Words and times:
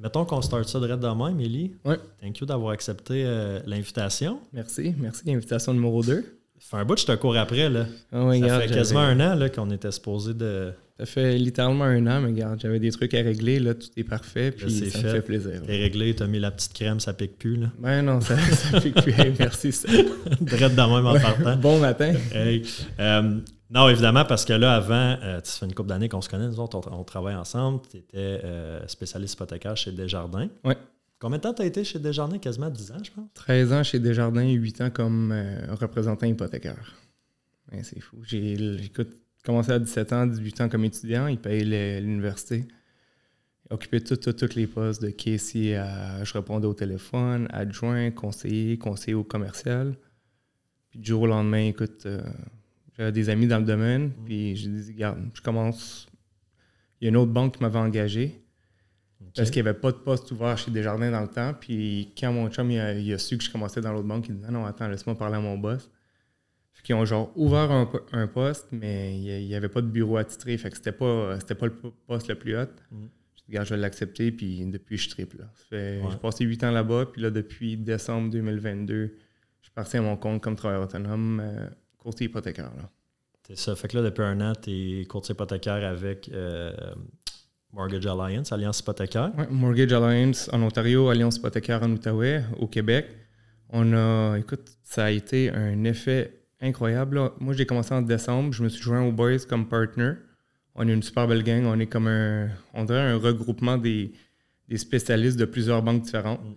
Mettons 0.00 0.24
qu'on 0.24 0.40
start 0.40 0.66
ça 0.66 0.80
de 0.80 0.86
demain, 0.86 1.28
Émilie. 1.28 1.72
Oui. 1.84 1.96
Thank 2.22 2.38
you 2.38 2.46
d'avoir 2.46 2.72
accepté 2.72 3.22
euh, 3.26 3.60
l'invitation. 3.66 4.40
Merci. 4.52 4.94
Merci. 4.98 5.22
L'invitation 5.26 5.74
numéro 5.74 6.02
2. 6.02 6.24
Ça 6.58 6.68
fait 6.70 6.76
un 6.76 6.84
bout 6.84 6.94
que 6.94 7.00
je 7.00 7.06
te 7.06 7.14
cours 7.16 7.36
après. 7.36 7.68
Là. 7.68 7.84
Oui, 8.12 8.40
ça 8.40 8.44
regarde, 8.44 8.62
fait 8.62 8.74
quasiment 8.74 9.00
un 9.00 9.20
an 9.20 9.48
qu'on 9.54 9.70
était 9.70 9.92
supposé 9.92 10.32
de. 10.34 10.72
Ça 11.00 11.06
fait 11.06 11.38
littéralement 11.38 11.84
un 11.84 12.06
an, 12.06 12.20
mais 12.20 12.28
regarde, 12.28 12.60
j'avais 12.60 12.78
des 12.78 12.90
trucs 12.90 13.14
à 13.14 13.22
régler. 13.22 13.58
Là, 13.58 13.72
tout 13.72 13.88
est 13.96 14.04
parfait. 14.04 14.50
Puis 14.52 14.70
c'est 14.70 14.90
ça 14.90 15.02
me 15.02 15.08
fait. 15.08 15.22
plaisir. 15.22 15.62
T'es 15.64 15.78
réglé, 15.78 16.14
t'as 16.14 16.26
mis 16.26 16.38
la 16.38 16.50
petite 16.50 16.74
crème, 16.74 17.00
ça 17.00 17.14
pique 17.14 17.38
plus. 17.38 17.56
Là. 17.56 17.72
Ben 17.78 18.02
non, 18.02 18.20
ça, 18.20 18.36
ça 18.50 18.80
fait 18.80 18.90
plus. 18.90 19.12
Hey, 19.18 19.32
merci. 19.38 19.72
ça. 19.72 19.88
Drette 20.40 20.74
de 20.74 20.80
même 20.80 21.06
en 21.06 21.18
partant. 21.18 21.56
Bon 21.56 21.78
matin. 21.78 22.12
Hey. 22.34 22.62
Euh, 22.98 23.40
non, 23.70 23.88
évidemment, 23.88 24.26
parce 24.26 24.44
que 24.44 24.52
là, 24.52 24.74
avant, 24.76 25.16
euh, 25.22 25.40
ça 25.42 25.60
fait 25.60 25.66
une 25.66 25.74
couple 25.74 25.88
d'années 25.88 26.10
qu'on 26.10 26.20
se 26.20 26.28
connaît, 26.28 26.48
nous 26.48 26.60
autres, 26.60 26.78
on, 26.90 27.00
on 27.00 27.04
travaille 27.04 27.34
ensemble. 27.34 27.80
Tu 27.90 27.96
étais 27.96 28.42
spécialiste 28.86 29.34
hypothécaire 29.34 29.76
chez 29.76 29.92
Desjardins. 29.92 30.48
Ouais. 30.64 30.76
Combien 31.20 31.36
de 31.36 31.42
temps 31.42 31.52
tu 31.52 31.60
as 31.60 31.66
été 31.66 31.84
chez 31.84 31.98
Desjardins? 31.98 32.38
Quasiment 32.38 32.70
10 32.70 32.92
ans, 32.92 33.02
je 33.04 33.10
pense. 33.10 33.28
13 33.34 33.72
ans 33.74 33.82
chez 33.82 33.98
Desjardins, 33.98 34.48
8 34.48 34.80
ans 34.80 34.90
comme 34.90 35.32
euh, 35.32 35.74
représentant 35.74 36.26
hypothécaire. 36.26 36.94
Ben, 37.70 37.84
c'est 37.84 38.00
fou. 38.00 38.16
J'ai 38.22 38.54
écoute, 38.84 39.10
commencé 39.44 39.72
à 39.72 39.78
17 39.78 40.12
ans, 40.12 40.26
18 40.26 40.60
ans 40.62 40.68
comme 40.68 40.84
étudiant. 40.84 41.26
Ils 41.26 41.38
payaient 41.38 41.64
le- 41.64 42.04
l'université. 42.04 42.66
Occupé 43.70 44.00
tous 44.00 44.16
tout, 44.16 44.32
tous 44.32 44.54
les 44.56 44.66
postes 44.66 45.00
de 45.02 45.10
caissier 45.10 45.76
à. 45.76 46.24
Je 46.24 46.32
répondais 46.32 46.66
au 46.66 46.74
téléphone, 46.74 47.46
adjoint, 47.50 48.10
conseiller, 48.10 48.76
conseiller 48.78 49.14
au 49.14 49.22
commercial. 49.24 49.94
Puis 50.90 50.98
du 50.98 51.08
jour 51.10 51.22
au 51.22 51.26
lendemain, 51.28 51.66
écoute, 51.68 52.04
euh, 52.06 52.20
j'avais 52.98 53.12
des 53.12 53.28
amis 53.30 53.46
dans 53.46 53.58
le 53.60 53.64
domaine. 53.64 54.10
Puis 54.24 54.56
j'ai 54.56 54.68
dit, 54.68 54.92
regarde, 54.92 55.20
je 55.34 55.40
commence. 55.40 56.08
Il 57.00 57.04
y 57.04 57.06
a 57.06 57.10
une 57.10 57.16
autre 57.16 57.30
banque 57.30 57.56
qui 57.56 57.62
m'avait 57.62 57.78
engagé. 57.78 58.42
Parce 59.36 59.50
qu'il 59.50 59.62
n'y 59.62 59.68
avait 59.68 59.78
pas 59.78 59.92
de 59.92 59.98
poste 59.98 60.32
ouvert 60.32 60.58
chez 60.58 60.72
Desjardins 60.72 61.10
dans 61.12 61.20
le 61.20 61.28
temps. 61.28 61.54
Puis 61.54 62.12
quand 62.18 62.32
mon 62.32 62.50
chum 62.50 62.68
il 62.72 62.80
a, 62.80 62.92
il 62.94 63.12
a 63.12 63.18
su 63.18 63.38
que 63.38 63.44
je 63.44 63.50
commençais 63.50 63.80
dans 63.80 63.92
l'autre 63.92 64.08
banque, 64.08 64.26
il 64.28 64.34
dit 64.34 64.42
Non, 64.42 64.50
non, 64.50 64.66
attends, 64.66 64.88
laisse-moi 64.88 65.16
parler 65.16 65.36
à 65.36 65.40
mon 65.40 65.56
boss. 65.56 65.88
Qu'ils 66.82 66.94
ont 66.94 67.04
genre 67.04 67.30
ouvert 67.36 67.70
un, 67.70 67.86
po- 67.86 68.06
un 68.12 68.26
poste, 68.26 68.68
mais 68.72 69.18
il 69.18 69.46
n'y 69.46 69.54
avait 69.54 69.68
pas 69.68 69.82
de 69.82 69.86
bureau 69.88 70.16
attitré. 70.16 70.56
Fait 70.56 70.70
que 70.70 70.76
c'était 70.76 70.92
pas, 70.92 71.36
pas 71.38 71.66
le 71.66 71.72
po- 71.74 71.94
poste 72.06 72.28
le 72.28 72.34
plus 72.36 72.56
haut. 72.56 72.64
Mm. 72.90 73.06
Je 73.36 73.42
Regarde, 73.48 73.66
je 73.66 73.74
vais 73.74 73.80
l'accepter, 73.80 74.30
puis 74.32 74.64
depuis, 74.66 74.96
je 74.96 75.10
triple. 75.10 75.44
Ouais. 75.72 76.00
J'ai 76.10 76.16
passé 76.18 76.44
huit 76.44 76.62
ans 76.64 76.70
là-bas, 76.70 77.06
puis 77.12 77.20
là, 77.20 77.30
depuis 77.30 77.76
décembre 77.76 78.30
2022, 78.30 78.94
je 79.60 79.66
suis 79.66 79.72
parti 79.74 79.96
à 79.96 80.02
mon 80.02 80.16
compte 80.16 80.40
comme 80.42 80.54
travailleur 80.56 80.84
autonome, 80.84 81.40
euh, 81.42 81.66
courtier 81.98 82.26
hypothécaire. 82.26 82.70
Là. 82.76 82.88
C'est 83.46 83.58
ça. 83.58 83.74
Fait 83.74 83.88
que 83.88 83.96
là, 83.96 84.04
depuis 84.04 84.22
un 84.22 84.40
an, 84.40 84.52
tu 84.54 85.00
es 85.00 85.04
courtier 85.04 85.34
hypothécaire 85.34 85.84
avec 85.84 86.30
euh, 86.32 86.72
Mortgage 87.72 88.06
Alliance, 88.06 88.52
Alliance 88.52 88.80
hypothécaire. 88.80 89.32
Ouais, 89.36 89.48
Mortgage 89.50 89.92
Alliance 89.92 90.48
en 90.52 90.62
Ontario, 90.62 91.08
Alliance 91.08 91.36
hypothécaire 91.36 91.82
en 91.82 91.90
Outaouais, 91.90 92.42
au 92.58 92.68
Québec. 92.68 93.06
On 93.68 93.92
a, 93.92 94.36
écoute, 94.38 94.68
ça 94.82 95.04
a 95.06 95.10
été 95.10 95.50
un 95.50 95.84
effet 95.84 96.39
incroyable. 96.60 97.16
là. 97.16 97.32
Moi, 97.40 97.54
j'ai 97.54 97.66
commencé 97.66 97.92
en 97.94 98.02
décembre. 98.02 98.52
Je 98.52 98.62
me 98.62 98.68
suis 98.68 98.82
joint 98.82 99.02
aux 99.02 99.12
Boys 99.12 99.38
comme 99.48 99.68
partner. 99.68 100.12
On 100.74 100.88
est 100.88 100.92
une 100.92 101.02
super 101.02 101.26
belle 101.26 101.42
gang. 101.42 101.64
On 101.64 101.78
est 101.80 101.86
comme 101.86 102.06
un, 102.06 102.48
on 102.74 102.84
dirait 102.84 103.00
un 103.00 103.16
regroupement 103.16 103.76
des, 103.78 104.12
des 104.68 104.78
spécialistes 104.78 105.38
de 105.38 105.44
plusieurs 105.44 105.82
banques 105.82 106.02
différentes. 106.02 106.40
Mm. 106.44 106.54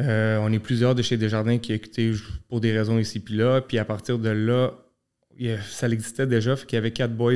Euh, 0.00 0.38
on 0.40 0.52
est 0.52 0.60
plusieurs 0.60 0.94
de 0.94 1.02
chez 1.02 1.16
Desjardins 1.16 1.58
qui 1.58 1.72
écoutaient 1.72 2.12
pour 2.48 2.60
des 2.60 2.76
raisons 2.76 2.98
ici 2.98 3.18
puis 3.20 3.34
là. 3.34 3.60
Puis 3.60 3.78
à 3.78 3.84
partir 3.84 4.18
de 4.18 4.28
là, 4.30 4.72
ça 5.62 5.88
existait 5.88 6.26
déjà. 6.26 6.54
Fait 6.56 6.66
qu'il 6.66 6.76
y 6.76 6.78
avait 6.78 6.92
quatre 6.92 7.14
boys 7.16 7.34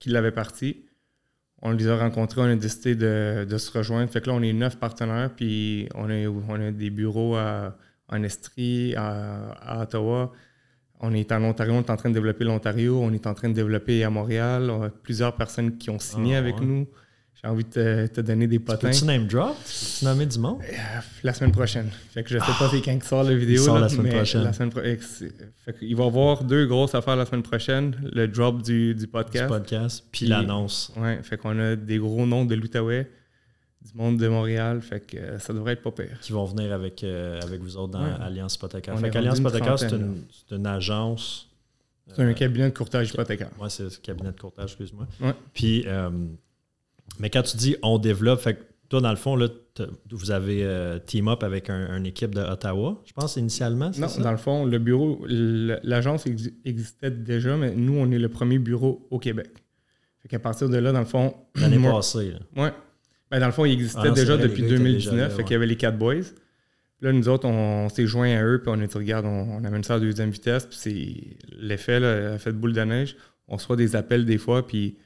qui 0.00 0.08
l'avaient 0.08 0.32
parti. 0.32 0.84
On 1.62 1.70
les 1.70 1.88
a 1.88 1.96
rencontrés, 1.96 2.40
on 2.42 2.44
a 2.44 2.56
décidé 2.56 2.94
de, 2.94 3.46
de 3.48 3.58
se 3.58 3.70
rejoindre. 3.76 4.10
Fait 4.10 4.20
que 4.20 4.26
là, 4.28 4.34
on 4.34 4.42
est 4.42 4.52
neuf 4.52 4.76
partenaires, 4.76 5.30
puis 5.34 5.88
on 5.94 6.10
a, 6.10 6.26
on 6.28 6.60
a 6.60 6.70
des 6.72 6.90
bureaux 6.90 7.36
à- 7.36 7.78
en 8.08 8.22
Estrie, 8.22 8.94
à, 8.96 9.52
à 9.52 9.82
Ottawa. 9.82 10.32
On 11.06 11.12
est 11.12 11.30
en 11.32 11.42
Ontario, 11.44 11.74
on 11.74 11.80
est 11.82 11.90
en 11.90 11.96
train 11.96 12.08
de 12.08 12.14
développer 12.14 12.44
l'Ontario, 12.44 12.98
on 13.02 13.12
est 13.12 13.26
en 13.26 13.34
train 13.34 13.48
de 13.50 13.54
développer 13.54 14.02
à 14.04 14.10
Montréal. 14.10 14.70
On 14.70 14.82
a 14.84 14.88
plusieurs 14.88 15.34
personnes 15.36 15.76
qui 15.76 15.90
ont 15.90 15.98
signé 15.98 16.36
Ah, 16.36 16.38
avec 16.38 16.58
ouais. 16.60 16.64
nous. 16.64 16.86
J'ai 17.42 17.50
envie 17.50 17.64
de 17.64 17.68
te, 17.68 18.06
te 18.06 18.20
donner 18.22 18.46
des 18.46 18.58
potins. 18.58 18.88
Peux-tu 18.88 19.04
name 19.04 19.26
drop? 19.26 19.54
Tu 19.98 20.04
nommer 20.06 20.24
du 20.24 20.38
monde? 20.38 20.60
Euh, 20.62 21.00
La 21.24 21.34
semaine 21.34 21.52
prochaine. 21.52 21.90
Fait 22.14 22.22
que 22.22 22.30
je 22.30 22.38
sais 22.38 22.52
pas 22.58 22.70
c'est 22.70 22.80
quand 22.80 22.98
qui 22.98 23.06
sort 23.06 23.22
la 23.22 23.34
vidéo. 23.34 23.56
Il 23.60 23.64
sort 23.64 23.74
là, 23.74 23.82
la 23.82 23.88
semaine 23.90 24.04
mais 24.06 24.16
prochaine. 24.16 24.44
La 24.44 24.52
semaine 24.54 24.70
pro- 24.70 24.80
c'est- 25.00 25.32
fait 25.62 25.78
qu'il 25.78 25.94
va 25.94 26.04
y 26.04 26.06
avoir 26.06 26.42
deux 26.42 26.64
grosses 26.66 26.94
affaires 26.94 27.16
la 27.16 27.26
semaine 27.26 27.42
prochaine. 27.42 27.94
Le 28.14 28.26
drop 28.28 28.62
du, 28.62 28.94
du 28.94 29.00
du 29.00 29.06
podcast. 29.08 29.48
podcast, 29.48 30.04
puis 30.10 30.20
Puis- 30.20 30.28
l'annonce. 30.28 30.90
Ouais, 30.96 31.18
fait 31.22 31.36
qu'on 31.36 31.58
a 31.58 31.76
des 31.76 31.98
gros 31.98 32.24
noms 32.24 32.46
de 32.46 32.54
l'Outaouais, 32.54 33.10
du 33.94 34.00
monde 34.00 34.18
de 34.18 34.26
Montréal, 34.28 34.80
fait 34.82 35.00
que 35.00 35.16
euh, 35.16 35.38
ça 35.38 35.52
devrait 35.52 35.74
être 35.74 35.82
pas 35.82 35.92
pire. 35.92 36.18
qui 36.20 36.32
vont 36.32 36.44
venir 36.44 36.72
avec, 36.72 37.04
euh, 37.04 37.40
avec 37.42 37.60
vous 37.60 37.76
autres 37.76 37.92
dans 37.92 38.02
Ouais. 38.04 38.10
Alliance 38.20 38.56
Hypothécaire. 38.56 38.98
Fait 38.98 39.08
une 39.16 39.32
Hypothécaire, 39.36 39.78
c'est 39.78 39.92
une, 39.92 40.66
agence. 40.66 41.48
C'est 42.08 42.22
un 42.22 42.32
cabinet 42.34 42.68
de 42.70 42.74
courtage 42.76 43.10
hypothécaire. 43.10 43.50
Moi, 43.56 43.70
c'est 43.70 43.84
le 43.84 43.90
cabinet 44.02 44.32
de 44.32 44.38
courtage, 44.40 44.70
excuse-moi. 44.72 45.06
Ouais. 45.20 45.32
Puis, 45.54 45.84
euh, 45.86 46.10
mais 47.18 47.30
quand 47.30 47.42
tu 47.42 47.56
dis 47.56 47.76
on 47.82 47.98
développe, 47.98 48.40
fait 48.40 48.54
que 48.56 48.62
toi, 48.90 49.00
dans 49.00 49.10
le 49.10 49.16
fond, 49.16 49.36
là, 49.36 49.48
vous 50.10 50.30
avez 50.30 50.62
euh, 50.64 50.98
team 50.98 51.28
up 51.28 51.42
avec 51.42 51.70
un- 51.70 51.96
une 51.96 52.04
équipe 52.06 52.34
de 52.34 52.40
Ottawa, 52.42 53.00
je 53.06 53.12
pense, 53.12 53.36
initialement. 53.36 53.90
Non, 53.96 54.08
ça? 54.08 54.22
dans 54.22 54.30
le 54.32 54.36
fond, 54.36 54.66
le 54.66 54.78
bureau, 54.78 55.24
l'agence 55.28 56.26
exi- 56.26 56.52
existait 56.64 57.10
déjà, 57.10 57.56
mais 57.56 57.74
nous, 57.74 57.94
on 57.94 58.10
est 58.10 58.18
le 58.18 58.28
premier 58.28 58.58
bureau 58.58 59.06
au 59.10 59.18
Québec. 59.18 59.50
Fait 60.20 60.28
qu'à 60.28 60.38
partir 60.38 60.68
de 60.68 60.76
là, 60.76 60.92
dans 60.92 61.00
le 61.00 61.04
fond. 61.06 61.34
L'année 61.56 61.78
passée. 61.82 62.32
là. 62.56 62.72
Ben, 63.30 63.40
dans 63.40 63.46
le 63.46 63.52
fond, 63.52 63.64
il 63.64 63.72
existait 63.72 64.00
Ah 64.02 64.08
non, 64.08 64.14
déjà 64.14 64.36
vrai, 64.36 64.44
depuis 64.44 64.62
gars 64.62 64.68
étaient 64.68 64.78
2019. 64.78 65.14
déjà 65.14 65.28
fait 65.30 65.36
ouais. 65.36 65.44
qu'il 65.44 65.52
y 65.52 65.56
avait 65.56 65.66
les 65.66 65.76
quatre 65.76 65.98
boys. 65.98 66.14
Puis 66.14 66.32
là, 67.02 67.12
nous 67.12 67.28
autres, 67.28 67.46
on, 67.48 67.88
s'est 67.88 68.06
joints 68.06 68.36
à 68.36 68.44
eux, 68.44 68.60
puis 68.62 68.70
on 68.74 68.80
a 68.80 68.86
dit, 68.86 68.96
regarde, 68.96 69.26
on, 69.26 69.56
on 69.58 69.64
amène 69.64 69.82
ça 69.82 69.94
à 69.94 70.00
deuxième 70.00 70.30
vitesse. 70.30 70.66
Puis 70.66 70.78
c'est 70.78 71.56
l'effet, 71.58 72.04
a 72.04 72.38
fait 72.38 72.52
boule 72.52 72.72
de 72.72 72.82
neige. 72.82 73.16
On 73.48 73.56
reçoit 73.56 73.76
des 73.76 73.96
appels 73.96 74.24
des 74.24 74.38
fois, 74.38 74.66
puis 74.66 74.96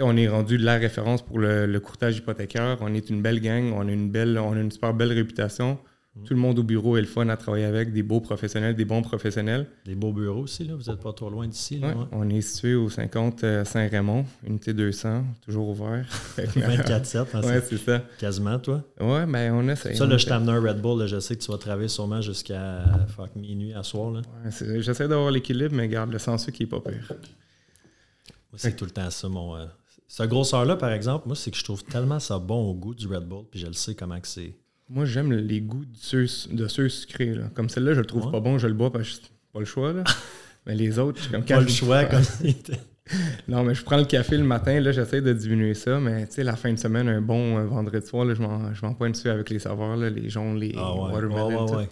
on 0.00 0.16
est 0.16 0.28
rendu 0.28 0.58
de 0.58 0.64
la 0.64 0.76
référence 0.76 1.22
pour 1.24 1.38
le, 1.38 1.66
le 1.66 1.80
courtage 1.80 2.18
hypothécaire. 2.18 2.78
On 2.80 2.94
est 2.94 3.10
une 3.10 3.20
belle 3.20 3.40
gang, 3.40 3.72
on 3.74 3.88
a 3.88 3.92
une 3.92 4.10
belle, 4.10 4.38
on 4.38 4.52
a 4.52 4.60
une 4.60 4.70
super 4.70 4.94
belle 4.94 5.12
réputation. 5.12 5.78
Mm. 6.20 6.24
Tout 6.24 6.34
le 6.34 6.40
monde 6.40 6.58
au 6.58 6.62
bureau 6.62 6.96
est 6.96 7.00
le 7.00 7.06
fun 7.06 7.28
à 7.28 7.36
travailler 7.36 7.64
avec, 7.64 7.92
des 7.92 8.02
beaux 8.02 8.20
professionnels, 8.20 8.74
des 8.76 8.84
bons 8.84 9.02
professionnels. 9.02 9.66
Des 9.84 9.94
beaux 9.94 10.12
bureaux 10.12 10.42
aussi, 10.42 10.64
là. 10.64 10.74
Vous 10.74 10.90
n'êtes 10.90 11.00
pas 11.00 11.12
trop 11.12 11.30
loin 11.30 11.46
d'ici. 11.46 11.78
là, 11.78 11.88
Ouais, 11.88 11.94
ouais. 11.94 12.04
On 12.12 12.28
est 12.28 12.40
situé 12.40 12.74
au 12.74 12.88
50 12.88 13.44
euh, 13.44 13.64
Saint-Raymond, 13.64 14.24
unité 14.46 14.74
200, 14.74 15.24
toujours 15.44 15.68
ouvert. 15.70 16.04
Fait 16.08 16.46
que- 16.46 16.58
24-7, 16.60 17.26
hein, 17.34 17.40
ouais, 17.42 17.60
c'est 17.68 17.76
ça. 17.78 18.02
quasiment, 18.18 18.58
toi. 18.58 18.82
Ouais, 19.00 19.26
ben 19.26 19.52
on 19.54 19.68
essaie. 19.68 19.94
Ça, 19.94 20.06
là, 20.06 20.16
je 20.16 20.28
amené 20.30 20.52
un 20.52 20.60
Red 20.60 20.80
Bull. 20.80 20.98
là, 21.00 21.06
je 21.06 21.20
sais 21.20 21.36
que 21.36 21.42
tu 21.42 21.50
vas 21.50 21.58
travailler 21.58 21.88
sûrement 21.88 22.20
jusqu'à 22.20 22.82
fuck, 23.08 23.34
minuit 23.36 23.72
à 23.74 23.82
soir. 23.82 24.10
Là. 24.10 24.20
Ouais, 24.44 24.80
J'essaie 24.82 25.08
d'avoir 25.08 25.30
l'équilibre, 25.30 25.74
mais 25.74 25.88
garde 25.88 26.12
le 26.12 26.18
sens 26.18 26.46
qui 26.50 26.64
est 26.64 26.66
pas 26.66 26.80
pire. 26.80 27.06
Moi, 27.10 28.56
c'est 28.56 28.74
tout 28.76 28.84
le 28.84 28.90
temps 28.90 29.10
ça, 29.10 29.28
mon. 29.28 29.56
euh, 29.56 29.66
Ce 30.06 30.22
grosseur-là, 30.22 30.76
par 30.76 30.90
exemple, 30.92 31.26
moi, 31.26 31.36
c'est 31.36 31.50
que 31.50 31.56
je 31.56 31.64
trouve 31.64 31.84
tellement 31.84 32.18
ça 32.18 32.38
bon 32.38 32.70
au 32.70 32.74
goût 32.74 32.94
du 32.94 33.06
Red 33.06 33.24
Bull, 33.24 33.44
puis 33.50 33.60
je 33.60 33.66
le 33.66 33.74
sais 33.74 33.94
comment 33.94 34.18
que 34.20 34.28
c'est. 34.28 34.54
Moi, 34.90 35.04
j'aime 35.04 35.32
les 35.32 35.60
goûts 35.60 35.84
de 35.84 35.96
ceux, 35.96 36.26
de 36.50 36.66
ceux 36.66 36.88
sucrés. 36.88 37.34
Là. 37.34 37.50
Comme 37.54 37.68
celle-là, 37.68 37.94
je 37.94 38.00
le 38.00 38.06
trouve 38.06 38.26
Ouais. 38.26 38.32
pas 38.32 38.40
bon, 38.40 38.58
je 38.58 38.66
le 38.66 38.74
bois 38.74 38.90
parce 38.90 39.18
que 39.18 39.26
pas 39.52 39.58
le 39.60 39.64
choix. 39.66 39.92
Là. 39.92 40.04
mais 40.66 40.74
les 40.74 40.98
autres, 40.98 41.18
je 41.18 41.22
suis 41.24 41.32
comme 41.32 41.44
Pas 41.44 41.60
le 41.60 41.68
choix, 41.68 42.04
comme 42.04 42.22
non, 43.48 43.64
mais 43.64 43.74
je 43.74 43.82
prends 43.82 43.96
le 43.96 44.04
café 44.04 44.36
le 44.36 44.44
matin, 44.44 44.80
là, 44.80 44.92
j'essaie 44.92 45.22
de 45.22 45.32
diminuer 45.32 45.72
ça, 45.74 45.98
mais 45.98 46.26
tu 46.26 46.34
sais, 46.34 46.44
la 46.44 46.56
fin 46.56 46.70
de 46.72 46.78
semaine, 46.78 47.08
un 47.08 47.22
bon 47.22 47.64
vendredi 47.64 48.06
soir, 48.06 48.26
là, 48.26 48.34
je 48.34 48.42
m'en 48.86 48.94
pointe 48.94 49.12
dessus 49.12 49.30
avec 49.30 49.48
les 49.48 49.58
saveurs, 49.58 49.96
là, 49.96 50.10
les 50.10 50.28
jaunes, 50.28 50.58
les 50.58 50.74
ah 50.76 50.94
ouais, 50.94 51.12
watermelon. 51.12 51.76
ouais, 51.76 51.88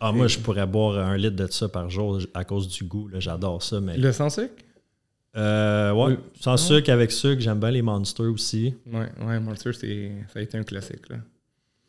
Ah, 0.00 0.12
moi, 0.12 0.28
je 0.28 0.38
pourrais 0.38 0.66
boire 0.66 0.96
un 0.98 1.16
litre 1.18 1.36
de 1.36 1.46
ça 1.50 1.68
par 1.68 1.90
jour 1.90 2.20
à 2.32 2.44
cause 2.44 2.68
du 2.68 2.84
goût. 2.84 3.10
J'adore 3.18 3.62
ça. 3.62 3.80
Mais... 3.82 3.98
Le 3.98 4.12
sans 4.12 4.30
sucre? 4.30 4.54
Euh, 5.36 5.92
ouais, 5.92 6.16
sans 6.40 6.56
sucre, 6.56 6.90
avec 6.90 7.12
sucre. 7.12 7.40
J'aime 7.42 7.60
bien 7.60 7.70
les 7.70 7.82
Monsters 7.82 8.32
aussi. 8.32 8.74
Ouais, 8.86 9.08
ouais, 9.24 9.40
Monster, 9.40 9.72
ça 9.74 9.86
a 10.38 10.40
été 10.40 10.56
un 10.58 10.62
classique. 10.64 11.08
Là. 11.10 11.16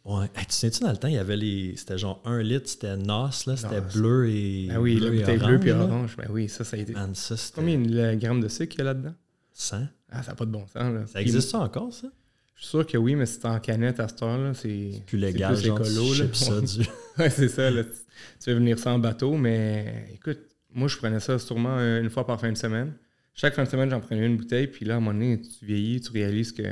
Ouais. 0.03 0.27
tu 0.35 0.43
sais-tu, 0.49 0.81
dans 0.81 0.91
le 0.91 0.97
temps, 0.97 1.07
il 1.07 1.13
y 1.13 1.19
avait 1.19 1.37
les. 1.37 1.75
C'était 1.75 1.97
genre 1.97 2.21
un 2.25 2.41
litre, 2.41 2.67
c'était 2.67 2.97
NOS, 2.97 3.45
là, 3.45 3.55
c'était 3.55 3.81
bleu 3.81 4.29
et. 4.29 4.69
Ah 4.71 4.81
oui, 4.81 4.97
bleu 4.97 5.11
la 5.11 5.19
bouteille 5.19 5.37
bleue 5.37 5.59
puis 5.59 5.71
orange. 5.71 6.17
Ben 6.17 6.27
oui, 6.29 6.49
ça, 6.49 6.63
ça 6.63 6.75
a 6.75 6.79
été. 6.79 6.93
Man, 6.93 7.13
ça, 7.13 7.35
Combien 7.53 7.77
de 7.77 8.15
grammes 8.15 8.41
de 8.41 8.47
sucre 8.47 8.69
qu'il 8.69 8.79
y 8.79 8.81
a 8.81 8.85
là-dedans? 8.85 9.13
100. 9.53 9.77
Ah, 10.11 10.23
ça 10.23 10.31
n'a 10.31 10.35
pas 10.35 10.45
de 10.45 10.51
bon 10.51 10.65
sens. 10.65 10.93
Là. 10.93 11.05
Ça 11.07 11.21
existe 11.21 11.49
ça 11.49 11.59
encore, 11.59 11.93
ça? 11.93 12.07
Je 12.55 12.61
suis 12.61 12.69
sûr 12.69 12.85
que 12.85 12.97
oui, 12.97 13.15
mais 13.15 13.25
c'est 13.25 13.45
en 13.45 13.59
canette 13.59 13.99
à 13.99 14.07
cette 14.07 14.21
heure-là. 14.21 14.53
C'est 14.53 15.03
plus 15.05 15.17
légal, 15.17 15.55
plus 15.55 15.67
écolo. 15.67 16.13
Là. 16.13 16.25
Ça, 16.33 16.61
du... 16.61 16.79
ouais, 17.19 17.29
c'est 17.29 17.47
ça. 17.47 17.69
Là. 17.69 17.83
Tu 17.83 18.49
veux 18.49 18.55
venir 18.55 18.79
ça 18.79 18.91
en 18.91 18.99
bateau, 18.99 19.35
mais 19.35 20.09
écoute, 20.13 20.39
moi, 20.73 20.87
je 20.87 20.97
prenais 20.97 21.19
ça 21.19 21.37
sûrement 21.37 21.77
une 21.79 22.09
fois 22.09 22.25
par 22.25 22.39
fin 22.39 22.51
de 22.51 22.57
semaine. 22.57 22.93
Chaque 23.33 23.53
fin 23.55 23.63
de 23.63 23.69
semaine, 23.69 23.89
j'en 23.89 23.99
prenais 23.99 24.25
une 24.25 24.37
bouteille, 24.37 24.67
puis 24.67 24.85
là, 24.85 24.95
à 24.95 24.97
un 24.97 24.99
moment 24.99 25.13
donné, 25.13 25.41
tu 25.41 25.65
vieillis, 25.65 26.01
tu 26.01 26.11
réalises 26.11 26.51
que 26.51 26.63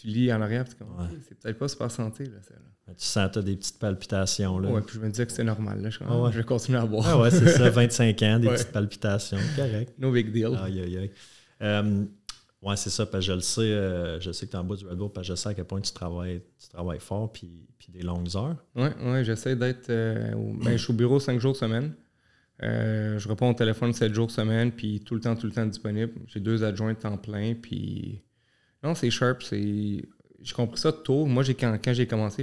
tu 0.00 0.06
lis 0.06 0.32
en 0.32 0.40
arrière, 0.40 0.64
c'est 0.66 0.76
c'est 1.28 1.38
peut-être 1.38 1.58
pas 1.58 1.68
super 1.68 1.90
santé. 1.90 2.24
Là, 2.24 2.38
ça, 2.42 2.54
Tu 2.86 3.04
sens 3.04 3.38
des 3.38 3.56
petites 3.56 3.78
palpitations. 3.78 4.58
Là. 4.58 4.70
Ouais, 4.70 4.80
puis 4.80 4.96
je 4.96 5.00
me 5.00 5.10
disais 5.10 5.26
que 5.26 5.30
c'était 5.30 5.44
normal. 5.44 5.82
Là. 5.82 5.90
Je, 5.90 5.98
ah 6.02 6.30
je, 6.30 6.38
vais 6.38 6.44
continuer 6.44 6.78
à 6.78 6.86
boire. 6.86 7.06
Ah 7.06 7.20
ouais, 7.20 7.30
c'est 7.30 7.48
ça, 7.48 7.68
25 7.70 8.22
ans, 8.22 8.38
des 8.38 8.48
petites 8.48 8.72
palpitations. 8.72 9.38
Correct. 9.56 9.94
No 9.98 10.10
big 10.10 10.32
deal. 10.32 10.58
Aïe, 10.62 10.80
aïe, 10.80 10.98
aïe. 10.98 11.10
Euh, 11.60 12.04
ouais, 12.62 12.76
c'est 12.76 12.90
ça, 12.90 13.06
parce 13.06 13.24
que 13.24 13.32
je 13.32 13.36
le 13.36 13.40
sais, 13.40 13.60
euh, 13.60 14.18
je 14.18 14.32
sais 14.32 14.46
que 14.46 14.52
tu 14.52 14.56
es 14.56 14.60
en 14.60 14.64
bas 14.64 14.76
du 14.76 14.86
Red 14.86 14.96
Bull, 14.96 15.10
parce 15.12 15.28
que 15.28 15.34
je 15.34 15.38
sais 15.38 15.50
à 15.50 15.54
quel 15.54 15.66
point 15.66 15.80
tu 15.80 15.92
travailles, 15.92 16.42
tu 16.58 16.68
travailles 16.68 17.00
fort, 17.00 17.30
puis, 17.30 17.68
puis 17.78 17.92
des 17.92 18.02
longues 18.02 18.34
heures. 18.34 18.56
Oui, 18.74 18.88
ouais, 19.04 19.24
j'essaie 19.24 19.56
d'être. 19.56 19.90
Euh, 19.90 20.32
ben, 20.64 20.72
je 20.72 20.82
suis 20.82 20.92
au 20.92 20.96
bureau 20.96 21.20
5 21.20 21.38
jours 21.38 21.54
semaine. 21.54 21.92
je 22.60 23.28
réponds 23.28 23.50
au 23.50 23.54
téléphone 23.54 23.92
7 23.92 24.14
jours 24.14 24.30
semaine, 24.30 24.72
puis 24.72 25.00
tout 25.00 25.14
le 25.14 25.20
temps, 25.20 25.36
tout 25.36 25.46
le 25.46 25.52
temps 25.52 25.66
disponible. 25.66 26.14
J'ai 26.26 26.40
deux 26.40 26.64
adjoints 26.64 26.94
temps 26.94 27.18
plein, 27.18 27.54
puis. 27.54 28.22
Non, 28.82 28.94
c'est 28.94 29.10
sharp, 29.10 29.42
c'est 29.42 30.02
j'ai 30.42 30.54
compris 30.54 30.80
ça 30.80 30.92
tôt. 30.92 31.24
Moi, 31.24 31.44
quand, 31.58 31.92
j'ai 31.92 32.06
commencé, 32.06 32.42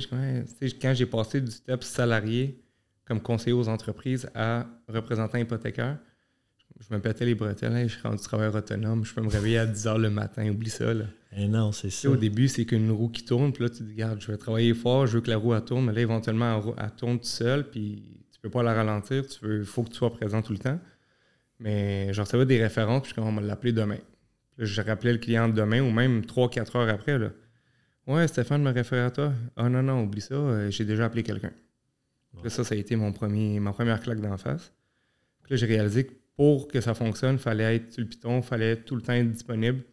quand 0.81 0.94
j'ai 0.94 1.06
passé 1.06 1.41
du 1.41 1.51
step 1.51 1.83
salarié 1.83 2.63
comme 3.06 3.19
conseiller 3.19 3.53
aux 3.53 3.68
entreprises 3.68 4.30
à 4.36 4.68
représentant 4.88 5.38
hypothécaire, 5.38 5.97
je 6.80 6.95
me 6.95 7.01
pétais 7.01 7.25
les 7.25 7.36
bretelles. 7.36 7.89
je 7.89 7.94
suis 7.94 8.01
rendu 8.01 8.21
travailleur 8.21 8.56
autonome. 8.56 9.03
Je 9.03 9.13
peux 9.13 9.21
me 9.21 9.30
réveiller 9.30 9.57
à 9.57 9.65
10 9.65 9.86
h 9.86 9.97
le 9.97 10.09
matin. 10.09 10.50
Oublie 10.50 10.69
ça. 10.69 10.94
Là. 10.94 11.06
Et 11.36 11.44
eh 11.44 11.47
non, 11.47 11.74
c'est 11.74 11.89
ça. 11.89 12.09
au 12.09 12.15
début, 12.15 12.47
c'est 12.47 12.65
qu'une 12.65 12.89
roue 12.89 13.09
qui 13.09 13.25
tourne. 13.25 13.51
Puis 13.51 13.63
là, 13.63 13.69
tu 13.69 13.80
te 13.80 13.83
dis, 13.83 13.91
regarde, 13.91 14.21
je 14.21 14.31
vais 14.31 14.38
travailler 14.38 14.74
fort. 14.74 15.06
Je 15.06 15.15
veux 15.15 15.21
que 15.21 15.30
la 15.30 15.38
roue 15.38 15.59
tourne. 15.59 15.86
Mais 15.86 15.94
là, 15.94 16.01
éventuellement, 16.01 16.74
elle, 16.77 16.91
tourne 16.91 17.19
tout 17.19 17.25
seul. 17.25 17.69
Puis 17.69 18.24
tu 18.31 18.39
peux 18.39 18.50
pas 18.50 18.63
la 18.63 18.74
ralentir. 18.74 19.25
Il 19.44 19.65
faut 19.65 19.83
que 19.83 19.89
tu 19.89 19.95
sois 19.95 20.13
présent 20.13 20.41
tout 20.41 20.53
le 20.53 20.59
temps. 20.59 20.80
Mais 21.59 22.13
je 22.13 22.21
recevais 22.21 22.45
des 22.45 22.62
références. 22.62 23.03
Puis 23.03 23.13
on 23.18 23.33
va 23.33 23.41
l'appeler 23.41 23.74
demain. 23.74 23.97
Je 24.59 24.81
rappelais 24.81 25.13
le 25.13 25.19
client 25.19 25.50
demain 25.50 25.81
ou 25.81 25.91
même 25.91 26.21
3-4 26.21 26.77
heures 26.77 26.89
après. 26.89 27.17
Là. 27.17 27.29
Ouais, 28.07 28.27
Stéphane 28.27 28.61
me 28.61 28.71
réfère 28.71 29.06
à 29.06 29.11
toi. 29.11 29.33
Ah 29.56 29.69
non, 29.69 29.81
non, 29.83 30.03
oublie 30.03 30.21
ça, 30.21 30.35
euh, 30.35 30.69
j'ai 30.69 30.85
déjà 30.85 31.06
appelé 31.06 31.23
quelqu'un. 31.23 31.51
Ça, 32.47 32.63
ça 32.63 32.75
a 32.75 32.77
été 32.77 32.95
mon 32.95 33.11
premier, 33.11 33.59
ma 33.59 33.73
première 33.73 34.01
claque 34.01 34.21
d'en 34.21 34.38
face. 34.38 34.71
Puis 35.44 35.53
là, 35.53 35.57
j'ai 35.57 35.65
réalisé 35.65 36.06
que 36.06 36.13
pour 36.35 36.69
que 36.69 36.79
ça 36.79 36.94
fonctionne, 36.94 37.33
il 37.35 37.39
fallait 37.39 37.75
être 37.75 37.91
sur 37.91 38.01
le 38.01 38.07
piton, 38.07 38.38
il 38.38 38.44
fallait 38.44 38.77
tout 38.77 38.95
le 38.95 39.01
temps 39.01 39.11
être 39.11 39.29
disponible. 39.29 39.83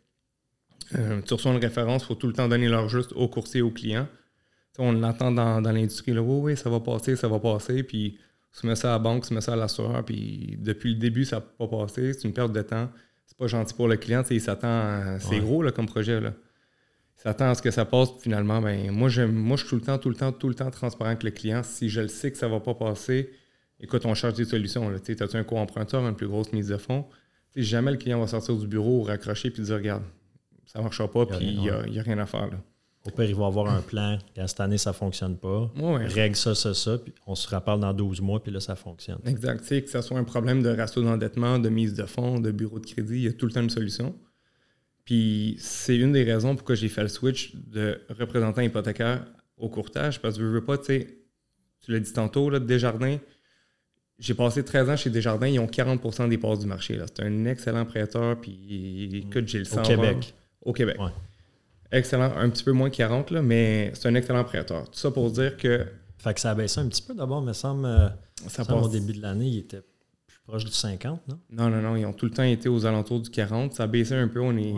Euh, 0.95 1.21
tu 1.23 1.35
reçois 1.35 1.53
une 1.53 1.61
référence, 1.61 2.05
il 2.05 2.07
faut 2.07 2.15
tout 2.15 2.29
le 2.29 2.33
temps 2.33 2.47
donner 2.47 2.69
l'heure 2.69 2.89
juste 2.89 3.13
au 3.15 3.27
courtier, 3.27 3.63
au 3.63 3.71
client. 3.73 4.07
on 4.79 4.93
l'entend 4.93 5.33
dans, 5.33 5.61
dans 5.61 5.73
l'industrie, 5.73 6.13
là, 6.13 6.23
oui, 6.23 6.53
oui, 6.53 6.57
ça 6.57 6.71
va 6.71 6.79
passer, 6.79 7.17
ça 7.17 7.27
va 7.27 7.41
passer, 7.41 7.83
puis 7.83 8.19
tu 8.59 8.67
mets 8.67 8.77
ça 8.77 8.91
à 8.91 8.93
la 8.93 8.99
banque, 9.01 9.27
tu 9.27 9.35
mets 9.35 9.41
ça 9.41 9.55
à 9.55 9.57
l'assureur, 9.57 10.05
puis 10.05 10.57
depuis 10.59 10.95
le 10.95 11.01
début, 11.01 11.25
ça 11.25 11.37
n'a 11.37 11.43
pas 11.43 11.67
passé, 11.67 12.13
c'est 12.13 12.25
une 12.29 12.33
perte 12.33 12.53
de 12.53 12.63
temps. 12.63 12.91
C'est 13.27 13.37
pas 13.37 13.47
gentil 13.49 13.75
pour 13.75 13.89
le 13.89 13.97
client, 13.97 14.23
il 14.31 14.41
s'attend, 14.41 15.19
c'est 15.21 15.41
gros 15.41 15.63
là, 15.63 15.73
comme 15.73 15.87
projet. 15.87 16.21
Là 16.21 16.33
s'attend 17.27 17.51
à 17.51 17.55
ce 17.55 17.63
que 17.63 17.71
ça 17.73 17.85
passe, 17.85 18.11
finalement, 18.21 18.61
ben, 18.61 18.91
moi, 18.93 19.09
moi, 19.27 19.57
je 19.57 19.63
suis 19.63 19.71
tout 19.71 19.75
le 19.77 19.81
temps, 19.81 19.99
tout 19.99 20.11
le 20.11 20.15
temps, 20.15 20.33
tout 20.33 20.49
le 20.49 20.55
temps 20.55 20.71
transparent 20.71 21.11
avec 21.11 21.25
le 21.25 21.31
client. 21.31 21.63
Si 21.65 21.89
je 21.89 22.03
le 22.03 22.09
sais 22.09 22.31
que 22.31 22.39
ça 22.39 22.47
ne 22.47 22.53
va 22.53 22.61
pas 22.61 22.75
passer, 22.75 23.31
écoute, 23.81 24.07
on 24.07 24.15
cherche 24.15 24.35
des 24.35 24.45
solutions. 24.45 24.93
Tu 25.05 25.17
as 25.19 25.37
un 25.37 25.43
co-emprunteur, 25.43 26.07
une 26.07 26.15
plus 26.15 26.29
grosse 26.29 26.53
mise 26.53 26.69
de 26.69 26.77
fonds? 26.77 27.07
jamais 27.57 27.91
le 27.91 27.97
client 27.97 28.21
va 28.21 28.27
sortir 28.27 28.55
du 28.55 28.67
bureau, 28.67 29.03
raccrocher 29.03 29.51
puis 29.51 29.63
dire 29.63 29.77
Regarde, 29.77 30.03
ça 30.67 30.79
ne 30.79 30.85
marchera 30.85 31.11
pas, 31.11 31.25
puis 31.25 31.39
il 31.41 31.61
n'y 31.61 31.71
a, 31.71 32.03
rien 32.03 32.19
à 32.19 32.27
faire. 32.27 32.49
Là. 32.49 32.61
Au 33.07 33.11
pire, 33.11 33.25
il 33.25 33.35
va 33.35 33.47
avoir 33.47 33.69
un 33.69 33.81
plan. 33.81 34.19
Quand 34.35 34.47
cette 34.47 34.61
année, 34.61 34.79
ça 34.79 34.91
ne 34.91 34.95
fonctionne 34.95 35.37
pas. 35.37 35.71
Règle 35.77 36.37
ça, 36.37 36.55
ça, 36.55 36.75
ça. 36.75 36.99
Puis 36.99 37.13
on 37.27 37.35
se 37.35 37.49
rappelle 37.49 37.81
dans 37.81 37.93
12 37.93 38.21
mois, 38.21 38.43
puis 38.43 38.53
là, 38.53 38.61
ça 38.61 38.77
fonctionne. 38.77 39.19
Exact. 39.27 39.67
que 39.69 39.89
ce 39.89 40.03
soit 40.03 40.19
un 40.19 40.25
problème 40.25 40.63
de 40.63 40.71
ratio 40.71 41.03
d'endettement, 41.03 41.59
de 41.59 41.69
mise 41.69 41.95
de 41.95 42.05
fonds, 42.05 42.41
de 42.41 42.51
bureau 42.51 42.79
de 42.79 42.87
crédit, 42.87 43.15
il 43.15 43.23
y 43.23 43.29
a 43.29 43.33
tout 43.33 43.47
le 43.47 43.53
temps 43.53 43.63
une 43.63 43.71
solution. 43.71 44.15
Puis 45.05 45.57
c'est 45.61 45.97
une 45.97 46.13
des 46.13 46.25
raisons 46.25 46.57
pourquoi 46.57 46.75
j'ai 46.75 46.89
fait 46.89 47.03
le 47.03 47.09
switch 47.09 47.55
de 47.55 48.01
représentant 48.19 48.61
hypothécaire 48.61 49.25
au 49.57 49.69
courtage, 49.69 50.21
parce 50.21 50.37
que 50.37 50.43
je 50.43 50.49
veux 50.49 50.65
pas, 50.65 50.77
tu 50.79 50.85
sais, 50.85 51.19
tu 51.81 51.93
l'as 51.93 52.01
dit 52.01 52.13
tantôt, 52.13 52.51
là, 52.51 52.59
Desjardins, 52.59 53.19
j'ai 54.19 54.35
passé 54.35 54.65
13 54.65 54.91
ans 54.91 54.97
chez 54.97 55.11
Desjardins, 55.11 55.47
ils 55.47 55.61
ont 55.61 55.67
40% 55.67 56.29
des 56.29 56.39
parts 56.39 56.59
du 56.59 56.67
marché. 56.67 56.99
C'est 57.07 57.23
un 57.23 57.45
excellent 57.45 57.85
prêteur, 57.85 58.41
puis 58.41 59.25
écoute, 59.29 59.47
j'ai 59.47 59.61
le 59.61 59.65
sens. 59.65 59.79
Au 59.79 59.89
Québec. 59.89 60.35
Au 60.63 60.73
Québec. 60.73 60.97
Excellent, 61.93 62.33
un 62.37 62.51
petit 62.51 62.65
peu 62.65 62.73
moins 62.73 62.91
que 62.91 62.97
40, 62.97 63.31
là, 63.31 63.43
mais 63.43 63.93
c'est 63.95 64.09
un 64.09 64.15
excellent 64.15 64.45
prêteur. 64.45 64.85
Tout 64.85 64.99
ça 64.99 65.11
pour 65.11 65.31
dire 65.31 65.57
que. 65.57 65.87
Fait 66.19 66.35
que 66.35 66.41
ça 66.41 66.51
a 66.51 66.55
baissé 66.55 66.81
un 66.81 66.89
petit 66.89 67.03
peu 67.03 67.15
d'abord, 67.15 67.43
me 67.43 67.53
semble. 67.53 67.87
Euh, 67.87 68.09
ça 68.49 68.63
au 68.75 68.89
début 68.89 69.13
de 69.13 69.23
l'année, 69.23 69.47
il 69.47 69.59
était 69.59 69.83
proche 70.47 70.65
du 70.65 70.73
50, 70.73 71.29
non? 71.29 71.39
Non, 71.51 71.71
non, 71.71 71.83
non. 71.83 71.97
Ils 71.97 72.07
ont 72.07 72.13
tout 72.13 72.27
le 72.27 72.33
temps 72.33 72.43
été 72.43 72.69
aux 72.69 72.87
alentours 72.87 73.21
du 73.21 73.31
40. 73.31 73.75
Ça 73.75 73.85
a 73.85 73.87
baissé 73.87 74.15
un 74.15 74.29
peu. 74.29 74.41
On 74.41 74.57
est. 74.57 74.75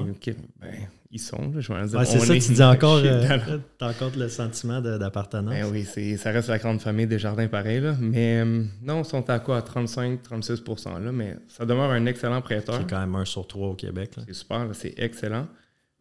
Ben, 0.60 0.88
ils 1.10 1.20
sont, 1.20 1.52
je 1.58 1.72
vais 1.72 1.87
dire. 1.87 2.06
c'est 2.06 2.19
ça, 2.19 2.34
tu 2.34 2.52
dis 2.52 2.62
encore, 2.62 2.96
euh, 3.02 3.58
encore 3.81 4.10
le 4.14 4.28
sentiment 4.28 4.82
d'appartenance. 4.82 5.55
Ben 5.55 5.66
oui, 5.70 6.19
ça 6.19 6.31
reste 6.31 6.49
la 6.49 6.58
grande 6.58 6.82
famille 6.82 7.06
des 7.06 7.19
jardins 7.19 7.49
pareil. 7.49 7.81
Là. 7.81 7.96
Mais 7.99 8.43
euh, 8.43 8.64
non, 8.82 9.02
ils 9.02 9.06
sont 9.06 9.28
à 9.31 9.38
quoi? 9.38 9.58
À 9.58 9.60
35-36 9.60 11.02
là. 11.02 11.12
Mais 11.12 11.37
ça 11.49 11.64
demeure 11.64 11.90
un 11.90 12.05
excellent 12.05 12.43
prêteur. 12.43 12.76
C'est 12.76 12.90
quand 12.90 13.00
même 13.00 13.14
un 13.14 13.25
sur 13.25 13.46
trois 13.46 13.69
au 13.69 13.75
Québec. 13.75 14.10
C'est 14.26 14.34
super, 14.34 14.69
c'est 14.72 14.94
excellent. 14.99 15.46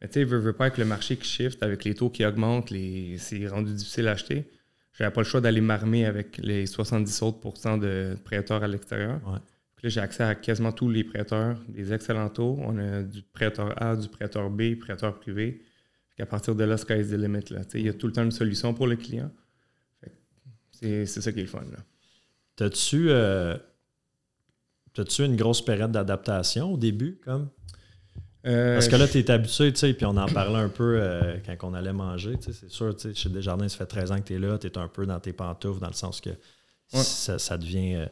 Mais 0.02 0.08
tu 0.08 0.14
sais, 0.16 0.24
veux, 0.24 0.38
veux 0.38 0.54
pas 0.54 0.66
avec 0.66 0.78
le 0.78 0.86
marché 0.86 1.18
qui 1.18 1.28
shift, 1.28 1.64
avec 1.64 1.84
les 1.84 1.96
taux 1.96 2.10
qui 2.10 2.26
augmentent, 2.26 2.70
les... 2.70 3.18
c'est 3.18 3.48
rendu 3.48 3.74
difficile 3.74 4.08
à 4.08 4.12
acheter. 4.12 4.46
J'avais 4.94 5.12
pas 5.12 5.22
le 5.22 5.26
choix 5.26 5.42
d'aller 5.42 5.62
m'armer 5.62 6.06
avec 6.06 6.38
les 6.38 6.66
70 6.66 7.21
autres 7.21 7.78
de 7.78 8.18
prêteurs 8.24 8.64
à 8.64 8.68
l'extérieur. 8.68 9.19
Ouais 9.28 9.40
là, 9.83 9.90
j'ai 9.90 10.00
accès 10.02 10.24
à 10.24 10.36
quasiment 10.36 10.71
tous 10.71 10.90
les 10.90 11.04
prêteurs, 11.04 11.60
des 11.68 11.94
excellents 11.94 12.30
taux. 12.30 12.57
On 12.62 12.78
a 12.78 13.04
du 13.04 13.21
prêteur 13.21 13.81
A, 13.81 13.95
du 13.95 14.07
prêteur 14.07 14.50
B, 14.50 14.76
prêteur 14.76 15.19
privé. 15.19 15.62
À 16.19 16.26
partir 16.26 16.56
de 16.56 16.64
là, 16.64 16.78
sky's 16.78 17.10
the 17.10 17.14
limit. 17.14 17.45
Il 17.76 17.81
y 17.81 17.90
a 17.90 17.94
tout 17.94 18.07
le 18.07 18.14
temps 18.14 18.24
une 18.24 18.31
solution 18.31 18.74
pour 18.74 18.88
le 18.88 18.95
client. 18.95 19.31
C'est 20.71 21.06
ça 21.06 21.31
qui 21.31 21.40
est 21.40 21.44
le 21.44 21.48
fun. 21.48 21.64
T'as-tu 22.56 23.10
euh, 23.10 23.57
tu 24.94 25.24
une 25.24 25.36
grosse 25.36 25.64
période 25.64 25.92
d'adaptation 25.92 26.74
au 26.74 26.78
début, 26.78 27.19
comme? 27.24 27.50
Euh, 28.47 28.75
Parce 28.75 28.87
que 28.87 28.95
là, 28.95 29.07
tu 29.07 29.19
es 29.19 29.30
habitué, 29.30 29.73
tu 29.73 29.80
sais, 29.80 29.94
puis 29.94 30.06
on 30.06 30.16
en 30.16 30.27
parlait 30.27 30.59
un 30.59 30.69
peu 30.69 30.99
euh, 30.99 31.37
quand 31.45 31.69
on 31.69 31.73
allait 31.73 31.94
manger. 31.94 32.35
C'est 32.39 32.69
sûr, 32.69 32.95
tu 32.95 33.09
sais, 33.09 33.16
chez 33.16 33.30
Desjardins, 33.30 33.68
ça 33.68 33.77
fait 33.77 33.85
13 33.85 34.11
ans 34.11 34.18
que 34.19 34.27
tu 34.27 34.35
es 34.35 34.39
là, 34.39 34.57
tu 34.57 34.68
es 34.68 34.77
un 34.77 34.87
peu 34.87 35.06
dans 35.06 35.19
tes 35.19 35.33
pantoufles, 35.33 35.81
dans 35.81 35.87
le 35.87 35.94
sens 35.94 36.21
que 36.21 36.30
ça, 36.87 37.37
ça, 37.37 37.57
devient 37.57 38.07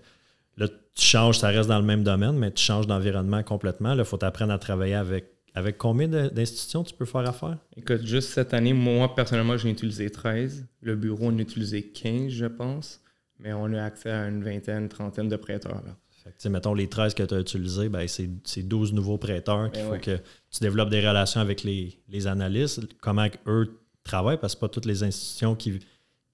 Là, 0.57 0.67
tu 0.67 1.05
changes, 1.05 1.39
ça 1.39 1.49
reste 1.49 1.69
dans 1.69 1.79
le 1.79 1.85
même 1.85 2.03
domaine, 2.03 2.37
mais 2.37 2.51
tu 2.51 2.63
changes 2.63 2.87
d'environnement 2.87 3.43
complètement. 3.43 3.93
Là, 3.93 4.03
il 4.03 4.05
faut 4.05 4.23
apprendre 4.23 4.53
à 4.53 4.57
travailler 4.57 4.95
avec. 4.95 5.31
Avec 5.57 5.77
combien 5.77 6.09
d'institutions 6.09 6.83
tu 6.83 6.93
peux 6.93 7.05
faire 7.05 7.25
affaire? 7.25 7.57
Écoute, 7.77 8.05
juste 8.05 8.31
cette 8.31 8.53
année, 8.53 8.73
moi, 8.73 9.15
personnellement, 9.15 9.55
j'ai 9.55 9.69
utilisé 9.69 10.09
13. 10.09 10.65
Le 10.81 10.97
bureau 10.97 11.27
en 11.27 11.37
a 11.37 11.41
utilisé 11.41 11.81
15, 11.81 12.27
je 12.27 12.45
pense. 12.45 12.99
Mais 13.39 13.53
on 13.53 13.71
a 13.73 13.81
accès 13.81 14.11
à 14.11 14.27
une 14.27 14.43
vingtaine, 14.43 14.89
trentaine 14.89 15.29
de 15.29 15.35
prêteurs. 15.37 15.81
Là. 15.85 15.95
Fait 16.25 16.49
mettons, 16.49 16.73
les 16.73 16.87
13 16.87 17.13
que 17.13 17.23
tu 17.23 17.35
as 17.35 17.39
utilisés, 17.39 17.87
ben, 17.87 18.07
c'est 18.07 18.63
12 18.63 18.93
nouveaux 18.93 19.17
prêteurs 19.17 19.71
qu'il 19.71 19.83
ben 19.83 19.93
faut 19.93 19.99
que 19.99 20.17
tu 20.49 20.59
développes 20.61 20.89
des 20.89 21.07
relations 21.07 21.39
avec 21.39 21.63
les, 21.63 21.99
les 22.09 22.25
analystes. 22.25 22.81
Comment 22.99 23.27
eux 23.45 23.79
travaillent, 24.03 24.39
parce 24.39 24.55
que 24.55 24.61
pas 24.61 24.69
toutes 24.69 24.85
les 24.85 25.03
institutions 25.03 25.55
qui, 25.55 25.79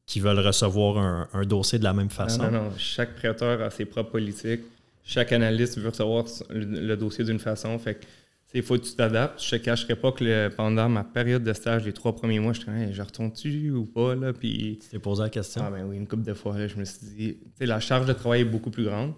qui 0.05 0.19
veulent 0.19 0.39
recevoir 0.39 1.27
un, 1.33 1.45
dossier 1.45 1.77
de 1.77 1.83
la 1.83 1.93
même 1.93 2.09
façon. 2.09 2.43
Non, 2.43 2.51
non, 2.51 2.63
non. 2.65 2.71
Chaque 2.77 3.15
prêteur 3.15 3.61
a 3.61 3.69
ses 3.69 3.85
propres 3.85 4.11
politiques. 4.11 4.61
Chaque 5.03 5.31
analyste 5.33 5.77
veut 5.77 5.89
recevoir 5.89 6.25
le, 6.49 6.95
dossier 6.95 7.25
d'une 7.25 7.39
façon. 7.39 7.77
Fait 7.77 7.95
que, 7.95 8.05
il 8.53 8.63
faut 8.63 8.77
que 8.77 8.83
tu 8.83 8.93
t'adaptes. 8.93 9.41
Je 9.41 9.55
ne 9.55 9.59
te 9.59 9.65
cacherai 9.65 9.95
pas 9.95 10.11
que 10.11 10.47
pendant 10.49 10.87
ma 10.87 11.03
période 11.03 11.43
de 11.43 11.53
stage, 11.53 11.85
les 11.85 11.93
trois 11.93 12.15
premiers 12.15 12.39
mois, 12.39 12.53
je 12.53 12.69
me 12.69 12.91
je 12.91 13.01
retourne-tu 13.01 13.71
ou 13.71 13.85
pas? 13.85 14.15
Là? 14.15 14.31
Puis, 14.31 14.79
tu 14.81 14.89
t'es 14.89 14.99
posé 14.99 15.23
la 15.23 15.29
question? 15.29 15.63
Ah, 15.65 15.71
ben 15.71 15.85
oui, 15.85 15.97
une 15.97 16.07
couple 16.07 16.23
de 16.23 16.33
fois. 16.33 16.67
je 16.67 16.75
me 16.75 16.85
suis 16.85 17.07
dit, 17.07 17.37
la 17.59 17.79
charge 17.79 18.05
de 18.05 18.13
travail 18.13 18.41
est 18.41 18.45
beaucoup 18.45 18.69
plus 18.69 18.83
grande. 18.83 19.13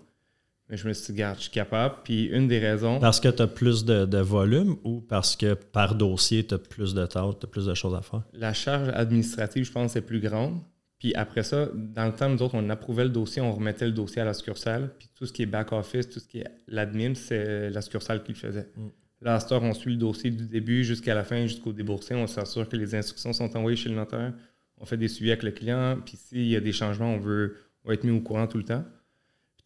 Mais 0.70 0.77
je 0.77 0.88
me 0.88 0.93
suis 0.93 1.13
dit, 1.13 1.22
regarde, 1.22 1.38
je 1.38 1.43
suis 1.43 1.51
capable. 1.51 1.96
Puis 2.03 2.25
une 2.25 2.48
des 2.48 2.60
raisons. 2.60 3.00
Parce 3.00 3.20
que 3.20 3.27
tu 3.27 3.41
as 3.41 3.48
plus 3.48 3.86
de, 3.86 4.17
volume 4.20 4.77
ou 4.84 5.01
parce 5.01 5.36
que 5.36 5.53
par 5.53 5.96
dossier, 5.96 6.46
tu 6.46 6.53
as 6.53 6.58
plus 6.58 6.93
de 6.93 7.05
tâches, 7.05 7.36
tu 7.39 7.46
as 7.46 7.50
plus 7.50 7.65
de 7.65 7.74
choses 7.74 7.96
à 7.96 8.01
faire? 8.01 8.24
La 8.34 8.53
charge 8.53 8.89
administrative, 8.93 9.65
je 9.65 9.72
pense, 9.72 9.96
est 9.96 10.01
plus 10.01 10.20
grande. 10.20 10.60
Puis 11.00 11.13
après 11.15 11.43
ça, 11.43 11.67
dans 11.74 12.05
le 12.05 12.13
temps, 12.13 12.29
nous 12.29 12.41
autres, 12.41 12.55
on 12.55 12.70
approuvait 12.70 13.03
le 13.03 13.10
dossier, 13.10 13.41
on 13.41 13.53
remettait 13.53 13.86
le 13.86 13.91
dossier 13.91 14.22
à 14.22 14.25
la 14.25 14.34
succursale. 14.34 14.93
Puis 14.98 15.10
tout 15.13 15.25
ce 15.25 15.34
qui 15.34 15.41
est 15.41 15.48
back-office, 15.48 16.10
tout 16.10 16.22
ce 16.22 16.27
qui 16.27 16.39
est 16.39 16.48
l'admin, 16.67 17.13
c'est 17.13 17.70
la 17.70 17.82
succursale 17.82 18.24
qui 18.24 18.32
le 18.32 18.38
faisait. 18.38 18.70
Mm. 18.77 18.88
Là, 19.24 19.36
à 19.36 19.39
cette 19.39 19.51
heure, 19.51 19.63
on 19.63 19.74
suit 19.74 19.91
le 19.91 19.98
dossier 19.98 20.32
du 20.32 20.48
début 20.48 20.84
jusqu'à 20.84 21.13
la 21.13 21.24
fin, 21.24 21.46
jusqu'au 21.46 21.72
déboursé. 21.74 22.15
On 22.15 22.27
s'assure 22.27 22.67
que 22.67 22.75
les 22.75 22.96
instructions 22.96 23.32
sont 23.34 23.55
envoyées 23.55 23.77
chez 23.77 23.89
le 23.89 23.96
notaire. 23.96 24.34
On 24.77 24.86
fait 24.86 24.98
des 24.98 25.08
suivis 25.08 25.32
avec 25.32 25.43
le 25.43 25.51
client. 25.51 25.98
Puis 26.05 26.17
s'il 26.17 26.48
y 26.48 26.55
a 26.55 26.60
des 26.60 26.74
changements, 26.74 27.13
on 27.13 27.20
veut 27.20 27.55
être 27.89 28.03
mis 28.03 28.12
au 28.12 28.22
courant 28.22 28.48
tout 28.48 28.58
le 28.58 28.65
temps. 28.65 28.84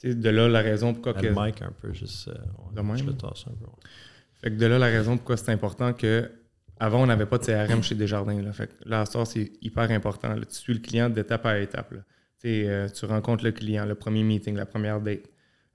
De 0.03 0.29
là, 0.29 0.47
la 0.47 0.61
raison 0.61 0.93
pourquoi. 0.93 1.13
Que... 1.13 1.25
Le 1.25 1.31
mic 1.31 1.61
un 1.61 1.71
peu, 1.81 1.93
juste. 1.93 2.27
Euh, 2.27 2.95
je 2.95 3.03
le 3.03 3.13
tasse 3.13 3.45
un 3.47 3.53
peu. 3.53 3.65
Fait 4.35 4.51
que 4.51 4.55
de 4.55 4.65
là, 4.67 4.77
la 4.77 4.85
raison 4.87 5.17
pourquoi 5.17 5.37
c'est 5.37 5.51
important 5.51 5.93
que 5.93 6.29
avant, 6.79 7.01
on 7.01 7.07
n'avait 7.07 7.25
pas 7.25 7.39
de 7.39 7.45
CRM 7.45 7.81
chez 7.81 7.95
Desjardins. 7.95 8.41
Là. 8.41 8.51
Fait 8.53 8.69
là, 8.85 9.03
c'est 9.25 9.51
hyper 9.61 9.89
important. 9.89 10.35
Tu 10.35 10.55
suis 10.55 10.73
le 10.73 10.79
client 10.79 11.09
d'étape 11.09 11.45
à 11.45 11.59
étape. 11.59 11.93
Euh, 12.45 12.87
tu 12.87 13.05
rencontres 13.05 13.43
le 13.43 13.51
client, 13.51 13.85
le 13.85 13.95
premier 13.95 14.23
meeting, 14.23 14.55
la 14.55 14.65
première 14.65 15.01
date, 15.01 15.29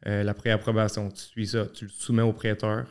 euh, 0.07 0.23
la 0.23 0.35
préapprobation. 0.35 1.11
Tu 1.11 1.23
suis 1.23 1.47
ça, 1.49 1.67
tu 1.67 1.85
le 1.85 1.91
soumets 1.91 2.23
au 2.23 2.33
prêteur, 2.33 2.87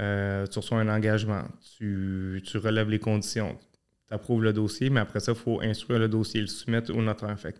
euh, 0.00 0.46
tu 0.46 0.58
reçois 0.58 0.78
un 0.78 0.88
engagement, 0.88 1.44
tu, 1.76 2.42
relèves 2.54 2.90
les 2.90 2.98
conditions, 2.98 3.58
tu 4.08 4.14
approuves 4.14 4.42
le 4.42 4.52
dossier, 4.52 4.90
mais 4.90 5.00
après 5.00 5.20
ça, 5.20 5.32
il 5.32 5.38
faut 5.38 5.60
instruire 5.60 5.98
le 5.98 6.08
dossier, 6.08 6.40
le 6.40 6.46
soumettre 6.46 6.94
au 6.94 7.02
notaire. 7.02 7.38
Fait 7.38 7.58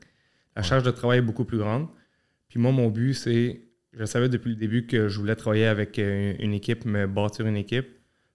la 0.54 0.62
charge 0.62 0.82
de 0.84 0.90
travail 0.90 1.18
est 1.18 1.22
beaucoup 1.22 1.44
plus 1.44 1.58
grande. 1.58 1.88
Puis 2.56 2.62
moi, 2.62 2.72
mon 2.72 2.88
but, 2.88 3.12
c'est, 3.12 3.60
je 3.92 4.04
savais 4.06 4.30
depuis 4.30 4.48
le 4.48 4.56
début 4.56 4.86
que 4.86 5.08
je 5.08 5.18
voulais 5.18 5.36
travailler 5.36 5.66
avec 5.66 5.98
une 5.98 6.54
équipe, 6.54 6.86
me 6.86 7.06
bâtir 7.06 7.46
une 7.46 7.56
équipe 7.56 7.86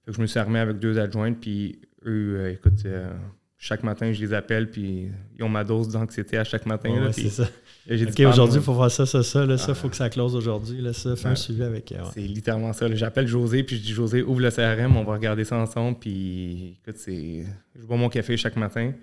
je 0.08 0.22
me 0.22 0.28
suis 0.28 0.40
armé 0.40 0.60
avec 0.60 0.80
deux 0.80 1.00
adjointes, 1.00 1.40
puis 1.40 1.80
eux, 2.06 2.36
euh, 2.38 2.54
écoute, 2.54 2.86
euh, 2.86 3.12
chaque 3.58 3.84
matin, 3.84 4.12
je 4.12 4.20
les 4.22 4.34
appelle, 4.34 4.70
puis 4.72 5.10
ils 5.38 5.44
ont 5.44 5.50
ma 5.50 5.64
dose 5.64 5.90
d'anxiété 5.90 6.38
à 6.38 6.44
chaque 6.44 6.66
matin. 6.66 7.12
c'est 7.12 7.30
ça. 7.30 7.48
OK, 7.90 8.20
aujourd'hui, 8.20 8.60
il 8.60 8.64
faut 8.64 8.76
faire 8.76 8.92
ça, 8.92 9.06
ça, 9.06 9.24
ça. 9.24 9.46
Là, 9.46 9.58
Ça, 9.58 9.72
il 9.72 9.76
faut 9.76 9.90
que 9.90 9.96
ça 9.96 10.10
close 10.10 10.36
aujourd'hui. 10.36 10.82
Là, 10.82 10.94
ça, 10.94 11.16
fais 11.16 11.28
un 11.28 11.36
suivi 11.36 11.64
avec. 11.64 11.94
C'est 12.14 12.22
littéralement 12.22 12.74
ça. 12.74 12.94
J'appelle 12.96 13.28
José, 13.28 13.64
puis 13.64 13.78
je 13.78 13.82
dis 13.82 13.94
José, 13.94 14.24
ouvre 14.24 14.42
le 14.42 14.52
CRM, 14.52 14.98
on 14.98 15.04
va 15.04 15.14
regarder 15.14 15.44
ça 15.44 15.58
ensemble. 15.58 16.00
Puis, 16.00 16.78
écoute, 16.82 16.98
c'est. 16.98 17.46
Je 17.76 17.86
bois 17.86 17.98
mon 17.98 18.10
café 18.10 18.38
chaque 18.38 18.56
matin, 18.56 18.94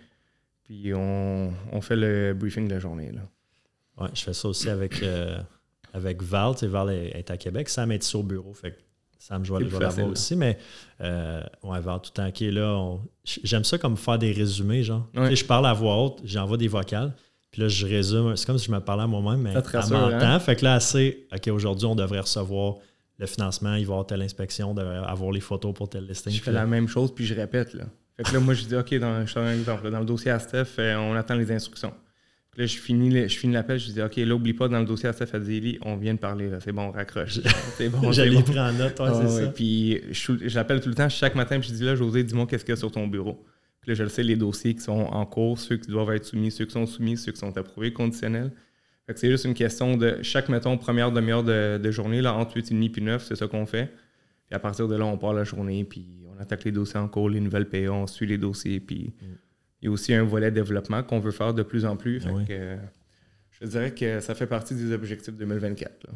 puis 0.65 0.93
on, 0.95 1.53
on 1.73 1.81
fait 1.81 1.97
le 1.97 2.35
briefing 2.35 2.67
de 2.67 2.75
la 2.75 2.81
journée. 2.81 3.13
Là. 3.13 3.23
Ouais, 4.01 4.09
je 4.15 4.23
fais 4.23 4.33
ça 4.33 4.49
aussi 4.49 4.69
avec, 4.69 5.03
euh, 5.03 5.39
avec 5.93 6.23
Val. 6.23 6.55
Tu 6.55 6.61
sais, 6.61 6.67
Val 6.67 6.91
est, 6.91 7.31
à 7.31 7.37
Québec. 7.37 7.69
Sam 7.69 7.93
est 7.93 8.05
ici 8.05 8.17
au 8.17 8.23
bureau. 8.23 8.53
Fait 8.55 8.77
Sam, 9.19 9.45
je 9.45 9.53
vais, 9.53 9.65
l'avoir 9.65 10.09
aussi, 10.09 10.37
mais 10.37 10.59
euh, 11.01 11.43
ouais, 11.65 11.81
vers 11.81 12.01
tout 12.01 12.13
le 12.15 12.23
temps 12.23 12.31
qui 12.31 12.47
est 12.47 12.51
là, 12.53 12.97
j'aime 13.25 13.65
ça 13.65 13.77
comme 13.77 13.97
faire 13.97 14.19
des 14.19 14.31
résumés, 14.33 14.85
genre. 14.85 15.09
je 15.15 15.45
parle 15.45 15.67
à 15.67 15.73
voix 15.73 15.97
haute, 15.97 16.21
j'envoie 16.25 16.57
des 16.57 16.69
vocales, 16.69 17.13
puis 17.51 17.63
là, 17.63 17.69
je 17.69 17.85
résume. 17.85 18.37
C'est 18.37 18.47
comme 18.47 18.59
si 18.59 18.67
je 18.67 18.73
me 18.73 18.79
parlais 18.79 19.03
à 19.03 19.07
moi-même, 19.07 19.43
mais 19.43 19.51
elle 19.51 19.81
m'entend. 19.91 20.21
Hein? 20.21 20.39
Fait 20.39 20.55
que 20.55 20.65
là, 20.65 20.79
c'est 20.79 21.27
OK, 21.35 21.49
aujourd'hui, 21.49 21.87
on 21.87 21.97
devrait 21.97 22.21
recevoir 22.21 22.77
le 23.19 23.27
financement, 23.27 23.75
il 23.75 23.85
va 23.85 23.91
y 23.91 23.93
avoir 23.95 24.07
telle 24.07 24.23
inspection, 24.23 24.77
avoir 24.77 25.33
les 25.33 25.41
photos 25.41 25.75
pour 25.75 25.89
tel 25.89 26.07
listing. 26.07 26.33
Je 26.33 26.41
fais 26.41 26.53
la 26.53 26.67
même 26.67 26.87
chose, 26.87 27.13
puis 27.13 27.27
je 27.27 27.35
répète. 27.35 27.75
Là. 27.75 27.85
Fait 28.17 28.23
que 28.23 28.33
là, 28.33 28.41
moi, 28.41 28.55
je 28.55 28.65
dis 28.65 28.77
OK, 28.77 28.95
dans, 28.95 29.27
je 29.27 29.39
un 29.39 29.53
exemple. 29.53 29.91
dans 29.91 30.01
le 30.01 30.05
dossier 30.05 30.31
à 30.31 30.39
Steph, 30.39 30.79
euh, 30.79 30.97
on 30.97 31.15
attend 31.15 31.35
les 31.35 31.51
instructions. 31.51 31.93
Là, 32.59 32.67
je 32.67 32.77
finis, 32.77 33.29
je 33.29 33.39
finis 33.39 33.55
l'appel, 33.55 33.79
je 33.79 33.93
dis 33.93 34.03
OK, 34.03 34.17
là, 34.17 34.35
oublie 34.35 34.53
pas 34.53 34.67
dans 34.67 34.81
le 34.81 34.85
dossier 34.85 35.09
à 35.09 35.13
Steph 35.13 35.33
Adili, 35.33 35.79
on 35.83 35.97
vient 35.97 36.15
de 36.15 36.19
parler, 36.19 36.51
c'est 36.59 36.73
bon, 36.73 36.89
on 36.89 36.91
raccroche. 36.91 37.39
C'est 37.77 37.89
bon. 37.89 38.11
J'allais 38.11 38.43
prendre 38.43 38.59
en 38.59 38.73
note, 38.73 38.99
ouais, 38.99 39.11
c'est 39.13 39.45
ça. 39.45 39.47
Puis 39.53 40.01
j'appelle 40.43 40.81
tout 40.81 40.89
le 40.89 40.97
temps, 40.97 41.09
chaque 41.09 41.37
matin, 41.37 41.61
puis 41.61 41.69
je 41.69 41.75
dis 41.75 41.85
là, 41.85 41.95
José, 41.95 42.25
dis-moi 42.25 42.47
qu'est-ce 42.49 42.65
qu'il 42.65 42.73
y 42.73 42.77
a 42.77 42.77
sur 42.77 42.91
ton 42.91 43.07
bureau. 43.07 43.47
Puis 43.81 43.93
là, 43.93 43.95
je 43.95 44.03
le 44.03 44.09
sais, 44.09 44.25
les 44.25 44.35
dossiers 44.35 44.75
qui 44.75 44.81
sont 44.81 44.91
en 45.05 45.25
cours, 45.25 45.57
ceux 45.57 45.77
qui 45.77 45.89
doivent 45.89 46.11
être 46.11 46.25
soumis, 46.25 46.51
ceux 46.51 46.65
qui 46.65 46.73
sont 46.73 46.87
soumis, 46.87 47.17
ceux 47.17 47.31
qui 47.31 47.39
sont 47.39 47.57
approuvés 47.57 47.93
conditionnels. 47.93 48.51
Fait 49.07 49.15
que 49.15 49.21
c'est 49.21 49.31
juste 49.31 49.45
une 49.45 49.55
question 49.55 49.97
de 49.97 50.19
chaque, 50.23 50.49
mettons, 50.49 50.77
première 50.79 51.13
demi-heure 51.13 51.45
de, 51.45 51.91
journée, 51.93 52.21
là, 52.21 52.35
entre 52.35 52.59
8h30 52.59 52.91
puis 52.91 53.03
9, 53.03 53.25
c'est 53.25 53.37
ça 53.37 53.47
qu'on 53.47 53.67
fait. 53.67 53.87
Puis 54.47 54.57
à 54.57 54.59
partir 54.59 54.89
de 54.89 54.97
là, 54.97 55.05
on 55.07 55.17
part 55.17 55.33
la 55.33 55.45
journée, 55.45 55.85
puis 55.85 56.09
on 56.27 56.41
attaque 56.43 56.65
les 56.65 56.73
dossiers 56.73 56.99
en 56.99 57.07
cours, 57.07 57.31
les 57.31 57.39
nouvelles 57.39 57.69
PA, 57.69 57.93
on 57.93 58.09
suit 58.09 58.27
les 58.27 58.37
dossiers, 58.37 58.81
puis 58.81 59.15
mm. 59.23 59.27
Il 59.81 59.87
y 59.87 59.89
a 59.89 59.91
aussi 59.91 60.13
un 60.15 60.25
volet 60.25 60.51
développement 60.51 61.03
qu'on 61.03 61.21
veut 61.21 61.31
faire 61.31 61.55
de 61.55 61.63
plus 61.63 61.85
en 61.85 61.97
plus. 61.97 62.21
Fait 62.21 62.33
que, 62.47 62.77
je 63.61 63.67
dirais 63.67 63.93
que 63.93 64.21
ça 64.21 64.35
fait 64.35 64.47
partie 64.47 64.75
des 64.75 64.93
objectifs 64.93 65.35
2024. 65.35 66.07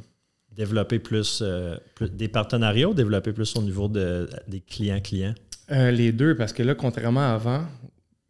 Développer 0.55 1.01
euh, 1.41 1.79
plus, 1.95 2.13
des 2.13 2.29
partenariats 2.29 2.89
ou 2.89 2.95
développer 2.95 3.33
plus 3.33 3.57
au 3.57 3.63
niveau 3.63 3.89
de, 3.89 4.29
des 4.49 4.61
clients-clients? 4.61 5.35
Euh, 5.71 5.91
les 5.91 6.13
deux, 6.13 6.37
parce 6.37 6.53
que 6.53 6.63
là, 6.63 6.75
contrairement 6.75 7.21
à 7.21 7.35
avant, 7.35 7.65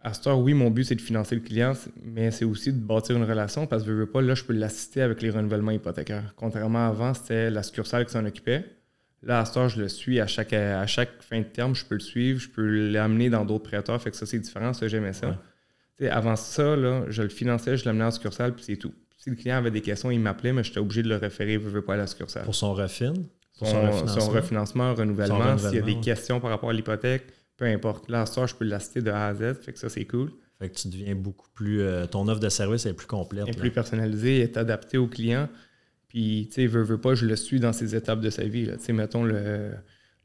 à 0.00 0.14
ce 0.14 0.28
oui, 0.30 0.54
mon 0.54 0.70
but, 0.70 0.84
c'est 0.84 0.94
de 0.94 1.00
financer 1.00 1.34
le 1.34 1.40
client, 1.40 1.74
mais 2.02 2.30
c'est 2.30 2.44
aussi 2.44 2.72
de 2.72 2.78
bâtir 2.78 3.16
une 3.16 3.24
relation 3.24 3.66
parce 3.66 3.82
que 3.82 3.90
je 3.90 3.94
veux 3.94 4.06
pas, 4.06 4.20
là, 4.20 4.34
je 4.34 4.44
peux 4.44 4.52
l'assister 4.52 5.00
avec 5.02 5.22
les 5.22 5.30
renouvellements 5.30 5.70
hypothécaires. 5.72 6.34
Contrairement 6.36 6.86
à 6.86 6.88
avant, 6.88 7.14
c'était 7.14 7.50
la 7.50 7.62
succursale 7.62 8.06
qui 8.06 8.12
s'en 8.12 8.24
occupait. 8.24 8.64
Là, 9.22 9.40
à 9.40 9.44
ce 9.44 9.68
je 9.68 9.80
le 9.80 9.88
suis 9.88 10.20
à 10.20 10.26
chaque, 10.26 10.52
à 10.52 10.86
chaque 10.86 11.22
fin 11.22 11.38
de 11.38 11.44
terme, 11.44 11.74
je 11.74 11.84
peux 11.84 11.94
le 11.94 12.00
suivre, 12.00 12.40
je 12.40 12.48
peux 12.48 12.90
l'amener 12.90 13.30
dans 13.30 13.44
d'autres 13.44 13.64
prêteurs, 13.64 14.00
fait 14.02 14.10
que 14.10 14.16
ça, 14.16 14.26
c'est 14.26 14.40
différent, 14.40 14.72
ça, 14.72 14.88
j'aimais 14.88 15.12
ça. 15.12 15.38
Avant 16.10 16.34
ça, 16.34 16.74
là, 16.74 17.04
je 17.08 17.22
le 17.22 17.28
finançais, 17.28 17.76
je 17.76 17.84
l'amenais 17.84 18.04
en 18.04 18.10
succursale, 18.10 18.54
puis 18.54 18.64
c'est 18.64 18.76
tout 18.76 18.92
si 19.22 19.30
le 19.30 19.36
client 19.36 19.56
avait 19.56 19.70
des 19.70 19.82
questions, 19.82 20.10
il 20.10 20.18
m'appelait, 20.18 20.52
mais 20.52 20.64
j'étais 20.64 20.80
obligé 20.80 21.04
de 21.04 21.08
le 21.08 21.14
référer, 21.14 21.52
je 21.52 21.68
veux 21.68 21.82
pas 21.82 21.94
à 21.94 21.96
la 21.96 22.08
succursale. 22.08 22.42
Pour 22.42 22.56
son 22.56 22.74
refin? 22.74 23.14
Son, 23.52 24.08
son, 24.08 24.30
refinancement, 24.30 24.94
renouvellement, 24.94 25.56
s'il 25.58 25.74
y 25.74 25.78
a 25.78 25.82
des 25.82 26.00
questions 26.00 26.40
par 26.40 26.50
rapport 26.50 26.70
à 26.70 26.72
l'hypothèque, 26.72 27.26
peu 27.56 27.66
importe. 27.66 28.10
Là, 28.10 28.26
ça, 28.26 28.46
je 28.46 28.54
peux 28.56 28.64
l'assister 28.64 29.00
de 29.00 29.12
A 29.12 29.28
à 29.28 29.34
Z, 29.34 29.60
fait 29.62 29.72
que 29.72 29.78
ça, 29.78 29.88
c'est 29.88 30.06
cool. 30.06 30.32
Fait 30.58 30.68
que 30.68 30.74
tu 30.74 30.88
deviens 30.88 31.14
beaucoup 31.14 31.46
plus. 31.54 31.82
Euh, 31.82 32.06
ton 32.06 32.26
offre 32.26 32.40
de 32.40 32.48
service 32.48 32.84
est 32.86 32.94
plus 32.94 33.06
complète. 33.06 33.46
Est 33.46 33.56
plus 33.56 33.70
personnalisée, 33.70 34.40
est 34.40 34.56
adaptée 34.56 34.98
au 34.98 35.06
client. 35.06 35.48
Puis, 36.12 36.46
tu 36.48 36.56
sais, 36.56 36.66
veut, 36.66 36.82
veut 36.82 37.00
pas, 37.00 37.14
je 37.14 37.24
le 37.24 37.36
suis 37.36 37.58
dans 37.58 37.72
ses 37.72 37.96
étapes 37.96 38.20
de 38.20 38.28
sa 38.28 38.44
vie. 38.44 38.66
Tu 38.66 38.78
sais, 38.80 38.92
mettons 38.92 39.24
le, 39.24 39.72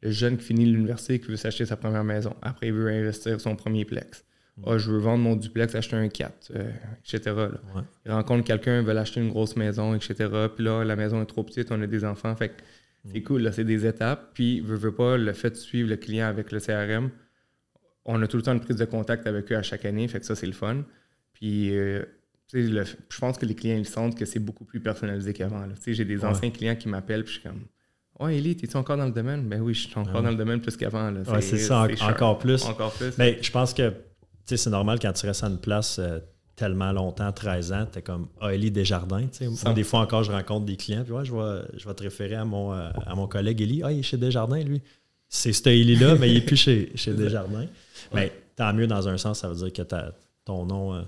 le, 0.02 0.12
jeune 0.12 0.36
qui 0.36 0.44
finit 0.44 0.66
l'université, 0.66 1.18
qui 1.18 1.28
veut 1.28 1.38
s'acheter 1.38 1.66
sa 1.66 1.78
première 1.78 2.04
maison. 2.04 2.36
Après, 2.42 2.68
il 2.68 2.74
veut 2.74 2.90
investir 2.90 3.40
son 3.40 3.56
premier 3.56 3.86
plex. 3.86 4.26
Ah, 4.66 4.78
je 4.78 4.92
veux 4.92 4.98
vendre 4.98 5.24
mon 5.24 5.38
duplex, 5.38 5.76
acheter 5.76 5.96
un 5.96 6.10
4, 6.10 6.52
euh, 6.56 6.70
etc. 7.06 7.36
Il 8.06 8.12
rencontre 8.12 8.44
quelqu'un, 8.44 8.82
veut 8.82 8.98
acheter 8.98 9.22
une 9.22 9.30
grosse 9.30 9.56
maison, 9.56 9.96
etc. 9.96 10.28
Puis 10.54 10.66
là, 10.66 10.84
la 10.84 10.98
maison 10.98 11.22
est 11.22 11.26
trop 11.26 11.44
petite, 11.44 11.72
on 11.72 11.82
a 11.82 11.88
des 11.88 12.04
enfants. 12.04 12.36
Fait 12.36 12.52
c'est 13.06 13.22
cool, 13.22 13.44
là, 13.44 13.54
c'est 13.54 13.64
des 13.64 13.86
étapes. 13.86 14.32
Puis, 14.34 14.60
veut, 14.60 14.76
veut 14.76 14.94
pas, 14.94 15.16
le 15.16 15.32
fait 15.32 15.52
de 15.52 15.56
suivre 15.56 15.88
le 15.88 15.96
client 15.96 16.28
avec 16.28 16.52
le 16.52 16.60
CRM, 16.60 17.12
on 18.04 18.22
a 18.22 18.28
tout 18.28 18.36
le 18.36 18.44
temps 18.44 18.52
une 18.52 18.60
prise 18.60 18.76
de 18.76 18.84
contact 18.84 19.26
avec 19.26 19.50
eux 19.54 19.56
à 19.56 19.62
chaque 19.62 19.86
année. 19.86 20.06
Fait 20.10 20.20
que 20.20 20.26
ça, 20.26 20.36
c'est 20.36 20.48
le 20.48 20.52
fun. 20.52 20.84
Puis, 21.32 21.74
euh, 21.78 22.04
je 22.54 23.20
pense 23.20 23.38
que 23.38 23.46
les 23.46 23.56
clients, 23.56 23.78
ils 23.78 23.88
sentent 23.88 24.18
que 24.18 24.26
c'est 24.26 24.40
beaucoup 24.40 24.66
plus 24.66 24.80
personnalisé 24.80 25.34
qu'avant. 25.34 25.66
J'ai 25.86 26.06
des 26.06 26.24
anciens 26.24 26.50
clients 26.50 26.76
qui 26.76 26.88
m'appellent, 26.88 27.24
puis 27.24 27.36
je 27.36 27.40
suis 27.40 27.50
comme. 27.50 27.62
Ouais, 28.20 28.38
Élie, 28.38 28.52
es-tu 28.52 28.76
encore 28.76 28.98
dans 28.98 29.06
le 29.06 29.12
domaine? 29.12 29.48
Ben 29.48 29.62
oui, 29.62 29.76
je 29.76 29.88
suis 29.88 29.98
encore 29.98 30.24
dans 30.24 30.32
le 30.32 30.36
domaine 30.36 30.60
plus 30.60 30.76
qu'avant. 30.76 31.14
c'est 31.40 31.58
ça, 31.58 31.88
encore 32.02 32.40
plus. 32.40 32.66
Encore 32.66 32.94
plus. 32.94 33.18
Mais 33.18 33.38
je 33.42 33.52
pense 33.52 33.74
que 33.74 33.94
c'est 34.46 34.70
normal 34.70 34.98
quand 35.00 35.14
tu 35.14 35.26
restes 35.26 35.44
à 35.44 35.48
une 35.48 35.60
place 35.60 36.00
euh, 36.00 36.20
tellement 36.56 36.92
longtemps, 36.92 37.32
13 37.32 37.74
ans, 37.74 37.88
tu 37.92 38.00
es 38.00 38.02
comme 38.02 38.28
ah, 38.42 38.54
Élie 38.54 38.72
Desjardins. 38.72 39.28
Moi, 39.42 39.74
des 39.74 39.84
fois 39.84 40.00
encore, 40.00 40.24
je 40.24 40.32
rencontre 40.32 40.66
des 40.66 40.78
clients, 40.78 41.04
puis 41.04 41.14
ouais, 41.14 41.26
je, 41.26 41.34
vais, 41.34 41.62
je 41.78 41.88
vais 41.88 41.94
te 41.94 42.04
référer 42.04 42.36
à 42.36 42.46
mon, 42.46 42.74
euh, 42.74 42.90
à 43.06 43.14
mon 43.14 43.28
collègue 43.28 43.62
Élie. 43.62 43.82
Ah, 43.84 43.92
il 43.92 44.00
est 44.00 44.04
chez 44.04 44.18
Desjardins, 44.18 44.62
lui. 44.64 44.82
C'est 45.30 45.52
ce 45.52 45.68
Élie-là, 45.68 46.16
mais 46.16 46.30
il 46.30 46.36
n'est 46.36 46.46
plus 46.46 46.56
chez, 46.56 46.92
chez 46.96 47.14
Desjardins. 47.14 47.68
Mais 48.14 48.32
tant 48.56 48.74
mieux 48.74 48.88
dans 48.88 49.08
un 49.08 49.18
sens, 49.18 49.40
ça 49.40 49.50
veut 49.50 49.56
dire 49.56 49.74
que 49.74 49.82
ton 50.46 50.66
nom, 50.66 50.94
euh, 50.94 51.02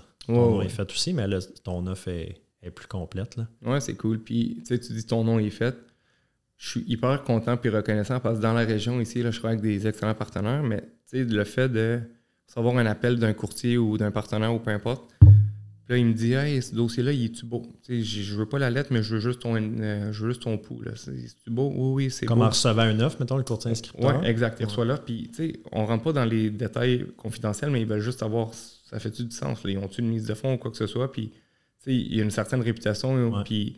est 0.62 0.68
fait 0.68 0.90
aussi, 0.90 1.12
mais 1.12 1.26
là, 1.26 1.38
ton 1.64 1.86
offre 1.86 2.08
est, 2.08 2.42
plus 2.74 2.86
complète. 2.86 3.36
Là. 3.36 3.48
Ouais, 3.64 3.80
c'est 3.80 3.94
cool. 3.94 4.18
Puis 4.18 4.62
tu 4.66 4.78
dis 4.78 5.06
ton 5.06 5.24
nom 5.24 5.38
est 5.38 5.50
fait. 5.50 5.76
Je 6.58 6.68
suis 6.68 6.84
hyper 6.86 7.22
content 7.24 7.58
et 7.62 7.68
reconnaissant 7.70 8.20
parce 8.20 8.36
que 8.36 8.42
dans 8.42 8.52
la 8.52 8.66
région 8.66 9.00
ici, 9.00 9.22
là, 9.22 9.30
je 9.30 9.38
travaille 9.38 9.58
avec 9.58 9.62
des 9.62 9.86
excellents 9.86 10.14
partenaires, 10.14 10.62
mais 10.62 10.82
le 11.12 11.44
fait 11.44 11.70
de 11.70 12.00
recevoir 12.46 12.76
un 12.76 12.86
appel 12.86 13.18
d'un 13.18 13.32
courtier 13.32 13.78
ou 13.78 13.96
d'un 13.96 14.10
partenaire 14.10 14.54
ou 14.54 14.58
peu 14.58 14.70
importe. 14.70 15.10
Puis 15.20 15.30
là, 15.88 15.96
il 15.96 16.06
me 16.06 16.12
dit 16.12 16.34
Hey, 16.34 16.60
ce 16.62 16.74
dossier-là, 16.74 17.12
il 17.12 17.24
est-tu 17.24 17.46
beau? 17.46 17.62
Je, 17.88 18.02
je 18.02 18.34
veux 18.36 18.46
pas 18.46 18.58
la 18.58 18.70
lettre, 18.70 18.90
mais 18.92 19.02
je 19.02 19.14
veux 19.14 19.20
juste 19.20 19.40
ton, 19.40 19.56
euh, 19.56 20.12
je 20.12 20.22
veux 20.22 20.30
juste 20.30 20.42
ton 20.42 20.58
pouls. 20.58 20.84
C'est-tu 20.94 21.50
beau? 21.50 21.72
Oui, 21.74 22.04
oui, 22.04 22.10
c'est 22.10 22.26
beau. 22.26 22.34
Comme 22.34 22.42
en 22.42 22.50
recevant 22.50 22.82
un 22.82 23.00
offre, 23.00 23.16
mettons, 23.20 23.36
le 23.36 23.42
courtier 23.42 23.70
inscripteur. 23.70 24.20
Oui, 24.20 24.26
exact. 24.26 24.58
Il 24.60 24.66
reçoit 24.66 24.84
là. 24.84 24.98
Puis, 24.98 25.30
tu 25.34 25.34
sais, 25.34 25.60
on 25.72 25.86
rentre 25.86 26.04
pas 26.04 26.12
dans 26.12 26.24
les 26.24 26.50
détails 26.50 27.06
confidentiels, 27.16 27.70
mais 27.70 27.80
ils 27.80 27.86
veulent 27.86 28.00
juste 28.00 28.20
savoir 28.20 28.50
ça 28.90 28.98
fait-tu 28.98 29.24
du 29.24 29.30
sens? 29.34 29.60
Ils 29.64 29.78
ont-tu 29.78 30.00
une 30.00 30.08
mise 30.08 30.26
de 30.26 30.34
fonds 30.34 30.54
ou 30.54 30.58
quoi 30.58 30.70
que 30.70 30.76
ce 30.76 30.88
soit? 30.88 31.12
Puis, 31.12 31.30
tu 31.30 31.36
sais, 31.78 31.94
il 31.94 32.14
y 32.14 32.20
a 32.20 32.24
une 32.24 32.32
certaine 32.32 32.60
réputation. 32.60 33.42
Puis, 33.44 33.76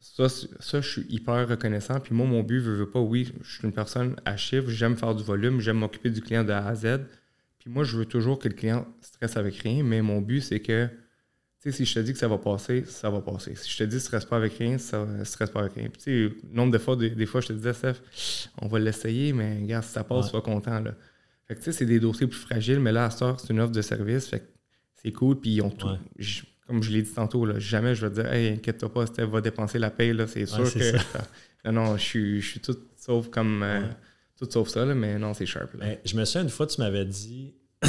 ça, 0.00 0.28
ça, 0.28 0.80
je 0.80 0.88
suis 0.88 1.06
hyper 1.08 1.48
reconnaissant. 1.48 2.00
Puis 2.00 2.14
moi, 2.14 2.26
mon 2.26 2.42
but, 2.42 2.60
je 2.60 2.70
veux 2.70 2.90
pas, 2.90 2.98
oui, 2.98 3.32
je 3.42 3.54
suis 3.54 3.64
une 3.64 3.72
personne 3.72 4.16
à 4.24 4.36
chiffre, 4.36 4.68
j'aime 4.68 4.96
faire 4.96 5.14
du 5.14 5.22
volume, 5.22 5.60
j'aime 5.60 5.78
m'occuper 5.78 6.10
du 6.10 6.20
client 6.20 6.42
de 6.42 6.50
A 6.50 6.66
à 6.66 6.74
Z. 6.74 7.00
Puis 7.60 7.70
moi, 7.70 7.84
je 7.84 7.96
veux 7.96 8.06
toujours 8.06 8.40
que 8.40 8.48
le 8.48 8.54
client 8.54 8.86
stresse 9.00 9.36
avec 9.36 9.54
rien, 9.56 9.84
mais 9.84 10.02
mon 10.02 10.20
but, 10.20 10.40
c'est 10.40 10.60
que 10.60 10.88
Tu 11.62 11.70
sais, 11.70 11.76
si 11.78 11.84
je 11.86 11.94
te 11.94 12.00
dis 12.00 12.12
que 12.12 12.18
ça 12.18 12.28
va 12.28 12.36
passer, 12.36 12.84
ça 12.86 13.08
va 13.08 13.20
passer. 13.20 13.54
Si 13.54 13.70
je 13.70 13.78
te 13.78 13.84
dis 13.84 14.00
stresse 14.00 14.24
pas 14.24 14.36
avec 14.36 14.54
rien, 14.54 14.78
ça 14.78 15.06
stresse 15.24 15.50
pas 15.50 15.60
avec 15.60 15.74
rien. 15.74 15.88
Puis, 15.88 16.02
tu 16.02 16.28
sais, 16.28 16.34
nombre 16.52 16.72
de 16.72 16.78
fois, 16.78 16.96
des, 16.96 17.26
fois, 17.26 17.40
je 17.40 17.48
te 17.48 17.52
disais, 17.52 17.72
Steph, 17.72 18.50
on 18.60 18.66
va 18.66 18.80
l'essayer, 18.80 19.32
mais 19.32 19.60
regarde, 19.60 19.84
si 19.84 19.92
ça 19.92 20.02
passe, 20.02 20.28
sois 20.28 20.42
content. 20.42 20.80
Là. 20.80 20.94
Fait 21.46 21.54
que, 21.54 21.60
tu 21.60 21.64
sais, 21.66 21.72
c'est 21.72 21.86
des 21.86 22.00
dossiers 22.00 22.26
plus 22.26 22.38
fragiles, 22.38 22.80
mais 22.80 22.92
là, 22.92 23.06
à 23.06 23.10
ce 23.10 23.34
c'est 23.38 23.50
une 23.50 23.60
offre 23.60 23.72
de 23.72 23.82
service. 23.82 24.26
Fait 24.26 24.40
que 24.40 24.46
c'est 24.94 25.12
cool. 25.12 25.38
Puis, 25.40 25.54
ils 25.56 25.62
ont 25.62 25.70
tout. 25.70 25.88
comme 26.66 26.82
je 26.82 26.90
l'ai 26.90 27.02
dit 27.02 27.12
tantôt, 27.12 27.44
là, 27.44 27.58
jamais 27.58 27.94
je 27.94 28.06
vais 28.06 28.14
te 28.14 28.20
dire, 28.20 28.32
hey, 28.32 28.54
inquiète-toi 28.54 28.92
pas, 28.92 29.06
Steph 29.06 29.26
va 29.26 29.40
dépenser 29.40 29.78
la 29.78 29.90
paye. 29.90 30.12
Là, 30.12 30.26
c'est 30.26 30.46
sûr 30.46 30.72
que. 30.72 30.96
non, 31.66 31.72
non, 31.72 31.96
je 31.96 32.02
suis, 32.02 32.40
je 32.40 32.50
suis 32.50 32.60
tout 32.60 32.76
sauf 32.96 33.28
comme. 33.28 33.62
Euh, 33.62 33.82
tout 34.38 34.48
sauf 34.50 34.68
ça, 34.68 34.84
là, 34.84 34.94
mais 34.94 35.18
non, 35.18 35.34
c'est 35.34 35.46
sharp. 35.46 35.74
Là. 35.74 35.86
Ben, 35.86 35.98
je 36.04 36.16
me 36.16 36.24
souviens 36.24 36.42
une 36.42 36.50
fois, 36.50 36.66
tu 36.66 36.80
m'avais 36.80 37.04
dit. 37.04 37.54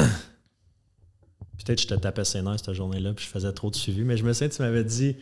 Peut-être 1.58 1.78
que 1.78 1.82
je 1.82 1.88
te 1.88 1.96
tapais 1.96 2.26
ses 2.26 2.42
nerfs 2.42 2.60
cette 2.60 2.74
journée-là, 2.74 3.14
puis 3.14 3.26
je 3.26 3.30
faisais 3.30 3.52
trop 3.54 3.72
de 3.72 3.76
suivi, 3.76 4.04
mais 4.04 4.18
je 4.18 4.26
me 4.26 4.34
souviens, 4.34 4.50
tu 4.50 4.62
m'avais 4.62 4.84
dit 4.84 5.16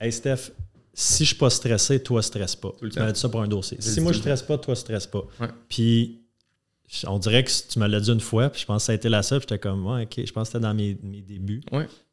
Hey 0.00 0.12
Steph, 0.12 0.52
si 0.94 1.24
je 1.24 1.28
suis 1.30 1.36
pas 1.36 1.50
stressé, 1.50 2.02
toi, 2.02 2.22
stresse 2.22 2.56
pas. 2.56 2.72
Tu 2.80 2.98
m'avais 2.98 3.12
dit 3.12 3.20
ça 3.20 3.28
pour 3.28 3.42
un 3.42 3.48
dossier. 3.48 3.78
Si 3.80 4.00
moi, 4.00 4.12
je 4.12 4.18
stresse 4.18 4.42
pas, 4.42 4.58
toi, 4.58 4.76
stresse 4.76 5.06
pas. 5.06 5.26
Puis, 5.68 6.21
on 7.06 7.18
dirait 7.18 7.44
que 7.44 7.50
tu 7.68 7.78
me 7.78 7.86
l'as 7.86 8.00
dit 8.00 8.10
une 8.10 8.20
fois, 8.20 8.50
puis 8.50 8.60
je 8.60 8.66
pense 8.66 8.82
que 8.82 8.86
ça 8.86 8.92
a 8.92 8.94
été 8.94 9.08
la 9.08 9.22
seule, 9.22 9.40
puis 9.40 9.46
j'étais 9.48 9.58
comme, 9.58 9.86
ouais, 9.86 10.02
ok, 10.02 10.24
je 10.24 10.32
pense 10.32 10.48
que 10.48 10.52
c'était 10.52 10.62
dans 10.62 10.74
mes, 10.74 10.94
débuts. 10.94 11.62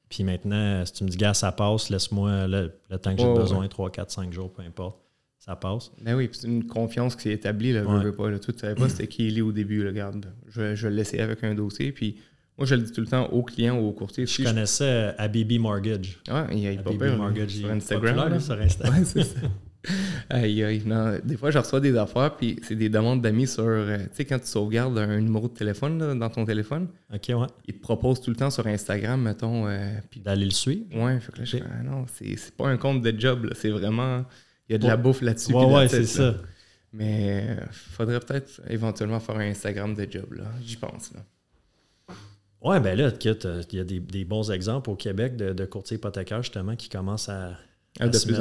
Puis 0.10 0.24
maintenant, 0.24 0.84
si 0.86 0.94
tu 0.94 1.04
me 1.04 1.10
dis, 1.10 1.18
gars, 1.18 1.34
ça 1.34 1.52
passe, 1.52 1.90
laisse-moi 1.90 2.48
le, 2.48 2.72
temps 2.98 3.16
que 3.16 3.22
j'ai 3.22 3.34
besoin, 3.34 3.68
3, 3.68 3.92
4, 3.92 4.12
5 4.12 4.34
jours, 4.34 4.52
peu 4.52 4.64
importe. 4.64 5.00
Ça 5.38 5.56
passe. 5.56 5.92
Ben 6.02 6.16
oui, 6.16 6.30
c'est 6.34 6.48
une 6.48 6.68
confiance 6.68 7.16
qui 7.16 7.24
s'est 7.24 7.32
établie. 7.32 7.72
Là, 7.72 7.84
je 7.84 8.08
veux 8.08 8.16
pas, 8.16 8.30
là, 8.30 8.40
tu 8.40 8.52
savais 8.58 8.76
pas 8.76 8.90
c'était 8.90 9.08
qui 9.08 9.28
il 9.28 9.38
est 9.38 9.42
au 9.42 9.54
début. 9.54 9.88
Regarde, 9.88 10.26
je, 10.48 10.76
je 10.76 10.88
le 10.88 10.96
laissais 10.96 11.22
avec 11.22 11.44
un 11.46 11.56
dossier. 11.56 11.94
Puis 11.94 12.18
moi, 12.58 12.66
je 12.66 12.76
le 12.76 12.82
dis 12.82 12.92
tout 12.92 13.00
le 13.00 13.08
temps 13.08 13.28
aux 13.28 13.42
clients 13.42 13.80
ou 13.80 13.88
aux 13.88 13.94
courtiers. 13.94 14.26
Je 14.26 14.44
connaissais 14.44 14.84
euh, 14.84 15.12
Abibi 15.18 15.60
Mortgage. 15.60 16.20
Ah, 16.30 16.46
il 16.52 16.60
y 16.60 16.68
a 16.68 16.76
peur, 16.84 17.18
Mortgage. 17.18 17.52
Sur 17.52 17.72
Instagram. 17.72 18.40
sur 18.42 18.60
Instagram. 18.60 19.00
Ouais, 19.00 19.06
c'est 19.06 19.24
ça. 19.24 19.40
aïe, 20.30 20.64
aïe. 20.64 20.84
Non, 20.86 21.18
des 21.24 21.38
fois, 21.38 21.52
je 21.52 21.58
reçois 21.58 21.80
des 21.80 21.96
affaires, 21.98 22.36
puis 22.36 22.60
c'est 22.64 22.76
des 22.76 22.90
demandes 22.90 23.22
d'amis 23.22 23.48
sur. 23.48 23.64
Euh, 23.64 23.98
tu 23.98 24.08
sais, 24.14 24.26
quand 24.26 24.40
tu 24.40 24.48
sauvegardes 24.48 24.98
un 24.98 25.22
numéro 25.22 25.48
de 25.48 25.54
téléphone 25.54 26.20
dans 26.20 26.30
ton 26.30 26.46
téléphone, 26.46 26.88
OK, 27.14 27.30
ouais. 27.30 27.48
ils 27.68 27.76
te 27.76 27.82
proposent 27.82 28.22
tout 28.22 28.30
le 28.30 28.36
temps 28.36 28.50
sur 28.50 28.68
Instagram, 28.68 29.22
mettons. 29.22 29.68
Euh, 29.68 29.90
D'aller 30.18 30.46
le 30.46 30.52
suivre. 30.52 30.86
Ouais, 30.96 31.20
fait 31.20 31.32
que 31.32 31.38
là, 31.40 31.46
je 31.46 31.58
ah, 31.58 31.84
non, 31.84 32.06
c'est 32.14 32.56
pas 32.56 32.68
un 32.68 32.78
compte 32.78 33.02
de 33.02 33.18
job, 33.18 33.50
c'est 33.56 33.70
vraiment. 33.70 34.26
Il 34.68 34.74
y 34.74 34.76
a 34.76 34.78
de 34.78 34.88
la 34.88 34.98
bouffe 34.98 35.22
là-dessus. 35.22 35.54
Ouais, 35.54 35.66
ouais, 35.66 35.88
c'est 35.88 36.06
ça. 36.06 36.36
Mais 36.92 37.58
il 37.60 37.74
faudrait 37.74 38.20
peut-être 38.20 38.62
éventuellement 38.68 39.20
faire 39.20 39.38
un 39.38 39.50
Instagram 39.50 39.94
de 39.94 40.08
job, 40.10 40.34
là. 40.34 40.46
J'y 40.64 40.76
pense, 40.76 41.14
là. 41.14 41.22
Oui, 42.62 42.78
ben 42.82 42.98
là, 42.98 43.10
il 43.24 43.78
y 43.78 43.80
a 43.80 43.84
des, 43.86 44.26
bons 44.26 44.52
exemples 44.52 44.90
au 44.90 44.96
Québec 44.96 45.38
de, 45.38 45.66
courtiers 45.66 45.96
hypothécaires, 45.96 46.44
justement, 46.44 46.76
qui 46.76 46.90
commencent 46.90 47.30
à, 47.30 47.58
se, 47.98 48.32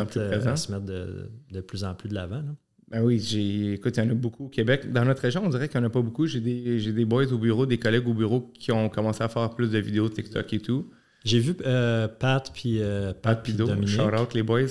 mettre, 0.71 0.85
de, 0.85 1.61
plus 1.61 1.85
en 1.85 1.95
plus 1.95 2.09
de 2.09 2.15
l'avant. 2.15 2.43
Ben 2.91 3.03
oui, 3.03 3.19
j'ai, 3.19 3.75
écoute, 3.75 3.97
il 3.97 4.05
y 4.05 4.07
en 4.07 4.11
a 4.11 4.15
beaucoup 4.15 4.47
au 4.47 4.49
Québec. 4.49 4.91
Dans 4.93 5.05
notre 5.05 5.23
région, 5.23 5.43
on 5.45 5.51
dirait 5.51 5.69
qu'il 5.69 5.79
n'y 5.79 5.87
en 5.87 5.89
a 5.89 5.93
pas 5.93 6.01
beaucoup. 6.01 6.27
J'ai 6.27 6.41
des, 6.41 6.93
des 6.93 7.05
boys 7.05 7.31
au 7.33 7.39
bureau, 7.39 7.67
des 7.67 7.79
collègues 7.79 8.09
au 8.09 8.15
bureau 8.15 8.51
qui 8.55 8.73
ont 8.73 8.89
commencé 8.89 9.23
à 9.23 9.29
faire 9.29 9.51
plus 9.51 9.71
de 9.71 9.79
vidéos 9.79 10.09
TikTok 10.09 10.53
et 10.53 10.61
tout. 10.61 10.91
J'ai 11.25 11.41
vu 11.41 11.55
euh, 11.67 12.09
Pat 12.09 12.51
puis 12.55 12.81
euh, 12.81 13.13
Pat, 13.13 13.43
Pido, 13.43 13.67
shout 13.87 14.03
out 14.03 14.33
les 14.35 14.43
boys. 14.43 14.67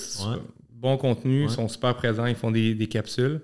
Bon 0.72 0.98
contenu, 0.98 1.44
ils 1.44 1.50
sont 1.50 1.68
super 1.68 1.96
présents, 1.96 2.26
ils 2.26 2.36
font 2.36 2.52
des, 2.52 2.76
des 2.76 2.88
capsules. 2.88 3.42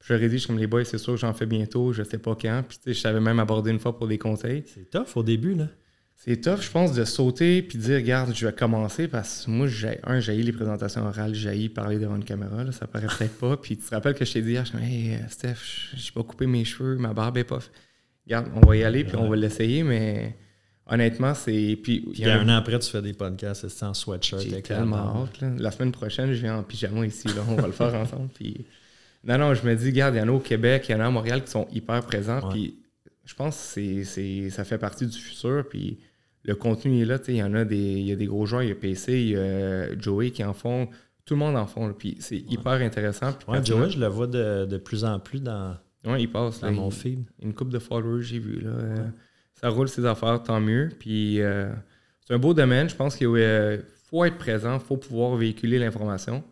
Je 0.00 0.12
leur 0.12 0.22
ai 0.22 0.28
dit, 0.28 0.38
je 0.38 0.46
comme 0.46 0.58
les 0.58 0.66
boys, 0.66 0.84
c'est 0.84 0.98
sûr 0.98 1.14
que 1.14 1.20
j'en 1.20 1.34
fais 1.34 1.46
bientôt, 1.46 1.92
je 1.92 2.02
sais 2.02 2.18
pas 2.18 2.36
quand. 2.40 2.64
Puis, 2.66 2.78
tu 2.78 2.84
sais, 2.84 2.94
je 2.94 3.00
savais 3.00 3.20
même 3.20 3.40
aborder 3.40 3.70
une 3.70 3.80
fois 3.80 3.96
pour 3.96 4.06
des 4.06 4.16
conseils. 4.16 4.62
C'est 4.66 4.88
tough 4.88 5.16
au 5.16 5.22
début, 5.22 5.54
là. 5.54 5.66
C'est 6.20 6.40
tough, 6.40 6.62
je 6.62 6.70
pense, 6.72 6.94
de 6.94 7.04
sauter 7.04 7.62
puis 7.62 7.78
de 7.78 7.84
dire, 7.84 7.96
regarde, 7.96 8.34
je 8.34 8.44
vais 8.44 8.52
commencer 8.52 9.06
parce 9.06 9.46
que 9.46 9.52
moi, 9.52 9.68
j'ai, 9.68 10.00
un, 10.02 10.18
j'ai 10.18 10.34
les 10.34 10.52
présentations 10.52 11.06
orales, 11.06 11.32
j'ai 11.32 11.68
parler 11.68 12.00
devant 12.00 12.16
une 12.16 12.24
caméra, 12.24 12.64
là, 12.64 12.72
ça 12.72 12.88
paraît 12.88 13.06
peut-être 13.06 13.38
pas. 13.38 13.56
Puis 13.56 13.76
tu 13.76 13.84
te 13.84 13.94
rappelles 13.94 14.14
que 14.14 14.24
je 14.24 14.32
t'ai 14.32 14.42
dit 14.42 14.50
hier, 14.50 14.64
je 14.64 14.70
suis 14.70 14.78
comme, 14.78 14.86
hey, 14.86 15.14
euh, 15.14 15.28
Steph, 15.28 15.94
j'ai 15.94 16.10
pas 16.10 16.24
coupé 16.24 16.46
mes 16.46 16.64
cheveux, 16.64 16.96
ma 16.96 17.14
barbe 17.14 17.38
est 17.38 17.44
pas. 17.44 17.60
Regarde, 18.26 18.48
on 18.56 18.66
va 18.66 18.76
y 18.76 18.82
aller 18.82 19.04
puis 19.04 19.16
on 19.16 19.28
va 19.28 19.36
l'essayer, 19.36 19.84
mais 19.84 20.36
honnêtement, 20.88 21.34
c'est. 21.34 21.78
Puis, 21.80 22.04
il 22.12 22.18
y 22.18 22.24
a 22.24 22.40
un 22.40 22.48
an 22.48 22.56
après, 22.56 22.80
tu 22.80 22.90
fais 22.90 23.00
des 23.00 23.12
podcasts 23.12 23.82
en 23.84 23.94
sweatshirt. 23.94 24.40
J'ai 24.42 24.60
tellement 24.60 25.22
hâte. 25.22 25.40
La 25.56 25.70
semaine 25.70 25.92
prochaine, 25.92 26.32
je 26.32 26.40
viens 26.40 26.58
en 26.58 26.64
pyjama 26.64 27.06
ici, 27.06 27.28
là, 27.28 27.44
on 27.48 27.54
va 27.54 27.68
le 27.68 27.72
faire 27.72 27.94
ensemble. 27.94 28.28
Puis 28.34 28.66
non, 29.22 29.38
non, 29.38 29.54
je 29.54 29.64
me 29.64 29.74
dis, 29.76 29.86
regarde, 29.86 30.16
il 30.16 30.18
y 30.18 30.20
en 30.20 30.28
a 30.28 30.32
au 30.32 30.40
Québec, 30.40 30.86
il 30.88 30.92
y 30.92 30.94
en 30.96 31.00
a 31.00 31.06
à 31.06 31.10
Montréal 31.10 31.44
qui 31.44 31.50
sont 31.52 31.68
hyper 31.72 32.02
présents. 32.02 32.40
Puis 32.50 32.76
je 33.24 33.34
pense 33.34 33.74
que 33.74 34.02
c'est, 34.02 34.50
ça 34.50 34.64
fait 34.64 34.78
partie 34.78 35.06
du 35.06 35.16
futur. 35.16 35.64
Puis 35.68 35.98
le 36.48 36.54
contenu 36.54 37.02
est 37.02 37.04
là. 37.04 37.18
Il 37.28 37.36
y 37.36 37.42
en 37.42 37.54
a 37.54 37.64
des, 37.64 38.00
y 38.00 38.10
a 38.10 38.16
des 38.16 38.26
gros 38.26 38.46
joueurs, 38.46 38.62
il 38.62 38.70
y 38.70 38.72
a 38.72 38.74
PC, 38.74 39.20
il 39.20 39.28
y 39.28 39.36
a 39.36 39.98
Joey 39.98 40.30
qui 40.30 40.42
en 40.42 40.54
font. 40.54 40.88
Tout 41.26 41.34
le 41.34 41.40
monde 41.40 41.56
en 41.56 41.66
font. 41.66 41.92
Puis 41.92 42.16
c'est 42.20 42.38
hyper 42.38 42.72
intéressant. 42.72 43.32
Puis 43.34 43.64
Joey, 43.64 43.90
je 43.90 44.00
le 44.00 44.06
vois 44.06 44.26
de, 44.26 44.78
plus 44.78 45.04
en 45.04 45.20
plus 45.20 45.42
dans, 45.42 45.76
ouais, 46.06 46.22
il 46.22 46.28
passe, 46.28 46.60
dans 46.60 46.72
mon 46.72 46.90
feed. 46.90 47.24
Une 47.42 47.52
coupe 47.52 47.68
de 47.68 47.78
followers, 47.78 48.22
j'ai 48.22 48.38
vu. 48.38 48.60
Là. 48.60 48.70
Euh, 48.70 49.08
ça 49.60 49.68
roule 49.68 49.88
ses 49.88 50.06
affaires, 50.06 50.42
tant 50.42 50.58
mieux. 50.58 50.88
Puis 50.98 51.42
euh, 51.42 51.70
c'est 52.26 52.32
un 52.32 52.38
beau 52.38 52.54
domaine. 52.54 52.88
Je 52.88 52.96
pense 52.96 53.14
qu'il 53.14 53.26
euh, 53.26 53.78
faut 54.10 54.24
être 54.24 54.38
présent, 54.38 54.74
il 54.74 54.80
faut 54.80 54.96
pouvoir 54.96 55.36
véhiculer 55.36 55.78
l'information. 55.78 56.42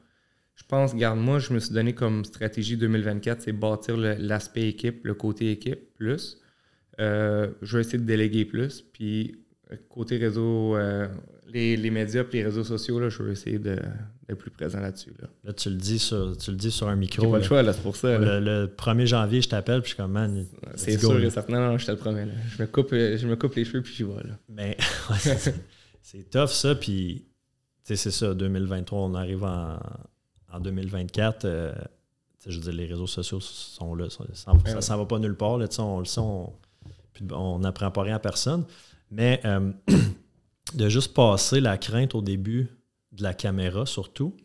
Je 0.57 0.65
pense, 0.65 0.95
garde 0.95 1.19
moi, 1.19 1.39
je 1.39 1.55
me 1.55 1.59
suis 1.59 1.73
donné 1.73 1.95
comme 1.95 2.25
stratégie 2.25 2.77
2024, 2.77 3.43
c'est 3.43 3.53
bâtir 3.53 3.97
l'aspect 3.97 4.69
équipe, 4.69 5.07
le 5.07 5.15
côté 5.15 5.51
équipe 5.51 5.95
plus. 5.95 6.39
Euh, 6.99 7.49
je 7.61 7.77
vais 7.77 7.83
essayer 7.83 7.99
de 7.99 8.05
déléguer 8.05 8.45
plus. 8.45 8.81
Puis 8.81 9.46
côté 9.89 10.17
réseau, 10.17 10.77
euh, 10.77 11.09
les, 11.53 11.91
médias 11.91 12.23
et 12.23 12.37
les 12.37 12.45
réseaux 12.45 12.65
sociaux, 12.65 13.01
là, 13.01 13.09
je 13.09 13.23
vais 13.23 13.33
essayer 13.33 13.59
d'être 13.59 14.35
plus 14.37 14.51
présent 14.51 14.81
là-dessus. 14.81 15.13
Là. 15.21 15.53
tu 15.53 15.71
le 15.71 15.77
dis 15.77 15.99
sur, 15.99 16.37
tu 16.37 16.51
le 16.51 16.57
dis 16.57 16.71
sur 16.71 16.89
un 16.89 16.97
micro. 16.97 17.31
Pas 17.31 17.39
le 17.39 17.45
choix, 17.45 17.63
là, 17.63 17.73
c'est 17.73 17.83
pour 17.83 17.97
ça. 17.97 18.19
Le, 18.19 18.67
1er 18.67 19.07
janvier, 19.07 19.43
je 19.43 19.49
t'appelle, 19.49 19.81
puis 19.81 19.91
je 19.91 19.95
suis 19.95 20.03
comme, 20.03 20.13
man. 20.13 20.47
C'est 20.75 20.99
sûr 20.99 21.19
et 21.23 21.31
certain. 21.31 21.55
Non, 21.55 21.73
non, 21.73 21.79
je 21.79 21.87
te 21.87 21.91
le 21.91 21.97
promets. 21.97 22.27
Je, 22.57 22.63
me 22.63 22.67
coupe, 22.67 22.91
je 22.93 23.27
me 23.27 23.37
coupe 23.37 23.55
les 23.55 23.65
cheveux, 23.65 23.83
puis 23.83 23.95
j'y 23.95 24.05
vais. 24.05 24.23
Là. 24.25 24.39
Mais 24.49 24.77
c'est 26.03 26.31
tough, 26.31 26.49
ça. 26.49 26.75
Puis, 26.75 27.25
c'est 27.83 27.97
ça, 27.97 28.35
2023, 28.35 29.01
on 29.01 29.15
arrive 29.15 29.45
en 29.45 29.79
en 30.57 30.61
2024, 30.61 31.45
euh, 31.45 31.73
je 32.47 32.57
veux 32.57 32.63
dire, 32.63 32.73
les 32.73 32.87
réseaux 32.87 33.07
sociaux 33.07 33.41
sont 33.41 33.95
là. 33.95 34.07
Ça 34.11 34.53
ne 34.55 34.81
s'en 34.81 34.99
va 34.99 35.05
pas 35.05 35.19
nulle 35.19 35.37
part. 35.37 35.59
Là, 35.59 35.67
on 35.79 35.99
le 35.99 36.05
sait, 36.05 36.21
on 36.21 37.59
n'apprend 37.59 37.91
pas 37.91 38.03
rien 38.03 38.17
à 38.17 38.19
personne. 38.21 38.65
Mais 39.11 39.41
euh, 39.45 39.73
de 40.75 40.89
juste 40.89 41.15
passer 41.15 41.61
la 41.61 41.79
crainte 41.79 42.15
au 42.15 42.23
début 42.23 42.69
de 43.13 43.23
la 43.23 43.35
caméra, 43.35 43.87
surtout. 43.87 44.37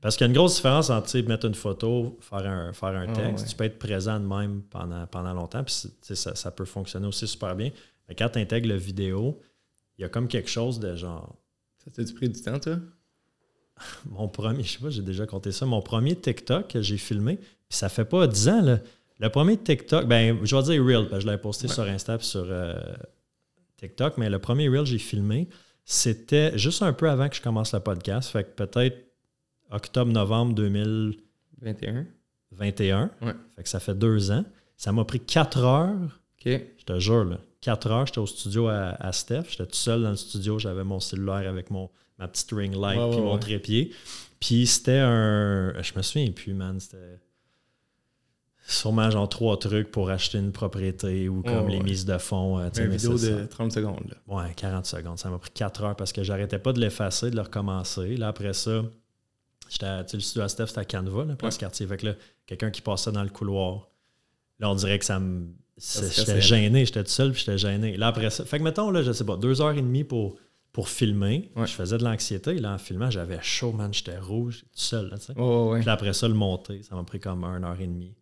Parce 0.00 0.16
qu'il 0.16 0.24
y 0.24 0.28
a 0.28 0.28
une 0.28 0.36
grosse 0.36 0.56
différence 0.56 0.90
entre 0.90 1.18
mettre 1.20 1.46
une 1.46 1.54
photo, 1.54 2.18
faire 2.20 2.46
un, 2.46 2.72
faire 2.72 2.90
un 2.90 3.06
ah, 3.08 3.12
texte. 3.12 3.48
tu 3.48 3.56
peux 3.56 3.64
être 3.64 3.78
présent 3.78 4.20
de 4.20 4.26
même 4.26 4.62
pendant, 4.62 5.06
pendant 5.06 5.32
longtemps, 5.32 5.64
puis 5.64 5.74
ça, 6.02 6.34
ça, 6.34 6.50
peut 6.50 6.66
fonctionner 6.66 7.06
aussi 7.06 7.26
super 7.26 7.56
bien. 7.56 7.70
Mais 8.08 8.14
quand 8.14 8.28
tu 8.28 8.38
intègres 8.38 8.68
la 8.68 8.76
vidéo, 8.76 9.40
il 9.96 10.02
y 10.02 10.04
a 10.04 10.08
comme 10.08 10.28
quelque 10.28 10.50
chose 10.50 10.78
de 10.78 10.94
genre. 10.94 11.36
Ça 11.82 11.90
t'a 11.90 12.12
pris 12.12 12.28
du 12.28 12.40
temps, 12.42 12.58
toi? 12.58 12.78
mon 14.10 14.28
premier, 14.28 14.62
je 14.62 14.72
sais 14.72 14.78
pas, 14.78 14.90
j'ai 14.90 15.02
déjà 15.02 15.26
compté 15.26 15.52
ça, 15.52 15.66
mon 15.66 15.80
premier 15.82 16.16
TikTok 16.16 16.68
que 16.68 16.82
j'ai 16.82 16.98
filmé, 16.98 17.36
puis 17.36 17.78
ça 17.78 17.88
fait 17.88 18.04
pas 18.04 18.26
10 18.26 18.48
ans, 18.48 18.62
là. 18.62 18.78
Le 19.20 19.30
premier 19.30 19.56
TikTok, 19.56 20.06
ben, 20.06 20.38
je 20.44 20.54
vais 20.54 20.62
dire 20.62 20.84
Reel, 20.84 21.08
parce 21.08 21.14
que 21.14 21.20
je 21.20 21.26
l'avais 21.26 21.40
posté 21.40 21.66
sur 21.66 21.82
Insta 21.82 22.14
et 22.14 22.20
sur 22.20 22.46
euh, 22.48 22.74
TikTok, 23.78 24.18
mais 24.18 24.28
le 24.28 24.38
premier 24.38 24.68
Reel 24.68 24.80
que 24.80 24.86
j'ai 24.86 24.98
filmé, 24.98 25.48
c'était 25.84 26.56
juste 26.58 26.82
un 26.82 26.92
peu 26.92 27.08
avant 27.08 27.28
que 27.28 27.36
je 27.36 27.40
commence 27.42 27.72
le 27.72 27.80
podcast, 27.80 28.30
fait 28.30 28.44
que 28.44 28.64
peut-être 28.64 28.98
octobre-novembre 29.70 30.54
2021. 30.54 32.06
21. 32.52 33.10
Fait 33.56 33.62
que 33.62 33.68
ça 33.68 33.80
fait 33.80 33.94
deux 33.94 34.30
ans. 34.30 34.44
Ça 34.76 34.92
m'a 34.92 35.04
pris 35.04 35.20
quatre 35.20 35.58
heures. 35.58 36.20
Je 36.78 36.84
te 36.84 36.98
jure, 36.98 37.24
là. 37.24 37.38
Quatre 37.60 37.90
heures, 37.90 38.06
j'étais 38.06 38.18
au 38.18 38.26
studio 38.26 38.68
à, 38.68 38.90
à 39.00 39.12
Steph. 39.12 39.44
J'étais 39.50 39.66
tout 39.66 39.74
seul 39.76 40.02
dans 40.02 40.10
le 40.10 40.16
studio, 40.16 40.58
j'avais 40.58 40.84
mon 40.84 41.00
cellulaire 41.00 41.48
avec 41.48 41.70
mon, 41.70 41.90
ma 42.18 42.28
petite 42.28 42.50
ring 42.52 42.74
light 42.74 43.00
puis 43.10 43.20
mon 43.20 43.38
trépied. 43.38 43.92
Puis 44.40 44.66
c'était 44.66 45.00
un. 45.00 45.74
Je 45.82 45.92
me 45.96 46.02
souviens 46.02 46.30
plus, 46.30 46.54
man. 46.54 46.78
C'était 46.78 47.18
sûrement 48.68 49.10
genre 49.10 49.28
trois 49.28 49.58
trucs 49.58 49.90
pour 49.90 50.10
acheter 50.10 50.38
une 50.38 50.52
propriété 50.52 51.28
ou 51.28 51.42
comme 51.42 51.68
les 51.68 51.80
mises 51.80 52.04
de 52.04 52.18
fonds. 52.18 52.58
Euh, 52.58 52.68
une 52.76 52.90
vidéo 52.90 53.16
de 53.18 53.46
30 53.46 53.72
secondes. 53.72 54.14
Ouais, 54.26 54.52
40 54.54 54.84
secondes. 54.84 55.18
Ça 55.18 55.30
m'a 55.30 55.38
pris 55.38 55.50
4 55.54 55.84
heures 55.84 55.96
parce 55.96 56.12
que 56.12 56.22
j'arrêtais 56.22 56.58
pas 56.58 56.72
de 56.72 56.80
l'effacer, 56.80 57.30
de 57.30 57.36
le 57.36 57.42
recommencer. 57.42 58.16
Là, 58.16 58.28
après 58.28 58.52
ça, 58.52 58.82
j'étais 59.70 60.02
le 60.12 60.20
studio 60.20 60.42
à 60.42 60.48
Steph, 60.48 60.66
c'était 60.66 60.80
à 60.80 60.84
Canva, 60.84 61.24
là, 61.24 61.34
place 61.34 61.56
quartier. 61.56 61.86
Fait 61.86 61.96
que 61.96 62.06
là, 62.06 62.14
quelqu'un 62.46 62.70
qui 62.70 62.82
passait 62.82 63.10
dans 63.10 63.22
le 63.22 63.30
couloir. 63.30 63.88
Là, 64.58 64.70
on 64.70 64.74
dirait 64.74 64.98
que 64.98 65.04
ça 65.04 65.18
me. 65.18 65.48
J'étais 65.78 66.40
gêné, 66.40 66.84
j'étais 66.84 67.04
tout 67.04 67.10
seul, 67.10 67.32
puis 67.32 67.40
j'étais 67.40 67.56
gêné. 67.56 67.96
Là, 67.96 68.08
après 68.08 68.28
ça. 68.30 68.44
Fait 68.44 68.58
que 68.58 68.64
mettons, 68.64 68.90
là, 68.90 69.02
je 69.02 69.12
sais 69.12 69.24
pas, 69.24 69.36
deux 69.36 69.62
heures 69.62 69.72
et 69.72 69.82
demie 69.82 70.04
pour 70.04 70.36
pour 70.72 70.90
filmer. 70.90 71.50
Je 71.56 71.72
faisais 71.72 71.96
de 71.96 72.04
l'anxiété. 72.04 72.54
Là, 72.58 72.74
en 72.74 72.78
filmant, 72.78 73.10
j'avais 73.10 73.38
chaud, 73.40 73.72
man. 73.72 73.94
J'étais 73.94 74.18
rouge, 74.18 74.60
tout 74.60 74.78
seul. 74.78 75.08
Là, 75.08 75.16
Puis 75.80 75.88
après 75.88 76.12
ça, 76.12 76.28
le 76.28 76.34
monter, 76.34 76.82
ça 76.82 76.94
m'a 76.96 77.04
pris 77.04 77.18
comme 77.18 77.44
une 77.44 77.64
heure 77.64 77.80
et 77.80 77.86
demie. 77.86 78.14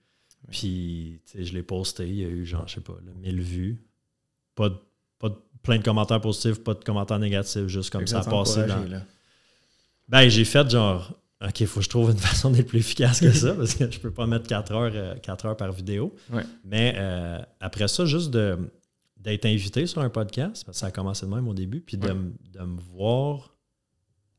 Puis, 0.50 1.20
je 1.34 1.52
l'ai 1.52 1.62
posté. 1.62 2.08
Il 2.08 2.16
y 2.16 2.24
a 2.24 2.28
eu, 2.28 2.46
genre, 2.46 2.66
je 2.68 2.74
sais 2.74 2.80
pas, 2.80 2.94
1000 3.22 3.40
vues. 3.40 3.82
Pas, 4.54 4.70
pas 5.18 5.30
plein 5.62 5.78
de 5.78 5.82
commentaires 5.82 6.20
positifs, 6.20 6.62
pas 6.62 6.74
de 6.74 6.84
commentaires 6.84 7.18
négatifs, 7.18 7.66
juste 7.66 7.90
comme 7.90 8.06
ça, 8.06 8.22
sans 8.22 8.30
passer 8.30 8.66
dans... 8.66 8.84
là. 8.84 9.02
Ben, 10.08 10.28
j'ai 10.28 10.44
fait 10.44 10.70
genre, 10.70 11.12
OK, 11.44 11.60
il 11.60 11.66
faut 11.66 11.80
que 11.80 11.84
je 11.84 11.90
trouve 11.90 12.10
une 12.12 12.16
façon 12.18 12.50
d'être 12.50 12.68
plus 12.68 12.78
efficace 12.78 13.20
que 13.20 13.32
ça, 13.32 13.54
parce 13.54 13.74
que 13.74 13.90
je 13.90 13.98
peux 13.98 14.12
pas 14.12 14.26
mettre 14.26 14.46
4 14.46 14.72
heures, 14.72 14.92
euh, 14.94 15.14
heures 15.44 15.56
par 15.56 15.72
vidéo. 15.72 16.14
Ouais. 16.30 16.44
Mais 16.64 16.94
euh, 16.96 17.40
après 17.60 17.88
ça, 17.88 18.06
juste 18.06 18.30
de, 18.30 18.56
d'être 19.16 19.44
invité 19.46 19.86
sur 19.86 20.00
un 20.00 20.08
podcast, 20.10 20.64
parce 20.64 20.76
que 20.78 20.80
ça 20.80 20.86
a 20.86 20.90
commencé 20.92 21.26
de 21.26 21.30
même 21.34 21.48
au 21.48 21.54
début, 21.54 21.80
puis 21.80 21.96
de, 21.96 22.06
Ouais. 22.08 22.14
de 22.52 22.60
me 22.60 22.80
voir 22.94 23.56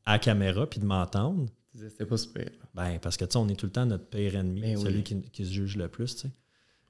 à 0.06 0.12
la 0.12 0.18
caméra, 0.18 0.66
puis 0.66 0.80
de 0.80 0.86
m'entendre, 0.86 1.46
C'était 1.74 2.06
pas 2.06 2.16
super. 2.16 2.48
Ben, 2.78 2.98
parce 3.00 3.16
que, 3.16 3.24
tu 3.24 3.32
sais, 3.32 3.38
on 3.38 3.48
est 3.48 3.56
tout 3.56 3.66
le 3.66 3.72
temps 3.72 3.84
notre 3.86 4.06
pire 4.06 4.36
ennemi, 4.36 4.60
Ben 4.62 4.76
oui. 4.78 4.82
celui 4.82 5.02
qui, 5.02 5.20
qui 5.32 5.44
se 5.44 5.50
juge 5.52 5.76
le 5.76 5.88
plus, 5.88 6.14
tu 6.14 6.22
sais. 6.22 6.30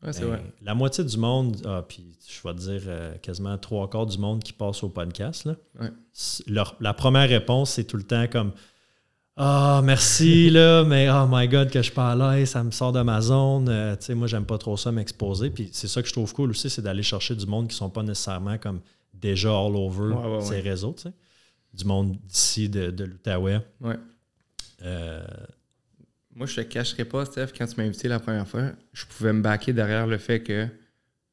Ouais, 0.04 0.12
Ben, 0.12 0.26
vrai. 0.26 0.52
La 0.62 0.74
moitié 0.74 1.02
du 1.02 1.16
monde, 1.18 1.56
ah, 1.64 1.84
puis 1.88 2.16
je 2.28 2.46
vais 2.46 2.54
te 2.54 2.60
dire 2.60 2.82
euh, 2.86 3.16
quasiment 3.18 3.58
trois 3.58 3.88
quarts 3.90 4.06
du 4.06 4.18
monde 4.18 4.42
qui 4.44 4.52
passe 4.52 4.82
au 4.84 4.88
podcast, 4.90 5.44
là, 5.46 5.56
Ouais. 5.80 5.90
c- 6.12 6.44
leur- 6.46 6.76
la 6.80 6.94
première 6.94 7.28
réponse, 7.28 7.70
c'est 7.72 7.84
tout 7.84 7.96
le 7.96 8.04
temps 8.04 8.26
comme 8.28 8.52
Ah, 9.36 9.80
merci, 9.84 10.50
là, 10.50 10.84
mais 10.84 11.08
oh 11.10 11.26
my 11.30 11.46
God, 11.48 11.70
que 11.70 11.80
je 11.82 11.92
parle 11.92 12.18
là, 12.18 12.44
ça 12.46 12.62
me 12.64 12.70
sort 12.72 12.92
de 12.92 13.02
ma 13.02 13.20
zone. 13.20 13.68
Euh, 13.68 13.94
tu 13.96 14.06
sais, 14.06 14.14
moi, 14.14 14.26
j'aime 14.26 14.44
pas 14.46 14.58
trop 14.58 14.76
ça 14.76 14.90
m'exposer. 14.92 15.50
Puis 15.50 15.68
c'est 15.72 15.86
ça 15.88 16.02
que 16.02 16.08
je 16.08 16.12
trouve 16.12 16.32
cool 16.34 16.50
aussi, 16.50 16.68
c'est 16.68 16.82
d'aller 16.82 17.02
chercher 17.04 17.34
du 17.36 17.46
monde 17.46 17.68
qui 17.68 17.76
sont 17.76 17.88
pas 17.90 18.02
nécessairement 18.02 18.58
comme 18.58 18.80
déjà 19.14 19.50
all 19.50 19.76
over 19.76 20.14
Ouais, 20.14 20.40
ces 20.42 20.60
réseaux, 20.60 20.92
tu 20.96 21.04
sais. 21.04 21.12
Du 21.74 21.84
monde 21.84 22.16
d'ici, 22.24 22.68
de, 22.68 22.90
de 22.90 23.04
l'Outaouais. 23.04 23.60
Ouais. 23.80 23.96
Euh, 24.82 25.24
Moi, 26.38 26.46
je 26.46 26.54
te 26.56 26.60
cacherai 26.60 27.04
pas, 27.04 27.24
Steph, 27.24 27.48
quand 27.58 27.66
tu 27.66 27.74
m'as 27.76 27.82
invité 27.84 28.06
la 28.06 28.20
première 28.20 28.46
fois, 28.46 28.70
je 28.92 29.04
pouvais 29.06 29.32
me 29.32 29.42
baquer 29.42 29.72
derrière 29.72 30.06
le 30.06 30.18
fait 30.18 30.40
que 30.40 30.68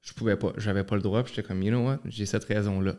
je 0.02 0.14
pouvais 0.14 0.36
pas, 0.36 0.52
j'avais 0.58 0.84
pas 0.84 0.96
le 0.96 1.02
droit, 1.04 1.24
puis 1.24 1.34
j'étais 1.36 1.48
comme, 1.48 1.62
you 1.62 1.70
know 1.70 1.86
what, 1.86 2.00
j'ai 2.06 2.26
cette 2.26 2.46
raison-là. 2.46 2.96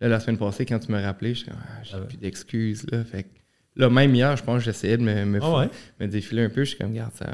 Là, 0.00 0.08
la 0.08 0.18
semaine 0.20 0.38
passée, 0.38 0.66
quand 0.66 0.78
tu 0.80 0.90
m'as 0.90 1.00
rappelé, 1.02 1.34
j'étais 1.34 1.52
comme, 1.52 1.60
ah, 1.62 1.82
j'ai 1.84 1.92
Ah 1.94 2.00
ouais. 2.00 2.06
plus 2.06 2.16
d'excuses, 2.18 2.84
là. 2.90 3.04
Fait 3.04 3.22
que, 3.22 3.28
là, 3.76 3.88
même 3.88 4.12
hier, 4.14 4.36
je 4.36 4.42
pense 4.42 4.58
que 4.58 4.64
j'essayais 4.64 4.96
de 4.96 5.02
me, 5.04 5.24
me, 5.24 5.38
ah 5.40 5.58
ouais? 5.60 5.70
me 6.00 6.08
défiler 6.08 6.42
un 6.42 6.50
peu, 6.50 6.64
je 6.64 6.70
suis 6.70 6.78
comme, 6.78 6.90
regarde, 6.90 7.14
ça 7.14 7.26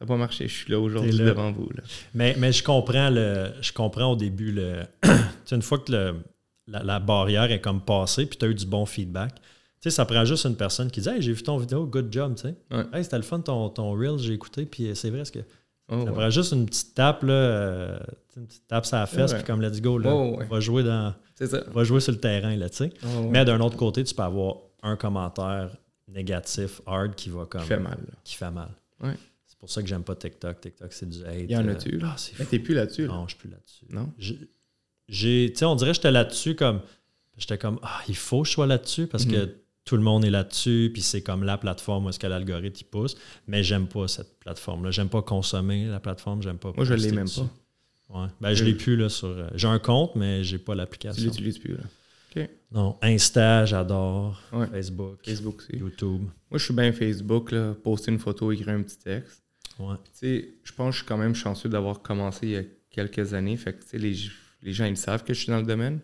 n'a 0.00 0.06
pas 0.06 0.16
marché, 0.16 0.48
je 0.48 0.54
suis 0.54 0.72
là 0.72 0.80
aujourd'hui 0.80 1.12
devant 1.26 1.52
vous, 1.52 1.68
là. 1.74 1.82
Mais, 2.14 2.36
mais 2.38 2.52
je 2.52 2.62
comprends 2.64 3.10
le. 3.10 3.52
Je 3.60 3.72
comprends 3.72 4.12
au 4.12 4.16
début 4.16 4.50
le. 4.52 4.82
une 5.52 5.62
fois 5.62 5.78
que 5.78 5.92
le- 5.92 6.22
la, 6.66 6.82
la 6.82 7.00
barrière 7.00 7.50
est 7.50 7.60
comme 7.60 7.82
passée, 7.84 8.26
puis 8.26 8.38
tu 8.38 8.44
as 8.44 8.48
eu 8.48 8.54
du 8.54 8.66
bon 8.66 8.84
feedback. 8.86 9.34
Tu 9.80 9.90
sais, 9.90 9.90
ça 9.94 10.04
prend 10.04 10.24
juste 10.24 10.44
une 10.44 10.56
personne 10.56 10.90
qui 10.90 11.00
dit 11.00 11.08
Hey, 11.08 11.22
j'ai 11.22 11.32
vu 11.32 11.42
ton 11.42 11.56
vidéo, 11.56 11.86
good 11.86 12.12
job, 12.12 12.34
tu 12.34 12.42
sais. 12.42 12.54
Ouais. 12.70 12.84
Hey, 12.92 13.04
c'était 13.04 13.16
le 13.16 13.22
fun 13.22 13.40
ton, 13.40 13.68
ton 13.70 13.92
reel, 13.92 14.18
j'ai 14.18 14.32
écouté, 14.34 14.66
puis 14.66 14.90
c'est 14.94 15.10
vrai 15.10 15.24
ce 15.24 15.32
que. 15.32 15.38
Oh, 15.90 16.00
Ça 16.00 16.04
ouais. 16.04 16.12
prend 16.12 16.30
juste 16.30 16.52
une 16.52 16.66
petite 16.66 16.94
tape, 16.94 17.22
là, 17.22 17.32
euh, 17.32 17.98
une 18.36 18.46
petite 18.46 18.66
tape 18.68 18.84
sur 18.84 18.96
la 18.96 19.06
fesse, 19.06 19.32
puis 19.32 19.44
comme 19.44 19.62
let's 19.62 19.80
go, 19.80 19.96
là, 19.98 20.14
Oh, 20.14 20.36
ouais. 20.36 20.44
va, 20.46 20.60
jouer 20.60 20.82
dans, 20.82 21.14
va 21.72 21.84
jouer 21.84 22.00
sur 22.00 22.12
le 22.12 22.18
terrain, 22.18 22.54
là, 22.56 22.68
tu 22.68 22.76
sais. 22.78 22.92
Oh. 23.04 23.28
Mais 23.30 23.44
d'un 23.44 23.58
autre 23.60 23.76
côté, 23.76 24.04
tu 24.04 24.14
peux 24.14 24.22
avoir 24.22 24.56
un 24.82 24.96
commentaire 24.96 25.70
négatif, 26.08 26.82
hard, 26.86 27.14
qui 27.14 27.30
va 27.30 27.46
comme. 27.46 27.62
Qui 27.62 27.68
fait 27.68 27.78
mal, 27.80 27.98
là. 28.06 28.14
Qui 28.24 28.34
fait 28.34 28.50
mal. 28.50 28.70
Ouais. 29.02 29.14
C'est 29.46 29.58
pour 29.58 29.70
ça 29.70 29.80
que 29.82 29.88
j'aime 29.88 30.02
pas 30.04 30.14
TikTok. 30.14 30.60
TikTok, 30.60 30.92
c'est 30.92 31.08
du 31.08 31.24
hate. 31.24 31.36
Il 31.44 31.50
y 31.52 31.56
en 31.56 31.66
euh, 31.66 31.72
a-tu, 31.72 31.98
là? 31.98 32.08
Ah, 32.12 32.14
c'est 32.18 32.38
Mais 32.38 32.44
t'es 32.44 32.58
plus 32.58 32.74
là-dessus, 32.74 33.06
là. 33.06 33.14
Non, 33.14 33.24
je 33.26 33.30
suis 33.34 33.38
plus 33.38 33.50
là-dessus. 33.50 33.84
Non? 33.90 34.12
J'ai- 34.18 35.50
tu 35.52 35.58
sais, 35.58 35.64
on 35.64 35.74
dirait 35.74 35.90
que 35.92 35.96
j'étais 35.96 36.10
là-dessus 36.10 36.54
comme. 36.54 36.80
J'étais 37.38 37.56
comme, 37.58 37.78
ah, 37.82 38.00
il 38.08 38.16
faut 38.16 38.42
que 38.42 38.48
je 38.48 38.52
sois 38.52 38.66
là-dessus 38.66 39.06
parce 39.06 39.24
que 39.24 39.36
Mhm. 39.46 39.52
Tout 39.88 39.96
le 39.96 40.02
monde 40.02 40.22
est 40.24 40.30
là-dessus, 40.30 40.90
puis 40.92 41.00
c'est 41.00 41.22
comme 41.22 41.44
la 41.44 41.56
plateforme 41.56 42.04
où 42.04 42.08
est-ce 42.10 42.18
que 42.18 42.26
l'algorithme 42.26 42.84
pousse. 42.90 43.16
Mais 43.46 43.62
j'aime 43.62 43.86
pas 43.88 44.06
cette 44.06 44.38
plateforme-là. 44.40 44.90
J'aime 44.90 45.08
pas 45.08 45.22
consommer 45.22 45.86
la 45.86 45.98
plateforme, 45.98 46.42
j'aime 46.42 46.58
pas. 46.58 46.72
Moi, 46.76 46.84
je 46.84 46.92
l'ai 46.92 47.10
même 47.10 47.24
dessus. 47.24 47.40
pas. 48.08 48.20
Ouais. 48.22 48.28
Ben, 48.40 48.52
je 48.52 48.64
l'ai 48.64 48.74
plus, 48.74 48.96
là, 48.96 49.08
sur. 49.08 49.28
euh, 49.28 49.48
J'ai 49.54 49.68
un 49.68 49.78
compte, 49.78 50.14
mais 50.14 50.44
j'ai 50.44 50.58
pas 50.58 50.72
Tu 50.74 50.78
l'application. 50.78 51.22
l'utilises 51.24 51.58
plus, 51.58 51.74
là. 51.76 51.82
Non, 52.70 52.96
Insta, 53.02 53.64
j'adore. 53.64 54.38
Ouais. 54.52 54.66
Facebook, 54.66 55.20
Facebook 55.24 55.56
aussi. 55.62 55.76
YouTube. 55.78 56.20
Moi, 56.50 56.58
je 56.58 56.64
suis 56.66 56.74
bien 56.74 56.92
Facebook, 56.92 57.50
là, 57.50 57.74
poster 57.82 58.12
une 58.12 58.18
photo, 58.18 58.52
écrire 58.52 58.68
un 58.74 58.82
petit 58.82 58.98
texte. 58.98 59.42
Ouais. 59.78 59.94
Tu 60.04 60.10
sais, 60.12 60.48
je 60.62 60.72
pense 60.72 60.88
que 60.88 60.92
je 60.92 60.96
suis 60.98 61.06
quand 61.06 61.16
même 61.16 61.34
chanceux 61.34 61.68
d'avoir 61.70 62.02
commencé 62.02 62.46
il 62.46 62.52
y 62.52 62.56
a 62.56 62.62
quelques 62.90 63.32
années. 63.32 63.56
Fait 63.56 63.72
que, 63.72 63.82
tu 63.82 63.88
sais, 63.88 63.98
les, 63.98 64.14
les 64.62 64.72
gens, 64.74 64.84
ils 64.84 64.96
savent 64.98 65.24
que 65.24 65.32
je 65.32 65.38
suis 65.40 65.48
dans 65.50 65.56
le 65.58 65.66
domaine. 65.66 66.00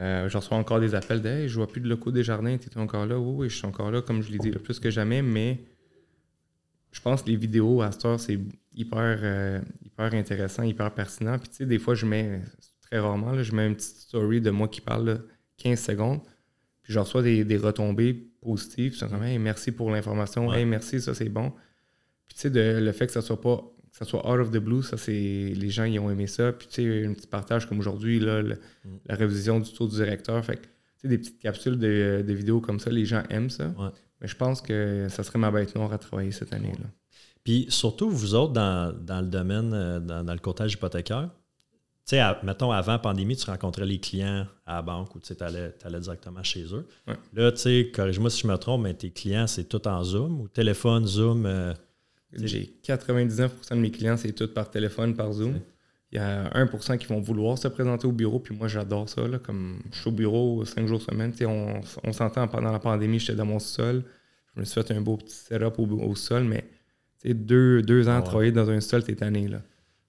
Euh, 0.00 0.28
je 0.28 0.36
reçois 0.36 0.56
encore 0.56 0.80
des 0.80 0.94
appels 0.94 1.20
de 1.20 1.28
Hey, 1.28 1.48
je 1.48 1.54
vois 1.56 1.66
plus 1.68 1.80
de 1.80 1.88
locaux 1.88 2.10
des 2.10 2.24
jardins, 2.24 2.56
tu 2.56 2.68
es 2.68 2.76
encore 2.78 3.06
là? 3.06 3.18
Oui, 3.18 3.34
oui, 3.36 3.48
je 3.50 3.56
suis 3.56 3.66
encore 3.66 3.90
là, 3.90 4.00
comme 4.02 4.22
je 4.22 4.30
l'ai 4.32 4.38
dit, 4.38 4.50
là, 4.50 4.58
plus 4.58 4.78
que 4.80 4.90
jamais, 4.90 5.20
mais 5.22 5.60
je 6.92 7.00
pense 7.00 7.22
que 7.22 7.28
les 7.28 7.36
vidéos 7.36 7.82
à 7.82 7.92
cette 7.92 8.04
heure, 8.04 8.20
c'est 8.20 8.38
hyper, 8.74 9.18
euh, 9.22 9.60
hyper 9.84 10.14
intéressant, 10.14 10.62
hyper 10.62 10.92
pertinent. 10.92 11.38
Puis, 11.38 11.48
tu 11.50 11.56
sais, 11.56 11.66
des 11.66 11.78
fois, 11.78 11.94
je 11.94 12.06
mets, 12.06 12.40
très 12.82 12.98
rarement, 12.98 13.32
là, 13.32 13.42
je 13.42 13.54
mets 13.54 13.66
une 13.66 13.74
petite 13.76 13.96
story 13.96 14.40
de 14.40 14.50
moi 14.50 14.68
qui 14.68 14.80
parle 14.80 15.06
là, 15.06 15.18
15 15.58 15.78
secondes, 15.80 16.20
puis 16.82 16.92
je 16.92 16.98
reçois 16.98 17.22
des, 17.22 17.44
des 17.44 17.56
retombées 17.56 18.14
positives. 18.40 18.94
Sont 18.94 19.08
comme, 19.08 19.22
hey, 19.22 19.38
merci 19.38 19.72
pour 19.72 19.90
l'information, 19.90 20.48
Ouais. 20.48 20.60
hey, 20.60 20.64
merci, 20.64 21.00
ça, 21.00 21.14
c'est 21.14 21.28
bon. 21.28 21.52
Puis, 22.28 22.36
tu 22.36 22.52
sais, 22.52 22.80
le 22.80 22.92
fait 22.92 23.06
que 23.06 23.12
ça 23.12 23.20
soit 23.22 23.40
pas 23.40 23.62
ça 24.04 24.10
soit 24.10 24.28
out 24.30 24.40
of 24.40 24.50
the 24.50 24.58
blue, 24.58 24.82
ça 24.82 24.96
c'est 24.96 25.12
les 25.12 25.70
gens 25.70 25.84
ils 25.84 25.98
ont 25.98 26.10
aimé 26.10 26.26
ça. 26.26 26.52
Puis 26.52 26.68
tu 26.68 26.82
sais, 26.82 27.06
un 27.06 27.12
petit 27.14 27.26
partage 27.26 27.66
comme 27.66 27.78
aujourd'hui, 27.78 28.18
là, 28.20 28.42
le- 28.42 28.54
Mm. 28.84 28.88
la 29.06 29.14
révision 29.14 29.60
du 29.60 29.72
tour 29.72 29.88
du 29.88 29.94
directeur. 29.96 30.44
Fait 30.44 30.56
que 30.56 30.62
tu 30.62 30.68
sais, 30.98 31.08
des 31.08 31.18
petites 31.18 31.38
capsules 31.38 31.78
de, 31.78 32.24
de 32.26 32.32
vidéos 32.32 32.60
comme 32.60 32.80
ça, 32.80 32.90
les 32.90 33.04
gens 33.04 33.22
aiment 33.30 33.50
ça. 33.50 33.66
Ouais. 33.78 33.88
Mais 34.20 34.28
je 34.28 34.36
pense 34.36 34.60
que 34.60 35.06
ça 35.08 35.22
serait 35.22 35.38
ma 35.38 35.50
bête 35.50 35.74
noire 35.74 35.92
à 35.92 35.98
travailler 35.98 36.30
cette 36.32 36.52
année. 36.52 36.72
là 36.72 36.86
Puis 37.44 37.66
surtout, 37.70 38.10
vous 38.10 38.34
autres, 38.34 38.52
dans, 38.52 38.92
dans 38.92 39.20
le 39.20 39.26
domaine, 39.28 39.72
euh, 39.74 39.98
dans, 40.00 40.22
dans 40.24 40.32
le 40.32 40.38
courtage 40.38 40.72
hypothécaire, 40.74 41.30
tu 42.04 42.16
sais, 42.16 42.22
mettons, 42.42 42.72
avant 42.72 42.92
la 42.92 42.98
pandémie, 42.98 43.36
tu 43.36 43.48
rencontrais 43.48 43.86
les 43.86 44.00
clients 44.00 44.46
à 44.66 44.74
la 44.76 44.82
banque 44.82 45.14
ou 45.14 45.20
tu 45.20 45.32
allais, 45.40 45.72
allais 45.84 46.00
directement 46.00 46.42
chez 46.42 46.64
eux. 46.74 46.86
Ouais. 47.06 47.14
Là, 47.34 47.52
tu 47.52 47.58
sais, 47.58 47.92
corrige-moi 47.94 48.28
si 48.30 48.42
je 48.42 48.48
me 48.48 48.56
trompe, 48.56 48.82
mais 48.82 48.94
tes 48.94 49.10
clients, 49.10 49.46
c'est 49.46 49.64
tout 49.68 49.86
en 49.86 50.02
Zoom 50.02 50.40
ou 50.40 50.48
téléphone, 50.48 51.06
Zoom. 51.06 51.46
euh, 51.46 51.72
J'ai 52.34 52.74
99% 52.84 53.50
de 53.70 53.74
mes 53.76 53.90
clients, 53.90 54.16
c'est 54.16 54.32
tout 54.32 54.48
par 54.48 54.70
téléphone, 54.70 55.14
par 55.14 55.32
Zoom. 55.32 55.60
Il 56.10 56.16
y 56.16 56.18
a 56.18 56.50
1% 56.50 56.98
qui 56.98 57.06
vont 57.06 57.20
vouloir 57.20 57.56
se 57.56 57.68
présenter 57.68 58.06
au 58.06 58.12
bureau, 58.12 58.38
puis 58.38 58.54
moi 58.54 58.68
j'adore 58.68 59.08
ça. 59.08 59.26
Là, 59.26 59.38
comme 59.38 59.80
je 59.92 60.00
suis 60.00 60.08
au 60.08 60.12
bureau 60.12 60.64
5 60.64 60.86
jours 60.86 61.00
semaine. 61.00 61.32
On, 61.46 61.80
on 62.04 62.12
s'entend 62.12 62.46
pendant 62.48 62.70
la 62.70 62.78
pandémie, 62.78 63.18
j'étais 63.18 63.34
dans 63.34 63.46
mon 63.46 63.58
sol. 63.58 64.02
Je 64.54 64.60
me 64.60 64.64
suis 64.64 64.82
fait 64.82 64.92
un 64.92 65.00
beau 65.00 65.16
petit 65.16 65.34
setup 65.34 65.78
au, 65.78 65.86
au 65.86 66.14
sol, 66.14 66.44
mais 66.44 66.64
tu 67.20 67.28
sais, 67.28 67.34
deux, 67.34 67.80
deux 67.82 68.08
ans 68.08 68.12
Ah 68.12 68.16
à 68.16 68.20
ouais. 68.20 68.24
travailler 68.26 68.52
dans 68.52 68.68
un 68.68 68.80
sol, 68.80 69.02
t'es 69.04 69.14
tanné. 69.14 69.48
Là. 69.48 69.62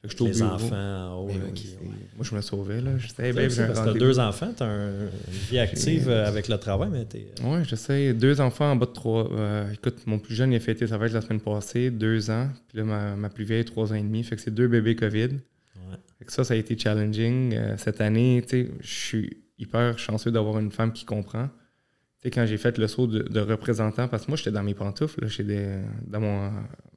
Au 0.04 0.26
les 0.26 0.32
bureau. 0.34 0.50
enfants 0.52 0.76
en 0.76 1.16
haut. 1.24 1.28
Là, 1.30 1.34
oui, 1.46 1.54
qui- 1.54 1.68
c'est- 1.68 1.76
ouais. 1.78 1.92
Moi, 2.18 2.26
je 2.30 2.36
me 2.36 2.42
sauvais. 2.42 2.82
Là. 2.82 2.98
Je 2.98 3.08
disais, 3.08 3.24
hey, 3.28 3.32
Tu 3.32 3.36
parce 3.42 3.56
que 3.56 3.62
t'as 3.74 3.80
rendez-vous. 3.80 3.98
deux 4.00 4.20
enfants, 4.20 4.54
t'as 4.56 4.66
un- 4.66 4.90
une 5.06 5.08
vie 5.50 5.60
active 5.60 6.10
euh, 6.10 6.28
avec 6.28 6.48
le 6.50 6.58
travail, 6.58 6.90
mais 6.92 7.06
t'es. 7.06 7.28
Ouais, 7.44 7.64
je 7.64 7.76
sais. 7.76 8.14
Deux 8.14 8.42
enfants 8.42 8.72
en 8.72 8.76
bas 8.76 8.86
de 8.86 8.92
trois. 8.92 9.32
Euh, 9.32 9.72
écoute, 9.72 10.06
mon 10.06 10.20
plus 10.20 10.36
jeune, 10.36 10.52
il 10.52 10.58
a 10.58 10.60
fêté 10.60 10.86
sa 10.88 11.00
fête 11.00 11.14
la 11.14 11.22
semaine 11.22 11.40
passée, 11.40 11.90
deux 11.90 12.30
ans. 12.30 12.50
Puis 12.68 12.80
là, 12.80 12.84
ma, 12.84 13.16
ma 13.16 13.30
plus 13.30 13.46
vieille, 13.46 13.64
trois 13.66 13.92
ans 13.92 13.96
et 13.96 14.02
demi. 14.04 14.24
Fait 14.24 14.36
que 14.36 14.42
c'est 14.42 14.54
deux 14.54 14.68
bébés 14.68 14.96
COVID. 14.96 15.20
Ouais. 15.30 15.98
Fait 16.20 16.26
que 16.26 16.32
ça, 16.34 16.44
ça 16.44 16.54
a 16.54 16.58
été 16.58 16.78
challenging. 16.78 17.54
Euh, 17.56 17.76
cette 17.78 18.02
année, 18.02 18.44
tu 18.48 18.50
sais, 18.66 18.72
je 18.82 18.94
suis 18.94 19.38
hyper 19.58 19.98
chanceux 19.98 20.32
d'avoir 20.32 20.60
une 20.60 20.72
femme 20.72 20.92
qui 20.92 21.06
comprend. 21.06 21.48
Tu 22.22 22.28
sais, 22.28 22.32
quand 22.32 22.46
j'ai 22.46 22.58
fait 22.58 22.78
le 22.78 22.88
saut 22.88 23.08
de, 23.08 23.24
de 23.24 23.40
représentant, 23.40 24.08
parce 24.10 24.26
que 24.26 24.32
moi, 24.32 24.38
j'étais 24.38 24.52
dans 24.52 24.64
mes 24.64 24.74
pantoufles, 24.74 25.22
là, 25.24 25.28
des, 25.44 25.78
dans 26.08 26.20
mon, 26.20 26.52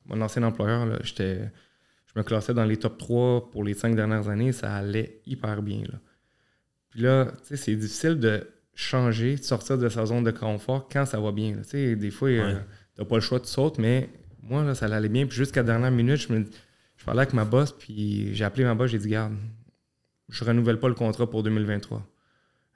mon 0.07 0.21
ancien 0.21 0.43
employeur, 0.43 0.87
j'étais, 1.05 1.39
je 2.17 2.21
me 2.23 2.25
classais 2.25 2.55
dans 2.55 2.65
les 2.65 2.79
top 2.79 2.97
3 2.97 3.51
pour 3.51 3.63
les 3.63 3.75
cinq 3.75 3.95
dernières 3.95 4.31
années, 4.31 4.53
ça 4.53 4.75
allait 4.75 5.21
hyper 5.27 5.61
bien. 5.63 5.83
Là. 5.83 5.99
Puis 6.89 7.01
là, 7.03 7.27
tu 7.43 7.49
sais, 7.49 7.57
c'est 7.59 7.77
difficile 7.77 8.19
de 8.19 8.49
changer, 8.75 9.37
de 9.37 9.43
sortir 9.43 9.77
de 9.77 9.87
sa 9.91 10.07
zone 10.07 10.25
de 10.25 10.31
confort 10.31 10.89
quand 10.91 11.05
ça 11.05 11.21
va 11.21 11.31
bien. 11.31 11.57
Tu 11.59 11.65
sais, 11.65 11.95
des 11.97 12.11
fois, 12.11 12.31
euh, 12.31 12.55
Ouais. 12.55 12.61
t'as 12.95 13.05
pas 13.05 13.17
le 13.17 13.21
choix 13.21 13.39
de 13.39 13.45
sauter, 13.45 13.83
mais 13.83 14.09
moi, 14.41 14.65
là, 14.65 14.75
ça 14.75 14.87
allait 14.87 15.11
bien. 15.11 15.27
Puis 15.27 15.37
jusqu'à 15.37 15.61
la 15.61 15.67
dernière 15.67 15.91
minute, 15.91 16.17
je 16.17 16.33
me 16.33 16.47
je 16.97 17.05
parlais 17.05 17.21
avec 17.21 17.35
ma 17.35 17.45
boss, 17.45 17.73
puis 17.73 18.35
j'ai 18.35 18.45
appelé 18.45 18.65
ma 18.65 18.75
boss, 18.75 18.91
j'ai 18.91 18.99
dit, 18.99 19.11
garde, 19.11 19.35
je 20.31 20.43
renouvelle 20.43 20.81
pas 20.81 20.89
le 20.89 20.95
contrat 20.95 21.29
pour 21.29 21.43
2023. 21.43 22.03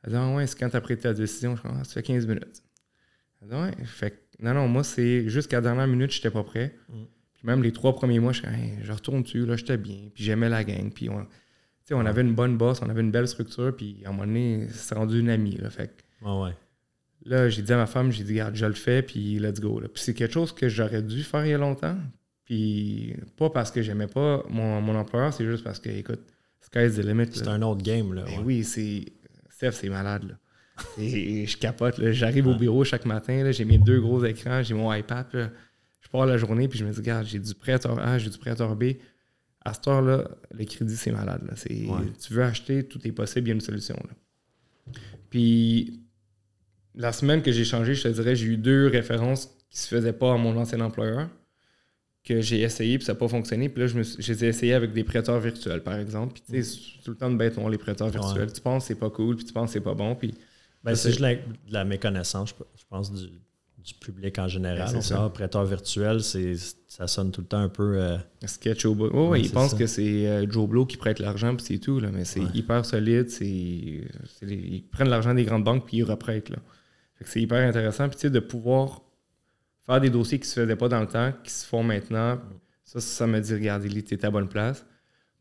Elle 0.05 0.11
dit, 0.11 0.17
ah 0.19 0.35
ouais, 0.35 0.47
c'est 0.47 0.59
quand 0.59 0.69
t'as 0.69 0.83
pris 0.83 0.99
ta 0.99 1.15
décision? 1.15 1.57
Je 1.57 1.63
dis, 1.63 1.69
ah, 1.71 1.83
ça 1.85 1.95
fait 1.95 2.03
15 2.03 2.27
minutes. 2.27 2.63
Elle 3.41 3.49
dit, 3.49 3.55
ouais, 3.55 3.85
fait 3.87 4.23
non, 4.39 4.53
non, 4.53 4.69
moi, 4.69 4.85
c'est 4.85 5.29
jusqu'à 5.31 5.57
la 5.57 5.63
dernière 5.63 5.87
minute, 5.87 6.11
j'étais 6.13 6.31
pas 6.31 6.45
prêt. 6.45 6.77
Mm. 6.91 6.95
Puis 7.41 7.47
même 7.47 7.63
les 7.63 7.73
trois 7.73 7.95
premiers 7.95 8.21
mois, 8.21 8.33
je, 8.33 8.43
Hey, 8.43 8.75
je 8.83 8.93
retourne 8.93 9.23
dessus, 9.23 9.47
là, 9.47 9.57
j'étais 9.57 9.79
bien, 9.79 10.11
puis 10.15 10.23
j'aimais 10.23 10.51
la 10.51 10.63
gang, 10.63 10.93
puis 10.93 11.09
on, 11.09 11.27
on 11.91 12.05
avait 12.05 12.21
une 12.21 12.35
bonne 12.35 12.59
boss, 12.59 12.83
on 12.83 12.91
avait 12.91 13.01
une 13.01 13.11
belle 13.11 13.27
structure, 13.29 13.75
puis 13.75 14.03
à 14.05 14.11
un 14.11 14.13
moment 14.13 14.27
donné, 14.27 14.69
c'est 14.71 14.95
rendu 14.95 15.19
une 15.21 15.31
amie, 15.31 15.57
là, 15.57 15.71
fait 15.71 15.91
Ouais. 16.23 16.51
Là, 17.25 17.49
j'ai 17.49 17.63
dit 17.63 17.73
à 17.73 17.77
ma 17.79 17.87
femme, 17.87 18.13
j'ai 18.13 18.25
dit, 18.25 18.33
regarde, 18.33 18.57
je 18.57 18.67
le 18.67 18.75
fais, 18.75 19.01
puis 19.03 19.39
let's 19.39 19.59
go. 19.59 19.81
là. 19.81 19.89
Puis 19.89 20.03
c'est 20.03 20.13
quelque 20.15 20.33
chose 20.35 20.53
que 20.53 20.69
j'aurais 20.69 21.03
dû 21.03 21.23
faire 21.23 21.47
il 21.47 21.51
y 21.51 21.55
a 21.55 21.59
longtemps. 21.59 21.97
Puis 22.45 23.15
pas 23.37 23.49
parce 23.51 23.71
que 23.71 23.81
j'aimais 23.83 24.07
pas 24.07 24.43
mon, 24.51 24.81
mon 24.83 24.95
employeur, 24.97 25.33
c'est 25.33 25.45
juste 25.45 25.65
parce 25.65 25.79
que, 25.81 25.89
écoute, 25.89 26.21
sky's 26.61 26.97
the 26.97 27.05
limit. 27.05 27.29
C'est 27.33 27.49
un 27.49 27.63
autre 27.63 27.83
game, 27.83 28.13
là. 28.15 28.25
Ben 28.25 28.39
ouais. 28.39 28.45
oui, 28.45 28.65
c'est. 28.65 29.05
Steph, 29.49 29.73
c'est 29.73 29.89
malade, 29.89 30.25
là. 30.29 30.35
Et 30.99 31.47
je 31.47 31.57
capote. 31.59 32.03
J'arrive 32.13 32.47
au 32.47 32.55
bureau 32.55 32.85
chaque 32.85 33.05
matin, 33.05 33.45
là, 33.45 33.53
j'ai 33.53 33.65
mes 33.67 33.79
deux 33.79 34.01
gros 34.01 34.25
écrans, 34.25 34.63
j'ai 34.63 34.75
mon 34.75 34.93
iPad, 34.93 35.27
là. 35.33 35.51
Je 36.11 36.19
pars 36.19 36.27
la 36.27 36.37
journée, 36.39 36.67
puis 36.67 36.77
je 36.77 36.85
me 36.85 36.91
dis, 36.91 36.99
regarde, 36.99 37.25
j'ai 37.25 37.39
du 37.39 37.55
prêt 37.55 37.79
à 37.87 38.13
A, 38.13 38.19
j'ai 38.19 38.31
du 38.31 38.37
prêt 38.39 38.61
à 38.61 38.75
B. 38.75 38.85
À 39.65 39.75
cette 39.75 39.87
heure-là, 39.87 40.29
le 40.53 40.65
crédit, 40.65 40.97
c'est 40.97 41.13
malade, 41.13 41.43
là. 41.47 41.55
C'est- 41.55 41.87
Ouais. 41.87 42.13
Tu 42.21 42.33
veux 42.35 42.43
acheter, 42.43 42.83
tout 42.85 42.99
est 43.07 43.13
possible, 43.13 43.47
il 43.47 43.51
y 43.51 43.53
a 43.53 43.55
une 43.55 43.61
solution, 43.61 43.95
là. 43.95 44.93
Puis 45.29 46.01
la 46.97 47.13
semaine 47.13 47.43
que 47.43 47.53
j'ai 47.53 47.65
changé, 47.65 47.95
je 47.95 48.03
te 48.03 48.09
dirais, 48.09 48.35
j'ai 48.35 48.47
eu 48.47 48.57
deux 48.57 48.89
références 48.89 49.49
qui 49.71 49.79
se 49.79 49.87
faisaient 49.89 50.13
pas 50.13 50.35
à 50.35 50.37
mon 50.37 50.57
ancien 50.57 50.81
employeur 50.81 51.29
que 52.25 52.41
j'ai 52.41 52.63
essayé 52.63 52.99
puis 52.99 53.05
ça 53.07 53.13
n'a 53.13 53.19
pas 53.19 53.29
fonctionné. 53.29 53.69
Puis 53.69 53.81
là, 53.83 53.87
je, 53.87 53.97
me 53.97 54.03
suis, 54.03 54.21
je 54.21 54.33
les 54.33 54.45
ai 54.45 54.49
essayés 54.49 54.75
avec 54.75 54.93
des 54.93 55.05
prêteurs 55.05 55.39
virtuels, 55.39 55.83
par 55.83 55.97
exemple. 55.99 56.35
Puis 56.35 56.43
tu 56.43 56.63
sais, 56.63 56.79
c'est 56.99 57.03
tout 57.05 57.13
le 57.13 57.17
temps 57.17 57.31
de 57.31 57.37
bête, 57.37 57.57
on 57.59 57.69
les 57.69 57.79
prêteurs 57.79 58.09
virtuels. 58.09 58.53
Tu 58.53 58.61
penses 58.61 58.83
que 58.85 58.89
c'est 58.89 58.99
pas 58.99 59.11
cool, 59.11 59.37
puis 59.37 59.45
tu 59.45 59.53
penses 59.53 59.69
que 59.71 59.75
c'est 59.75 59.81
pas 59.81 59.95
bon. 59.95 60.15
Puis 60.17 60.35
Ben, 60.83 60.95
c'est 60.95 61.11
juste 61.11 61.21
la, 61.21 61.35
de 61.37 61.43
la 61.71 61.85
méconnaissance, 61.85 62.51
je 62.51 62.65
je 62.81 62.85
pense, 62.89 63.13
du, 63.13 63.29
du 63.85 63.95
public 63.95 64.39
en 64.39 64.47
général. 64.49 64.93
Ben, 64.93 65.01
ça. 65.01 65.31
prêteur 65.33 65.65
virtuel, 65.65 66.21
ça 66.23 67.07
sonne 67.07 67.31
tout 67.31 67.41
le 67.41 67.47
temps 67.47 67.61
un 67.61 67.69
peu. 67.69 67.97
euh, 68.01 68.17
sketch 68.47 68.85
au 68.85 68.95
bout. 68.95 69.09
Oh, 69.13 69.31
Ouais, 69.31 69.41
ils 69.41 69.51
pensent 69.51 69.75
que 69.75 69.87
c'est 69.87 70.27
euh, 70.27 70.47
Joe 70.51 70.69
Blow 70.69 70.87
qui 70.87 70.97
prête 70.97 71.19
l'argent, 71.19 71.55
puis 71.57 71.65
c'est 71.67 71.79
tout. 71.79 71.99
Là, 72.01 72.11
mais 72.13 72.25
c'est 72.25 72.41
Ouais. 72.41 72.47
hyper 72.55 72.85
solide. 72.85 73.29
Les- 73.41 74.05
ils 74.43 74.85
prennent 74.91 75.09
l'argent 75.09 75.35
des 75.35 75.45
grandes 75.45 75.65
banques, 75.65 75.87
puis 75.87 75.99
ils 75.99 76.05
reprêtent. 76.05 76.53
C'est 77.25 77.41
hyper 77.43 77.67
intéressant. 77.69 78.09
Puis 78.09 78.17
tu 78.17 78.23
sais, 78.23 78.31
de 78.31 78.41
pouvoir 78.41 79.03
faire 79.87 80.01
des 80.01 80.11
dossiers 80.11 80.39
qui 80.39 80.49
se 80.49 80.61
faisaient 80.61 80.77
pas 80.77 80.89
dans 80.89 81.01
le 81.01 81.07
temps, 81.07 81.33
qui 81.45 81.51
se 81.51 81.67
font 81.67 81.83
maintenant, 81.83 82.39
ça, 82.85 83.01
ça 83.01 83.27
me 83.27 83.41
dit, 83.41 83.55
regarde, 83.55 83.85
il 83.85 83.97
était 83.99 84.25
à 84.25 84.31
bonne 84.31 84.49
place. 84.49 84.85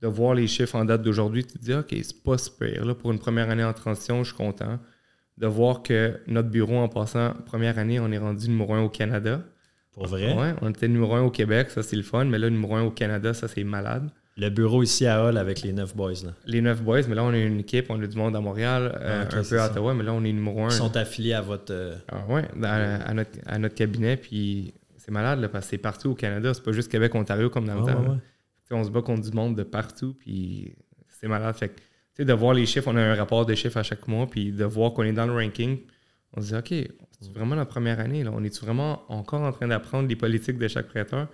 De 0.01 0.07
voir 0.07 0.33
les 0.33 0.47
chiffres 0.47 0.75
en 0.75 0.85
date 0.85 1.01
d'aujourd'hui, 1.03 1.43
tu 1.45 1.57
te 1.57 1.63
dis, 1.63 1.73
OK, 1.73 1.87
c'est 2.01 2.23
pas 2.23 2.37
super. 2.37 2.85
Là, 2.85 2.95
pour 2.95 3.11
une 3.11 3.19
première 3.19 3.49
année 3.49 3.63
en 3.65 3.73
transition, 3.73 4.23
je 4.23 4.29
suis 4.29 4.37
content. 4.37 4.79
De 5.39 5.47
voir 5.47 5.81
que 5.83 6.19
notre 6.27 6.49
bureau, 6.49 6.77
en 6.77 6.89
passant, 6.89 7.31
première 7.45 7.79
année, 7.79 7.99
on 7.99 8.11
est 8.11 8.17
rendu 8.17 8.49
numéro 8.49 8.73
un 8.73 8.81
au 8.83 8.89
Canada. 8.89 9.41
pour 9.93 10.05
vrai? 10.07 10.33
Ouais, 10.33 10.53
on 10.61 10.69
était 10.69 10.87
numéro 10.87 11.15
un 11.15 11.21
au 11.23 11.31
Québec, 11.31 11.69
ça 11.71 11.81
c'est 11.83 11.95
le 11.95 12.03
fun, 12.03 12.25
mais 12.25 12.37
là, 12.37 12.49
numéro 12.49 12.75
un 12.75 12.83
au 12.83 12.91
Canada, 12.91 13.33
ça 13.33 13.47
c'est 13.47 13.63
malade. 13.63 14.09
Le 14.37 14.49
bureau 14.49 14.83
ici 14.83 15.05
à 15.05 15.21
Hall 15.25 15.37
avec 15.37 15.61
les 15.63 15.73
neuf 15.73 15.93
boys. 15.95 16.11
Là. 16.23 16.33
Les 16.45 16.61
neuf 16.61 16.81
boys, 16.81 17.01
mais 17.09 17.15
là, 17.15 17.23
on 17.25 17.29
a 17.33 17.37
une 17.37 17.59
équipe, 17.59 17.87
on 17.89 18.01
a 18.01 18.07
du 18.07 18.15
monde 18.17 18.35
à 18.35 18.39
Montréal, 18.39 18.97
euh, 19.01 19.23
Ah, 19.23 19.25
ok, 19.25 19.33
un 19.33 19.43
peu 19.49 19.59
à 19.59 19.65
ça. 19.65 19.71
Ottawa, 19.71 19.93
mais 19.93 20.03
là, 20.03 20.13
on 20.13 20.23
est 20.23 20.31
numéro 20.31 20.63
un. 20.63 20.69
Ils 20.69 20.71
sont 20.71 20.95
affiliés 20.95 21.33
à 21.33 21.41
votre. 21.41 21.73
euh, 21.73 21.95
Ah 22.09 22.23
ouais, 22.29 22.43
dans- 22.55 23.01
à, 23.05 23.13
notre, 23.13 23.31
à 23.45 23.57
notre 23.59 23.75
cabinet, 23.75 24.15
puis 24.15 24.73
c'est 24.97 25.11
malade, 25.11 25.39
là, 25.41 25.49
parce 25.49 25.65
que 25.65 25.71
c'est 25.71 25.77
partout 25.77 26.11
au 26.11 26.15
Canada, 26.15 26.53
c'est 26.53 26.63
pas 26.63 26.71
juste 26.71 26.89
Québec, 26.91 27.13
Ontario 27.15 27.49
comme 27.49 27.65
dans 27.65 27.75
le 27.79 27.85
temps. 27.85 28.01
ouais, 28.01 28.17
On 28.71 28.83
se 28.83 28.89
bat 28.91 29.01
contre 29.01 29.23
du 29.29 29.31
monde 29.35 29.55
de 29.57 29.63
partout, 29.63 30.13
puis 30.19 30.73
c'est 31.19 31.27
malade. 31.27 31.55
Fait 31.55 31.69
que, 31.69 31.81
sais, 32.19 32.25
de 32.25 32.33
voir 32.33 32.53
les 32.53 32.65
chiffres, 32.65 32.87
on 32.87 32.95
a 32.95 33.01
un 33.01 33.15
rapport 33.15 33.45
de 33.45 33.55
chiffres 33.55 33.77
à 33.77 33.83
chaque 33.83 34.07
mois, 34.07 34.27
puis 34.27 34.51
de 34.51 34.65
voir 34.65 34.93
qu'on 34.93 35.03
est 35.03 35.13
dans 35.13 35.25
le 35.25 35.33
ranking, 35.33 35.79
on 36.33 36.41
se 36.41 36.47
dit, 36.47 36.55
OK, 36.55 36.93
c'est 37.21 37.33
vraiment 37.33 37.55
la 37.55 37.65
première 37.65 37.99
année, 37.99 38.23
là? 38.23 38.31
On 38.33 38.43
est 38.43 38.61
vraiment 38.61 39.03
encore 39.11 39.41
en 39.41 39.51
train 39.51 39.67
d'apprendre 39.67 40.07
les 40.07 40.15
politiques 40.15 40.57
de 40.57 40.67
chaque 40.67 40.87
prêteur? 40.87 41.27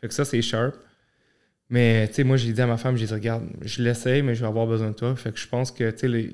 Fait 0.00 0.08
que 0.08 0.14
ça, 0.14 0.24
c'est 0.24 0.40
sharp. 0.42 0.76
Mais, 1.70 2.08
tu 2.08 2.14
sais, 2.14 2.24
moi, 2.24 2.36
j'ai 2.36 2.52
dit 2.52 2.60
à 2.62 2.66
ma 2.66 2.78
femme, 2.78 2.96
j'ai 2.96 3.06
dit, 3.06 3.12
regarde, 3.12 3.44
je 3.60 3.82
l'essaye, 3.82 4.22
mais 4.22 4.34
je 4.34 4.40
vais 4.40 4.46
avoir 4.46 4.66
besoin 4.66 4.90
de 4.90 4.94
toi. 4.94 5.14
Fait 5.16 5.32
que 5.32 5.38
je 5.38 5.48
pense 5.48 5.70
que, 5.70 5.90
tu 5.90 5.98
sais, 5.98 6.30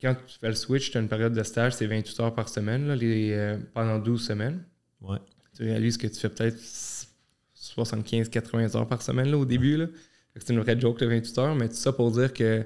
quand 0.00 0.14
tu 0.26 0.38
fais 0.38 0.48
le 0.48 0.54
switch, 0.54 0.90
tu 0.90 0.98
as 0.98 1.00
une 1.00 1.08
période 1.08 1.32
de 1.32 1.42
stage, 1.42 1.72
c'est 1.72 1.86
28 1.86 2.20
heures 2.20 2.34
par 2.34 2.48
semaine, 2.48 2.86
là, 2.86 2.94
les, 2.94 3.32
euh, 3.32 3.58
pendant 3.74 3.98
12 3.98 4.24
semaines. 4.24 4.62
Ouais. 5.00 5.18
Tu 5.56 5.64
réalises 5.64 5.96
que 5.96 6.06
tu 6.06 6.20
fais 6.20 6.28
peut-être 6.28 6.58
75-80 7.56 8.76
heures 8.76 8.86
par 8.86 9.02
semaine 9.02 9.30
là, 9.30 9.38
au 9.38 9.44
début. 9.44 9.76
Là. 9.76 9.86
C'est 10.36 10.52
une 10.52 10.60
vraie 10.60 10.78
joke 10.78 11.00
de 11.00 11.06
28 11.06 11.38
heures, 11.38 11.54
mais 11.54 11.68
tout 11.68 11.74
ça 11.74 11.92
pour 11.92 12.10
dire 12.12 12.32
que 12.32 12.64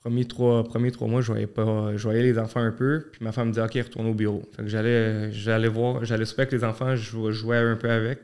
premiers 0.00 0.24
trois, 0.24 0.64
premiers 0.64 0.90
trois 0.90 1.08
mois, 1.08 1.20
je 1.20 1.28
voyais 1.32 1.46
pas. 1.46 1.92
Je 1.96 2.02
voyais 2.02 2.22
les 2.22 2.38
enfants 2.38 2.60
un 2.60 2.72
peu, 2.72 3.06
puis 3.12 3.22
ma 3.24 3.32
femme 3.32 3.48
me 3.48 3.52
dit 3.52 3.60
OK, 3.60 3.74
retourne 3.74 4.06
au 4.06 4.14
bureau. 4.14 4.42
Fait 4.56 4.62
que 4.62 4.68
j'allais, 4.68 5.30
j'allais 5.32 5.68
voir, 5.68 6.04
j'allais 6.04 6.24
souper 6.24 6.42
avec 6.42 6.52
les 6.52 6.64
enfants, 6.64 6.96
je 6.96 7.02
jou- 7.10 7.30
jouais 7.32 7.58
un 7.58 7.76
peu 7.76 7.90
avec. 7.90 8.18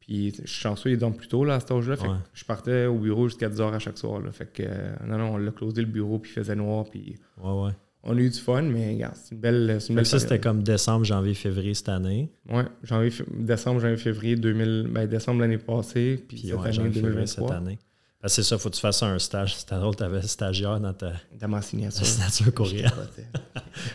Puis 0.00 0.32
je 0.44 0.50
suis 0.50 0.60
chanceux, 0.62 0.90
ils 0.90 0.98
dorment 0.98 1.14
plus 1.16 1.28
tôt 1.28 1.44
là, 1.44 1.54
à 1.54 1.60
cet 1.60 1.70
âge-là. 1.70 1.96
Fait 1.96 2.08
que 2.08 2.12
je 2.34 2.44
partais 2.44 2.86
au 2.86 2.98
bureau 2.98 3.28
jusqu'à 3.28 3.48
10 3.48 3.60
heures 3.60 3.72
à 3.72 3.78
chaque 3.78 3.98
soir. 3.98 4.20
Là. 4.20 4.32
Fait 4.32 4.52
que 4.52 4.62
euh, 4.66 4.92
non, 5.06 5.16
non, 5.16 5.34
on 5.34 5.36
l'a 5.36 5.52
closé 5.52 5.80
le 5.80 5.86
bureau, 5.86 6.18
puis 6.18 6.32
il 6.32 6.34
faisait 6.34 6.56
noir, 6.56 6.84
puis 6.90 7.14
Ouais, 7.40 7.50
ouais. 7.66 7.70
on 8.02 8.16
a 8.16 8.20
eu 8.20 8.28
du 8.28 8.38
fun, 8.38 8.62
mais 8.62 8.94
regarde, 8.94 9.14
c'est 9.14 9.34
une 9.36 9.40
belle. 9.40 9.76
C'est 9.80 9.90
une 9.90 9.94
belle 9.96 10.06
ça, 10.06 10.18
c'était 10.18 10.40
comme 10.40 10.64
décembre, 10.64 11.04
janvier, 11.04 11.34
février 11.34 11.72
cette 11.74 11.88
année. 11.88 12.32
Ouais, 12.50 12.64
janvier, 12.82 13.12
décembre, 13.32 13.78
janvier, 13.80 13.96
février 13.96 14.34
2000, 14.34 14.88
ben, 14.90 15.06
décembre 15.06 15.40
l'année 15.40 15.58
passée, 15.58 16.16
puis, 16.26 16.36
Puis 16.36 16.48
cette 16.48 16.58
année 16.58 16.72
janvier, 16.72 16.92
février 16.92 17.12
2023. 17.14 17.48
cette 17.48 17.56
année. 17.56 17.78
Parce 18.22 18.36
que 18.36 18.42
c'est 18.42 18.48
ça, 18.48 18.56
faut 18.56 18.70
que 18.70 18.76
tu 18.76 18.80
fasses 18.80 19.02
un 19.02 19.18
stage. 19.18 19.56
C'était 19.56 19.74
drôle, 19.74 19.96
tu 19.96 20.04
avais 20.04 20.18
un 20.18 20.22
stagiaire 20.22 20.78
dans 20.78 20.92
ta 20.92 21.12
Dans 21.40 21.48
ma 21.48 21.60
signature. 21.60 22.06
signature 22.06 22.54
courriel. 22.54 22.90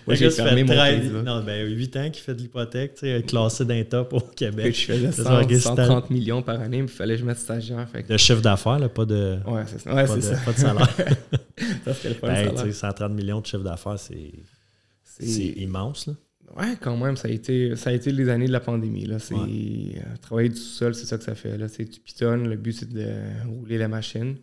Moi, 0.06 0.16
j'ai 0.16 0.26
Le 0.26 0.32
fermé 0.32 0.56
fait 0.58 0.64
mon 0.66 0.74
13 0.74 1.00
Facebook. 1.02 1.24
Non, 1.26 1.44
ben 1.44 1.66
8 1.66 1.96
ans 1.96 2.10
qu'il 2.12 2.22
fait 2.24 2.36
de 2.36 2.42
l'hypothèque, 2.42 2.96
tu 2.96 3.00
sais, 3.08 3.24
classé 3.26 3.64
d'un 3.64 3.82
top 3.86 4.12
au 4.12 4.20
Puis 4.20 4.36
Québec. 4.36 4.76
je 4.76 4.86
faisais 4.86 5.12
C'est 5.14 5.24
100, 5.24 5.30
ça, 5.30 5.40
Augustin. 5.42 5.76
130 5.78 6.10
millions 6.10 6.42
par 6.42 6.60
année, 6.60 6.80
mais 6.82 6.88
il 6.90 6.94
fallait 6.94 7.14
que 7.16 7.22
je 7.22 7.26
mette 7.26 7.40
stagiaire. 7.40 7.88
Fait 7.90 8.04
que- 8.04 8.12
De 8.12 8.18
chiffre 8.18 8.42
d'affaires, 8.42 8.80
là, 8.80 8.90
pas 8.90 9.06
de, 9.06 9.38
Ouais, 9.48 9.64
c'est 9.66 9.80
ça. 9.80 9.96
Ouais, 9.96 10.06
pas 10.06 10.16
de, 10.18 10.22
ça. 10.22 10.36
pas 10.44 10.52
de 10.52 10.58
salaire. 10.58 10.90
ça 11.86 11.94
serait 11.94 12.10
le 12.10 12.16
fun, 12.16 12.28
Ben, 12.28 12.74
130 12.74 13.12
millions 13.14 13.40
de 13.40 13.46
chiffre 13.46 13.64
d'affaires, 13.64 13.98
c'est 13.98 14.34
c'est 15.06 15.26
C'est- 15.26 15.42
immense. 15.62 16.08
Là. 16.08 16.14
Ouais, 16.56 16.76
quand 16.80 16.96
même, 16.98 17.18
ça 17.18 17.28
a 17.28 17.32
été, 17.32 17.76
ça 17.76 17.90
a 17.90 17.94
été 17.94 18.12
les 18.12 18.30
années 18.30 18.48
de 18.48 18.52
la 18.52 18.60
pandémie. 18.62 19.06
Là. 19.06 19.20
C'est, 19.20 19.36
Ouais. 19.36 19.96
euh, 19.98 20.16
travailler 20.22 20.50
du 20.50 20.56
sol, 20.56 20.96
c'est 20.96 21.06
ça 21.06 21.18
que 21.18 21.24
ça 21.24 21.36
fait. 21.36 21.58
Là. 21.58 21.68
C'est, 21.68 21.86
tu 21.86 22.00
pitonnes, 22.00 22.48
le 22.48 22.56
but, 22.56 22.72
c'est 22.74 22.90
de 22.90 23.06
rouler 23.48 23.78
la 23.78 23.88
machine. 23.88 24.38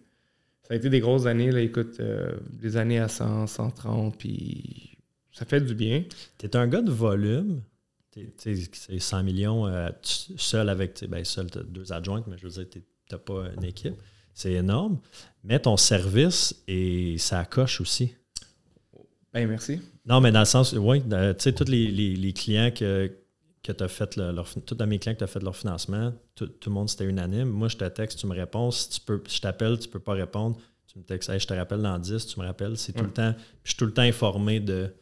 Ça 0.68 0.74
a 0.74 0.76
été 0.76 0.90
des 0.90 1.00
grosses 1.00 1.26
années. 1.26 1.50
Là. 1.50 1.60
Écoute, 1.60 1.96
euh, 2.00 2.32
des 2.52 2.76
années 2.76 2.98
à 2.98 3.08
100, 3.08 3.46
130, 3.46 4.16
puis 4.18 4.98
ça 5.32 5.44
fait 5.46 5.60
du 5.60 5.74
bien. 5.74 6.04
Tu 6.38 6.46
es 6.46 6.56
un 6.56 6.66
gars 6.68 6.82
de 6.82 6.90
volume. 6.90 7.62
T'es- 8.10 8.32
Tu 8.38 8.54
sais, 8.56 8.70
c'est 8.72 8.98
100 8.98 9.22
millions 9.24 9.66
euh, 9.66 9.88
seul 10.02 10.68
avec, 10.68 10.94
tu 10.94 11.00
sais, 11.00 11.06
ben, 11.08 11.24
seul, 11.24 11.50
tu 11.50 11.58
deux 11.68 11.92
adjointes, 11.92 12.26
mais 12.28 12.36
je 12.38 12.44
veux 12.46 12.50
dire, 12.52 12.68
tu 12.70 12.82
n'as 13.10 13.18
pas 13.18 13.48
une 13.56 13.64
équipe. 13.64 13.94
C'est 14.34 14.52
énorme. 14.52 14.98
Mais 15.42 15.58
ton 15.58 15.76
service, 15.76 16.62
et 16.68 17.16
ça 17.18 17.44
coche 17.44 17.80
aussi. 17.80 18.14
Ben, 19.34 19.48
merci. 19.48 19.80
Non, 20.06 20.20
mais 20.20 20.30
dans 20.32 20.38
le 20.40 20.44
sens, 20.46 20.72
oui, 20.72 21.02
tu 21.02 21.08
sais, 21.38 21.52
tous 21.52 21.64
les, 21.68 21.90
les- 21.90 22.14
les 22.14 22.32
clients 22.32 22.70
que, 22.70 23.10
que 23.62 23.72
tu 23.72 23.82
as 23.82 23.88
fait, 23.88 24.16
le- 24.16 24.30
leur, 24.32 24.48
tous 24.64 24.76
mes 24.86 24.98
clients 24.98 25.14
que 25.14 25.18
tu 25.18 25.24
as 25.24 25.28
fait 25.28 25.42
leur 25.42 25.56
financement, 25.56 26.12
tout, 26.36 26.46
tout 26.46 26.70
le 26.70 26.74
monde 26.74 26.88
c'était 26.88 27.04
unanime. 27.04 27.48
Moi, 27.48 27.68
je 27.68 27.76
te 27.76 27.84
texte, 27.88 28.18
tu 28.20 28.26
me 28.28 28.34
réponds. 28.34 28.70
Si, 28.70 28.88
tu 28.90 29.00
peux, 29.00 29.20
je 29.28 29.40
t'appelle, 29.40 29.78
tu 29.78 29.88
peux 29.88 29.98
pas 29.98 30.12
répondre. 30.12 30.56
Tu 30.86 30.98
me 30.98 31.04
textes, 31.04 31.28
Hey, 31.30 31.40
je 31.40 31.46
te 31.46 31.54
rappelle 31.54 31.82
dans 31.82 31.98
10, 31.98 32.26
tu 32.26 32.38
me 32.38 32.46
rappelles. 32.46 32.76
C'est 32.76 32.92
tout 32.92 33.02
le 33.04 33.10
temps. 33.10 33.34
Je 33.64 33.70
suis 33.70 33.76
tout 33.76 33.86
le 33.86 33.92
temps 33.92 34.02
informé 34.02 34.60
de 34.60 34.94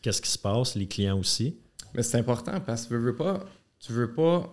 qu'est-ce 0.00 0.22
qui 0.22 0.30
se 0.30 0.38
passe, 0.38 0.76
les 0.76 0.86
clients 0.86 1.18
aussi. 1.18 1.58
Mais 1.94 2.02
c'est 2.04 2.18
important 2.18 2.60
parce 2.60 2.84
que 2.84 2.94
tu 2.94 3.00
veux 3.00 3.16
pas. 3.16 3.44
Tu 3.80 3.92
veux 3.92 4.12
pas. 4.12 4.52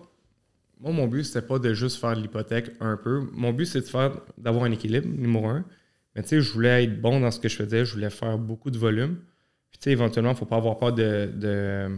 Moi, 0.80 0.92
mon 0.92 1.06
but, 1.06 1.22
c'était 1.24 1.42
pas 1.46 1.58
de 1.60 1.72
juste 1.72 1.98
faire 1.98 2.14
l'hypothèque 2.16 2.72
un 2.80 2.96
peu. 2.96 3.20
Mon 3.32 3.52
but, 3.52 3.66
c'est 3.66 3.80
de 3.82 3.86
faire 3.86 4.20
d'avoir 4.36 4.64
un 4.64 4.72
équilibre, 4.72 5.06
numéro 5.06 5.46
un. 5.46 5.64
Mais 6.14 6.22
tu 6.22 6.28
sais, 6.30 6.40
je 6.40 6.52
voulais 6.52 6.84
être 6.84 7.00
bon 7.00 7.20
dans 7.20 7.30
ce 7.30 7.40
que 7.40 7.48
je 7.48 7.56
faisais. 7.56 7.84
Je 7.84 7.92
voulais 7.94 8.10
faire 8.10 8.38
beaucoup 8.38 8.70
de 8.70 8.78
volume. 8.78 9.16
Puis 9.70 9.78
tu 9.78 9.84
sais, 9.84 9.90
éventuellement, 9.92 10.32
il 10.32 10.36
faut 10.36 10.46
pas 10.46 10.56
avoir 10.56 10.78
peur 10.78 10.92
de, 10.92 11.30
de- 11.34 11.88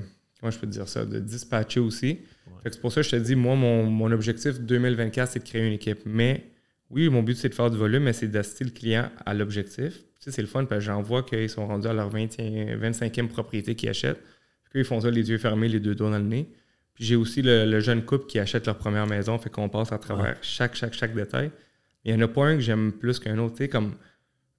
Comment 0.40 0.50
je 0.50 0.58
peux 0.58 0.66
dire 0.66 0.86
ça? 0.88 1.04
De 1.06 1.18
dispatcher 1.18 1.80
aussi. 1.80 2.18
Fait 2.62 2.68
que 2.70 2.74
c'est 2.74 2.80
pour 2.80 2.92
ça 2.92 3.00
que 3.00 3.06
je 3.06 3.10
te 3.12 3.16
dis, 3.16 3.34
moi, 3.36 3.54
mon, 3.56 3.84
mon 3.84 4.10
objectif 4.12 4.60
2024, 4.60 5.30
c'est 5.32 5.38
de 5.40 5.44
créer 5.44 5.66
une 5.66 5.72
équipe. 5.72 6.00
Mais 6.04 6.44
oui, 6.90 7.08
mon 7.08 7.22
but, 7.22 7.36
c'est 7.36 7.48
de 7.48 7.54
faire 7.54 7.70
du 7.70 7.76
volume, 7.78 8.04
mais 8.04 8.12
c'est 8.12 8.28
d'assister 8.28 8.64
le 8.64 8.70
client 8.70 9.10
à 9.24 9.34
l'objectif. 9.34 9.94
Tu 9.94 10.02
sais, 10.20 10.30
c'est 10.30 10.42
le 10.42 10.48
fun 10.48 10.64
parce 10.66 10.80
que 10.80 10.84
j'en 10.86 11.00
vois 11.02 11.22
qu'ils 11.22 11.48
sont 11.50 11.66
rendus 11.66 11.86
à 11.88 11.92
leur 11.94 12.10
20 12.10 12.26
25e 12.36 13.28
propriété 13.28 13.74
qu'ils 13.74 13.88
achètent. 13.88 14.20
Puis 14.70 14.80
ils 14.80 14.84
font 14.84 15.00
ça 15.00 15.10
les 15.10 15.28
yeux 15.30 15.38
fermés, 15.38 15.68
les 15.68 15.80
deux 15.80 15.94
doigts 15.94 16.10
dans 16.10 16.18
le 16.18 16.24
nez. 16.24 16.48
Puis 16.94 17.04
j'ai 17.04 17.16
aussi 17.16 17.40
le, 17.42 17.64
le 17.64 17.80
jeune 17.80 18.04
couple 18.04 18.26
qui 18.26 18.38
achète 18.38 18.66
leur 18.66 18.76
première 18.78 19.06
maison, 19.06 19.38
fait 19.38 19.50
qu'on 19.50 19.68
passe 19.68 19.92
à 19.92 19.98
travers 19.98 20.36
chaque, 20.42 20.74
chaque, 20.74 20.94
chaque 20.94 21.14
détail. 21.14 21.50
Il 22.04 22.14
n'y 22.14 22.22
en 22.22 22.24
a 22.24 22.28
pas 22.28 22.46
un 22.46 22.54
que 22.56 22.60
j'aime 22.62 22.92
plus 22.92 23.18
qu'un 23.18 23.38
autre. 23.38 23.54
Tu 23.56 23.64
sais, 23.64 23.68
comme 23.68 23.94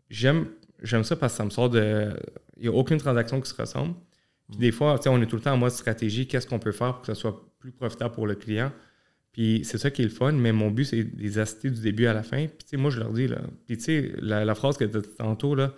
j'aime, 0.09 0.47
j'aime 0.81 1.03
ça 1.03 1.15
parce 1.15 1.33
que 1.33 1.37
ça 1.37 1.45
me 1.45 1.49
sort 1.49 1.69
de. 1.69 2.09
Il 2.57 2.63
n'y 2.63 2.67
a 2.67 2.71
aucune 2.71 2.97
transaction 2.97 3.39
qui 3.41 3.49
se 3.49 3.55
ressemble. 3.55 3.93
Puis 4.49 4.57
des 4.59 4.71
fois, 4.71 4.97
tu 4.97 5.03
sais, 5.03 5.09
on 5.09 5.21
est 5.21 5.25
tout 5.27 5.35
le 5.35 5.41
temps 5.41 5.53
en 5.53 5.57
mode 5.57 5.71
stratégie, 5.71 6.27
qu'est-ce 6.27 6.47
qu'on 6.47 6.59
peut 6.59 6.71
faire 6.71 6.93
pour 6.93 7.01
que 7.01 7.07
ça 7.07 7.15
soit 7.15 7.51
plus 7.59 7.71
profitable 7.71 8.13
pour 8.15 8.27
le 8.27 8.35
client. 8.35 8.71
Puis 9.33 9.61
c'est 9.65 9.77
ça 9.77 9.91
qui 9.91 10.01
est 10.01 10.05
le 10.05 10.09
fun, 10.11 10.31
mais 10.31 10.51
mon 10.51 10.71
but, 10.71 10.85
c'est 10.85 11.03
de 11.03 11.21
les 11.21 11.37
assister 11.37 11.69
du 11.69 11.81
début 11.81 12.05
à 12.07 12.13
la 12.13 12.23
fin. 12.23 12.47
Puis 12.47 12.57
tu 12.63 12.69
sais, 12.69 12.77
moi, 12.77 12.89
je 12.89 12.99
leur 12.99 13.11
dis, 13.11 13.27
là. 13.27 13.41
Puis 13.67 13.77
tu 13.77 13.83
sais, 13.83 14.13
la, 14.19 14.45
la 14.45 14.55
phrase 14.55 14.77
que 14.77 14.85
tu 14.85 14.97
as 14.97 15.01
dit 15.01 15.09
tantôt, 15.17 15.53
là, 15.53 15.73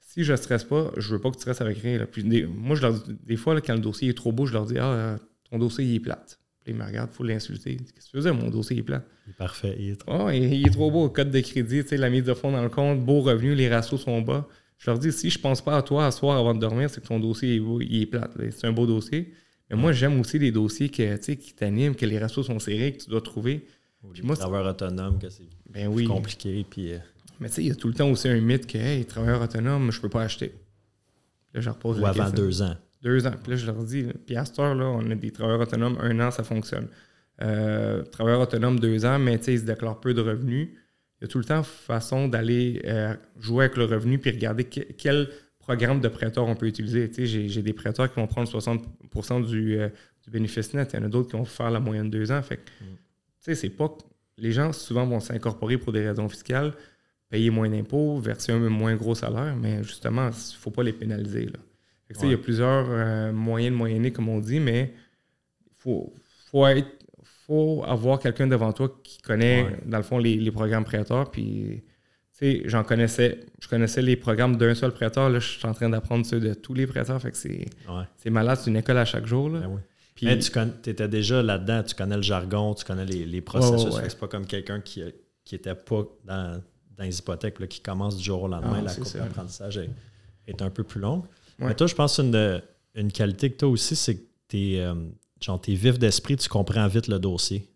si 0.00 0.24
je 0.24 0.34
stresse 0.36 0.64
pas, 0.64 0.90
je 0.98 1.14
veux 1.14 1.20
pas 1.20 1.30
que 1.30 1.36
tu 1.36 1.40
stresses 1.42 1.60
avec 1.62 1.78
rien. 1.78 1.98
là. 1.98 2.06
Puis 2.06 2.22
des- 2.24 2.44
moi, 2.44 2.76
je 2.76 2.82
leur 2.82 2.92
dis, 2.92 3.16
des 3.24 3.36
fois, 3.36 3.54
là, 3.54 3.60
quand 3.62 3.72
le 3.74 3.80
dossier 3.80 4.10
est 4.10 4.14
trop 4.16 4.32
beau, 4.32 4.44
je 4.46 4.52
leur 4.52 4.66
dis, 4.66 4.76
ah, 4.78 5.16
ton 5.50 5.58
dossier, 5.58 5.84
il 5.84 5.94
est 5.94 6.00
plate. 6.00 6.38
Puis 6.64 6.72
ils 6.72 6.76
me 6.78 6.84
regardent, 6.84 7.10
il 7.12 7.16
faut 7.16 7.24
l'insulter. 7.24 7.76
Qu'est-ce 7.76 7.92
que 7.92 8.10
tu 8.10 8.16
faisais, 8.16 8.32
mon 8.32 8.48
dossier 8.50 8.78
est? 8.78 8.84
Il 8.88 8.92
est 8.94 9.36
parfait. 9.36 9.76
Il 9.78 9.90
est 9.90 9.96
trop- 9.96 10.26
Oh, 10.26 10.30
il, 10.30 10.42
il 10.54 10.66
est 10.66 10.70
trop 10.70 10.90
beau, 10.90 11.08
code 11.08 11.30
de 11.30 11.40
crédit, 11.40 11.82
la 11.92 12.08
mise 12.10 12.24
de 12.24 12.34
fonds 12.34 12.52
dans 12.52 12.62
le 12.62 12.68
compte, 12.68 13.04
beau 13.04 13.20
revenu, 13.20 13.54
les 13.54 13.68
ratios 13.68 14.00
sont 14.00 14.20
bas. 14.22 14.46
Je 14.78 14.90
leur 14.90 14.98
dis, 14.98 15.12
si 15.12 15.30
je 15.30 15.38
pense 15.38 15.60
pas 15.62 15.76
à 15.76 15.82
toi 15.82 16.06
à 16.06 16.10
soir 16.10 16.36
avant 16.38 16.54
de 16.54 16.60
dormir, 16.60 16.88
c'est 16.90 17.00
que 17.00 17.06
ton 17.06 17.20
dossier 17.20 17.56
est 17.56 17.60
beau, 17.60 17.80
il 17.80 18.02
est 18.02 18.06
plate. 18.06 18.36
là. 18.36 18.50
C'est 18.50 18.66
un 18.66 18.72
beau 18.72 18.86
dossier. 18.86 19.32
Mais 19.70 19.76
moi, 19.76 19.92
j'aime 19.92 20.18
aussi 20.20 20.38
les 20.38 20.50
dossiers 20.52 20.88
que, 20.88 21.16
qui 21.34 21.54
t'animent, 21.54 21.94
que 21.94 22.04
les 22.06 22.18
ratios 22.18 22.46
sont 22.46 22.58
serrés, 22.58 22.92
que 22.92 23.02
tu 23.02 23.10
dois 23.10 23.20
trouver. 23.20 23.66
Puis 24.12 24.22
moi, 24.22 24.28
moi, 24.28 24.36
travailleur 24.36 24.66
autonome, 24.70 25.18
que 25.18 25.28
c'est 25.30 25.44
Ben 25.70 25.86
oui. 25.88 26.04
compliqué. 26.04 26.66
Puis, 26.68 26.92
euh, 26.92 26.98
Mais 27.40 27.48
tu 27.48 27.54
sais, 27.54 27.62
il 27.62 27.68
y 27.68 27.70
a 27.70 27.74
tout 27.76 27.88
le 27.88 27.94
temps 27.94 28.10
aussi 28.10 28.28
un 28.28 28.40
mythe 28.40 28.66
que, 28.66 28.76
hey, 28.78 29.04
travailleur 29.04 29.40
autonome, 29.40 29.90
je 29.92 30.00
peux 30.00 30.08
pas 30.08 30.22
acheter. 30.22 30.52
Là, 31.54 31.60
je 31.60 31.70
repose 31.70 32.00
ou 32.00 32.06
avant 32.06 32.24
question. 32.24 32.44
deux 32.44 32.62
ans. 32.62 32.76
Deux 33.02 33.26
ans. 33.26 33.34
Puis 33.42 33.52
là, 33.52 33.56
je 33.56 33.66
leur 33.66 33.82
dis, 33.84 34.06
puis 34.26 34.36
à 34.36 34.44
cette 34.44 34.58
heure, 34.58 34.74
là, 34.74 34.84
on 34.84 35.10
a 35.10 35.14
des 35.14 35.32
travailleurs 35.32 35.60
autonomes, 35.60 35.98
un 36.00 36.20
an, 36.20 36.30
ça 36.30 36.44
fonctionne. 36.44 36.88
Euh, 37.40 38.02
travailleurs 38.04 38.40
autonomes, 38.40 38.78
deux 38.78 39.04
ans, 39.04 39.18
mais 39.18 39.34
ils 39.34 39.58
se 39.58 39.64
déclarent 39.64 40.00
peu 40.00 40.14
de 40.14 40.20
revenus. 40.20 40.68
Il 41.20 41.24
y 41.24 41.24
a 41.24 41.28
tout 41.28 41.38
le 41.38 41.44
temps 41.44 41.62
façon 41.62 42.28
d'aller 42.28 42.80
euh, 42.84 43.14
jouer 43.38 43.66
avec 43.66 43.76
le 43.76 43.84
revenu 43.84 44.18
puis 44.18 44.30
regarder 44.30 44.64
que- 44.64 44.92
quelle 44.92 45.28
programme 45.58 46.00
de 46.00 46.08
prêteur 46.08 46.46
on 46.46 46.54
peut 46.54 46.66
utiliser. 46.66 47.10
J'ai 47.16 47.62
des 47.62 47.72
prêteurs 47.72 48.12
qui 48.12 48.20
vont 48.20 48.26
prendre 48.26 48.48
60 48.48 48.82
du, 49.46 49.78
euh, 49.78 49.88
du, 50.24 50.30
bénéfice 50.30 50.74
net. 50.74 50.90
Il 50.92 51.00
y 51.00 51.02
en 51.02 51.06
a 51.06 51.08
d'autres 51.08 51.30
qui 51.30 51.36
vont 51.36 51.44
faire 51.44 51.70
la 51.70 51.80
moyenne 51.80 52.10
de 52.10 52.18
deux 52.18 52.30
ans. 52.32 52.42
Fait 52.42 52.60
mm. 52.80 53.54
c'est 53.54 53.70
pas. 53.70 53.96
Les 54.38 54.52
gens 54.52 54.72
souvent 54.72 55.06
vont 55.06 55.20
s'incorporer 55.20 55.78
pour 55.78 55.92
des 55.92 56.06
raisons 56.06 56.28
fiscales, 56.28 56.72
payer 57.28 57.50
moins 57.50 57.68
d'impôts, 57.68 58.18
verser 58.18 58.52
un 58.52 58.58
moins 58.68 58.96
gros 58.96 59.14
salaire, 59.14 59.54
mais 59.56 59.82
justement, 59.84 60.24
il 60.24 60.28
ne 60.28 60.58
faut 60.58 60.70
pas 60.70 60.82
les 60.82 60.92
pénaliser. 60.92 61.46
Là. 61.46 61.58
Il 62.22 62.30
y 62.30 62.34
a 62.34 62.38
plusieurs 62.38 62.86
euh, 62.88 63.32
moyens 63.32 63.72
de 63.72 63.76
moyenner, 63.76 64.12
comme 64.12 64.28
on 64.28 64.38
dit, 64.38 64.60
mais 64.60 64.92
il 65.66 65.74
faut, 65.78 66.12
faut, 66.50 66.64
faut 67.46 67.84
avoir 67.86 68.18
quelqu'un 68.18 68.46
devant 68.46 68.72
toi 68.72 68.94
qui 69.02 69.18
connaît, 69.20 69.80
dans 69.86 69.98
le 69.98 70.02
fond, 70.02 70.18
les, 70.18 70.36
les 70.36 70.50
programmes 70.50 70.84
prêteurs. 70.84 71.30
Puis 71.30 71.82
j'en 72.64 72.84
connaissais, 72.84 73.40
je 73.60 73.68
connaissais 73.68 74.02
les 74.02 74.16
programmes 74.16 74.56
d'un 74.56 74.74
seul 74.74 74.92
prêteur. 74.92 75.30
Là, 75.30 75.38
je 75.38 75.58
suis 75.58 75.66
en 75.66 75.74
train 75.74 75.88
d'apprendre 75.88 76.26
ceux 76.26 76.40
de 76.40 76.54
tous 76.54 76.74
les 76.74 76.86
prêteurs. 76.86 77.20
Fait 77.20 77.30
que 77.30 77.36
c'est, 77.36 78.30
malade, 78.30 78.58
c'est 78.60 78.70
une 78.70 78.76
école 78.76 78.98
à 78.98 79.04
chaque 79.04 79.26
jour. 79.26 79.48
Là. 79.48 79.60
Ben 79.60 79.80
Mais 80.22 80.38
tu 80.38 80.90
étais 80.90 81.08
déjà 81.08 81.42
là-dedans, 81.42 81.82
tu 81.82 81.94
connais 81.94 82.16
le 82.16 82.22
jargon, 82.22 82.74
tu 82.74 82.84
connais 82.84 83.04
les, 83.04 83.40
processus. 83.40 83.94
c'est 84.02 84.18
pas 84.18 84.28
comme 84.28 84.46
quelqu'un 84.46 84.80
qui 84.80 85.02
n'était 85.52 85.74
pas 85.74 86.04
dans, 86.24 86.60
dans 86.96 87.04
les 87.04 87.18
hypothèques, 87.18 87.66
qui 87.68 87.80
commence 87.80 88.16
du 88.16 88.24
jour 88.24 88.42
au 88.42 88.48
lendemain. 88.48 88.78
Ah, 88.78 88.82
la 88.82 88.94
courbe 88.94 89.12
d'apprentissage 89.14 89.80
est, 90.46 90.62
un 90.62 90.70
peu 90.70 90.84
plus 90.84 91.00
longue. 91.00 91.24
Mais 91.62 91.74
toi, 91.74 91.86
je 91.86 91.94
pense 91.94 92.18
une, 92.18 92.62
une 92.94 93.12
qualité 93.12 93.50
que 93.50 93.58
tu 93.58 93.64
as 93.64 93.68
aussi, 93.68 93.96
c'est 93.96 94.16
que 94.16 94.22
tu 94.48 94.74
es, 94.74 94.80
euh, 94.80 94.94
es 95.68 95.74
vif 95.74 95.98
d'esprit, 95.98 96.36
tu 96.36 96.48
comprends 96.48 96.86
vite 96.88 97.08
le 97.08 97.18
dossier. 97.18 97.68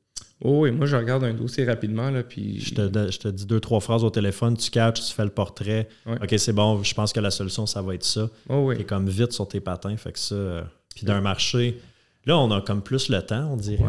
Oh, 0.44 0.60
oui, 0.62 0.70
moi 0.70 0.84
je 0.84 0.96
regarde 0.96 1.24
un 1.24 1.32
dossier 1.32 1.64
rapidement. 1.64 2.10
Là, 2.10 2.22
puis... 2.22 2.60
je, 2.60 2.74
te, 2.74 3.28
dis 3.28 3.46
deux, 3.46 3.60
trois 3.60 3.80
phrases 3.80 4.04
au 4.04 4.10
téléphone, 4.10 4.56
tu 4.56 4.70
catches, 4.70 5.00
tu 5.00 5.14
fais 5.14 5.24
le 5.24 5.30
portrait. 5.30 5.88
OK, 6.06 6.34
c'est 6.36 6.52
bon, 6.52 6.82
je 6.82 6.94
pense 6.94 7.12
que 7.12 7.20
la 7.20 7.30
solution, 7.30 7.64
ça 7.64 7.80
va 7.80 7.94
être 7.94 8.04
ça. 8.04 8.28
Oh, 8.48 8.70
Et 8.72 8.84
comme 8.84 9.08
vite 9.08 9.32
sur 9.32 9.48
tes 9.48 9.60
patins. 9.60 9.96
Fait 9.96 10.12
que 10.12 10.18
ça. 10.18 10.34
Euh, 10.34 10.62
puis 10.94 11.06
d'un 11.06 11.20
marché. 11.20 11.80
Là, 12.26 12.36
on 12.38 12.50
a 12.50 12.60
comme 12.60 12.82
plus 12.82 13.08
le 13.08 13.22
temps, 13.22 13.50
on 13.52 13.56
dirait. 13.56 13.84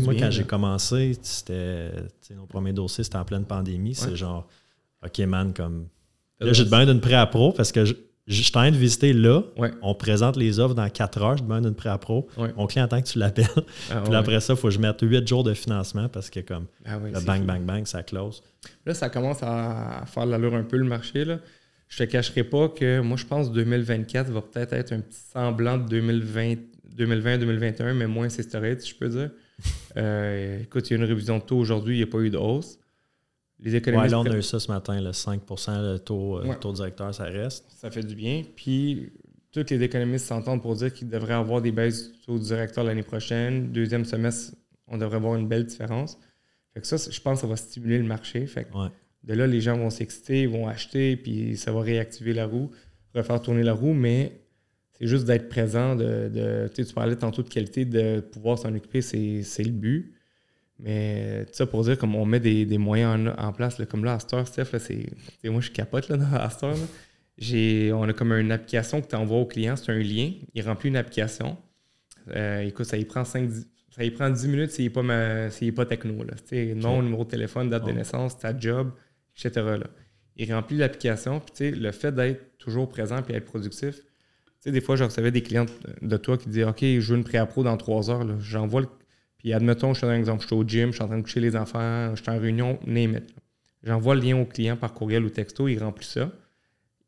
moi, 0.00 0.14
quand 0.18 0.30
j'ai 0.30 0.44
commencé, 0.44 1.16
c'était. 1.22 1.92
Nos 2.34 2.46
premiers 2.46 2.72
dossiers, 2.72 3.04
c'était 3.04 3.16
en 3.16 3.24
pleine 3.24 3.44
pandémie. 3.44 3.94
C'est 3.94 4.16
genre 4.16 4.46
OK, 5.04 5.18
man, 5.20 5.54
comme. 5.54 5.86
Là, 6.40 6.52
j'ai 6.52 6.64
demandé 6.64 6.92
une 6.92 7.00
pré 7.00 7.14
à 7.14 7.26
pro 7.26 7.52
parce 7.52 7.72
que 7.72 7.84
je 7.84 7.94
suis 8.34 8.50
en 8.50 8.60
train 8.60 8.70
de 8.70 8.76
visiter 8.76 9.12
là. 9.12 9.42
On 9.82 9.94
présente 9.94 10.36
les 10.36 10.58
offres 10.58 10.74
dans 10.74 10.88
4 10.88 11.22
heures. 11.22 11.36
Je 11.36 11.42
demande 11.42 11.66
une 11.66 11.74
pré-appro. 11.74 12.28
Mon 12.56 12.66
client 12.66 12.84
attend 12.84 13.00
que 13.00 13.08
tu 13.08 13.18
l'appelles. 13.18 13.46
Ah 13.90 14.00
puis 14.04 14.14
après 14.14 14.40
ça, 14.40 14.54
il 14.54 14.56
faut 14.56 14.68
que 14.68 14.74
je 14.74 14.78
mette 14.78 14.98
8 15.00 15.26
jours 15.26 15.44
de 15.44 15.54
financement 15.54 16.08
parce 16.08 16.30
que 16.30 16.40
comme 16.40 16.66
ah 16.84 16.98
le 16.98 17.20
bang, 17.20 17.44
bang, 17.44 17.62
bang, 17.62 17.86
ça 17.86 18.02
close. 18.02 18.42
Là, 18.86 18.94
ça 18.94 19.08
commence 19.08 19.42
à 19.42 20.04
faire 20.06 20.26
l'allure 20.26 20.54
un 20.54 20.62
peu 20.62 20.76
le 20.76 20.84
marché. 20.84 21.24
Là. 21.24 21.38
Je 21.88 21.98
te 21.98 22.04
cacherai 22.04 22.44
pas 22.44 22.68
que 22.68 23.00
moi, 23.00 23.16
je 23.16 23.26
pense 23.26 23.48
que 23.48 23.54
2024 23.54 24.30
va 24.30 24.40
peut-être 24.40 24.72
être 24.72 24.92
un 24.92 25.00
petit 25.00 25.20
semblant 25.32 25.76
de 25.76 26.00
2020-2021, 26.96 27.92
mais 27.92 28.06
moins 28.06 28.28
c'est 28.28 28.42
si 28.42 28.90
je 28.90 28.94
peux 28.96 29.08
dire. 29.08 29.30
Euh, 29.98 30.62
écoute, 30.62 30.88
il 30.88 30.94
y 30.94 30.96
a 30.96 30.96
une 30.96 31.06
révision 31.06 31.36
de 31.36 31.42
taux 31.42 31.58
aujourd'hui, 31.58 31.96
il 31.96 31.98
n'y 31.98 32.02
a 32.02 32.06
pas 32.06 32.20
eu 32.20 32.30
de 32.30 32.38
hausse. 32.38 32.78
Les 33.62 33.76
économistes. 33.76 34.10
là, 34.10 34.20
on 34.20 34.24
a 34.24 34.36
eu 34.36 34.42
ça 34.42 34.58
ce 34.58 34.70
matin, 34.70 35.00
le 35.00 35.12
5 35.12 35.40
le 35.48 35.98
taux, 35.98 36.38
euh, 36.38 36.54
taux 36.60 36.72
directeur, 36.72 37.14
ça 37.14 37.24
reste. 37.24 37.64
Ça 37.70 37.90
fait 37.90 38.02
du 38.02 38.14
bien. 38.14 38.42
Puis, 38.56 39.12
tous 39.52 39.64
les 39.70 39.82
économistes 39.82 40.26
s'entendent 40.26 40.62
pour 40.62 40.74
dire 40.74 40.92
qu'il 40.92 41.08
devrait 41.08 41.34
avoir 41.34 41.62
des 41.62 41.70
baisses 41.70 42.10
du 42.10 42.18
taux 42.20 42.38
directeur 42.38 42.82
l'année 42.82 43.02
prochaine. 43.02 43.70
Deuxième 43.70 44.04
semestre, 44.04 44.56
on 44.88 44.98
devrait 44.98 45.16
avoir 45.16 45.36
une 45.36 45.46
belle 45.46 45.64
différence. 45.64 46.18
Fait 46.74 46.80
que 46.80 46.86
ça, 46.86 46.96
je 46.96 47.20
pense 47.20 47.38
que 47.38 47.42
ça 47.42 47.46
va 47.46 47.56
stimuler 47.56 47.98
le 47.98 48.04
marché. 48.04 48.46
Fait 48.46 48.66
de 49.24 49.34
là, 49.34 49.46
les 49.46 49.60
gens 49.60 49.76
vont 49.76 49.90
s'exciter, 49.90 50.46
vont 50.46 50.66
acheter, 50.66 51.16
puis 51.16 51.56
ça 51.56 51.70
va 51.70 51.82
réactiver 51.82 52.32
la 52.32 52.46
roue, 52.46 52.70
refaire 53.14 53.40
tourner 53.40 53.62
la 53.62 53.74
roue, 53.74 53.92
mais 53.92 54.40
c'est 54.92 55.06
juste 55.06 55.26
d'être 55.26 55.48
présent, 55.48 55.94
de, 55.94 56.28
de 56.28 56.68
tu 56.74 56.84
parlais 56.92 57.14
tantôt 57.14 57.42
de 57.42 57.48
qualité, 57.48 57.84
de 57.84 58.20
pouvoir 58.20 58.58
s'en 58.58 58.74
occuper, 58.74 59.00
c'est 59.02 59.64
le 59.64 59.70
but. 59.70 60.12
Mais 60.82 61.46
ça 61.52 61.64
pour 61.64 61.84
dire, 61.84 61.96
comme 61.96 62.16
on 62.16 62.26
met 62.26 62.40
des, 62.40 62.78
moyens 62.78 63.32
en, 63.38 63.52
place, 63.52 63.80
comme 63.88 64.04
là, 64.04 64.14
à 64.14 64.18
Star, 64.18 64.46
Steph, 64.46 64.66
c'est, 64.78 65.06
moi 65.48 65.60
je 65.60 65.70
capote 65.70 66.08
là, 66.08 66.16
dans 66.16 66.50
Star. 66.50 66.74
on 66.74 68.08
a 68.08 68.12
comme 68.12 68.32
une 68.32 68.50
application 68.50 69.00
que 69.00 69.06
tu 69.06 69.14
envoies 69.14 69.38
au 69.38 69.46
client, 69.46 69.76
c'est 69.76 69.92
un 69.92 69.98
lien, 69.98 70.32
il 70.54 70.62
remplit 70.62 70.88
une 70.88 70.96
application. 70.96 71.56
Euh, 72.34 72.62
écoute, 72.62 72.86
ça 72.86 72.96
y 72.96 73.04
prend 73.04 73.24
5, 73.24 73.48
ça 73.94 74.02
y 74.02 74.10
prend 74.10 74.28
10 74.28 74.48
minutes 74.48 74.70
s'il 74.72 74.86
n'est 74.86 74.90
pas, 74.90 75.04
pas 75.76 75.86
techno. 75.86 76.24
Là. 76.24 76.34
Nom, 76.74 77.00
numéro 77.00 77.24
de 77.24 77.30
téléphone, 77.30 77.70
date 77.70 77.86
de 77.86 77.92
naissance, 77.92 78.38
ta 78.38 78.58
job, 78.58 78.90
etc. 79.36 79.64
Là. 79.78 79.86
Il 80.34 80.52
remplit 80.52 80.78
l'application, 80.78 81.40
puis 81.40 81.70
le 81.70 81.92
fait 81.92 82.12
d'être 82.12 82.58
toujours 82.58 82.88
présent 82.88 83.18
et 83.28 83.34
être 83.34 83.44
productif. 83.44 84.00
des 84.64 84.80
fois, 84.80 84.96
je 84.96 85.04
recevais 85.04 85.30
des 85.30 85.42
clients 85.42 85.66
de 86.00 86.16
toi 86.16 86.38
qui 86.38 86.48
disaient 86.48 86.64
OK, 86.64 86.80
je 86.80 87.00
veux 87.00 87.16
une 87.16 87.24
pré-appro 87.24 87.62
dans 87.62 87.76
3 87.76 88.10
heures. 88.10 88.40
J'envoie 88.40 88.80
le 88.80 88.88
puis 89.42 89.52
admettons, 89.52 89.92
je 89.92 90.00
te 90.00 90.06
donne 90.06 90.14
un 90.14 90.18
exemple, 90.18 90.42
je 90.42 90.46
suis 90.46 90.54
au 90.54 90.62
gym, 90.62 90.90
je 90.90 90.94
suis 90.94 91.02
en 91.02 91.08
train 91.08 91.18
de 91.18 91.22
coucher 91.22 91.40
les 91.40 91.56
enfants, 91.56 92.14
je 92.14 92.22
suis 92.22 92.30
en 92.30 92.38
réunion, 92.38 92.78
name 92.86 93.16
it. 93.16 93.34
J'envoie 93.82 94.14
le 94.14 94.20
lien 94.20 94.36
au 94.40 94.44
client 94.44 94.76
par 94.76 94.94
courriel 94.94 95.24
ou 95.24 95.30
texto, 95.30 95.66
il 95.66 95.82
remplit 95.82 96.06
ça. 96.06 96.30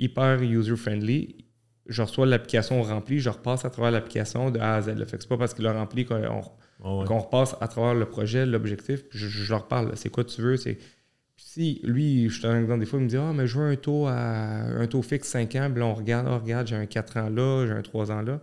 Hyper 0.00 0.42
user-friendly. 0.42 1.44
Je 1.86 2.02
reçois 2.02 2.26
l'application 2.26 2.82
remplie, 2.82 3.20
je 3.20 3.30
repasse 3.30 3.64
à 3.64 3.70
travers 3.70 3.92
l'application 3.92 4.50
de 4.50 4.58
A 4.58 4.74
à 4.74 4.82
Z. 4.82 4.96
Fait 5.06 5.16
que 5.16 5.22
c'est 5.22 5.28
pas 5.28 5.36
parce 5.36 5.54
qu'il 5.54 5.62
l'a 5.64 5.74
rempli 5.74 6.04
qu'on 6.06 7.18
repasse 7.18 7.54
à 7.60 7.68
travers 7.68 7.94
le 7.94 8.06
projet, 8.06 8.46
l'objectif, 8.46 9.04
puis 9.08 9.18
je, 9.18 9.48
leur 9.52 9.68
parle. 9.68 9.92
C'est 9.94 10.08
quoi 10.08 10.24
tu 10.24 10.42
veux? 10.42 10.56
C'est 10.56 10.78
si 11.36 11.80
lui, 11.84 12.28
je 12.30 12.40
te 12.40 12.46
donne 12.48 12.56
un 12.56 12.62
exemple, 12.62 12.80
des 12.80 12.86
fois, 12.86 12.98
il 12.98 13.04
me 13.04 13.08
dit 13.08 13.16
Ah, 13.16 13.32
mais 13.32 13.46
je 13.46 13.58
veux 13.58 13.70
un 13.70 13.76
taux 13.76 14.06
à 14.08 14.14
un 14.14 14.86
taux 14.88 15.02
fixe 15.02 15.28
5 15.28 15.54
ans, 15.54 15.70
puis 15.70 15.80
là, 15.80 15.86
on 15.86 15.94
regarde, 15.94 16.26
on 16.26 16.38
regarde, 16.38 16.66
j'ai 16.66 16.74
un 16.74 16.86
4 16.86 17.16
ans 17.18 17.28
là, 17.28 17.66
j'ai 17.66 17.72
un 17.72 17.82
3 17.82 18.10
ans 18.10 18.22
là. 18.22 18.40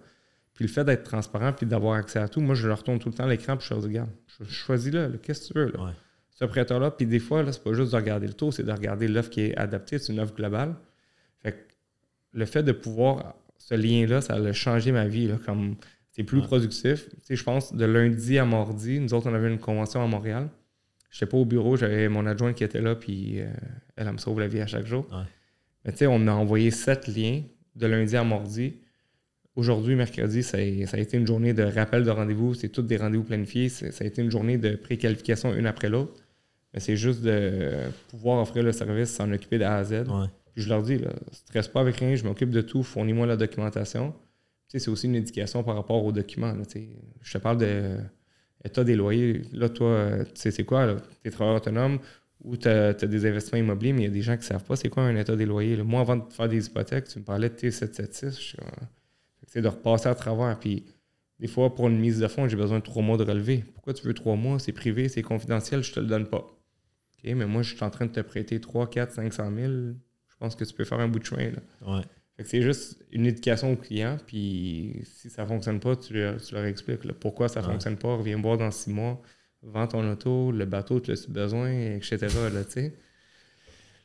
Puis 0.62 0.68
le 0.68 0.72
fait 0.72 0.84
d'être 0.84 1.02
transparent 1.02 1.54
puis 1.54 1.66
d'avoir 1.66 1.96
accès 1.96 2.20
à 2.20 2.28
tout, 2.28 2.40
moi, 2.40 2.54
je 2.54 2.68
leur 2.68 2.78
retourne 2.78 3.00
tout 3.00 3.10
le 3.10 3.16
temps 3.16 3.26
l'écran 3.26 3.58
puis 3.58 3.68
je 3.68 3.74
leur 3.74 3.82
dis, 3.82 3.88
regarde, 3.88 4.12
je, 4.28 4.44
choisis 4.46 4.94
là, 4.94 5.10
qu'est-ce 5.20 5.48
que 5.48 5.54
tu 5.54 5.60
veux? 5.60 5.72
Là? 5.72 5.96
Ce 6.30 6.46
prêteur-là, 6.46 6.92
puis 6.92 7.08
des 7.08 7.18
fois, 7.18 7.42
là, 7.42 7.52
c'est 7.52 7.64
pas 7.64 7.74
juste 7.74 7.94
de 7.94 7.96
regarder 7.96 8.28
le 8.28 8.34
taux, 8.34 8.52
c'est 8.52 8.62
de 8.62 8.72
regarder 8.72 9.08
l'offre 9.08 9.32
qui 9.32 9.42
est 9.42 9.58
adaptée, 9.58 9.98
c'est 9.98 10.14
une 10.14 10.20
offre 10.20 10.36
globale. 10.36 10.76
Fait 11.42 11.54
que 11.54 11.58
le 12.34 12.46
fait 12.46 12.62
de 12.62 12.74
pouvoir, 12.74 13.34
ce 13.58 13.74
lien-là, 13.74 14.22
ça 14.22 14.36
a 14.36 14.54
changé 14.54 14.92
ma 14.92 15.08
vie, 15.08 15.26
là, 15.30 15.40
comme 15.44 15.78
c'est 16.12 16.24
plus 16.24 16.44
productif. 16.44 17.10
Tu 17.10 17.16
sais, 17.24 17.36
je 17.36 17.44
pense, 17.44 17.74
de 17.74 17.86
lundi 17.86 18.38
à 18.38 18.46
mardi, 18.46 19.00
nous 19.00 19.16
autres, 19.16 19.32
on 19.32 19.34
avait 19.34 19.52
une 19.52 19.58
convention 19.58 20.04
à 20.04 20.06
Montréal. 20.06 20.48
Je 21.10 21.18
n'étais 21.18 21.26
pas 21.26 21.38
au 21.38 21.46
bureau, 21.46 21.76
j'avais 21.76 22.08
mon 22.08 22.28
adjointe 22.28 22.56
qui 22.56 22.64
était 22.64 22.82
là, 22.82 22.94
puis 22.94 23.42
euh, 23.42 23.48
elle, 23.96 24.06
elle 24.06 24.14
me 24.14 24.20
sauve 24.20 24.40
la 24.40 24.48
vie 24.48 24.62
à 24.62 24.68
chaque 24.68 24.86
jour. 24.86 25.08
Mais 25.84 25.92
tu 25.92 25.98
sais, 25.98 26.08
on 26.08 26.28
a 26.28 26.32
envoyé 26.32 26.70
sept 26.70 27.08
liens 27.08 27.42
de 27.76 27.88
lundi 27.88 28.16
à 28.16 28.24
mardi 28.24 28.76
Aujourd'hui, 29.62 29.94
mercredi, 29.94 30.42
ça 30.42 30.58
a, 30.58 30.98
été 30.98 31.18
une 31.18 31.28
journée 31.28 31.54
de 31.54 31.62
rappel 31.62 32.04
de 32.04 32.10
rendez-vous. 32.10 32.56
C'est 32.56 32.70
tous 32.70 32.82
des 32.82 32.98
rendez-vous 32.98 33.26
planifiés. 33.26 33.70
Ça 33.70 33.86
a 34.04 34.08
été 34.08 34.24
une 34.24 34.32
journée 34.32 34.58
de 34.58 34.76
préqualification 34.76 35.54
une 35.54 35.68
après 35.68 35.88
l'autre. 35.88 36.20
Mais 36.74 36.80
c'est 36.80 36.98
juste 36.98 37.22
de 37.22 37.72
pouvoir 38.08 38.42
offrir 38.42 38.64
le 38.64 38.72
service, 38.72 39.12
s'en 39.12 39.32
occuper 39.32 39.60
de 39.60 39.64
A 39.64 39.76
à 39.76 39.84
Z. 39.84 40.06
Puis 40.56 40.64
je 40.64 40.68
leur 40.68 40.82
dis, 40.82 40.98
là, 40.98 41.12
stresse 41.32 41.68
pas 41.68 41.82
avec 41.82 41.98
rien, 41.98 42.16
je 42.16 42.24
m'occupe 42.24 42.50
de 42.50 42.62
tout, 42.62 42.82
fournis-moi 42.82 43.28
la 43.28 43.38
documentation. 43.38 44.16
c'est 44.68 44.88
aussi 44.88 45.06
une 45.06 45.14
éducation 45.14 45.64
par 45.64 45.76
rapport 45.76 46.04
aux 46.04 46.12
documents. 46.12 46.56
je 47.22 47.32
te 47.32 47.38
parle 47.38 47.60
de 47.60 47.98
état 48.66 48.84
des 48.84 48.96
loyers. 48.96 49.44
Là, 49.54 49.70
toi, 49.70 50.26
tu 50.26 50.42
sais, 50.42 50.50
c'est 50.50 50.64
quoi? 50.64 50.96
Tu 51.22 51.28
es 51.28 51.30
travailleur 51.30 51.62
autonome 51.62 52.00
ou 52.44 52.58
tu 52.58 52.68
as, 52.68 52.94
des 52.94 53.26
investissements 53.28 53.60
immobiliers, 53.60 53.94
mais 53.94 54.02
il 54.02 54.06
y 54.06 54.08
a 54.08 54.12
des 54.12 54.24
gens 54.24 54.34
qui 54.34 54.40
ne 54.40 54.46
savent 54.46 54.64
pas 54.64 54.76
c'est 54.76 54.90
quoi 54.90 55.04
un 55.04 55.16
état 55.18 55.36
des 55.36 55.46
loyers. 55.46 55.78
Moi, 55.84 56.02
avant 56.02 56.16
de 56.16 56.34
faire 56.34 56.50
des 56.50 56.66
hypothèques, 56.66 57.10
tu 57.10 57.20
me 57.20 57.26
parlais 57.26 57.50
de 57.50 57.54
T776. 57.54 58.26
Je 58.26 58.30
suis 58.32 58.58
c'est 58.58 59.01
de 59.60 59.68
repasser 59.68 60.08
à 60.08 60.16
travers. 60.16 60.58
Puis 60.60 60.86
des 61.40 61.48
fois, 61.48 61.74
pour 61.74 61.88
une 61.88 62.00
mise 62.00 62.20
de 62.20 62.28
fonds, 62.28 62.48
j'ai 62.48 62.56
besoin 62.56 62.80
de 62.80 62.84
trois 62.84 63.02
mois 63.02 63.18
de 63.18 63.24
relevé. 63.24 63.66
Pourquoi 63.74 63.94
tu 63.94 64.06
veux 64.06 64.14
trois 64.14 64.36
mois? 64.36 64.60
C'est 64.60 64.72
privé, 64.72 65.10
c'est 65.10 65.24
confidentiel, 65.24 65.84
je 65.84 65.92
te 65.92 66.00
le 66.00 66.06
donne 66.06 66.28
pas. 66.28 66.38
OK, 66.38 67.34
mais 67.36 67.46
moi, 67.46 67.64
je 67.64 67.76
suis 67.76 67.84
en 67.84 67.90
train 67.90 68.06
de 68.06 68.12
te 68.12 68.22
prêter 68.22 68.62
3, 68.62 68.90
4, 68.90 69.12
500 69.14 69.52
000. 69.56 69.72
Je 69.72 70.36
pense 70.40 70.56
que 70.56 70.64
tu 70.64 70.74
peux 70.74 70.86
faire 70.86 71.00
un 71.00 71.08
bout 71.08 71.20
de 71.20 71.26
chemin. 71.26 71.52
Là. 71.52 72.02
c'est 72.44 72.62
juste 72.62 73.04
une 73.12 73.26
éducation 73.26 73.74
au 73.74 73.76
client. 73.76 74.18
Puis 74.26 75.02
si 75.04 75.30
ça 75.30 75.46
fonctionne 75.46 75.80
pas, 75.80 75.96
tu, 75.96 76.14
leur, 76.14 76.66
expliques 76.66 77.12
pourquoi 77.14 77.48
ça 77.48 77.62
ne 77.62 77.66
fonctionne 77.66 77.98
pas. 77.98 78.16
Reviens 78.16 78.40
voir 78.40 78.58
dans 78.58 78.72
six 78.72 78.92
mois. 78.92 79.22
Vends 79.64 79.88
ton 79.88 80.12
auto, 80.12 80.52
le 80.52 80.66
bateau, 80.66 81.00
tu 81.00 81.12
as 81.12 81.28
besoin, 81.30 81.72
etc. 81.72 82.18
Là, 82.52 82.64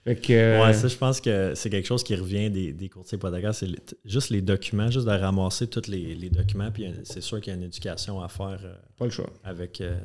euh, 0.06 0.72
ça, 0.72 0.88
je 0.88 0.96
pense 0.96 1.20
que 1.20 1.54
c'est 1.54 1.70
quelque 1.70 1.86
chose 1.86 2.04
qui 2.04 2.14
revient 2.14 2.48
des, 2.50 2.72
des 2.72 2.88
courtiers 2.88 3.16
hypothécaires. 3.16 3.54
C'est 3.54 3.68
juste 4.04 4.30
les 4.30 4.40
documents, 4.40 4.90
juste 4.90 5.06
de 5.06 5.12
ramasser 5.12 5.66
tous 5.66 5.88
les, 5.88 6.30
documents. 6.30 6.70
Puis 6.70 6.86
c'est 7.04 7.20
sûr 7.20 7.40
qu'il 7.40 7.52
y 7.52 7.56
a 7.56 7.58
une 7.58 7.64
éducation 7.64 8.20
à 8.20 8.28
faire. 8.28 8.60
Euh, 8.64 8.74
pas 8.96 9.06
le 9.06 9.10
choix. 9.10 9.30
Avec, 9.42 9.80
euh, 9.80 9.98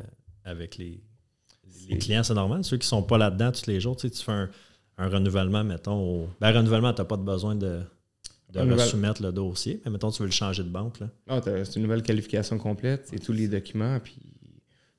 avec 0.44 0.78
les, 0.78 1.02
clients, 2.00 2.24
c'est 2.24 2.34
normal. 2.34 2.64
Ceux 2.64 2.78
qui 2.78 2.86
ne 2.86 2.90
sont 2.90 3.04
pas 3.04 3.18
là-dedans 3.18 3.52
tous 3.52 3.68
les 3.68 3.80
jours, 3.80 3.96
tu, 3.96 4.08
sais, 4.08 4.14
tu 4.14 4.24
fais 4.24 4.32
un, 4.32 4.50
renouvellement, 4.98 5.64
mettons. 5.64 6.00
Au... 6.00 6.30
Ben, 6.40 6.52
renouvellement, 6.52 6.94
tu 6.94 7.02
n'as 7.02 7.06
pas 7.06 7.18
de 7.18 7.24
besoin 7.24 7.56
de, 7.56 7.82
de 8.54 8.78
soumettre 8.78 9.22
le 9.22 9.32
dossier. 9.32 9.82
Mais 9.86 9.92
mettons, 9.92 10.10
tu 10.10 10.24
veux 10.24 10.28
le 10.28 10.34
changer 10.34 10.64
de 10.64 10.70
banque. 10.70 11.00
Là. 11.00 11.10
Ah, 11.28 11.42
c'est 11.44 11.76
une 11.76 11.84
nouvelle 11.84 12.04
qualification 12.04 12.58
complète. 12.58 13.08
C'est 13.08 13.20
tous 13.20 13.34
les 13.34 13.48
documents. 13.48 14.00
Puis 14.00 14.18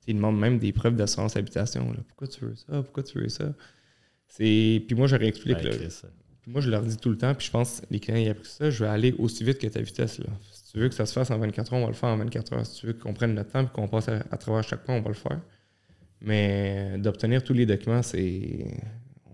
ils 0.07 0.15
demandent 0.15 0.39
même 0.39 0.59
des 0.59 0.73
preuves 0.73 0.95
d'assurance 0.95 1.37
habitation. 1.37 1.93
Pourquoi 2.09 2.29
tu 2.29 2.45
veux 2.45 2.55
ça? 2.55 2.83
Pourquoi 2.83 3.03
tu 3.03 3.19
veux 3.19 3.29
ça? 3.29 3.53
Puis 4.37 4.95
moi, 4.95 5.07
je 5.07 5.17
réexplique. 5.17 5.59
Moi, 6.47 6.61
je 6.61 6.71
leur 6.71 6.83
dis 6.83 6.97
tout 6.97 7.11
le 7.11 7.17
temps, 7.17 7.35
puis 7.35 7.47
je 7.47 7.53
pense 7.53 7.81
que 7.81 7.87
les 7.91 8.01
clients 8.01 8.19
ils 8.19 8.29
appris 8.29 8.49
ça, 8.49 8.69
je 8.69 8.83
vais 8.83 8.91
aller 8.91 9.15
aussi 9.19 9.45
vite 9.45 9.59
que 9.59 9.67
ta 9.69 9.81
vitesse. 9.81 10.19
Là. 10.19 10.27
Si 10.51 10.73
tu 10.73 10.79
veux 10.79 10.89
que 10.89 10.95
ça 10.95 11.07
se 11.07 11.13
fasse 11.13 11.31
en 11.31 11.39
24 11.39 11.73
heures, 11.73 11.79
on 11.79 11.83
va 11.83 11.89
le 11.89 11.95
faire 11.95 12.09
en 12.09 12.17
24 12.17 12.53
heures. 12.53 12.67
Si 12.67 12.81
tu 12.81 12.87
veux 12.89 12.95
qu'on 12.95 13.15
prenne 13.15 13.35
notre 13.35 13.53
temps 13.53 13.63
et 13.63 13.69
qu'on 13.73 13.87
passe 13.87 14.09
à, 14.09 14.25
à, 14.29 14.37
travers 14.37 14.65
chaque 14.65 14.83
point, 14.83 14.97
on 14.97 15.03
va 15.03 15.09
le 15.09 15.15
faire. 15.15 15.41
Mais 16.21 16.97
d'obtenir 16.99 17.45
tous 17.45 17.53
les 17.53 17.65
documents, 17.65 18.03
c'est 18.03 18.67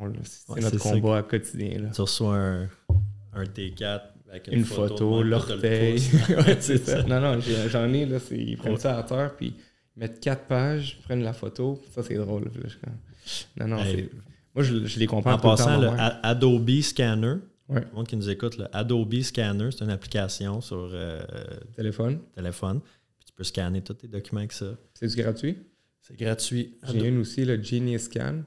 ouais, 0.01 0.61
notre 0.61 0.79
combat 0.79 1.23
que... 1.23 1.31
quotidien. 1.31 1.81
Là. 1.81 1.89
Tu 1.95 2.01
reçois 2.03 2.37
un, 2.37 2.63
un 3.33 3.45
T4 3.45 4.01
avec 4.31 4.49
une, 4.49 4.65
photo, 4.65 5.23
l'orteil. 5.23 6.01
ouais, 6.29 6.57
c'est 6.61 6.79
ça. 6.79 7.03
Non, 7.05 7.21
non, 7.21 7.41
j'en 7.41 7.93
ai, 7.93 8.05
là, 8.05 8.19
ils 8.31 8.57
prennent 8.59 8.77
ça 8.77 8.99
à 8.99 9.03
terre, 9.03 9.35
puis 9.35 9.55
ils 9.97 10.01
mettent 10.01 10.21
quatre 10.21 10.47
pages, 10.47 10.99
prennent 11.05 11.23
la 11.23 11.33
photo. 11.33 11.81
Ça, 11.93 12.03
c'est 12.03 12.17
drôle. 12.17 12.45
Là, 12.45 13.67
non, 13.67 13.77
non, 13.77 13.83
hey. 13.83 14.11
Moi, 14.59 14.65
je, 14.65 14.87
je, 14.87 14.99
les 14.99 15.07
comprends. 15.07 15.35
En 15.35 15.39
passant, 15.39 15.81
le, 15.81 15.87
le 15.87 16.27
Adobe 16.27 16.81
Scanner, 16.81 17.37
Ouais. 17.69 17.81
Le 17.81 17.95
monde 17.95 18.07
qui 18.07 18.17
nous 18.17 18.31
écoute, 18.31 18.57
le 18.57 18.65
Adobe 18.75 19.21
Scanner, 19.21 19.71
c'est 19.71 19.85
une 19.85 19.91
application 19.91 20.61
sur 20.61 20.91
euh, 20.93 21.21
téléphone. 21.77 22.19
téléphone. 22.35 22.81
Puis 22.81 23.27
tu 23.27 23.33
peux 23.35 23.45
scanner 23.45 23.83
tous 23.83 23.95
tes 23.95 24.09
documents 24.09 24.41
avec 24.41 24.53
ça. 24.53 24.75
C'est 24.95 25.15
gratuit? 25.15 25.59
C'est 26.01 26.17
gratuit. 26.17 26.79
J'ai 26.91 27.09
une 27.09 27.19
aussi, 27.19 27.45
le 27.45 27.63
Genius 27.63 28.05
Scan. 28.05 28.43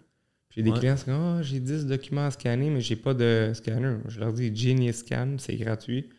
J'ai 0.50 0.64
des 0.64 0.72
ouais. 0.72 0.80
clients 0.80 0.96
qui 0.96 1.06
disent 1.06 1.14
oh, 1.16 1.42
j'ai 1.44 1.60
10 1.60 1.86
documents 1.86 2.26
à 2.26 2.32
scanner, 2.32 2.70
mais 2.72 2.82
j'ai 2.82 2.96
pas 2.96 3.14
de 3.14 3.52
scanner. 3.54 3.98
Je 4.08 4.20
leur 4.20 4.34
dis 4.34 4.54
Genius 4.54 4.98
Scan, 4.98 5.36
c'est 5.38 5.56
gratuit. 5.56 6.10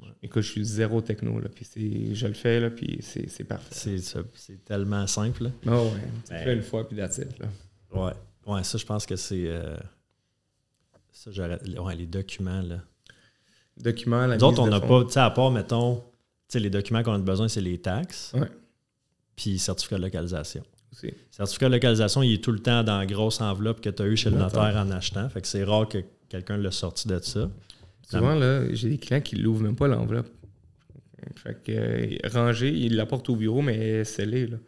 Ouais. 0.00 0.08
Écoute, 0.22 0.42
je 0.42 0.50
suis 0.50 0.64
zéro 0.64 1.02
techno, 1.02 1.38
là, 1.38 1.48
puis 1.48 2.14
je 2.14 2.26
le 2.26 2.32
fais, 2.32 2.58
là, 2.58 2.70
puis 2.70 2.98
c'est 3.00 3.44
parfait. 3.44 3.98
C'est 3.98 4.64
tellement 4.64 5.06
simple. 5.06 5.44
Là. 5.44 5.50
Oh, 5.66 5.90
ouais. 5.94 6.00
Tu 6.24 6.32
ben, 6.32 6.44
fais 6.44 6.54
une 6.54 6.62
fois, 6.62 6.88
puis 6.88 6.96
that's 6.96 7.18
it, 7.18 7.38
là. 7.38 7.46
Ouais. 7.92 8.12
Ouais, 8.46 8.64
ça, 8.64 8.78
je 8.78 8.84
pense 8.84 9.06
que 9.06 9.16
c'est. 9.16 9.46
Euh, 9.46 9.76
ça, 11.12 11.30
ouais, 11.30 11.96
les 11.96 12.06
documents, 12.06 12.62
là. 12.62 12.80
Documents, 13.76 14.26
la 14.26 14.36
Nous 14.36 14.44
autres, 14.44 14.60
on 14.60 14.66
n'a 14.66 14.80
pas, 14.80 15.04
tu 15.04 15.12
sais, 15.12 15.20
à 15.20 15.30
part, 15.30 15.50
mettons, 15.50 15.96
tu 15.96 16.02
sais, 16.48 16.60
les 16.60 16.70
documents 16.70 17.02
qu'on 17.02 17.14
a 17.14 17.18
besoin, 17.18 17.48
c'est 17.48 17.60
les 17.60 17.78
taxes. 17.78 18.32
Ouais. 18.34 18.48
Puis 19.34 19.58
certificat 19.58 19.96
de 19.96 20.02
localisation. 20.02 20.62
Aussi. 20.92 21.12
Certificat 21.30 21.68
de 21.68 21.74
localisation, 21.74 22.22
il 22.22 22.34
est 22.34 22.44
tout 22.44 22.52
le 22.52 22.60
temps 22.60 22.84
dans 22.84 22.98
la 22.98 23.06
grosse 23.06 23.40
enveloppe 23.40 23.80
que 23.80 23.90
tu 23.90 24.02
as 24.02 24.06
eu 24.06 24.16
chez 24.16 24.30
le 24.30 24.36
notaire 24.36 24.76
en 24.76 24.90
achetant. 24.92 25.28
Fait 25.28 25.40
que 25.40 25.48
c'est 25.48 25.64
rare 25.64 25.88
que 25.88 25.98
quelqu'un 26.28 26.56
l'a 26.56 26.70
sorti 26.70 27.08
de 27.08 27.18
ça. 27.18 27.50
Souvent, 28.08 28.34
là, 28.34 28.72
j'ai 28.72 28.90
des 28.90 28.98
clients 28.98 29.20
qui 29.20 29.36
l'ouvrent 29.36 29.62
même 29.62 29.76
pas 29.76 29.88
l'enveloppe. 29.88 30.28
Fait 31.36 31.54
que 31.64 31.72
euh, 31.72 32.18
rangé, 32.32 32.70
il 32.70 32.96
l'apporte 32.96 33.28
au 33.30 33.36
bureau, 33.36 33.62
mais 33.62 34.04
scellé, 34.04 34.46
là. 34.46 34.58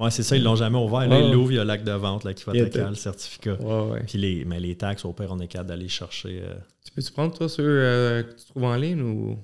Oui, 0.00 0.10
c'est 0.10 0.22
ça, 0.22 0.34
ils 0.34 0.42
l'ont 0.42 0.56
jamais 0.56 0.78
ouvert. 0.78 1.06
Là, 1.06 1.20
ils 1.20 1.30
l'ouvrent, 1.30 1.52
il 1.52 1.56
y 1.56 1.58
a 1.58 1.64
l'acte 1.64 1.86
de 1.86 1.92
vente 1.92 2.24
là, 2.24 2.32
qui 2.32 2.44
va 2.44 2.52
attaquer 2.52 2.88
le 2.88 2.94
certificat. 2.94 3.54
Ouais, 3.60 3.90
ouais. 3.90 4.02
Puis 4.06 4.16
les, 4.16 4.46
mais 4.46 4.58
les 4.58 4.74
taxes, 4.74 5.04
au 5.04 5.12
pire, 5.12 5.28
on 5.30 5.38
est 5.40 5.46
capable 5.46 5.68
d'aller 5.68 5.88
chercher. 5.88 6.40
Euh... 6.42 6.54
Tu 6.84 6.90
peux-tu 6.92 7.12
prendre, 7.12 7.36
toi, 7.36 7.50
ceux 7.50 7.64
euh, 7.66 8.22
que 8.22 8.32
tu 8.32 8.46
trouves 8.46 8.64
en 8.64 8.76
ligne 8.76 9.02
ou? 9.02 9.38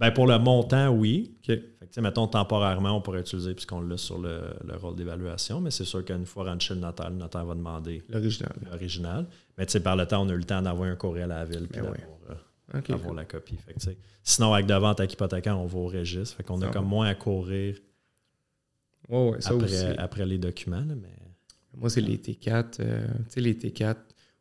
Ben, 0.00 0.10
pour 0.10 0.26
le 0.26 0.36
montant, 0.38 0.88
oui. 0.88 1.36
OK. 1.38 1.46
Fait 1.78 1.86
que, 1.94 2.00
mettons, 2.00 2.26
temporairement, 2.26 2.96
on 2.96 3.00
pourrait 3.00 3.20
utiliser 3.20 3.54
puisqu'on 3.54 3.80
l'a 3.80 3.96
sur 3.96 4.18
le, 4.18 4.40
le, 4.66 4.76
rôle 4.76 4.96
d'évaluation, 4.96 5.60
mais 5.60 5.70
c'est 5.70 5.84
sûr 5.84 6.04
qu'une 6.04 6.26
fois 6.26 6.44
rentré 6.44 6.66
chez 6.66 6.74
le 6.74 6.80
notaire, 6.80 7.10
le 7.10 7.16
notaire 7.16 7.44
va 7.44 7.54
demander 7.54 8.02
l'original. 8.08 8.52
L'original. 8.68 9.26
Mais 9.56 9.66
tu 9.66 9.72
sais, 9.72 9.80
par 9.80 9.94
le 9.94 10.06
temps, 10.06 10.26
on 10.26 10.28
a 10.28 10.32
eu 10.32 10.38
le 10.38 10.42
temps 10.42 10.62
d'envoyer 10.62 10.92
un 10.92 10.96
courriel 10.96 11.30
à 11.30 11.38
la 11.38 11.44
ville 11.44 11.68
puis 11.68 11.80
ben 11.80 11.82
d'avoir, 11.82 11.94
ouais. 11.94 12.36
euh, 12.74 12.78
okay, 12.78 12.94
cool. 12.94 13.14
la 13.14 13.24
copie. 13.24 13.56
Fait 13.56 13.74
que, 13.74 13.96
sinon, 14.24 14.52
avec 14.52 14.66
de 14.66 14.74
vente 14.74 14.98
avec 14.98 15.12
hypothécaire, 15.12 15.56
on 15.60 15.66
va 15.66 15.78
au 15.78 15.86
registre. 15.86 16.36
Fait 16.36 16.42
qu'on 16.42 16.60
a 16.62 16.66
comme 16.66 16.88
moins 16.88 17.06
à 17.06 17.14
courir 17.14 17.76
Ouais, 19.08 19.30
ouais, 19.30 19.40
ça 19.40 19.50
après, 19.50 19.64
aussi. 19.64 19.98
après 19.98 20.26
les 20.26 20.38
documents. 20.38 20.80
Là, 20.80 20.94
mais... 20.94 21.08
Moi, 21.74 21.90
c'est 21.90 22.00
les 22.00 22.18
T4. 22.18 22.64
Euh, 22.80 23.06
tu 23.06 23.12
sais, 23.28 23.40
les 23.40 23.54
T4 23.54 23.96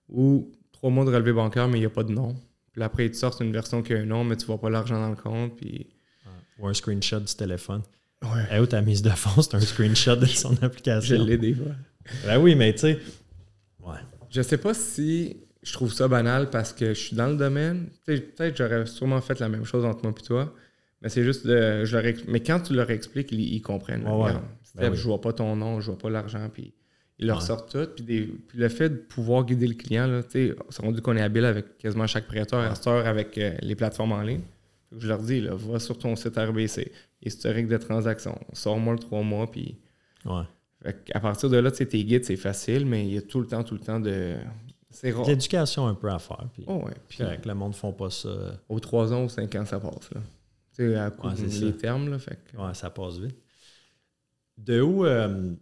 ou 0.10 0.52
trois 0.72 0.90
mois 0.90 1.06
de 1.06 1.12
relevé 1.12 1.34
bancaire, 1.34 1.68
mais 1.68 1.78
il 1.78 1.82
n'y 1.82 1.88
a 1.88 1.92
pas 1.92 2.04
de 2.04 2.12
nom. 2.12 2.36
Puis 2.74 2.84
après, 2.84 3.06
ils 3.06 3.12
te 3.12 3.18
sortent 3.18 3.42
une 3.42 3.52
version 3.52 3.82
qui 3.82 3.94
a 3.94 3.98
un 3.98 4.06
nom, 4.06 4.24
mais 4.24 4.36
tu 4.36 4.44
ne 4.44 4.48
vois 4.48 4.60
pas 4.60 4.70
l'argent 4.70 5.00
dans 5.00 5.10
le 5.10 5.16
compte. 5.16 5.56
Puis... 5.58 5.88
Ou 6.60 6.68
un 6.68 6.74
screenshot 6.74 7.20
du 7.20 7.34
téléphone. 7.34 7.82
Ouais. 8.24 8.58
Et 8.58 8.60
où 8.60 8.66
ta 8.66 8.82
mise 8.82 9.02
de 9.02 9.10
fonds, 9.10 9.42
c'est 9.42 9.56
un 9.56 9.62
screenshot 9.62 10.16
de 10.16 10.26
son 10.26 10.56
application. 10.64 11.18
Je 11.18 11.22
l'ai 11.22 11.38
des 11.38 11.54
fois. 11.54 11.74
Ben 12.26 12.40
oui, 12.40 12.56
mais 12.56 12.74
tu 12.74 12.80
sais. 12.80 13.00
Ouais. 13.80 13.98
Je 14.30 14.42
sais 14.42 14.58
pas 14.58 14.74
si 14.74 15.38
je 15.64 15.74
trouve 15.74 15.94
ça 15.94 16.08
banal 16.08 16.50
parce 16.50 16.74
que 16.74 16.94
je 16.94 17.00
suis 17.00 17.16
dans 17.16 17.28
le 17.28 17.36
domaine. 17.36 17.90
Peut-être 18.06 18.58
j'aurais 18.58 18.86
sûrement 18.86 19.22
fait 19.22 19.40
la 19.40 19.50
même 19.50 19.66
chose 19.66 19.86
entre 19.86 20.04
moi 20.04 20.14
et 20.18 20.24
toi. 20.24 20.54
Mais 21.02 21.10
c'est 21.10 21.24
juste 21.24 21.48
de, 21.48 21.84
je 21.84 21.98
leur 21.98 22.14
Mais 22.28 22.42
quand 22.42 22.60
tu 22.60 22.74
leur 22.74 22.90
expliques, 22.92 23.32
ils, 23.32 23.42
ils 23.56 23.62
comprennent. 23.62 24.06
Oh 24.08 24.24
ouais. 24.26 24.34
ben 24.76 24.92
oui. 24.92 24.98
Je 24.98 25.04
vois 25.04 25.20
pas 25.20 25.34
ton 25.34 25.56
nom, 25.56 25.82
je 25.82 25.88
vois 25.88 25.98
pas 25.98 26.10
l'argent, 26.10 26.48
puis 26.54 26.74
ils 27.20 27.28
leur 27.28 27.40
ouais. 27.40 27.46
sortent 27.46 27.72
tout. 27.72 27.88
Puis, 27.96 28.04
des, 28.04 28.22
puis, 28.22 28.58
le 28.58 28.70
fait 28.70 28.90
de 28.90 28.96
pouvoir 28.96 29.46
guider 29.46 29.68
le 29.68 29.74
client, 29.74 30.08
là, 30.08 30.22
sais, 30.28 30.56
rendu 30.80 31.02
qu'on 31.02 31.16
est 31.16 31.22
habile 31.22 31.46
avec 31.46 31.78
quasiment 31.78 32.08
chaque 32.08 32.28
prêteur 32.28 32.60
à 32.60 32.76
cette 32.76 32.88
heure 32.88 33.06
avec 33.08 33.38
euh, 33.38 33.56
les 33.62 33.76
plateformes 33.76 34.12
en 34.12 34.22
ligne. 34.22 34.42
Je 34.98 35.08
leur 35.08 35.20
dis, 35.20 35.42
là, 35.42 35.56
va 35.56 35.80
sur 35.80 35.98
ton 35.98 36.16
site 36.16 36.38
RBC, 36.38 36.92
historique 37.22 37.68
de 37.68 37.78
transaction, 37.78 38.38
sors-moi 38.54 38.94
le 38.94 39.00
trois 39.00 39.22
mois, 39.24 39.50
puis. 39.50 39.78
Ouais. 40.26 40.44
à 41.14 41.20
partir 41.20 41.50
de 41.50 41.58
là, 41.58 41.72
tu 41.72 41.78
sais, 41.78 41.86
tes 41.88 42.04
guides, 42.04 42.26
c'est 42.26 42.36
facile, 42.36 42.86
mais 42.86 43.08
il 43.08 43.14
y 43.14 43.18
a 43.18 43.22
tout 43.22 43.40
le 43.40 43.48
temps, 43.48 43.64
tout 43.64 43.74
le 43.74 43.80
temps 43.80 44.00
de. 44.00 44.36
C'est 44.90 45.12
rare. 45.12 45.26
L'éducation 45.26 45.88
un 45.88 45.96
peu 45.96 46.12
à 46.12 46.20
faire. 46.20 46.46
Puis, 46.54 46.66
oh 46.68 46.84
ouais. 46.86 46.94
Puis, 47.08 47.24
avec 47.24 47.46
le 47.46 47.56
monde 47.56 47.72
ne 47.72 47.76
font 47.76 47.94
pas 47.94 48.10
ça. 48.10 48.30
Aux 48.68 48.80
trois 48.80 49.14
ans 49.14 49.24
ou 49.24 49.30
cinq 49.30 49.56
ans, 49.56 49.66
ça 49.66 49.80
passe. 49.80 50.12
Là. 50.14 50.22
Tu 50.76 50.90
sais, 50.90 50.96
à 50.96 51.12
coup 51.12 51.28
ouais, 51.28 51.34
les 51.36 51.50
ça. 51.50 51.72
termes. 51.74 52.10
Là, 52.10 52.20
fait 52.20 52.40
que... 52.52 52.58
Ouais, 52.58 52.74
ça 52.74 52.90
passe 52.90 53.18
vite. 53.18 53.36
De 54.58 54.82
où, 54.82 55.06
euh, 55.06 55.54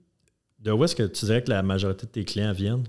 de 0.60 0.72
où 0.72 0.84
est-ce 0.84 0.96
que 0.96 1.04
tu 1.04 1.26
dirais 1.26 1.44
que 1.44 1.50
la 1.50 1.64
majorité 1.64 2.06
de 2.06 2.12
tes 2.12 2.26
clients 2.26 2.52
viennent? 2.52 2.84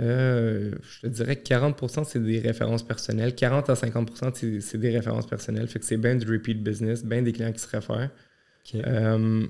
Euh, 0.00 0.74
je 0.82 1.00
te 1.02 1.06
dirais 1.06 1.36
que 1.36 1.48
40% 1.48 2.04
c'est 2.04 2.22
des 2.22 2.40
références 2.40 2.82
personnelles. 2.82 3.34
40 3.34 3.70
à 3.70 3.74
50% 3.74 4.60
c'est 4.60 4.78
des 4.78 4.90
références 4.90 5.26
personnelles. 5.26 5.68
Fait 5.68 5.78
que 5.78 5.84
c'est 5.84 5.96
bien 5.96 6.16
du 6.16 6.30
repeat 6.30 6.62
business, 6.62 7.04
bien 7.04 7.22
des 7.22 7.32
clients 7.32 7.52
qui 7.52 7.60
se 7.60 7.68
réfèrent. 7.68 8.10
Okay. 8.66 8.82
Euh, 8.86 9.46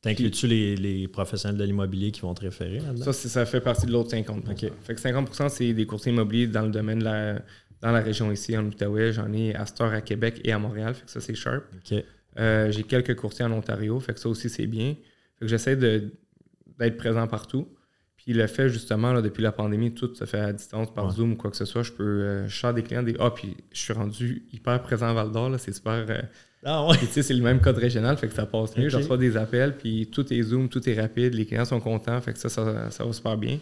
T'inclus-tu 0.00 0.48
les, 0.48 0.76
les, 0.76 1.06
professionnels 1.06 1.58
de 1.58 1.64
l'immobilier 1.64 2.10
qui 2.10 2.22
vont 2.22 2.34
te 2.34 2.40
référer 2.40 2.80
Ça, 3.04 3.12
ça 3.12 3.46
fait 3.46 3.60
partie 3.60 3.86
de 3.86 3.92
l'autre 3.92 4.10
50 4.10 4.48
okay. 4.48 4.72
Fait 4.82 4.94
que 4.94 5.00
50% 5.00 5.48
c'est 5.48 5.72
des 5.72 5.86
courtiers 5.86 6.12
immobiliers 6.12 6.48
dans 6.48 6.62
le 6.62 6.70
domaine 6.70 6.98
de 6.98 7.04
la, 7.04 7.42
dans 7.82 7.92
la 7.92 8.00
région 8.00 8.30
ici, 8.32 8.56
en 8.56 8.64
Outaouais. 8.64 9.12
J'en 9.12 9.32
ai 9.32 9.54
à 9.54 9.66
Store 9.66 9.92
à 9.92 10.00
Québec 10.00 10.40
et 10.44 10.52
à 10.52 10.58
Montréal. 10.58 10.94
Fait 10.94 11.04
que 11.04 11.10
ça, 11.10 11.20
c'est 11.20 11.34
sharp. 11.34 11.64
Okay. 11.84 12.04
Euh, 12.38 12.70
j'ai 12.70 12.84
quelques 12.84 13.14
courtiers 13.16 13.44
en 13.44 13.52
Ontario. 13.52 13.98
Fait 14.00 14.14
que 14.14 14.20
ça 14.20 14.28
aussi, 14.28 14.48
c'est 14.48 14.66
bien. 14.66 14.94
Fait 15.38 15.44
que 15.44 15.46
j'essaie 15.48 15.76
d'être 15.76 16.96
présent 16.96 17.26
partout. 17.26 17.68
Puis 18.16 18.32
le 18.34 18.46
fait, 18.46 18.68
justement, 18.68 19.12
là, 19.12 19.20
depuis 19.20 19.42
la 19.42 19.50
pandémie, 19.50 19.92
tout 19.92 20.14
se 20.14 20.24
fait 20.24 20.38
à 20.38 20.52
distance, 20.52 20.94
par 20.94 21.06
Ouais. 21.06 21.12
Zoom 21.12 21.32
ou 21.32 21.36
quoi 21.36 21.50
que 21.50 21.56
ce 21.56 21.64
soit. 21.64 21.82
Je 21.82 21.90
peux. 21.92 22.04
Euh, 22.04 22.48
je 22.48 22.56
sors 22.56 22.72
des 22.72 22.82
clients 22.84 23.02
des. 23.02 23.16
Ah, 23.18 23.30
puis 23.34 23.56
je 23.72 23.80
suis 23.80 23.92
rendu 23.92 24.44
hyper 24.52 24.80
présent 24.80 25.08
à 25.08 25.12
Val 25.12 25.32
d'Or. 25.32 25.50
là, 25.50 25.58
C'est 25.58 25.72
super. 25.74 26.06
euh, 26.08 26.22
Ah 26.64 26.86
ouais. 26.86 26.96
tu 26.98 27.06
sais, 27.06 27.22
c'est 27.22 27.34
le 27.34 27.42
même 27.42 27.60
code 27.60 27.78
régional, 27.78 28.16
fait 28.16 28.28
que 28.28 28.34
ça 28.34 28.46
passe 28.46 28.76
mieux. 28.76 28.84
Ok. 28.84 28.90
Je 28.90 28.96
reçois 28.98 29.16
des 29.18 29.36
appels, 29.36 29.76
puis 29.76 30.06
tout 30.12 30.32
est 30.32 30.40
Zoom, 30.42 30.68
tout 30.68 30.88
est 30.88 31.00
rapide, 31.00 31.34
les 31.34 31.44
clients 31.46 31.64
sont 31.64 31.80
contents, 31.80 32.20
fait 32.20 32.32
que 32.32 32.38
ça, 32.38 32.48
ça, 32.48 32.88
ça 32.92 33.04
va 33.04 33.12
super 33.12 33.36
bien. 33.36 33.58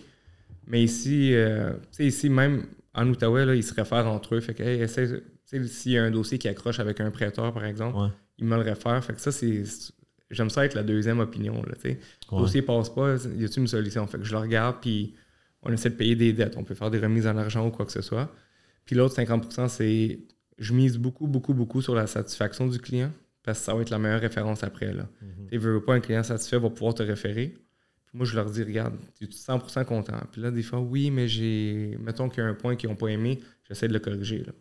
Mais 0.67 0.83
ici, 0.83 1.31
euh, 1.35 1.71
tu 1.71 1.79
sais, 1.93 2.07
ici, 2.07 2.29
même 2.29 2.65
en 2.95 3.09
Outaouais, 3.09 3.45
là, 3.47 3.55
ils 3.55 3.63
se 3.65 3.73
réfèrent 3.75 4.07
entre 4.07 4.35
eux. 4.35 4.41
Fait 4.41 4.55
que, 4.55 4.63
hey, 4.63 4.87
s'il 5.69 5.93
y 5.93 5.99
a 5.99 6.05
un 6.05 6.11
dossier 6.11 6.39
qui 6.39 6.49
accroche 6.49 6.81
avec 6.81 7.01
un 7.01 7.11
prêteur, 7.11 7.53
par 7.53 7.65
exemple, 7.65 7.97
Ouais. 7.99 8.09
ils 8.39 8.45
me 8.47 8.57
le 8.57 8.63
réfèrent. 8.63 9.05
Fait 9.05 9.13
que 9.15 9.21
ça, 9.21 9.31
c'est. 9.33 9.63
J'aime 10.31 10.51
ça 10.51 10.65
être 10.65 10.75
la 10.75 10.83
deuxième 10.85 11.19
opinion, 11.21 11.55
là. 11.63 11.75
Le 11.85 11.97
dossier 12.39 12.63
passe 12.63 12.89
pas, 12.91 13.17
y 13.37 13.45
a-t-il 13.45 13.61
une 13.61 13.67
solution? 13.67 14.07
Fait 14.07 14.19
que 14.19 14.25
je 14.25 14.31
le 14.33 14.39
regarde, 14.39 14.77
puis 14.81 15.15
on 15.63 15.73
essaie 15.73 15.91
de 15.91 15.97
payer 15.97 16.15
des 16.15 16.33
dettes. 16.33 16.57
On 16.57 16.63
peut 16.65 16.75
faire 16.75 16.91
des 16.91 16.99
remises 17.01 17.27
en 17.27 17.37
argent 17.37 17.67
ou 17.67 17.71
quoi 17.71 17.85
que 17.85 17.93
ce 17.93 18.01
soit. 18.03 18.33
Puis 18.85 18.95
l'autre 18.97 19.15
50% 19.17 19.69
c'est. 19.69 20.21
Je 20.59 20.73
mise 20.75 20.99
beaucoup, 20.99 21.27
beaucoup, 21.27 21.55
beaucoup 21.55 21.81
sur 21.83 21.95
la 21.95 22.07
satisfaction 22.07 22.67
du 22.69 22.79
client 22.79 23.11
parce 23.43 23.59
que 23.61 23.65
ça 23.65 23.75
va 23.75 23.81
être 23.83 23.91
la 23.91 23.99
meilleure 23.99 24.21
référence 24.21 24.63
après. 24.63 24.93
Là. 24.93 25.09
Mhm. 25.23 25.47
Tu 25.51 25.59
veux 25.59 25.83
pas 25.83 25.95
un 25.95 26.01
client 26.01 26.23
satisfait 26.23 26.59
va 26.59 26.69
pouvoir 26.71 26.95
te 26.95 27.03
référer. 27.03 27.57
Moi, 28.13 28.27
je 28.27 28.35
leur 28.35 28.51
dis, 28.51 28.63
regarde, 28.63 28.97
tu 29.17 29.25
es 29.25 29.29
100% 29.29 29.85
content. 29.85 30.21
Puis 30.33 30.41
là, 30.41 30.51
des 30.51 30.63
fois, 30.63 30.81
oui, 30.81 31.11
mais 31.11 31.29
j'ai. 31.29 31.97
Mettons 32.01 32.29
qu'il 32.29 32.43
y 32.43 32.47
a 32.47 32.49
un 32.49 32.55
point 32.55 32.75
qu'ils 32.77 32.91
n'ont 32.91 32.97
pas 32.97 33.09
aimé, 33.09 33.39
j'essaie 33.69 33.89
de 33.89 33.93
le 33.93 34.01
corriger. 34.01 34.39
Là. 34.39 34.53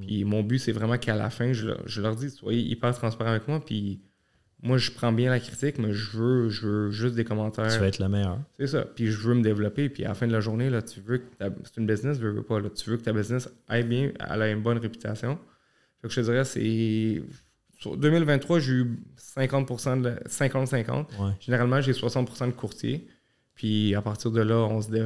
Puis 0.00 0.24
mon 0.24 0.42
but, 0.42 0.58
c'est 0.58 0.72
vraiment 0.72 0.98
qu'à 0.98 1.16
la 1.16 1.30
fin, 1.30 1.52
je 1.52 1.68
leur, 1.68 1.88
je 1.88 2.00
leur 2.00 2.16
dis, 2.16 2.30
soyez 2.30 2.60
hyper 2.60 2.94
transparent 2.94 3.30
avec 3.30 3.48
moi. 3.48 3.64
Puis 3.64 4.02
moi, 4.62 4.78
je 4.78 4.90
prends 4.90 5.12
bien 5.12 5.30
la 5.30 5.40
critique, 5.40 5.78
mais 5.78 5.92
je 5.92 6.16
veux, 6.16 6.48
je 6.48 6.66
veux 6.66 6.90
juste 6.90 7.14
des 7.14 7.24
commentaires. 7.24 7.72
Tu 7.72 7.78
vas 7.78 7.88
être 7.88 7.98
le 7.98 8.08
meilleur. 8.08 8.38
C'est 8.58 8.66
ça. 8.66 8.82
Puis 8.82 9.06
je 9.10 9.18
veux 9.18 9.34
me 9.34 9.42
développer. 9.42 9.88
Puis 9.88 10.04
à 10.04 10.08
la 10.08 10.14
fin 10.14 10.26
de 10.26 10.32
la 10.32 10.40
journée, 10.40 10.70
là, 10.70 10.82
tu 10.82 11.00
veux 11.00 11.18
que 11.18 11.34
ta... 11.36 11.50
c'est 11.64 11.78
une 11.78 11.86
business, 11.86 12.18
veux, 12.18 12.30
veux 12.30 12.42
pas. 12.42 12.60
Là. 12.60 12.70
Tu 12.70 12.90
veux 12.90 12.96
que 12.96 13.02
ta 13.02 13.12
business 13.12 13.48
aille 13.68 13.84
bien, 13.84 14.12
elle 14.30 14.42
a 14.42 14.50
une 14.50 14.62
bonne 14.62 14.78
réputation. 14.78 15.38
Fait 16.00 16.08
que 16.08 16.14
je 16.14 16.20
te 16.20 16.26
dirais, 16.26 16.44
c'est. 16.44 17.22
Sur 17.78 17.96
2023, 17.96 18.58
j'ai 18.60 18.72
eu 18.72 18.98
50% 19.18 19.96
de 20.02 20.08
la- 20.08 20.20
50-50. 20.28 21.06
Ouais. 21.18 21.32
Généralement, 21.40 21.80
j'ai 21.80 21.92
60% 21.92 22.46
de 22.46 22.52
courtiers. 22.52 23.06
Puis 23.54 23.94
à 23.94 24.02
partir 24.02 24.30
de 24.30 24.40
là, 24.40 24.56
on, 24.56 24.80
se 24.82 24.90
dé- 24.90 25.00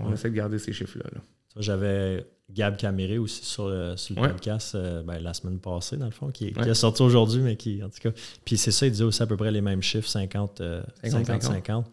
on 0.00 0.08
Ouais. 0.08 0.14
essaie 0.14 0.30
de 0.30 0.34
garder 0.34 0.58
ces 0.58 0.72
chiffres-là. 0.72 1.04
là. 1.14 1.20
J'avais 1.56 2.26
Gab 2.50 2.76
Caméré 2.76 3.16
aussi 3.18 3.44
sur 3.44 3.68
le, 3.68 3.96
sur 3.96 4.14
le 4.16 4.22
Ouais. 4.22 4.28
podcast 4.28 4.74
euh, 4.74 5.02
ben, 5.04 5.18
la 5.20 5.32
semaine 5.34 5.60
passée, 5.60 5.96
dans 5.96 6.04
le 6.06 6.10
fond, 6.10 6.30
qui, 6.30 6.48
est 6.48 6.74
sorti 6.74 7.02
aujourd'hui, 7.02 7.40
mais 7.40 7.56
qui, 7.56 7.82
en 7.82 7.88
tout 7.88 8.00
cas. 8.00 8.10
Puis 8.44 8.58
c'est 8.58 8.72
ça, 8.72 8.86
il 8.86 8.92
disait 8.92 9.04
aussi 9.04 9.22
à 9.22 9.26
peu 9.26 9.36
près 9.36 9.50
les 9.52 9.60
mêmes 9.60 9.82
chiffres, 9.82 10.08
50, 10.08 10.60
euh, 10.60 10.82
50, 11.04 11.26
50-50. 11.42 11.84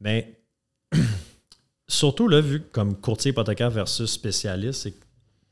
Mais 0.00 0.38
surtout, 1.88 2.28
là, 2.28 2.40
vu 2.40 2.60
comme 2.72 2.96
courtier 3.00 3.30
hypothécaire 3.30 3.70
versus 3.70 4.10
spécialiste, 4.10 4.82
c'est 4.82 4.92
que 4.92 5.04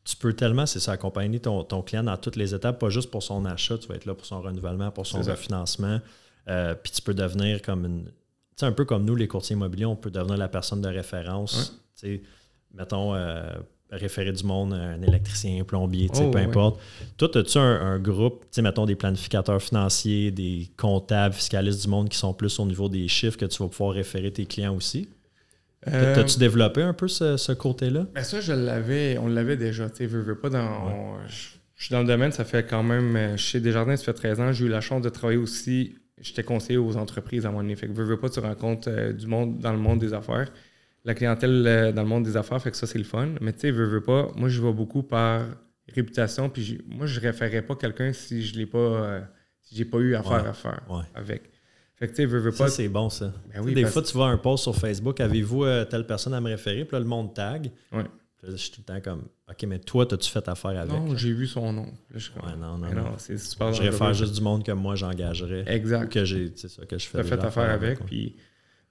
tu 0.04 0.16
peux 0.16 0.32
tellement, 0.32 0.66
c'est 0.66 0.80
ça, 0.80 0.92
accompagner 0.92 1.40
ton, 1.40 1.64
client 1.82 2.04
dans 2.04 2.16
toutes 2.16 2.36
les 2.36 2.54
étapes, 2.54 2.78
pas 2.78 2.88
juste 2.88 3.10
pour 3.10 3.22
son 3.22 3.44
achat, 3.44 3.78
tu 3.78 3.88
vas 3.88 3.96
être 3.96 4.06
là 4.06 4.14
pour 4.14 4.26
son 4.26 4.40
renouvellement, 4.40 4.90
pour 4.90 5.06
son 5.06 5.20
refinancement. 5.20 6.00
Euh, 6.48 6.74
puis 6.74 6.90
tu 6.92 7.02
peux 7.02 7.14
devenir 7.14 7.60
comme 7.62 7.84
une. 7.84 8.04
Tu 8.04 8.12
sais, 8.56 8.66
un 8.66 8.72
peu 8.72 8.84
comme 8.84 9.04
nous, 9.04 9.14
les 9.14 9.28
courtiers 9.28 9.54
immobiliers, 9.54 9.86
on 9.86 9.96
peut 9.96 10.10
devenir 10.10 10.36
la 10.36 10.48
personne 10.48 10.80
de 10.80 10.88
référence. 10.88 11.80
Tu 11.94 12.16
sais, 12.16 12.22
mettons, 12.72 13.14
euh, 13.14 13.50
référer 13.90 14.32
du 14.32 14.44
monde, 14.44 14.72
un 14.72 15.02
électricien, 15.02 15.60
un 15.60 15.64
plombier, 15.64 16.08
tu 16.08 16.16
sais, 16.16 16.24
oh, 16.26 16.30
peu 16.30 16.38
importe. 16.38 16.80
Toi, 17.16 17.36
as-tu 17.36 17.58
un, 17.58 17.98
groupe, 17.98 18.42
tu 18.42 18.48
sais, 18.52 18.62
mettons 18.62 18.86
des 18.86 18.96
planificateurs 18.96 19.60
financiers, 19.60 20.30
des 20.30 20.70
comptables, 20.76 21.34
fiscalistes 21.34 21.82
du 21.82 21.88
monde 21.88 22.08
qui 22.08 22.16
sont 22.16 22.32
plus 22.32 22.58
au 22.58 22.66
niveau 22.66 22.88
des 22.88 23.06
chiffres 23.08 23.36
que 23.36 23.46
tu 23.46 23.62
vas 23.62 23.68
pouvoir 23.68 23.94
référer 23.94 24.32
tes 24.32 24.46
clients 24.46 24.74
aussi? 24.74 25.08
Euh, 25.88 26.14
T'as-tu 26.14 26.38
développé 26.38 26.82
un 26.82 26.92
peu 26.92 27.08
ce, 27.08 27.52
côté-là? 27.52 28.06
Ben 28.14 28.22
ça, 28.22 28.40
je 28.40 28.52
l'avais, 28.52 29.16
on 29.18 29.28
l'avait 29.28 29.56
déjà. 29.56 29.88
Tu 29.88 29.96
sais, 29.96 30.06
veux, 30.06 30.38
pas 30.38 30.50
dans. 30.50 31.26
je, 31.26 31.84
suis 31.84 31.92
dans 31.92 32.00
le 32.00 32.06
domaine, 32.06 32.32
ça 32.32 32.44
fait 32.44 32.66
quand 32.68 32.82
même. 32.82 33.16
Euh, 33.16 33.36
chez 33.36 33.60
Desjardins, 33.60 33.96
ça 33.96 34.04
fait 34.04 34.12
13 34.12 34.40
ans. 34.40 34.52
J'ai 34.52 34.66
eu 34.66 34.68
la 34.68 34.80
chance 34.80 35.02
de 35.02 35.08
travailler 35.08 35.38
aussi. 35.38 35.94
J'étais 36.18 36.42
conseiller 36.42 36.78
aux 36.78 36.96
entreprises 36.96 37.46
à 37.46 37.50
mon 37.50 37.66
effet. 37.68 37.86
Fait 37.86 37.92
que 37.92 37.92
veux, 37.92 38.18
pas, 38.18 38.28
tu 38.28 38.40
rencontres 38.40 38.90
euh, 38.90 39.12
du 39.12 39.26
monde 39.26 39.58
dans 39.58 39.72
le 39.72 39.78
monde 39.78 39.98
des 39.98 40.12
affaires. 40.12 40.52
La 41.06 41.14
clientèle 41.14 41.92
dans 41.94 42.02
le 42.02 42.08
monde 42.08 42.24
des 42.24 42.36
affaires, 42.36 42.60
fait 42.60 42.70
que 42.70 42.76
ça, 42.76 42.86
c'est 42.86 42.98
le 42.98 43.04
fun. 43.04 43.30
Mais 43.40 43.54
tu 43.54 43.60
sais, 43.60 43.70
veux, 43.70 43.86
veux 43.86 44.02
pas, 44.02 44.30
moi, 44.36 44.50
je 44.50 44.60
vais 44.60 44.72
beaucoup 44.72 45.02
par 45.02 45.46
réputation. 45.94 46.50
Puis 46.50 46.78
moi, 46.86 47.06
je 47.06 47.18
référerais 47.20 47.62
pas 47.62 47.74
quelqu'un 47.74 48.12
si 48.12 48.42
je 48.42 48.58
l'ai 48.58 48.66
pas. 48.66 49.22
si 49.62 49.76
j'ai 49.76 49.86
pas 49.86 49.96
eu 49.96 50.14
affaire 50.14 50.46
à 50.46 50.52
faire 50.52 50.82
avec. 51.14 51.50
Fait 52.00 52.08
que 52.08 52.14
tu 52.14 52.24
veux, 52.24 52.38
veux 52.38 52.50
pas. 52.50 52.68
Ça, 52.68 52.76
c'est 52.76 52.88
bon, 52.88 53.10
ça. 53.10 53.30
Ben 53.52 53.62
oui, 53.62 53.74
des 53.74 53.84
fois, 53.84 54.00
tu 54.00 54.14
vois 54.14 54.28
un 54.28 54.38
post 54.38 54.62
sur 54.62 54.74
Facebook, 54.74 55.20
avez-vous 55.20 55.64
euh, 55.64 55.84
telle 55.84 56.06
personne 56.06 56.32
à 56.32 56.40
me 56.40 56.48
référer, 56.48 56.86
puis 56.86 56.94
là, 56.94 57.00
le 57.00 57.04
monde 57.04 57.34
tag. 57.34 57.70
Ouais. 57.92 58.04
je 58.42 58.56
suis 58.56 58.70
tout 58.70 58.80
le 58.80 58.94
temps 58.94 59.00
comme, 59.02 59.24
OK, 59.50 59.62
mais 59.64 59.78
toi, 59.80 60.06
as-tu 60.10 60.30
fait 60.30 60.48
affaire 60.48 60.80
avec? 60.80 60.90
Non, 60.90 61.14
j'ai 61.14 61.32
vu 61.32 61.46
son 61.46 61.74
nom. 61.74 61.84
Là, 62.10 62.16
je 62.16 62.30
ouais, 62.30 62.56
non, 62.58 62.78
non, 62.78 62.90
non. 62.94 63.18
c'est 63.18 63.36
super 63.36 63.74
Je 63.74 63.82
réfère 63.82 64.14
juste 64.14 64.34
du 64.34 64.40
monde 64.40 64.64
comme 64.64 64.80
moi, 64.80 64.94
j'engagerais. 64.94 65.64
Exact. 65.66 66.10
Que 66.10 66.24
j'ai, 66.24 66.52
c'est 66.56 66.70
ça, 66.70 66.86
que 66.86 66.96
je 66.96 67.06
fais. 67.06 67.22
Tu 67.22 67.34
as 67.34 67.36
fait 67.36 67.44
affaire 67.44 67.70
avec, 67.70 68.04
puis. 68.06 68.36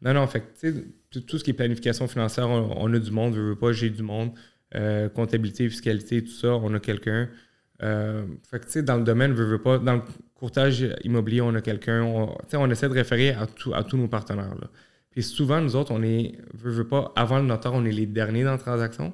Non, 0.02 0.14
non, 0.14 0.28
fait 0.28 0.44
tu 0.58 0.72
sais, 1.12 1.22
tout 1.22 1.38
ce 1.38 1.44
qui 1.44 1.50
est 1.50 1.54
planification 1.54 2.08
financière, 2.08 2.48
on, 2.48 2.94
a 2.94 3.00
du 3.00 3.12
monde, 3.12 3.34
je 3.34 3.42
veux 3.42 3.58
pas, 3.58 3.74
j'ai 3.74 3.90
du 3.90 4.04
monde. 4.04 4.32
Euh, 4.76 5.10
comptabilité, 5.10 5.68
fiscalité, 5.68 6.24
tout 6.24 6.32
ça, 6.32 6.54
on 6.54 6.74
a 6.76 6.80
quelqu'un. 6.80 7.28
Euh, 7.82 8.24
fait 8.50 8.60
que, 8.60 8.66
tu 8.66 8.72
sais, 8.72 8.84
dans 8.84 8.98
le 8.98 9.04
domaine, 9.04 9.36
je 9.36 9.42
veux 9.42 9.62
pas, 9.62 9.80
dans 9.80 9.96
le 9.96 10.02
courtage 10.40 10.86
immobilier, 11.04 11.42
on 11.42 11.54
a 11.54 11.62
quelqu'un, 11.62 12.02
on, 12.02 12.36
on 12.54 12.70
essaie 12.72 12.88
de 12.88 12.94
référer 12.94 13.32
à, 13.32 13.46
à 13.74 13.84
tous 13.84 13.98
nos 13.98 14.08
partenaires. 14.08 14.56
Là. 14.56 14.70
Puis 15.12 15.22
souvent, 15.24 15.60
nous 15.60 15.76
autres, 15.76 15.92
on 15.92 16.02
est, 16.02 16.38
veux 16.54 16.88
pas, 16.88 17.12
avant 17.16 17.40
le 17.40 17.46
notaire, 17.46 17.74
on 17.74 17.84
est 17.86 17.92
les 17.92 18.06
derniers 18.06 18.46
dans 18.46 18.52
la 18.52 18.58
transaction. 18.58 19.14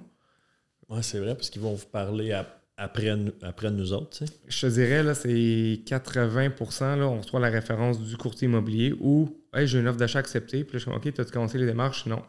Oui, 0.90 1.00
c'est 1.02 1.20
vrai, 1.20 1.34
parce 1.34 1.50
qu'ils 1.50 1.64
vont 1.64 1.74
vous 1.74 1.88
parler 1.88 2.32
après, 2.78 3.16
après 3.42 3.72
nous 3.72 3.92
autres. 3.92 4.24
Je 4.48 4.62
te 4.62 4.72
dirais, 4.72 5.02
là, 5.02 5.16
c'est 5.16 5.82
80 5.86 6.50
là, 6.98 7.08
on 7.08 7.22
reçoit 7.22 7.40
la 7.40 7.50
référence 7.50 8.00
du 8.00 8.18
courtier 8.18 8.48
immobilier 8.48 8.94
ou 9.00 9.36
hey, 9.54 9.66
j'ai 9.66 9.80
une 9.80 9.88
offre 9.88 9.98
d'achat 9.98 10.20
acceptée. 10.20 10.64
Puis 10.64 10.74
là, 10.74 10.80
je 10.80 10.90
suis 10.90 10.92
OK, 10.92 11.20
as-tu 11.20 11.32
commencé 11.32 11.58
les 11.58 11.66
démarches? 11.66 12.06
Non. 12.06 12.22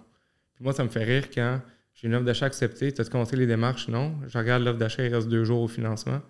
Puis 0.55 0.65
moi, 0.65 0.73
ça 0.73 0.85
me 0.85 0.89
fait 0.89 1.05
rire 1.05 1.29
quand 1.35 1.61
j'ai 1.93 2.07
une 2.09 2.15
offre 2.15 2.25
d'achat 2.25 2.47
acceptée, 2.47 2.95
as-tu 2.99 3.11
commencé 3.11 3.37
les 3.37 3.47
démarches? 3.47 3.89
Non. 3.89 4.15
Je 4.27 4.39
regarde 4.39 4.63
l'offre 4.63 4.79
d'achat, 4.79 5.05
il 5.05 5.15
reste 5.15 5.29
deux 5.29 5.45
jours 5.45 5.61
au 5.61 5.69
financement 5.69 6.23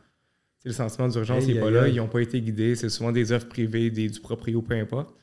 le 0.66 0.72
sentiment 0.72 1.08
d'urgence 1.08 1.46
n'est 1.46 1.60
pas 1.60 1.70
là, 1.70 1.88
ils 1.88 1.96
n'ont 1.96 2.08
pas 2.08 2.20
été 2.20 2.40
guidés, 2.40 2.74
c'est 2.74 2.88
souvent 2.88 3.12
des 3.12 3.30
offres 3.30 3.48
privées, 3.48 3.88
des, 3.90 4.08
du 4.08 4.20
proprio, 4.20 4.60
peu 4.62 4.74
importe. 4.74 5.14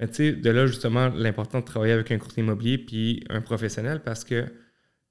Mais 0.00 0.08
tu 0.08 0.14
sais, 0.14 0.32
de 0.32 0.50
là, 0.50 0.66
justement, 0.66 1.08
l'important 1.08 1.60
de 1.60 1.64
travailler 1.64 1.92
avec 1.92 2.10
un 2.10 2.18
courtier 2.18 2.42
immobilier 2.42 2.78
puis 2.78 3.22
un 3.28 3.42
professionnel 3.42 4.00
parce 4.02 4.24
que, 4.24 4.44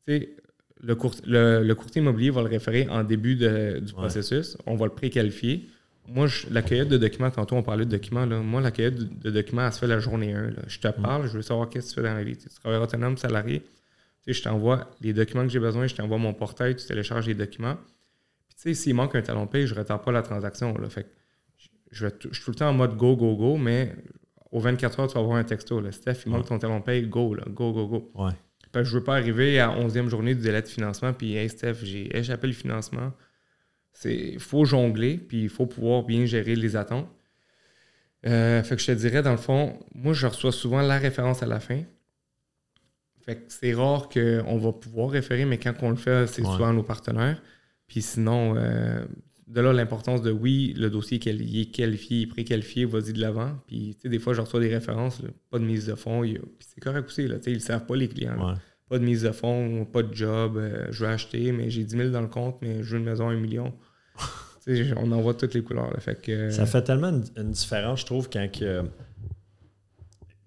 tu 0.08 0.14
sais, 0.14 0.36
le, 0.82 1.64
le, 1.64 1.76
courtier 1.76 2.02
immobilier 2.02 2.32
va 2.32 2.42
le 2.42 2.48
référer 2.48 2.88
en 2.90 3.04
début 3.04 3.36
du 3.36 3.94
processus, 3.94 4.58
on 4.66 4.76
va 4.76 4.86
le 4.86 4.92
préqualifier. 4.94 5.68
Moi, 6.08 6.28
la 6.50 6.62
cueillette 6.62 6.88
de 6.88 6.98
documents, 6.98 7.30
tantôt 7.30 7.56
on 7.56 7.64
parlait 7.64 7.86
de 7.86 7.92
documents, 7.92 8.26
là, 8.26 8.40
moi, 8.40 8.62
la 8.62 8.72
cueillette 8.72 9.20
de, 9.20 9.30
documents, 9.30 9.66
elle 9.68 9.74
se 9.74 9.80
fait 9.80 9.88
la 9.88 10.00
journée 10.00 10.34
1. 10.34 10.54
Je 10.68 10.80
te 10.80 10.88
mm. 10.88 11.04
parle, 11.04 11.28
je 11.28 11.34
veux 11.34 11.42
savoir 11.42 11.70
qu'est-ce 11.70 11.90
que 11.90 11.96
tu 11.96 12.02
fais 12.02 12.08
dans 12.08 12.16
la 12.16 12.24
vie. 12.24 12.38
Tu 12.38 12.50
travailles 12.50 12.82
autonome, 12.82 13.18
salarié. 13.18 13.60
Tu 13.60 14.34
sais, 14.34 14.34
je 14.34 14.44
t'envoie 14.44 14.90
les 15.02 15.14
documents 15.14 15.44
que 15.44 15.50
j'ai 15.50 15.60
besoin, 15.60 15.86
je 15.86 15.96
t'envoie 15.96 16.18
mon 16.18 16.34
portail, 16.34 16.76
tu 16.76 16.86
télécharges 16.88 17.28
les 17.28 17.36
documents. 17.36 17.78
Tu 18.58 18.64
sais, 18.64 18.74
s'il 18.74 18.96
manque 18.96 19.16
un 19.16 19.22
talon 19.22 19.46
paye, 19.46 19.68
je 19.68 19.76
ne 19.76 19.80
retends 19.80 20.00
pas 20.00 20.12
la 20.12 20.24
transaction. 20.24 20.76
Là. 20.78 20.90
Fait 20.90 21.08
je, 21.92 22.08
suis 22.08 22.44
tout 22.44 22.52
le 22.52 22.56
temps 22.56 22.70
en 22.70 22.74
mode 22.74 22.98
go, 22.98 23.16
go, 23.16 23.36
go, 23.36 23.58
mais 23.58 23.96
aux 24.52 24.60
24 24.60 25.00
heures, 25.00 25.08
tu 25.08 25.14
vas 25.14 25.20
avoir 25.20 25.38
un 25.38 25.44
texto. 25.44 25.80
Là. 25.80 25.92
Steph, 25.92 26.24
il 26.26 26.32
manque 26.32 26.48
ton 26.48 26.58
talon 26.58 26.82
paye, 26.82 27.08
go, 27.08 27.36
là, 27.36 27.44
go, 27.48 27.72
go, 27.72 27.88
go. 27.88 28.12
Ouais. 28.16 28.32
je 28.74 28.80
ne 28.80 28.86
veux 28.86 29.04
pas 29.04 29.16
arriver 29.16 29.60
à 29.60 29.70
11e 29.70 30.08
journée 30.08 30.34
du 30.34 30.42
délai 30.42 30.62
de 30.62 30.68
financement, 30.68 31.14
puis 31.14 31.36
hey 31.36 31.50
Steph, 31.50 31.76
j'ai 31.84 32.16
échappé 32.18 32.48
le 32.48 32.54
financement. 32.54 33.14
Il 34.06 34.40
faut 34.40 34.66
jongler, 34.66 35.18
puis 35.18 35.44
il 35.44 35.50
faut 35.50 35.66
pouvoir 35.66 36.04
bien 36.04 36.26
gérer 36.26 36.56
les 36.56 36.76
attentes. 36.76 37.08
Euh, 38.26 38.64
fait 38.64 38.76
que 38.76 38.82
je 38.82 38.88
te 38.88 38.92
dirais, 38.92 39.22
dans 39.22 39.32
le 39.32 39.38
fond, 39.38 39.78
moi, 39.94 40.14
je 40.14 40.26
reçois 40.28 40.52
souvent 40.52 40.82
la 40.82 40.98
référence 40.98 41.44
à 41.44 41.46
la 41.46 41.60
fin. 41.60 41.82
Fait 43.22 43.36
que 43.36 43.44
c'est 43.48 43.74
rare 43.74 44.10
qu'on 44.10 44.58
va 44.58 44.72
pouvoir 44.72 45.10
référer, 45.10 45.46
mais 45.46 45.58
quand 45.58 45.74
on 45.82 45.90
le 45.90 45.96
fait, 45.96 46.28
c'est 46.28 46.44
souvent 46.44 46.74
nos 46.74 46.84
partenaires. 46.84 47.42
Puis 47.88 48.02
sinon, 48.02 48.56
euh, 48.58 49.06
de 49.48 49.62
là, 49.62 49.74
l'importance 49.74 50.22
de 50.22 50.32
oui, 50.32 50.74
le 50.78 50.90
dossier 50.90 51.20
il 51.24 51.60
est 51.62 51.72
qualifié, 51.72 52.18
il 52.18 52.24
est 52.24 52.28
préqualifié, 52.28 52.86
vas-y 52.86 53.14
de 53.14 53.22
l'avant. 53.22 53.58
Puis, 53.68 53.96
tu 53.96 54.02
sais, 54.02 54.10
des 54.10 54.20
fois, 54.20 54.34
je 54.34 54.42
reçois 54.42 54.60
des 54.60 54.74
références, 54.74 55.22
pas 55.50 55.60
de 55.60 55.64
mise 55.64 55.88
de 55.88 55.96
fonds. 55.96 56.24
c'est 56.60 56.82
correct 56.82 57.08
aussi, 57.08 57.28
là, 57.28 57.38
tu 57.38 57.44
sais, 57.44 57.52
ils 57.52 57.58
ne 57.58 57.60
savent 57.60 57.86
pas, 57.86 57.96
les 57.96 58.10
clients. 58.10 58.58
Pas 58.90 59.00
de 59.00 59.04
mise 59.04 59.24
de 59.24 59.32
fonds, 59.32 59.86
pas 59.86 60.04
de 60.04 60.14
job, 60.14 60.58
euh, 60.58 60.88
je 60.92 61.04
veux 61.04 61.10
acheter, 61.10 61.52
mais 61.52 61.70
j'ai 61.70 61.84
10 61.84 61.98
000 61.98 62.10
dans 62.10 62.22
le 62.22 62.28
compte, 62.28 62.58
mais 62.62 62.84
je 62.84 62.92
veux 62.92 63.00
une 63.00 63.06
maison 63.06 63.28
à 63.28 63.34
1 63.34 63.36
million. 63.38 63.74
on 64.96 65.12
en 65.12 65.22
voit 65.22 65.34
toutes 65.34 65.54
les 65.54 65.64
couleurs. 65.64 65.94
fait 66.00 66.22
que, 66.22 66.50
Ça 66.52 66.66
fait 66.66 66.84
tellement 66.84 67.22
une, 67.36 67.52
différence, 67.52 68.02
je 68.02 68.06
trouve, 68.06 68.30
quand 68.30 68.48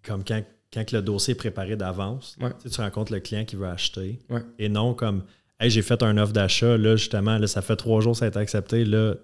comme 0.03 0.25
quand, 0.25 0.43
quand 0.73 0.93
le 0.93 1.03
dossier 1.03 1.33
est 1.33 1.37
préparé 1.37 1.77
d'avance. 1.77 2.39
Tu 2.61 2.81
rencontres 2.81 3.13
le 3.13 3.21
client 3.21 3.45
qui 3.45 3.57
veut 3.57 3.67
acheter. 3.67 4.19
Et 4.59 4.69
non 4.69 4.95
comme 4.95 5.25
j'ai 5.69 5.83
fait 5.83 6.03
un 6.03 6.17
offre 6.17 6.33
d'achat, 6.33 6.79
là, 6.79 6.97
justement, 6.97 7.37
là, 7.37 7.47
ça 7.47 7.61
fait 7.61 7.77
trois 7.77 8.01
jours, 8.01 8.17
ça 8.17 8.25
a 8.25 8.29
été 8.29 8.39
accepté. 8.39 8.85
Là, 8.85 9.15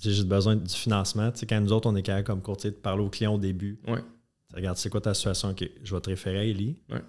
j'ai 0.00 0.10
juste 0.10 0.26
besoin 0.26 0.56
du 0.56 0.74
financement. 0.74 1.30
Tu 1.30 1.38
sais, 1.38 1.46
quand 1.46 1.60
nous 1.60 1.72
autres, 1.72 1.88
on 1.88 1.94
est 1.94 2.02
capable 2.02 2.26
comme 2.26 2.42
courtier 2.42 2.70
de 2.70 2.76
parler 2.76 3.02
au 3.02 3.08
client 3.08 3.34
au 3.34 3.38
début. 3.38 3.78
Ouais. 3.86 4.00
Regarde, 4.54 4.76
c'est 4.76 4.90
quoi 4.90 5.00
ta 5.00 5.14
situation? 5.14 5.50
OK, 5.50 5.68
je 5.82 5.94
vais 5.94 6.00
te 6.00 6.10
référer 6.10 6.38
à 6.38 6.44
Eli. 6.44 6.76
Ouais. 6.90 7.00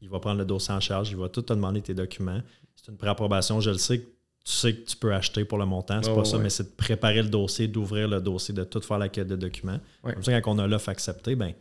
Il 0.00 0.08
va 0.08 0.20
prendre 0.20 0.38
le 0.38 0.44
dossier 0.44 0.72
en 0.72 0.80
charge, 0.80 1.10
il 1.10 1.16
va 1.16 1.28
tout 1.28 1.42
te 1.42 1.52
demander 1.52 1.80
tes 1.80 1.94
documents. 1.94 2.40
C'est 2.76 2.90
une 2.90 2.98
préapprobation, 2.98 3.60
je 3.60 3.70
le 3.70 3.78
sais 3.78 4.00
que 4.00 4.06
tu 4.44 4.52
sais 4.52 4.74
que 4.74 4.84
tu 4.84 4.96
peux 4.96 5.14
acheter 5.14 5.46
pour 5.46 5.56
le 5.56 5.64
montant, 5.64 6.02
c'est 6.02 6.14
pas 6.14 6.24
ça, 6.26 6.36
mais 6.36 6.50
c'est 6.50 6.64
de 6.64 6.76
préparer 6.76 7.22
le 7.22 7.30
dossier, 7.30 7.66
d'ouvrir 7.66 8.08
le 8.08 8.20
dossier, 8.20 8.52
de 8.52 8.62
tout 8.62 8.82
faire 8.82 8.98
la 8.98 9.08
quête 9.08 9.26
de 9.26 9.36
documents. 9.36 9.80
Comme 10.02 10.22
ça, 10.22 10.38
quand 10.42 10.54
on 10.54 10.58
a 10.58 10.66
l'offre 10.66 10.90
acceptée, 10.90 11.34
ben 11.34 11.54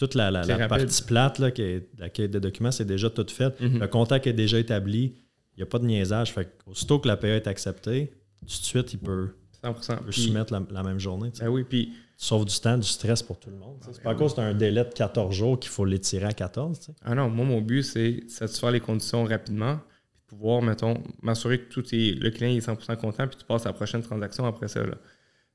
toute 0.00 0.14
la, 0.14 0.66
partie 0.66 1.02
plate, 1.02 1.38
là, 1.38 1.50
qui 1.50 1.60
est 1.60 1.88
la 1.98 2.08
quête 2.08 2.30
de 2.30 2.38
documents, 2.38 2.70
c'est 2.70 2.86
déjà 2.86 3.10
tout 3.10 3.26
fait. 3.28 3.60
Mhm. 3.60 3.80
Le 3.80 3.86
contact 3.86 4.26
est 4.26 4.32
déjà 4.32 4.58
établi. 4.58 5.14
Il 5.52 5.58
n'y 5.58 5.62
a 5.62 5.66
pas 5.66 5.78
de 5.78 5.84
niaisage. 5.84 6.32
Fait 6.32 6.48
aussitôt 6.64 6.98
que 6.98 7.06
la 7.06 7.18
PA 7.18 7.28
est 7.28 7.46
acceptée, 7.46 8.10
tout 8.40 8.46
de 8.46 8.50
suite, 8.50 8.94
il 8.94 8.98
peut, 8.98 9.34
100%. 9.62 10.10
soumettre 10.10 10.54
la, 10.70 10.82
même 10.82 10.98
journée. 10.98 11.30
Ben 11.38 11.48
oui, 11.48 11.64
puis... 11.68 11.92
Sauf 12.22 12.44
du 12.44 12.60
temps, 12.60 12.76
du 12.76 12.86
stress 12.86 13.22
pour 13.22 13.40
tout 13.40 13.48
le 13.48 13.56
monde. 13.56 13.78
c'est 13.80 14.02
pas 14.02 14.10
à 14.10 14.14
cause 14.14 14.34
d'un 14.34 14.52
délai 14.52 14.84
de 14.84 14.92
14 14.92 15.34
jours 15.34 15.58
qu'il 15.58 15.70
faut 15.70 15.86
l'étirer 15.86 16.26
à 16.26 16.34
14. 16.34 16.90
Ah 17.02 17.14
non, 17.14 17.30
moi, 17.30 17.46
mon 17.46 17.62
but, 17.62 17.82
c'est 17.82 18.28
satisfaire 18.28 18.72
les 18.72 18.80
conditions 18.80 19.24
rapidement, 19.24 19.78
puis 20.12 20.36
pouvoir, 20.36 20.60
mettons, 20.60 21.02
m'assurer 21.22 21.62
que 21.62 21.72
tout 21.72 21.82
est, 21.94 22.20
le 22.20 22.28
client 22.28 22.54
est 22.54 22.68
100% 22.68 22.98
content, 22.98 23.26
puis 23.26 23.38
tu 23.38 23.46
passes 23.46 23.64
à 23.64 23.70
la 23.70 23.72
prochaine 23.72 24.02
transaction 24.02 24.44
après 24.44 24.68
ça. 24.68 24.84
Là. 24.84 24.96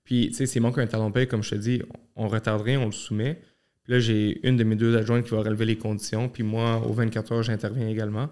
Puis, 0.05 0.29
tu 0.29 0.37
sais, 0.37 0.47
s'il 0.47 0.63
manque 0.63 0.79
un 0.79 0.87
talon 0.87 1.11
paye, 1.11 1.27
comme 1.27 1.43
je 1.43 1.51
te 1.51 1.55
dis, 1.55 1.83
on 2.15 2.27
retarderait, 2.27 2.77
on 2.77 2.87
le 2.87 2.91
soumet. 2.91 3.39
Puis 3.86 3.93
là, 3.93 3.99
j'ai 3.99 4.45
une 4.47 4.57
de 4.57 4.63
mes 4.63 4.75
deux 4.75 4.97
adjointes 4.97 5.25
qui 5.25 5.31
va 5.31 5.41
relever 5.41 5.65
les 5.65 5.77
conditions. 5.77 6.27
Puis 6.27 6.41
moi, 6.41 6.81
aux 6.86 6.91
24 6.91 7.31
heures, 7.31 7.43
j'interviens 7.43 7.88
également. 7.88 8.29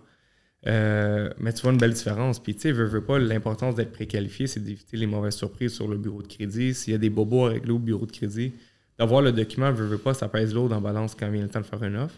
Euh, 0.66 1.30
mais 1.38 1.54
tu 1.54 1.62
vois 1.62 1.72
une 1.72 1.78
belle 1.78 1.94
différence. 1.94 2.42
Puis 2.42 2.56
tu 2.56 2.62
sais, 2.62 2.72
veux, 2.72 2.86
veux 2.86 3.04
pas, 3.04 3.20
l'importance 3.20 3.76
d'être 3.76 3.92
préqualifié, 3.92 4.48
c'est 4.48 4.62
d'éviter 4.62 4.98
les 4.98 5.06
mauvaises 5.06 5.36
surprises 5.36 5.74
sur 5.74 5.88
le 5.88 5.98
bureau 5.98 6.24
de 6.24 6.28
crédit. 6.28 6.74
S'il 6.74 6.94
y 6.94 6.96
a 6.96 7.00
des 7.00 7.12
bobos 7.12 7.46
à 7.46 7.50
régler 7.50 7.72
au 7.72 7.78
bureau 7.78 8.08
de 8.08 8.12
crédit, 8.12 8.54
d'avoir 8.98 9.22
le 9.22 9.32
document, 9.32 9.72
veux, 9.72 9.86
veux 9.86 10.00
pas, 10.00 10.16
ça 10.16 10.28
pèse 10.28 10.56
lourd 10.56 10.72
en 10.74 10.82
balance 10.82 11.14
quand 11.14 11.30
vient 11.30 11.44
le 11.44 11.50
temps 11.50 11.62
de 11.62 11.66
faire 11.68 11.84
une 11.84 11.98
offre. 11.98 12.16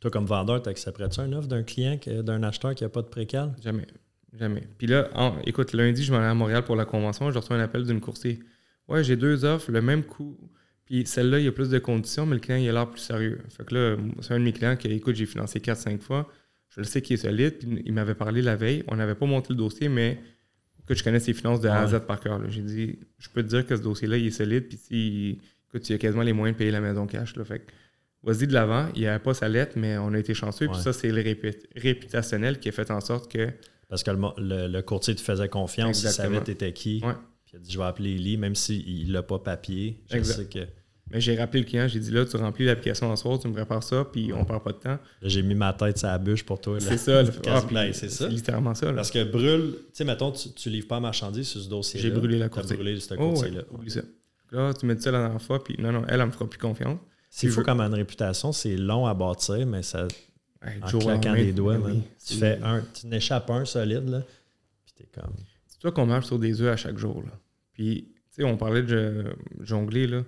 Toi, 0.00 0.10
comme 0.10 0.24
vendeur, 0.24 0.62
tu 0.62 0.70
accepterais-tu 0.70 1.20
une 1.20 1.34
offre 1.34 1.48
d'un 1.48 1.62
client, 1.62 1.98
d'un 2.06 2.42
acheteur 2.42 2.74
qui 2.74 2.84
n'a 2.84 2.88
pas 2.88 3.02
de 3.02 3.08
précal? 3.08 3.54
Jamais. 3.62 3.86
Jamais. 4.32 4.62
Puis 4.78 4.86
là, 4.86 5.10
écoute, 5.44 5.74
lundi, 5.74 6.02
je 6.02 6.12
m'en 6.12 6.20
vais 6.20 6.24
à 6.24 6.34
Montréal 6.34 6.64
pour 6.64 6.74
la 6.74 6.86
convention, 6.86 7.30
je 7.30 7.38
reçois 7.38 7.56
un 7.56 7.60
appel 7.60 7.84
d'une 7.84 8.00
courtier. 8.00 8.40
Ouais, 8.88 9.04
j'ai 9.04 9.16
deux 9.16 9.44
offres, 9.44 9.70
le 9.70 9.82
même 9.82 10.02
coût. 10.04 10.38
Puis 10.92 11.06
celle-là, 11.06 11.38
il 11.38 11.46
y 11.46 11.48
a 11.48 11.52
plus 11.52 11.70
de 11.70 11.78
conditions, 11.78 12.26
mais 12.26 12.34
le 12.34 12.40
client, 12.40 12.58
il 12.58 12.68
a 12.68 12.72
l'air 12.72 12.90
plus 12.90 13.00
sérieux. 13.00 13.38
Fait 13.48 13.64
que 13.64 13.74
là, 13.74 13.96
c'est 14.20 14.34
un 14.34 14.38
de 14.38 14.44
mes 14.44 14.52
clients 14.52 14.76
qui, 14.76 14.88
écoute, 14.88 15.14
j'ai 15.16 15.24
financé 15.24 15.58
4-5 15.58 16.00
fois. 16.00 16.30
Je 16.68 16.80
le 16.80 16.84
sais 16.84 17.00
qu'il 17.00 17.14
est 17.14 17.16
solide. 17.16 17.56
Puis 17.58 17.82
il 17.86 17.92
m'avait 17.94 18.14
parlé 18.14 18.42
la 18.42 18.56
veille. 18.56 18.84
On 18.88 18.96
n'avait 18.96 19.14
pas 19.14 19.24
monté 19.24 19.48
le 19.50 19.56
dossier, 19.56 19.88
mais 19.88 20.20
que 20.86 20.94
je 20.94 21.02
connais 21.02 21.18
ses 21.20 21.32
finances 21.32 21.60
de 21.62 21.68
A 21.68 21.80
à 21.80 21.86
Z 21.86 22.00
par 22.06 22.20
cœur. 22.20 22.40
J'ai 22.50 22.60
dit, 22.60 22.98
je 23.18 23.28
peux 23.30 23.42
te 23.42 23.48
dire 23.48 23.64
que 23.66 23.74
ce 23.74 23.80
dossier-là, 23.80 24.18
il 24.18 24.26
est 24.26 24.30
solide. 24.32 24.68
Puis 24.68 24.76
si, 24.76 25.38
écoute, 25.68 25.88
il 25.88 25.94
a 25.94 25.98
quasiment 25.98 26.22
les 26.24 26.34
moyens 26.34 26.56
de 26.56 26.58
payer 26.58 26.70
la 26.70 26.82
maison 26.82 27.06
cash. 27.06 27.36
Là. 27.36 27.44
Fait 27.46 27.60
que 27.60 27.72
vas-y 28.22 28.46
de 28.46 28.52
l'avant. 28.52 28.88
Il 28.94 29.00
n'y 29.00 29.06
avait 29.06 29.18
pas 29.22 29.32
sa 29.32 29.48
lettre, 29.48 29.72
mais 29.76 29.96
on 29.96 30.12
a 30.12 30.18
été 30.18 30.34
chanceux. 30.34 30.66
Puis 30.68 30.78
ça, 30.82 30.92
c'est 30.92 31.10
le 31.10 31.22
réputationnel 31.76 32.58
qui 32.58 32.68
a 32.68 32.72
fait 32.72 32.90
en 32.90 33.00
sorte 33.00 33.30
que. 33.32 33.48
Parce 33.88 34.02
que 34.02 34.10
le, 34.10 34.16
mo- 34.18 34.34
le- 34.38 34.68
le 34.68 34.82
courtier 34.82 35.14
te 35.14 35.20
faisait 35.22 35.48
confiance, 35.48 36.02
il 36.02 36.06
Exactement. 36.06 36.34
savait 36.34 36.44
t'étais 36.44 36.72
qui. 36.72 37.00
Ouais. 37.04 37.12
Puis 37.44 37.54
il 37.54 37.56
a 37.56 37.58
dit 37.60 37.70
Je 37.72 37.78
vais 37.78 37.84
appeler 37.84 38.14
Lee, 38.16 38.36
même 38.36 38.54
s'il 38.54 39.10
n'a 39.12 39.22
pas 39.22 39.38
papier. 39.38 40.02
Je 40.10 40.16
Exact. 40.16 40.34
sais 40.34 40.46
que. 40.46 40.66
Mais 41.12 41.20
j'ai 41.20 41.36
rappelé 41.36 41.60
le 41.62 41.66
client, 41.68 41.86
j'ai 41.88 42.00
dit 42.00 42.10
là, 42.10 42.24
tu 42.24 42.36
remplis 42.38 42.64
l'application 42.64 43.10
en 43.10 43.16
soir, 43.16 43.38
tu 43.38 43.46
me 43.46 43.52
prépares 43.52 43.82
ça, 43.82 44.04
puis 44.10 44.32
on 44.32 44.44
perd 44.44 44.62
pas 44.62 44.72
de 44.72 44.78
temps. 44.78 44.88
Là, 44.90 44.98
j'ai 45.28 45.42
mis 45.42 45.54
ma 45.54 45.72
tête 45.74 45.98
sur 45.98 46.08
la 46.08 46.16
bûche 46.18 46.42
pour 46.42 46.60
toi. 46.60 46.74
là. 46.74 46.80
C'est 46.80 46.96
ça. 46.96 47.22
le- 47.22 47.30
ah, 47.48 47.62
ben, 47.70 47.92
c'est 47.92 48.08
ça. 48.10 48.26
littéralement 48.28 48.74
ça. 48.74 48.86
là. 48.86 48.94
Parce 48.94 49.10
que 49.10 49.22
brûle, 49.22 49.74
tu 49.74 49.90
sais, 49.92 50.04
mettons, 50.04 50.32
tu, 50.32 50.50
tu 50.52 50.70
livres 50.70 50.88
pas 50.88 50.98
marchandise 51.00 51.46
sur 51.46 51.60
ce 51.60 51.68
dossier-là. 51.68 52.08
J'ai 52.08 52.10
brûlé 52.14 52.38
la 52.38 52.48
courtier. 52.48 52.76
brûlé 52.76 52.98
ce 52.98 53.14
Oh, 53.18 53.34
ouais, 53.40 53.50
oublie 53.70 53.90
ça. 53.90 54.00
Là, 54.50 54.72
tu 54.74 54.86
me 54.86 54.94
dis 54.94 55.02
ça 55.02 55.10
la 55.10 55.20
dernière 55.20 55.40
fois, 55.42 55.62
puis 55.62 55.76
non, 55.78 55.92
non, 55.92 56.04
elle, 56.08 56.20
elle 56.20 56.26
me 56.26 56.32
fera 56.32 56.48
plus 56.48 56.58
confiance. 56.58 56.98
C'est 57.30 57.48
fou 57.48 57.62
comme 57.62 57.80
une 57.80 57.94
réputation, 57.94 58.52
c'est 58.52 58.76
long 58.76 59.06
à 59.06 59.14
bâtir, 59.14 59.66
mais 59.66 59.82
ça, 59.82 60.06
Hey, 60.64 60.78
en 60.82 60.98
claquant 60.98 61.34
des 61.34 61.52
doigts, 61.52 61.76
man, 61.78 61.92
oui, 61.92 62.02
tu 62.24 62.34
fais 62.34 62.58
un, 62.62 62.82
tu 62.94 63.06
n'échappes 63.08 63.50
un 63.50 63.64
solide, 63.64 64.08
là, 64.08 64.22
puis 64.84 64.94
t'es 64.96 65.08
comme... 65.20 65.32
C'est 65.66 65.78
toi 65.80 65.90
qu'on 65.90 66.06
marche 66.06 66.26
sur 66.26 66.38
des 66.38 66.60
œufs 66.62 66.72
à 66.72 66.76
chaque 66.76 66.98
jour. 66.98 67.20
Là. 67.26 67.32
Puis, 67.72 68.12
tu 68.34 68.42
sais, 68.42 68.44
on 68.44 68.56
parlait 68.56 68.82
de 68.82 69.24
jongler, 69.60 70.06
là. 70.06 70.22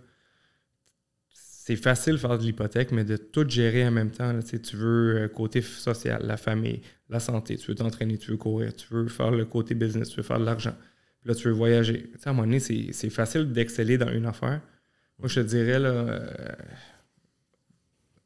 C'est 1.66 1.76
facile 1.76 2.12
de 2.12 2.18
faire 2.18 2.36
de 2.36 2.42
l'hypothèque, 2.42 2.92
mais 2.92 3.04
de 3.04 3.16
tout 3.16 3.48
gérer 3.48 3.86
en 3.86 3.90
même 3.90 4.10
temps. 4.10 4.30
là. 4.34 4.42
Tu 4.42 4.76
veux 4.76 5.16
euh, 5.16 5.28
côté 5.28 5.62
social, 5.62 6.20
la 6.22 6.36
famille, 6.36 6.82
la 7.08 7.20
santé, 7.20 7.56
tu 7.56 7.68
veux 7.68 7.74
t'entraîner, 7.74 8.18
tu 8.18 8.32
veux 8.32 8.36
courir, 8.36 8.76
tu 8.76 8.86
veux 8.92 9.08
faire 9.08 9.30
le 9.30 9.46
côté 9.46 9.74
business, 9.74 10.10
tu 10.10 10.18
veux 10.18 10.22
faire 10.22 10.38
de 10.38 10.44
l'argent. 10.44 10.74
Puis 11.22 11.30
là, 11.30 11.34
tu 11.34 11.48
veux 11.48 11.54
voyager. 11.54 12.02
Tu 12.02 12.18
sais, 12.18 12.28
à 12.28 12.32
un 12.32 12.34
moment 12.34 12.46
donné, 12.46 12.60
c'est 12.60 12.88
c'est 12.92 13.08
facile 13.08 13.50
d'exceller 13.50 13.96
dans 13.96 14.10
une 14.12 14.26
affaire. 14.26 14.60
Moi, 15.18 15.28
je 15.28 15.40
te 15.40 15.46
dirais, 15.46 15.78
là, 15.78 15.88
euh, 15.88 16.28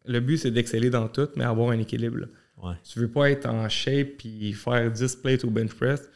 le 0.06 0.18
but, 0.18 0.38
c'est 0.38 0.50
d'exceller 0.50 0.90
dans 0.90 1.06
tout, 1.06 1.28
mais 1.36 1.44
avoir 1.44 1.70
un 1.70 1.78
équilibre. 1.78 2.26
Ouais. 2.60 2.74
Tu 2.82 2.98
veux 2.98 3.08
pas 3.08 3.30
être 3.30 3.46
en 3.46 3.68
shape 3.68 4.16
puis 4.18 4.52
faire 4.52 4.90
10 4.90 5.14
plates 5.14 5.44
au 5.44 5.50
bench 5.50 5.74
press, 5.74 6.10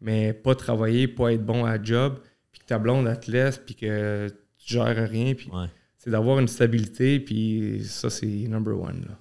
mais 0.00 0.32
pas 0.32 0.54
travailler, 0.54 1.08
pas 1.08 1.32
être 1.32 1.44
bon 1.44 1.64
à 1.64 1.82
job, 1.82 2.20
puis 2.52 2.60
que 2.60 2.66
ta 2.66 2.78
blonde, 2.78 3.08
elle 3.08 3.18
te 3.18 3.32
laisse, 3.32 3.58
puis 3.58 3.74
que 3.74 4.28
tu 4.58 4.74
gères 4.74 5.10
rien. 5.10 5.34
Puis 5.34 5.50
Ouais. 5.50 5.66
C'est 6.08 6.12
d'avoir 6.12 6.38
une 6.38 6.48
stabilité, 6.48 7.20
puis 7.20 7.84
ça, 7.84 8.08
c'est 8.08 8.26
number 8.26 8.80
one. 8.80 9.04
Là. 9.06 9.18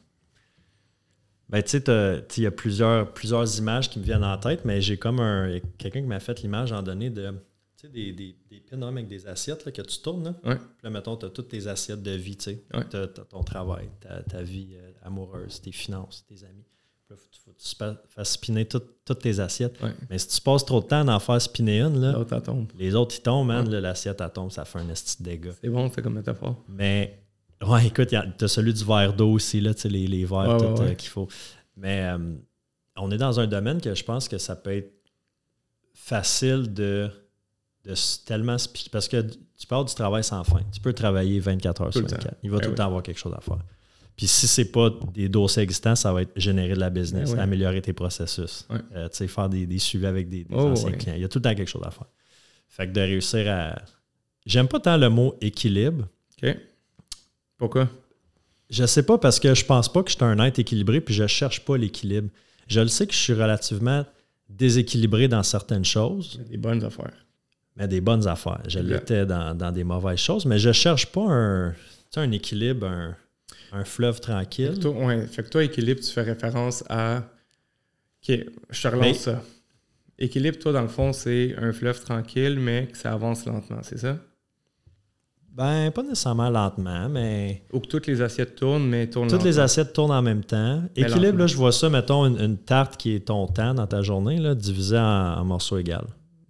Ben, 1.50 1.62
tu 1.62 1.80
sais, 1.80 2.24
il 2.38 2.44
y 2.44 2.46
a 2.46 2.52
plusieurs, 2.52 3.14
plusieurs 3.14 3.58
images 3.58 3.90
qui 3.90 4.00
me 4.00 4.06
viennent 4.06 4.24
en 4.24 4.38
tête, 4.38 4.64
mais 4.64 4.80
j'ai 4.82 4.96
comme 4.98 5.20
un... 5.20 5.60
Quelqu'un 5.78 6.00
qui 6.02 6.08
m'a 6.08 6.22
fait 6.22 6.42
l'image 6.42 6.72
en 6.72 6.82
donné 6.82 7.10
de... 7.10 7.32
Tu 7.76 7.88
sais, 7.88 7.90
des, 7.90 8.14
des, 8.14 8.38
des 8.50 8.62
pins 8.62 8.82
avec 8.82 9.08
des 9.08 9.28
assiettes 9.28 9.66
là, 9.66 9.72
que 9.74 9.82
tu 9.82 10.00
tournes, 10.00 10.24
là. 10.24 10.36
Ouais. 10.46 10.56
Puis 10.56 10.84
là, 10.84 10.90
mettons, 10.90 11.18
tu 11.18 11.26
as 11.26 11.30
toutes 11.30 11.50
tes 11.50 11.68
assiettes 11.68 12.02
de 12.02 12.12
vie, 12.12 12.38
tu 12.38 12.46
sais. 12.46 12.64
Ouais. 12.74 12.88
Tu 12.90 12.96
as, 12.96 13.08
ton 13.08 13.44
travail, 13.44 13.90
ta, 14.00 14.24
ta 14.24 14.42
vie 14.42 14.70
euh, 14.76 14.92
amoureuse, 15.04 15.62
tes 15.62 15.74
finances, 15.74 16.26
tes 16.28 16.44
amis. 16.46 16.66
Là, 17.10 17.16
faut, 17.16 17.52
que 17.52 17.58
tu 17.58 17.76
fa- 17.76 17.96
fasses 18.10 18.32
spinner 18.32 18.66
toutes- 18.66 19.04
toutes 19.06 19.20
tes 19.20 19.40
assiettes. 19.40 19.82
Ouais. 19.82 19.94
Mais 20.10 20.18
si 20.20 20.28
tu 20.28 20.42
passes 20.42 20.66
trop 20.66 20.82
de 20.82 20.88
temps 20.88 21.08
à 21.08 21.16
en 21.16 21.20
faire 21.20 21.42
spinner 21.42 21.80
une, 21.82 22.02
là, 22.02 22.14
tombe. 22.42 22.68
les 22.78 22.94
autres, 22.96 23.16
ils 23.18 23.22
tombent, 23.22 23.48
man. 23.48 23.66
Ouais. 23.66 23.74
là, 23.74 23.82
L'assiette, 23.82 24.20
elle 24.20 24.30
tombe, 24.32 24.52
ça 24.52 24.66
fait 24.66 24.80
un 24.80 24.90
esti 24.90 25.24
de 25.24 25.30
dégâts. 25.30 25.52
C'est 25.62 25.70
bon, 25.70 25.90
c'est 25.94 26.02
comme 26.02 26.16
métaphore. 26.16 26.62
Mais, 26.68 27.24
ouais, 27.66 27.88
écoute, 27.88 28.10
tu 28.10 28.44
as 28.44 28.48
celui 28.50 28.74
du 28.74 28.84
verre 28.84 29.14
d'eau 29.14 29.32
aussi, 29.32 29.62
là, 29.62 29.72
les, 29.86 30.08
les 30.08 30.26
verres 30.26 30.40
Ouais, 30.40 30.56
ouais, 30.56 30.66
euh, 30.82 30.86
ouais. 30.90 30.96
qu'il 30.98 31.10
faut. 31.10 31.28
Mais 31.78 32.02
euh, 32.14 32.18
on 32.98 33.10
est 33.12 33.18
dans 33.18 33.40
un 33.40 33.48
domaine 33.48 33.80
que 33.80 33.96
je 33.96 34.04
pense 34.04 34.28
que 34.28 34.38
ça 34.38 34.56
peut 34.58 34.74
être 34.76 34.92
facile 35.94 36.74
de, 36.74 37.10
de 37.86 37.94
tellement 38.26 38.58
parce 38.92 39.08
que 39.08 39.22
tu 39.22 39.68
parles 39.68 39.86
du 39.86 39.96
travail 39.96 40.24
sans 40.24 40.44
fin. 40.44 40.60
Tu 40.72 40.80
peux 40.82 40.94
travailler 40.94 41.40
24 41.40 41.82
heures 41.82 41.88
Tout 41.88 42.00
sur 42.00 42.02
le 42.02 42.08
temps. 42.08 42.16
24. 42.18 42.38
Il 42.44 42.52
va 42.52 42.58
Ben 42.58 42.64
tout 42.64 42.70
le 42.72 42.76
temps 42.76 42.86
avoir 42.86 43.04
quelque 43.04 43.18
chose 43.20 43.34
à 43.36 43.42
faire. 43.42 43.60
Puis 44.18 44.26
si 44.28 44.48
c'est 44.48 44.72
pas 44.72 44.90
des 45.14 45.30
dossiers 45.30 45.62
existants, 45.64 45.96
ça 45.96 46.12
va 46.12 46.24
être 46.24 46.32
générer 46.36 46.74
de 46.74 46.80
la 46.80 46.90
business, 46.90 47.34
améliorer 47.36 47.82
tes 47.82 47.94
processus, 47.94 48.66
Ouais. 48.70 48.80
euh, 48.96 49.08
tu 49.10 49.18
sais, 49.18 49.28
faire 49.28 49.48
des, 49.48 49.66
des 49.68 49.78
suivis 49.80 50.08
avec 50.08 50.28
des, 50.28 50.44
des 50.44 50.56
Oh, 50.56 50.70
anciens 50.72 50.90
ouais. 50.90 50.98
clients. 50.98 51.14
Il 51.16 51.22
y 51.22 51.26
a 51.26 51.30
tout 51.30 51.38
le 51.38 51.44
temps 51.44 51.54
quelque 51.56 51.70
chose 51.70 51.84
à 51.86 51.92
faire. 51.92 52.08
Fait 52.68 52.88
que 52.88 52.94
de 52.94 53.00
réussir 53.02 53.46
à. 53.50 53.80
J'aime 54.46 54.68
pas 54.68 54.80
tant 54.80 54.98
le 54.98 55.10
mot 55.10 55.36
équilibre. 55.40 56.08
OK. 56.44 56.58
Pourquoi? 57.58 57.90
Je 58.70 58.86
sais 58.86 59.04
pas 59.04 59.18
parce 59.18 59.40
que 59.40 59.54
je 59.54 59.64
pense 59.66 59.92
pas 59.92 60.04
que 60.04 60.10
je 60.12 60.16
suis 60.16 60.26
un 60.26 60.40
être 60.44 60.60
équilibré 60.60 61.00
puis 61.00 61.14
je 61.14 61.26
cherche 61.28 61.64
pas 61.64 61.78
l'équilibre. 61.78 62.30
Je 62.68 62.80
le 62.82 62.88
sais 62.88 63.08
que 63.08 63.14
je 63.14 63.20
suis 63.20 63.34
relativement 63.34 64.06
déséquilibré 64.50 65.28
dans 65.28 65.44
certaines 65.44 65.86
choses, 65.86 66.40
des 66.50 66.58
bonnes 66.58 66.84
affaires. 66.84 67.26
mais 67.76 67.88
des 67.88 68.02
bonnes 68.02 68.28
affaires. 68.28 68.62
Je 68.68 68.80
l'étais 68.80 69.26
dans, 69.26 69.56
dans 69.56 69.72
des 69.72 69.84
mauvaises 69.84 70.20
choses, 70.20 70.46
mais 70.46 70.58
je 70.60 70.72
cherche 70.72 71.06
pas 71.08 71.26
un, 71.30 71.74
un 72.16 72.32
équilibre, 72.32 72.88
un, 72.88 73.16
un 73.72 73.84
fleuve 73.84 74.16
Fait 74.16 74.22
tranquille. 74.22 74.74
que, 74.76 74.80
toi, 74.82 74.92
ouais, 75.06 75.28
fait 75.28 75.44
que 75.44 75.50
toi, 75.50 75.64
équilibre, 75.64 76.00
tu 76.02 76.12
fais 76.12 76.22
référence 76.24 76.84
à. 76.90 77.18
OK, 78.28 78.38
je 78.70 78.82
te 78.82 78.88
relance 78.88 79.02
Mais- 79.06 79.14
ça. 79.14 79.44
Équilibre, 80.20 80.58
toi, 80.58 80.72
dans 80.72 80.82
le 80.82 80.88
fond, 80.88 81.14
c'est 81.14 81.56
un 81.58 81.72
fleuve 81.74 82.04
tranquille, 82.04 82.58
mais 82.60 82.88
que 82.92 82.98
ça 82.98 83.14
avance 83.14 83.46
lentement, 83.46 83.80
c'est 83.84 84.00
ça? 84.00 84.18
Ben, 85.54 85.90
pas 85.92 86.04
nécessairement 86.04 86.50
lentement, 86.52 87.10
mais 87.10 87.64
Ou 87.74 87.80
que 87.80 87.88
toutes 87.88 88.06
les 88.08 88.22
assiettes 88.22 88.56
tournent, 88.56 88.88
mais 88.88 89.10
tournent 89.10 89.28
toutes 89.28 89.44
les 89.44 89.58
assiettes 89.58 89.92
tournent 89.92 90.12
en 90.12 90.22
même 90.22 90.44
temps. 90.44 90.82
Mais 90.96 91.02
Équilibre, 91.04 91.22
lentement. 91.26 91.40
là, 91.40 91.48
je 91.48 91.56
vois 91.58 91.72
ça, 91.72 91.90
mettons, 91.90 92.26
une, 92.28 92.40
une 92.40 92.58
tarte 92.58 92.96
qui 92.98 93.14
est 93.16 93.22
ton 93.28 93.48
temps 93.48 93.74
dans 93.74 93.88
ta 93.88 94.04
journée, 94.04 94.38
là, 94.38 94.54
divisée 94.54 95.00
en, 95.00 95.02
en 95.40 95.44
morceaux 95.46 95.78
égaux. 95.80 95.94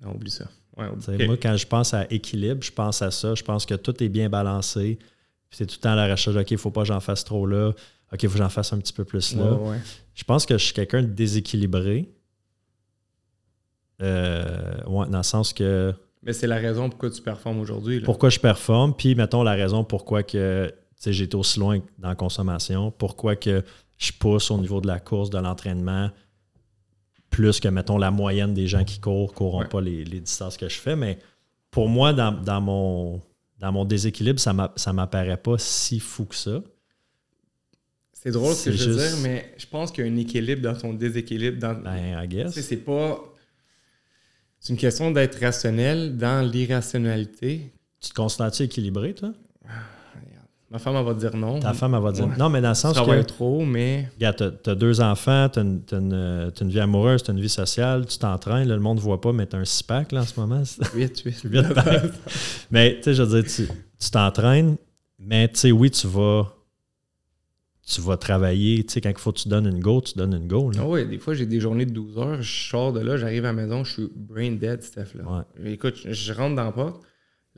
Non, 0.02 0.14
oublie 0.14 0.30
ça. 0.32 0.46
Ouais, 0.78 0.88
oublie-. 0.90 1.26
Moi, 1.26 1.38
quand 1.42 1.56
je 1.56 1.66
pense 1.66 1.94
à 1.94 2.06
équilibre, 2.12 2.62
je 2.64 2.72
pense 2.72 3.02
à 3.02 3.10
ça. 3.12 3.34
Je 3.34 3.44
pense 3.44 3.66
que 3.66 3.76
tout 3.76 4.04
est 4.04 4.10
bien 4.10 4.30
balancé. 4.30 5.00
Puis 5.50 5.58
c'est 5.58 5.66
tout 5.66 5.76
le 5.78 5.82
temps 5.82 5.92
à 5.92 5.96
la 5.96 6.12
recherche. 6.12 6.36
OK, 6.36 6.52
il 6.52 6.54
ne 6.56 6.60
faut 6.60 6.72
pas 6.72 6.82
que 6.82 6.88
j'en 6.88 7.00
fasse 7.00 7.24
trop 7.24 7.46
là. 7.46 7.70
OK, 8.14 8.24
il 8.24 8.30
faut 8.30 8.34
que 8.38 8.44
j'en 8.44 8.50
fasse 8.50 8.72
un 8.74 8.80
petit 8.80 8.94
peu 8.94 9.06
plus 9.06 9.36
là. 9.36 9.54
Ouais, 9.54 9.70
ouais. 9.72 9.78
Je 10.14 10.24
pense 10.24 10.46
que 10.46 10.58
je 10.58 10.64
suis 10.64 10.74
quelqu'un 10.74 11.02
de 11.02 11.08
déséquilibré. 11.08 12.10
Euh, 14.02 14.84
ouais, 14.86 15.08
dans 15.10 15.18
le 15.18 15.24
sens 15.24 15.54
que 15.54 15.94
Mais 16.22 16.34
c'est 16.34 16.46
la 16.48 16.58
raison 16.58 16.90
pourquoi 16.90 17.10
tu 17.10 17.22
performes 17.22 17.60
aujourd'hui. 17.60 18.00
pourquoi 18.02 18.30
je 18.30 18.40
performe, 18.40 18.94
puis 18.96 19.16
mettons 19.16 19.42
la 19.42 19.54
raison 19.54 19.84
pourquoi 19.84 20.22
que 20.24 20.72
été 21.06 21.36
aussi 21.36 21.60
loin 21.60 21.80
dans 21.98 22.10
la 22.10 22.16
consommation, 22.16 22.92
pourquoi 22.92 23.36
que 23.36 23.64
je 23.98 24.12
pousse 24.12 24.52
au 24.52 24.58
niveau 24.60 24.82
de 24.82 24.88
la 24.88 25.00
course, 25.00 25.30
de 25.30 25.38
l'entraînement, 25.40 26.12
plus 27.30 27.60
que, 27.60 27.68
mettons, 27.68 27.98
la 27.98 28.12
moyenne 28.12 28.54
des 28.54 28.68
gens 28.68 28.84
qui 28.84 29.00
courent, 29.00 29.34
courront 29.34 29.62
Ouais. 29.62 29.68
pas 29.68 29.82
les, 29.82 30.04
les 30.06 30.20
distances 30.20 30.58
que 30.58 30.70
je 30.70 30.78
fais. 30.78 30.96
Mais 30.96 31.18
pour 31.72 31.88
moi, 31.90 32.14
dans, 32.14 32.32
dans 32.32 32.62
mon, 32.62 33.22
dans 33.60 33.72
mon 33.72 33.86
déséquilibre, 33.86 34.40
ça 34.40 34.74
ça 34.76 34.94
m'apparaît 34.94 35.38
pas 35.42 35.58
si 35.58 36.00
fou 36.00 36.26
que 36.26 36.36
ça. 36.36 36.62
C'est 38.14 38.32
drôle 38.32 38.54
ce 38.56 38.66
que 38.66 38.72
je 38.76 38.90
veux 38.90 38.94
juste- 39.00 39.16
dire, 39.16 39.18
mais 39.24 39.54
je 39.58 39.66
pense 39.68 39.92
qu'il 39.92 40.06
y 40.06 40.10
a 40.10 40.12
un 40.12 40.16
équilibre 40.18 40.62
dans 40.62 40.76
ton 40.76 40.94
déséquilibre. 40.94 41.60
Dans... 41.60 41.76
Ben, 41.76 42.24
I 42.24 42.28
Tu 42.28 42.36
sais, 42.38 42.44
guess. 42.44 42.62
c'est 42.62 42.78
pas. 42.78 43.24
C'est 44.60 44.74
une 44.74 44.80
question 44.80 45.12
d'être 45.12 45.40
rationnel 45.40 46.18
dans 46.18 46.46
l'irrationalité. 46.46 47.72
Tu 48.02 48.10
te 48.10 48.14
considères-tu 48.16 48.64
équilibré, 48.64 49.14
toi? 49.14 49.34
Ma 50.70 50.80
femme, 50.80 50.96
elle 50.98 51.06
va 51.06 51.14
dire 51.14 51.36
non. 51.36 51.60
Ta 51.60 51.74
femme, 51.74 51.96
elle 51.96 52.02
va 52.02 52.12
dire. 52.12 52.28
Ouais. 52.28 52.36
Non, 52.38 52.50
mais 52.50 52.60
dans 52.60 52.70
le 52.70 52.76
sens 52.76 53.00
que. 53.00 53.22
trop, 53.22 53.64
mais 53.64 54.10
Regarde, 54.16 54.60
tu 54.62 54.70
as, 54.70 54.76
deux 54.76 55.00
enfants, 55.00 55.48
tu 55.48 55.60
as, 55.60 55.62
une, 55.62 55.82
euh, 55.94 56.52
t'as 56.52 56.66
une 56.66 56.72
vie 56.72 56.82
amoureuse, 56.82 57.24
tu 57.24 57.32
as 57.32 57.34
une 57.34 57.40
vie 57.40 57.48
sociale, 57.48 58.06
tu 58.06 58.18
t'entraînes, 58.18 58.68
le 58.68 58.80
monde 58.80 58.98
ne 58.98 59.02
voit 59.02 59.22
pas, 59.22 59.32
mais 59.32 59.48
tu 59.48 59.56
as 59.56 59.60
un 59.60 59.66
six-pack 59.66 60.12
là, 60.12 60.22
en 60.22 60.26
ce 60.26 60.38
moment. 60.38 60.62
vite, 60.94 61.26
vite. 61.26 61.46
Vite, 61.46 61.74
pack. 61.74 62.12
mais 62.72 62.98
tu 62.98 63.04
sais, 63.04 63.14
je 63.14 63.24
veux 63.24 63.42
dire, 63.42 63.50
tu 63.50 64.10
t'entraînes, 64.12 64.76
mais 65.18 65.48
tu 65.48 65.58
sais, 65.58 65.72
oui, 65.72 65.90
tu 65.90 66.06
vas, 66.06 66.54
tu 67.88 68.02
vas 68.02 68.18
travailler. 68.18 68.84
Tu 68.84 68.96
sais, 68.96 69.02
quand 69.02 69.10
il 69.10 69.18
faut 69.18 69.32
que 69.32 69.40
tu 69.40 69.48
donnes 69.48 69.68
une 69.68 69.80
go, 69.80 70.02
tu 70.02 70.16
donnes 70.18 70.34
une 70.34 70.50
go. 70.50 70.70
là. 70.72 70.80
Ah 70.82 70.88
ouais, 70.88 71.06
des 71.06 71.18
fois, 71.18 71.34
j'ai 71.34 71.46
des 71.46 71.62
journées 71.62 71.86
de 71.86 71.92
12 71.92 72.18
heures. 72.18 72.42
Je 72.42 72.70
sors 72.70 72.92
de 72.92 73.00
là, 73.00 73.16
j'arrive 73.16 73.46
à 73.46 73.54
la 73.54 73.54
maison, 73.54 73.86
je 73.86 73.94
suis 73.94 74.10
brain 74.14 74.52
dead, 74.52 74.84
Steph. 74.84 75.16
Là. 75.16 75.46
Ouais. 75.64 75.72
Écoute, 75.72 75.96
je, 76.04 76.12
je 76.12 76.34
rentre 76.34 76.58
dans 76.58 76.66
la 76.66 76.74
porte. 76.74 77.02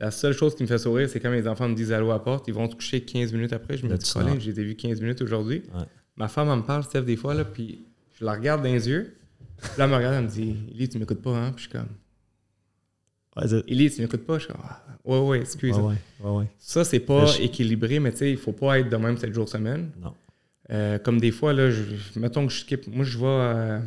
La 0.00 0.10
seule 0.10 0.32
chose 0.32 0.54
qui 0.54 0.62
me 0.62 0.68
fait 0.68 0.78
sourire, 0.78 1.08
c'est 1.10 1.20
quand 1.20 1.30
mes 1.30 1.46
enfants 1.46 1.68
me 1.68 1.74
disent 1.74 1.92
allô 1.92 2.10
à 2.10 2.14
la 2.14 2.18
porte. 2.20 2.48
Ils 2.48 2.54
vont 2.54 2.68
se 2.70 2.74
coucher 2.74 3.02
15 3.02 3.32
minutes 3.34 3.52
après. 3.52 3.76
Je 3.76 3.84
me 3.86 3.94
dis, 3.96 4.10
Colin, 4.12 4.38
j'ai 4.38 4.52
vu 4.52 4.74
15 4.74 5.00
minutes 5.00 5.20
aujourd'hui. 5.20 5.62
Ouais. 5.74 5.84
Ma 6.16 6.26
femme, 6.28 6.48
elle 6.50 6.56
me 6.58 6.62
parle, 6.62 6.82
Steph, 6.84 7.02
des 7.02 7.16
fois, 7.16 7.34
là, 7.34 7.44
puis 7.44 7.84
je 8.18 8.24
la 8.24 8.32
regarde 8.32 8.62
dans 8.62 8.72
les 8.72 8.88
yeux. 8.88 9.14
Puis 9.58 9.68
là, 9.76 9.84
elle 9.84 9.90
me 9.90 9.96
regarde, 9.96 10.14
elle 10.14 10.24
me 10.24 10.28
dit 10.28 10.56
Élie, 10.74 10.88
tu 10.88 10.98
m'écoutes 10.98 11.20
pas, 11.20 11.36
hein? 11.36 11.52
Puis 11.54 11.64
je 11.64 11.68
suis 11.70 11.78
comme 11.78 11.88
Élie, 13.68 13.90
tu 13.90 14.00
m'écoutes 14.02 14.26
pas? 14.26 14.38
Je 14.38 14.44
suis 14.44 14.52
comme 14.52 14.62
Ah, 14.64 14.82
Ouais, 15.04 15.18
ouais, 15.18 15.40
excuse. 15.40 15.76
ouais, 15.78 15.94
ouais, 16.20 16.30
ouais. 16.30 16.46
Ça, 16.58 16.84
c'est 16.84 17.00
pas 17.00 17.26
je- 17.26 17.42
équilibré, 17.42 18.00
mais 18.00 18.10
tu 18.12 18.18
sais, 18.18 18.30
il 18.30 18.36
faut 18.36 18.52
pas 18.52 18.78
être 18.80 18.88
de 18.90 18.96
même 18.96 19.16
7 19.16 19.32
jours 19.32 19.48
semaine. 19.48 19.90
Non. 20.00 20.12
Euh, 20.70 20.98
comme 20.98 21.18
des 21.20 21.30
fois, 21.30 21.52
là, 21.52 21.70
je, 21.70 21.82
mettons 22.16 22.46
que 22.46 22.52
je 22.52 22.60
skip. 22.60 22.86
Moi, 22.86 23.04
je 23.04 23.18
vais, 23.18 23.24
euh, 23.26 23.80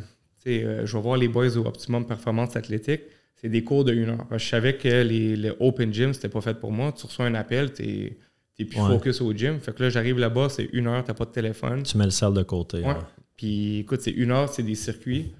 euh, 0.46 0.86
je 0.86 0.96
vais 0.96 1.02
voir 1.02 1.16
les 1.16 1.28
boys 1.28 1.56
au 1.56 1.66
Optimum 1.66 2.06
Performance 2.06 2.56
Athlétique. 2.56 3.02
C'est 3.44 3.50
des 3.50 3.62
cours 3.62 3.84
de 3.84 3.92
une 3.92 4.08
heure. 4.08 4.26
Je 4.30 4.38
savais 4.38 4.78
que 4.78 4.88
les, 4.88 5.36
le 5.36 5.54
Open 5.60 5.92
Gym, 5.92 6.14
c'était 6.14 6.30
pas 6.30 6.40
fait 6.40 6.54
pour 6.58 6.72
moi. 6.72 6.92
Tu 6.92 7.04
reçois 7.04 7.26
un 7.26 7.34
appel, 7.34 7.74
tu 7.74 7.82
es, 7.82 8.64
plus 8.64 8.80
Ouais. 8.80 8.88
focus 8.88 9.20
au 9.20 9.34
gym. 9.34 9.60
Fait 9.60 9.74
que 9.74 9.82
là, 9.82 9.90
j'arrive 9.90 10.18
là-bas, 10.18 10.48
c'est 10.48 10.70
une 10.72 10.86
heure, 10.86 11.04
t'as 11.04 11.12
pas 11.12 11.26
de 11.26 11.30
téléphone. 11.30 11.82
Tu 11.82 11.98
mets 11.98 12.06
le 12.06 12.10
sel 12.10 12.32
de 12.32 12.42
côté. 12.42 12.78
Ouais. 12.78 12.94
Puis 13.36 13.80
écoute, 13.80 14.00
c'est 14.00 14.12
une 14.12 14.30
heure, 14.30 14.48
c'est 14.48 14.62
des 14.62 14.74
circuits. 14.74 15.34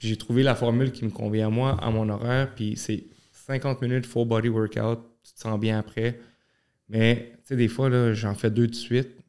J'ai 0.00 0.16
trouvé 0.16 0.42
la 0.42 0.56
formule 0.56 0.90
qui 0.90 1.04
me 1.04 1.10
convient 1.10 1.46
à 1.46 1.50
moi, 1.50 1.76
à 1.80 1.92
mon 1.92 2.08
horaire. 2.08 2.52
Puis 2.56 2.74
c'est 2.76 3.04
50 3.46 3.80
minutes 3.82 4.06
full 4.06 4.26
body 4.26 4.48
workout. 4.48 4.98
Tu 5.22 5.34
te 5.34 5.38
sens 5.38 5.60
bien 5.60 5.78
après. 5.78 6.18
Mais 6.88 7.34
tu 7.36 7.50
sais, 7.50 7.56
des 7.56 7.68
fois, 7.68 7.88
là, 7.88 8.14
j'en 8.14 8.34
fais 8.34 8.50
deux 8.50 8.66
de 8.66 8.74
suite. 8.74 9.10
Puis 9.14 9.22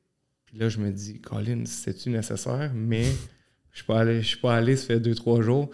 Puis 0.46 0.58
là, 0.58 0.70
je 0.70 0.80
me 0.80 0.90
dis, 0.90 1.22
Colin, 1.22 1.62
c'est-tu 1.66 2.10
nécessaire? 2.10 2.72
Mais 2.74 3.04
je 3.72 3.76
suis 3.78 3.86
pas 3.86 4.00
allé, 4.00 4.24
je 4.24 4.28
suis 4.30 4.40
pas 4.40 4.56
allé, 4.56 4.76
ça 4.78 4.88
fait 4.88 5.00
deux, 5.00 5.14
trois 5.14 5.44
jours. 5.44 5.70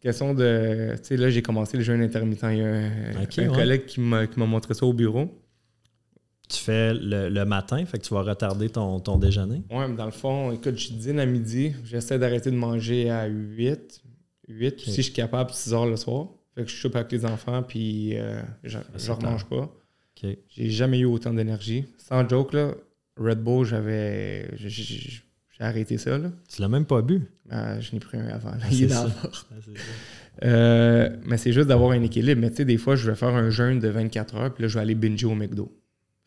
Question 0.00 0.34
de. 0.34 0.92
Tu 0.98 1.04
sais, 1.04 1.16
là, 1.16 1.28
j'ai 1.30 1.42
commencé 1.42 1.76
le 1.76 1.82
jeûne 1.82 2.00
intermittent. 2.02 2.44
Il 2.50 2.58
y 2.58 2.62
a 2.62 2.66
un, 2.66 3.16
un 3.16 3.20
ouais. 3.26 3.46
collègue 3.48 3.86
qui 3.86 4.00
m'a 4.00 4.26
qui 4.26 4.38
m'a 4.38 4.46
montré 4.46 4.74
ça 4.74 4.86
au 4.86 4.92
bureau. 4.92 5.28
Tu 6.48 6.56
fais 6.60 6.94
le, 6.94 7.28
le 7.28 7.44
matin, 7.44 7.84
fait 7.84 7.98
que 7.98 8.04
tu 8.04 8.14
vas 8.14 8.22
retarder 8.22 8.70
ton, 8.70 9.00
ton 9.00 9.18
déjeuner? 9.18 9.62
Ouais, 9.70 9.86
mais 9.86 9.96
dans 9.96 10.06
le 10.06 10.10
fond, 10.12 10.50
écoute, 10.50 10.78
je 10.78 10.92
dîne 10.94 11.20
à 11.20 11.26
midi. 11.26 11.72
J'essaie 11.84 12.18
d'arrêter 12.18 12.50
de 12.50 12.56
manger 12.56 13.10
à 13.10 13.26
8. 13.26 14.02
8, 14.48 14.70
puis 14.76 14.84
Ok. 14.86 14.94
si 14.94 14.96
je 14.96 15.02
suis 15.02 15.12
capable, 15.12 15.50
6 15.50 15.74
heures 15.74 15.84
le 15.86 15.96
soir. 15.96 16.28
Fait 16.54 16.64
que 16.64 16.70
je 16.70 16.76
soupe 16.76 16.96
avec 16.96 17.12
les 17.12 17.26
enfants, 17.26 17.62
puis 17.62 18.16
euh, 18.16 18.40
je 18.64 18.78
ne 18.78 19.12
remange 19.14 19.44
pas. 19.44 19.70
J'ai 20.48 20.70
jamais 20.70 21.00
eu 21.00 21.04
autant 21.04 21.34
d'énergie. 21.34 21.84
Sans 21.98 22.26
joke, 22.26 22.54
là, 22.54 22.72
Red 23.18 23.40
Bull, 23.42 23.66
j'avais. 23.66 24.48
J'ai- 25.58 25.64
arrêté 25.64 25.98
ça, 25.98 26.18
là. 26.18 26.30
Tu 26.48 26.60
l'as 26.62 26.68
même 26.68 26.84
pas 26.84 27.02
bu? 27.02 27.22
Euh, 27.52 27.80
je 27.80 27.92
n'ai 27.92 28.00
pris 28.00 28.18
un 28.18 28.26
avant. 28.28 28.50
là. 28.50 28.58
Ah, 28.62 28.66
Il 28.70 28.84
est 28.84 28.88
c'est 28.88 28.94
dans 28.94 29.04
la 29.04 29.10
ça. 29.10 29.16
porte. 29.22 29.46
Ah, 29.50 29.54
c'est 29.64 29.76
ça. 29.76 29.84
Euh, 30.44 31.16
mais 31.24 31.36
c'est 31.36 31.52
juste 31.52 31.68
d'avoir 31.68 31.90
un 31.92 32.02
équilibre. 32.02 32.40
Mais 32.40 32.50
tu 32.50 32.56
sais, 32.56 32.64
des 32.64 32.76
fois, 32.78 32.94
je 32.96 33.10
vais 33.10 33.16
faire 33.16 33.30
un 33.34 33.50
jeûne 33.50 33.80
de 33.80 33.88
24 33.88 34.34
heures, 34.36 34.54
puis 34.54 34.62
là, 34.62 34.68
je 34.68 34.74
vais 34.74 34.80
aller 34.80 34.94
binger 34.94 35.26
au 35.26 35.34
McDo. 35.34 35.74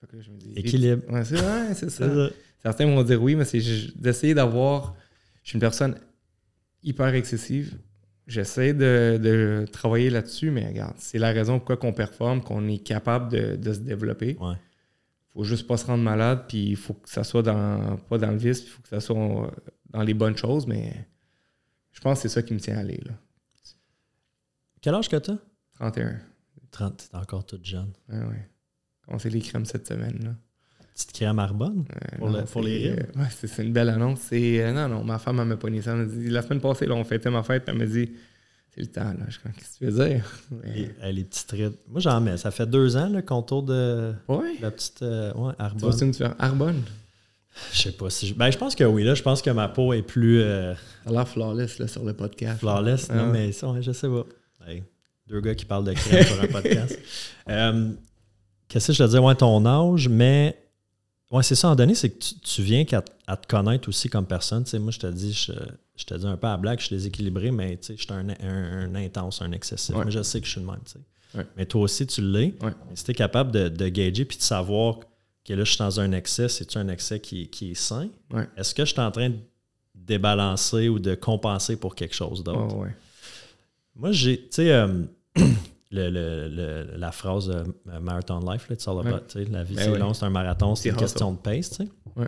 Fait 0.01 0.07
que 0.07 0.15
là, 0.17 0.21
je 0.21 0.31
me 0.31 0.37
dis, 0.37 0.51
Équilibre. 0.55 1.03
Ouais, 1.09 1.23
c'est 1.23 1.35
ouais, 1.35 1.89
ça. 1.89 2.29
Certains 2.61 2.85
vont 2.85 3.03
dire 3.03 3.21
oui, 3.21 3.35
mais 3.35 3.45
c'est 3.45 3.61
d'essayer 3.95 4.33
d'avoir. 4.33 4.95
Je 5.43 5.49
suis 5.49 5.55
une 5.55 5.61
personne 5.61 5.95
hyper 6.83 7.13
excessive. 7.15 7.73
J'essaie 8.27 8.73
de, 8.73 9.19
de 9.21 9.65
travailler 9.71 10.09
là-dessus, 10.09 10.51
mais 10.51 10.67
regarde, 10.67 10.93
c'est 10.97 11.17
la 11.17 11.31
raison 11.31 11.57
pourquoi 11.57 11.77
qu'on 11.77 11.91
performe, 11.93 12.41
qu'on 12.41 12.67
est 12.67 12.77
capable 12.77 13.31
de, 13.31 13.55
de 13.55 13.73
se 13.73 13.79
développer. 13.79 14.37
Ouais. 14.39 14.53
Faut 15.33 15.43
juste 15.43 15.65
pas 15.67 15.77
se 15.77 15.85
rendre 15.85 16.03
malade, 16.03 16.45
puis 16.47 16.69
il 16.71 16.75
faut 16.75 16.93
que 16.93 17.09
ça 17.09 17.23
soit 17.23 17.41
dans, 17.43 17.97
pas 18.09 18.17
dans 18.17 18.31
le 18.31 18.37
vice, 18.37 18.63
il 18.63 18.67
faut 18.67 18.81
que 18.81 18.89
ça 18.89 18.99
soit 18.99 19.17
euh, 19.17 19.51
dans 19.91 20.03
les 20.03 20.13
bonnes 20.13 20.35
choses, 20.37 20.67
mais 20.67 20.93
je 21.91 21.99
pense 22.01 22.17
que 22.17 22.23
c'est 22.23 22.33
ça 22.33 22.41
qui 22.43 22.53
me 22.53 22.59
tient 22.59 22.75
à 22.77 22.79
aller. 22.81 22.99
Là. 23.05 23.13
Quel 24.81 24.95
âge 24.95 25.09
que 25.09 25.15
tu 25.17 25.31
as? 25.31 25.37
31. 25.75 26.19
30. 26.71 27.09
T'es 27.11 27.17
encore 27.17 27.45
toute 27.45 27.65
jeune. 27.65 27.91
Ouais, 28.09 28.17
ouais. 28.19 28.49
Commencé 29.05 29.29
les 29.29 29.41
crèmes 29.41 29.65
cette 29.65 29.87
semaine. 29.87 30.17
Là. 30.23 30.35
Petite 30.93 31.13
crème 31.13 31.39
Arbonne? 31.39 31.85
Euh, 32.13 32.17
Pour 32.17 32.29
le- 32.29 32.43
pour 32.45 32.63
c'est- 32.63 32.69
les 32.69 32.89
euh, 32.91 32.95
ouais, 33.15 33.27
c'est, 33.29 33.63
une 33.63 33.73
belle 33.73 33.89
annonce. 33.89 34.29
Euh, 34.33 34.71
non, 34.73 34.87
non, 34.87 35.03
ma 35.03 35.19
femme 35.19 35.43
m'a 35.47 35.57
pogné 35.57 35.81
ça. 35.81 35.91
Elle 35.93 35.99
m'a 35.99 36.05
dit, 36.05 36.29
la 36.29 36.41
semaine 36.41 36.61
passée, 36.61 36.85
là, 36.85 36.95
on 36.95 37.03
fêtait 37.03 37.29
ma 37.29 37.43
fête, 37.43 37.63
elle 37.67 37.77
m'a 37.77 37.85
dit 37.85 38.11
c'est 38.73 38.81
le 38.81 38.87
temps. 38.87 39.03
Là. 39.03 39.25
Je 39.29 39.39
comme, 39.39 39.51
qu'est-ce 39.53 39.79
que 39.79 39.85
tu 39.85 39.91
veux 39.91 40.07
dire? 40.07 40.25
Mais- 40.63 40.89
Les, 41.03 41.11
les 41.13 41.23
petites 41.23 41.51
rides. 41.51 41.73
Moi, 41.89 41.99
j'en 42.01 42.19
mets. 42.21 42.37
Ça 42.37 42.51
fait 42.51 42.65
deux 42.67 42.95
ans, 42.97 43.09
le 43.09 43.21
contour 43.21 43.63
de 43.63 44.13
Ouais. 44.27 44.55
la 44.61 44.71
petite 44.71 45.01
euh, 45.01 45.33
ouais, 45.33 45.53
Tu 45.53 45.63
vas 45.63 45.65
Arbonne. 45.65 46.35
Arbonne? 46.39 46.83
Je 47.73 47.81
sais 47.81 47.91
pas 47.91 48.09
si 48.09 48.27
je... 48.27 48.33
Ben, 48.33 48.49
je 48.49 48.57
pense 48.57 48.75
que 48.75 48.85
oui. 48.85 49.03
Là, 49.03 49.13
je 49.13 49.21
pense 49.23 49.41
que 49.41 49.49
ma 49.49 49.67
peau 49.67 49.91
est 49.91 50.01
plus 50.03 50.39
euh, 50.41 50.73
Ça 51.03 51.09
a 51.09 51.11
l'air 51.11 51.27
flawless 51.27 51.79
là, 51.79 51.87
sur 51.87 52.03
le 52.05 52.13
podcast. 52.13 52.59
flawless. 52.61 53.07
Ah 53.09 53.15
non, 53.15 53.23
ouais. 53.25 53.31
mais 53.31 53.51
ça, 53.51 53.69
ouais, 53.69 53.81
je 53.81 53.91
sais 53.91 54.07
pas. 54.07 54.25
Hey, 54.67 54.83
deux 55.27 55.41
gars 55.41 55.53
qui 55.53 55.65
parlent 55.65 55.83
de 55.83 55.91
crème 55.93 56.23
sur 56.23 56.41
un 56.41 56.47
podcast. 56.47 56.97
Euh, 57.49 57.91
Qu'est-ce 58.69 58.87
que 58.87 58.93
je 58.93 59.03
te 59.03 59.09
dis? 59.09 59.17
Ouais, 59.17 59.35
ton 59.35 59.65
âge, 59.65 60.07
mais... 60.07 60.57
Ouais, 61.31 61.43
c'est 61.43 61.55
ça, 61.55 61.69
en 61.69 61.75
donné, 61.75 61.95
c'est 61.95 62.09
que 62.09 62.19
tu, 62.19 62.35
tu 62.39 62.61
viens 62.61 62.83
à 63.27 63.37
te 63.37 63.47
connaître 63.47 63.87
aussi 63.87 64.09
comme 64.09 64.25
personne. 64.25 64.63
Tu 64.65 64.71
sais, 64.71 64.79
moi, 64.79 64.91
je 64.91 64.99
te 64.99 65.07
dis, 65.07 65.31
je, 65.33 65.53
je 65.95 66.03
te 66.03 66.13
dis 66.13 66.25
un 66.27 66.35
peu 66.35 66.47
à 66.47 66.57
blague, 66.57 66.79
je 66.79 66.87
suis 66.87 66.95
déséquilibré, 66.95 67.51
mais 67.51 67.77
tu 67.77 67.87
sais, 67.87 67.97
je 67.97 68.01
suis 68.03 68.11
un, 68.11 68.27
un- 68.29 68.35
un 68.93 68.95
intense, 68.95 69.41
un 69.41 69.51
excessif. 69.53 69.95
Ouais. 69.95 70.01
Moi, 70.03 70.11
je 70.11 70.21
sais 70.23 70.41
que 70.41 70.45
je 70.45 70.51
suis 70.51 70.59
le 70.61 70.67
même, 70.67 70.79
tu 70.85 70.91
sais. 70.93 70.99
Ouais. 71.37 71.47
Mais 71.55 71.65
toi 71.65 71.81
aussi, 71.83 72.05
tu 72.05 72.21
l'es. 72.21 72.53
Ouais. 72.61 72.71
Mais 72.89 72.95
si 72.95 73.05
tu 73.05 73.11
es 73.11 73.13
capable 73.13 73.51
de, 73.53 73.69
de 73.69 73.87
gager 73.87 74.25
puis 74.25 74.37
de 74.37 74.43
savoir 74.43 74.99
que 75.45 75.53
là, 75.53 75.63
je 75.63 75.69
suis 75.69 75.79
dans 75.79 75.99
un 76.01 76.11
excès, 76.11 76.49
c'est-tu 76.49 76.77
un 76.77 76.89
excès 76.89 77.21
qui, 77.21 77.47
qui 77.47 77.71
est 77.71 77.75
sain? 77.75 78.09
Est-ce 78.57 78.75
que 78.75 78.83
je 78.83 78.91
suis 78.91 78.99
en 78.99 79.09
train 79.11 79.29
de 79.29 79.37
débalancer 79.95 80.89
ou 80.89 80.99
de 80.99 81.15
compenser 81.15 81.77
pour 81.77 81.95
quelque 81.95 82.13
chose 82.15 82.43
d'autre? 82.43 82.75
Oh, 82.75 82.81
ouais. 82.83 82.95
Moi, 83.95 84.11
j'ai, 84.11 84.37
tu 84.41 84.47
sais, 84.51 84.71
euh, 84.71 85.03
le, 85.91 86.09
le- 86.09 86.47
le- 86.47 86.97
la 86.97 87.11
phrase 87.11 87.49
euh, 87.49 87.63
Marathon 87.99 88.39
Life, 88.39 88.69
là, 88.69 88.75
it's 88.75 88.87
all 88.87 88.99
about, 88.99 89.25
Ouais. 89.35 89.45
la 89.51 89.63
vie 89.63 89.75
Ben 89.75 89.93
c'est 89.93 89.99
long, 89.99 90.13
c'est 90.13 90.25
un 90.25 90.29
marathon, 90.29 90.75
c'est 90.75 90.89
une 90.89 90.95
question 90.95 91.31
de 91.33 91.37
pace. 91.37 91.79
Ouais. 92.15 92.27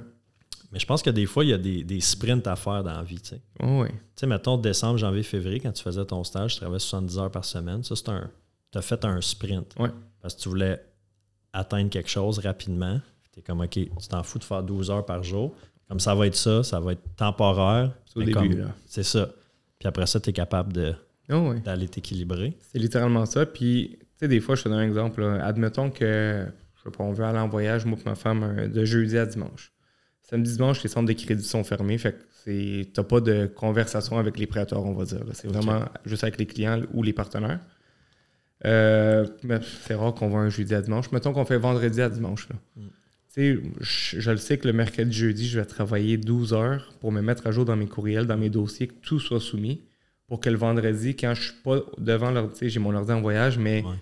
Mais 0.72 0.80
je 0.80 0.86
pense 0.86 1.02
que 1.04 1.10
des 1.12 1.26
fois, 1.26 1.44
il 1.46 1.52
y 1.52 1.54
a 1.54 1.58
des, 1.58 1.84
des 1.84 2.02
sprints 2.02 2.48
à 2.48 2.56
faire 2.56 2.84
dans 2.84 2.94
la 2.94 3.04
vie, 3.04 3.22
tu. 3.22 3.36
Oh, 3.62 3.86
sais, 4.16 4.26
mettons, 4.28 4.58
décembre, 4.58 4.98
janvier, 4.98 5.22
février, 5.24 5.60
quand 5.60 5.72
tu 5.72 5.84
faisais 5.84 6.04
ton 6.04 6.24
stage, 6.24 6.54
tu 6.54 6.60
travaillais 6.62 6.80
70 6.80 7.18
heures 7.20 7.32
par 7.32 7.46
semaine. 7.46 7.84
Ça, 7.84 7.96
c'est 7.96 8.10
un. 8.10 8.30
Tu 8.72 8.78
as 8.80 8.82
fait 8.82 9.06
un 9.06 9.22
sprint. 9.22 9.76
Parce 10.22 10.34
que 10.36 10.42
tu 10.42 10.50
voulais 10.50 10.84
atteindre 11.54 11.90
quelque 11.92 12.10
chose 12.10 12.40
rapidement. 12.40 13.00
Tu 13.32 13.40
es 13.40 13.44
comme, 13.44 13.62
OK, 13.62 13.70
tu 13.70 13.90
t'en 14.10 14.24
fous 14.24 14.40
de 14.40 14.44
faire 14.44 14.64
12 14.64 14.90
heures 14.90 15.06
par 15.06 15.22
jour. 15.24 15.54
Comme 15.88 16.00
ça 16.00 16.16
va 16.16 16.26
être 16.28 16.36
ça, 16.36 16.64
ça 16.64 16.80
va 16.80 16.94
être 16.94 17.04
temporaire. 17.16 17.92
C'est 18.06 18.18
au 18.18 18.24
début, 18.24 18.34
comme- 18.34 18.52
là. 18.58 18.68
C'est 18.88 19.04
ça. 19.04 19.30
Puis 19.78 19.88
après 19.88 20.08
ça, 20.08 20.20
tu 20.20 20.32
es 20.32 20.34
capable 20.34 20.74
de- 20.74 20.96
Oh, 21.34 21.50
ouais. 21.50 21.60
d'aller 21.62 21.88
t'équilibrer. 21.88 22.56
C'est 22.72 22.80
littéralement 22.80 23.26
ça. 23.26 23.46
Puis, 23.46 23.98
tu 24.00 24.06
sais, 24.20 24.28
des 24.28 24.40
fois, 24.40 24.56
je 24.56 24.64
te 24.64 24.70
donne 24.70 24.78
un 24.80 24.86
exemple. 24.88 25.22
là. 25.22 25.44
Admettons 25.46 25.90
que, 25.90 26.46
je 26.78 26.84
sais 26.84 26.96
pas, 26.96 27.04
on 27.04 27.12
veut 27.12 27.26
aller 27.26 27.40
en 27.40 27.48
voyage, 27.50 27.86
moi 27.86 27.98
et 28.00 28.08
ma 28.10 28.16
femme, 28.16 28.44
un- 28.44 28.68
de 28.68 28.86
jeudi 28.86 29.18
à 29.18 29.26
dimanche. 29.26 29.72
Samedi, 30.22 30.54
dimanche, 30.54 30.82
les 30.84 30.90
centres 30.90 31.08
de 31.08 31.14
crédit 31.14 31.44
sont 31.44 31.64
fermés. 31.64 31.98
Fait 31.98 32.16
que 32.46 32.84
t'as 32.84 33.04
pas 33.04 33.20
de 33.20 33.46
conversation 33.48 34.18
avec 34.18 34.38
les 34.38 34.48
prêteurs, 34.48 34.86
on 34.86 34.94
va 34.94 35.06
dire. 35.06 35.20
C'est 35.34 35.48
vraiment 35.48 35.82
juste 36.06 36.24
avec 36.24 36.38
les 36.38 36.46
clients 36.46 36.82
ou 36.94 37.04
les 37.04 37.14
partenaires. 37.14 37.60
Euh, 38.66 39.28
mais 39.44 39.60
c'est 39.86 39.96
rare 39.96 40.14
qu'on 40.14 40.30
va 40.30 40.40
un 40.40 40.50
jeudi 40.50 40.74
à 40.74 40.82
dimanche. 40.82 41.12
Mettons 41.12 41.34
qu'on 41.34 41.46
fait 41.46 41.58
vendredi 41.58 42.02
à 42.02 42.10
dimanche. 42.10 42.48
là. 42.50 42.56
Mm. 42.78 42.82
Tu 42.88 42.92
sais, 43.34 43.60
je, 43.82 44.20
je 44.22 44.32
le 44.32 44.38
sais 44.38 44.58
que 44.58 44.68
le 44.68 44.74
mercredi, 44.74 45.12
jeudi, 45.12 45.48
je 45.48 45.60
vais 45.60 45.66
travailler 45.66 46.18
12 46.18 46.54
heures 46.54 46.94
pour 47.02 47.12
me 47.12 47.22
mettre 47.22 47.48
à 47.48 47.52
jour 47.52 47.66
dans 47.66 47.76
mes 47.76 47.88
courriels, 47.88 48.28
dans 48.28 48.38
mes 48.38 48.50
dossiers, 48.50 48.88
que 48.88 48.94
tout 49.02 49.20
soit 49.20 49.40
soumis 49.40 49.82
pour 50.28 50.40
que 50.40 50.50
le 50.50 50.58
vendredi, 50.58 51.16
quand 51.16 51.34
je 51.36 51.44
suis 51.44 51.62
pas 51.64 51.80
devant 51.98 52.32
l'ordi, 52.32 52.70
j'ai 52.70 52.80
mon 52.80 52.96
ordi 52.96 53.12
en 53.12 53.22
voyage, 53.22 53.58
mais 53.58 53.84
Ouais. 53.84 53.96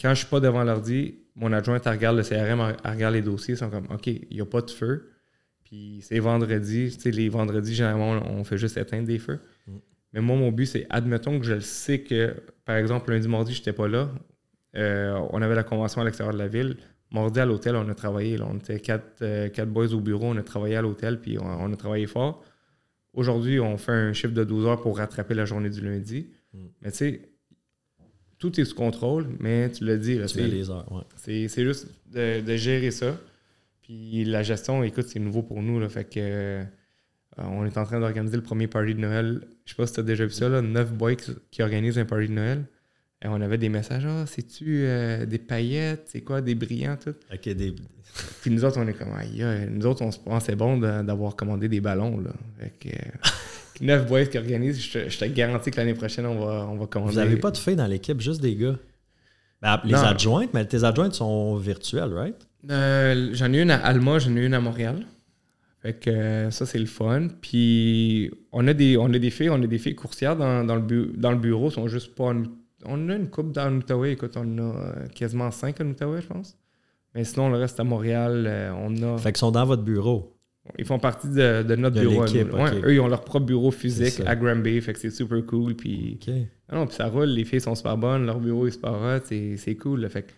quand 0.00 0.10
je 0.10 0.20
suis 0.20 0.26
pas 0.28 0.40
devant 0.40 0.64
l'ordi, 0.64 1.16
mon 1.34 1.52
adjointe, 1.52 1.86
elle 1.86 1.92
regarde 1.92 2.16
le 2.16 2.22
CRM, 2.22 2.60
elle 2.84 2.90
regarde 2.90 3.14
les 3.14 3.22
dossiers, 3.22 3.54
ils 3.54 3.58
sont 3.58 3.70
comme, 3.70 3.86
OK, 3.90 4.06
il 4.06 4.26
n'y 4.30 4.40
a 4.40 4.46
pas 4.46 4.60
de 4.60 4.70
feu. 4.70 5.08
Puis 5.64 6.00
c'est 6.02 6.18
vendredi, 6.18 6.90
tu 6.94 7.00
sais, 7.00 7.10
les 7.10 7.28
vendredis, 7.30 7.74
généralement, 7.74 8.10
on 8.10 8.40
on 8.40 8.44
fait 8.44 8.58
juste 8.58 8.76
éteindre 8.76 9.06
des 9.06 9.18
feux. 9.18 9.40
Mm. 9.66 9.72
Mais 10.12 10.20
moi, 10.20 10.36
mon 10.36 10.52
but, 10.52 10.66
c'est, 10.66 10.86
admettons 10.90 11.38
que 11.40 11.46
je 11.46 11.54
le 11.54 11.60
sais 11.62 12.00
que, 12.02 12.34
par 12.66 12.76
exemple, 12.76 13.10
lundi, 13.10 13.28
mardi, 13.28 13.54
je 13.54 13.60
n'étais 13.60 13.72
pas 13.72 13.88
là. 13.88 14.10
Euh, 14.76 15.18
on 15.30 15.40
avait 15.40 15.54
la 15.54 15.62
convention 15.64 16.02
à 16.02 16.04
l'extérieur 16.04 16.34
de 16.34 16.38
la 16.38 16.48
ville. 16.48 16.76
Mardi, 17.10 17.40
à 17.40 17.46
l'hôtel, 17.46 17.76
on 17.76 17.88
a 17.88 17.94
travaillé. 17.94 18.36
là. 18.36 18.46
on 18.50 18.56
était 18.58 18.80
quatre, 18.80 19.22
euh, 19.22 19.48
quatre 19.48 19.70
boys 19.70 19.92
au 19.94 20.00
bureau, 20.00 20.26
on 20.26 20.36
a 20.36 20.42
travaillé 20.42 20.76
à 20.76 20.82
l'hôtel, 20.82 21.20
puis 21.20 21.38
on, 21.38 21.44
on 21.44 21.72
a 21.72 21.76
travaillé 21.76 22.06
fort. 22.06 22.42
Aujourd'hui, 23.14 23.60
on 23.60 23.76
fait 23.76 23.92
un 23.92 24.12
chiffre 24.12 24.32
de 24.32 24.44
12 24.44 24.66
heures 24.66 24.80
pour 24.80 24.96
rattraper 24.96 25.34
la 25.34 25.44
journée 25.44 25.70
du 25.70 25.80
lundi. 25.80 26.28
Mm. 26.54 26.58
Mais 26.82 26.90
tu 26.90 26.96
sais, 26.98 27.20
tout 28.38 28.58
est 28.60 28.64
sous 28.64 28.74
contrôle, 28.74 29.28
mais 29.38 29.70
tu 29.70 29.84
l'as 29.84 29.96
dit, 29.98 30.18
là, 30.18 30.26
Tu 30.26 30.40
les 30.40 30.70
heures. 30.70 30.90
Ouais. 30.90 31.02
c'est 31.16 31.48
juste 31.48 31.88
de, 32.10 32.40
de 32.40 32.56
gérer 32.56 32.90
ça. 32.90 33.16
Puis 33.82 34.24
la 34.24 34.42
gestion, 34.42 34.82
écoute, 34.82 35.06
c'est 35.08 35.18
nouveau 35.18 35.42
pour 35.42 35.62
nous. 35.62 35.78
Là, 35.78 35.88
fait 35.88 36.04
que 36.04 36.18
euh, 36.18 36.64
on 37.38 37.64
est 37.64 37.76
en 37.78 37.84
train 37.84 38.00
d'organiser 38.00 38.36
le 38.36 38.42
premier 38.42 38.66
party 38.66 38.94
de 38.94 39.00
Noël. 39.00 39.42
Je 39.64 39.70
sais 39.70 39.76
pas 39.76 39.86
si 39.86 39.94
tu 39.94 40.00
as 40.00 40.02
déjà 40.02 40.24
vu 40.24 40.32
ça, 40.32 40.48
là, 40.48 40.62
neuf 40.62 40.92
boys 40.92 41.14
qui, 41.14 41.32
qui 41.50 41.62
organisent 41.62 41.98
un 41.98 42.04
party 42.04 42.28
de 42.28 42.32
Noël. 42.32 42.64
Et 43.24 43.28
on 43.28 43.40
avait 43.40 43.58
des 43.58 43.68
messages, 43.68 44.04
ah, 44.06 44.24
c'est-tu 44.26 44.82
euh, 44.84 45.24
des 45.26 45.38
paillettes, 45.38 46.06
c'est 46.06 46.22
quoi, 46.22 46.40
des 46.40 46.54
brillants, 46.56 46.96
tout? 47.02 47.14
OK, 47.32 47.48
des... 47.50 47.74
Puis 48.42 48.50
nous 48.50 48.64
autres, 48.64 48.78
on 48.80 48.86
est 48.88 48.92
comme, 48.92 49.12
aïe, 49.16 49.44
nous 49.70 49.86
autres, 49.86 50.02
on 50.02 50.10
se 50.10 50.18
pensait 50.18 50.56
bon 50.56 50.76
d'avoir 50.78 51.34
commandé 51.36 51.68
des 51.68 51.80
ballons. 51.80 52.20
Là. 52.20 52.30
Fait 52.58 52.72
que, 52.80 52.88
euh, 52.96 53.00
neuf 53.80 54.06
boys 54.06 54.26
qui 54.26 54.36
organisent, 54.38 54.80
je 54.80 54.92
te, 54.98 55.08
je 55.08 55.18
te 55.18 55.24
garantis 55.26 55.70
que 55.70 55.76
l'année 55.76 55.94
prochaine, 55.94 56.26
on 56.26 56.44
va, 56.44 56.66
on 56.68 56.76
va 56.76 56.86
commander. 56.86 57.12
Vous 57.12 57.18
n'avez 57.18 57.36
pas 57.36 57.50
de 57.52 57.56
filles 57.56 57.76
dans 57.76 57.86
l'équipe, 57.86 58.20
juste 58.20 58.42
des 58.42 58.54
gars? 58.56 58.76
Ben, 59.62 59.80
les 59.84 59.92
Non. 59.92 59.98
adjointes, 60.00 60.50
mais 60.52 60.64
tes 60.66 60.82
adjointes 60.82 61.14
sont 61.14 61.54
virtuelles, 61.56 62.12
right? 62.12 62.36
Euh, 62.70 63.30
j'en 63.32 63.52
ai 63.52 63.62
une 63.62 63.70
à 63.70 63.76
Alma, 63.76 64.18
j'en 64.18 64.36
ai 64.36 64.44
une 64.44 64.54
à 64.54 64.60
Montréal. 64.60 65.06
Fait 65.80 65.94
que 65.94 66.48
ça, 66.50 66.66
c'est 66.66 66.78
le 66.78 66.86
fun. 66.86 67.28
Puis 67.40 68.30
on 68.52 68.66
a 68.68 68.74
des, 68.74 68.96
on 68.96 69.12
a 69.14 69.18
des 69.18 69.30
filles, 69.30 69.50
on 69.50 69.62
a 69.62 69.66
des 69.66 69.78
filles 69.78 69.94
coursières 69.94 70.36
dans, 70.36 70.64
dans 70.64 70.74
le, 70.76 70.82
bu- 70.82 71.12
dans 71.16 71.30
le 71.30 71.38
bureau, 71.38 71.70
sont 71.70 71.88
juste 71.88 72.14
pas 72.14 72.32
On 72.84 73.08
a 73.08 73.14
une 73.16 73.28
coupe 73.30 73.52
dans 73.52 73.70
l'Outaouais, 73.70 74.12
écoute, 74.12 74.36
on 74.36 74.58
a 74.58 74.62
euh, 74.62 75.06
quasiment 75.14 75.50
cinq 75.50 75.80
en 75.80 75.86
Outaouais, 75.86 76.22
je 76.22 76.26
pense. 76.26 76.56
Mais 77.14 77.24
sinon, 77.24 77.50
le 77.50 77.58
reste 77.58 77.78
à 77.78 77.84
Montréal, 77.84 78.44
euh, 78.46 78.72
on 78.76 78.94
a. 79.02 79.18
Fait 79.18 79.32
qu'ils 79.32 79.38
sont 79.38 79.50
dans 79.50 79.64
votre 79.66 79.82
bureau. 79.82 80.36
Ils 80.78 80.84
font 80.84 80.98
partie 81.00 81.28
de, 81.28 81.62
de 81.64 81.74
notre 81.76 81.96
De 81.96 82.00
bureau. 82.02 82.22
à. 82.22 82.26
Ouais, 82.26 82.80
eux, 82.84 82.94
ils 82.94 83.00
ont 83.00 83.08
leur 83.08 83.24
propre 83.24 83.46
bureau 83.46 83.70
physique 83.72 84.22
à 84.26 84.36
Granby, 84.36 84.80
fait 84.80 84.92
que 84.92 84.98
c'est 85.00 85.10
super 85.10 85.44
cool. 85.44 85.74
Puis 85.74 86.18
ah 86.68 86.76
non, 86.76 86.86
puis 86.86 86.94
ça 86.94 87.08
roule, 87.08 87.26
les 87.30 87.44
filles 87.44 87.60
sont 87.60 87.74
super 87.74 87.96
bonnes, 87.98 88.24
leur 88.26 88.38
bureau 88.38 88.66
est 88.68 88.70
super 88.70 88.92
hot, 88.92 89.20
c'est, 89.24 89.56
c'est 89.56 89.74
cool. 89.74 90.00
là. 90.02 90.08
Fait 90.08 90.22
que 90.22 90.30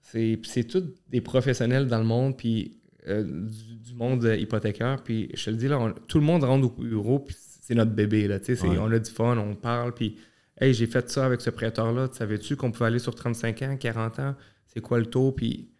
c'est, 0.00 0.38
c'est 0.44 0.64
tous 0.64 0.84
des 1.08 1.20
professionnels 1.20 1.86
dans 1.88 1.98
le 1.98 2.04
monde, 2.04 2.36
puis 2.36 2.78
euh, 3.08 3.24
du, 3.24 3.76
du 3.76 3.94
monde 3.94 4.24
hypothécaire. 4.38 5.02
Puis 5.02 5.28
je 5.34 5.44
te 5.46 5.50
le 5.50 5.56
dis, 5.56 5.66
là, 5.68 5.78
on- 5.80 5.92
tout 6.06 6.18
le 6.18 6.24
monde 6.24 6.44
rentre 6.44 6.66
au 6.66 6.82
bureau, 6.82 7.18
puis 7.18 7.34
c'est 7.38 7.74
notre 7.74 7.92
bébé. 7.92 8.28
Là, 8.28 8.38
Ouais. 8.48 8.78
On 8.80 8.90
a 8.92 8.98
du 8.98 9.10
fun, 9.10 9.36
on 9.38 9.54
parle, 9.56 9.92
puis 9.92 10.16
hey, 10.60 10.74
j'ai 10.74 10.86
fait 10.86 11.08
ça 11.10 11.24
avec 11.26 11.40
ce 11.40 11.50
prêteur-là, 11.50 12.08
tu 12.08 12.16
savais-tu 12.16 12.56
qu'on 12.56 12.70
pouvait 12.70 12.86
aller 12.86 12.98
sur 12.98 13.14
35 13.14 13.62
ans, 13.62 13.76
40 13.76 14.18
ans, 14.18 14.34
c'est 14.66 14.80
quoi 14.80 14.98
le 14.98 15.06
taux? 15.06 15.32
Puis 15.32 15.70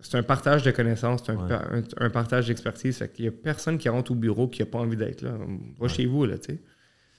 c'est 0.00 0.16
un 0.18 0.22
partage 0.22 0.62
de 0.62 0.70
connaissances, 0.70 1.22
c'est 1.24 1.32
un, 1.32 1.36
Ouais. 1.36 1.48
pa- 1.48 1.68
un- 1.70 2.06
un 2.06 2.10
partage 2.10 2.48
d'expertise. 2.48 2.98
Fait 2.98 3.10
qu'il 3.12 3.24
y 3.24 3.28
a 3.28 3.32
personne 3.32 3.78
qui 3.78 3.88
rentre 3.88 4.10
au 4.12 4.14
bureau 4.14 4.48
qui 4.48 4.60
n'a 4.60 4.66
pas 4.66 4.78
envie 4.78 4.96
d'être 4.96 5.22
là. 5.22 5.36
Va 5.80 5.88
chez 5.88 6.06
vous, 6.06 6.26
là, 6.26 6.36
tu 6.38 6.54
sais. 6.54 6.60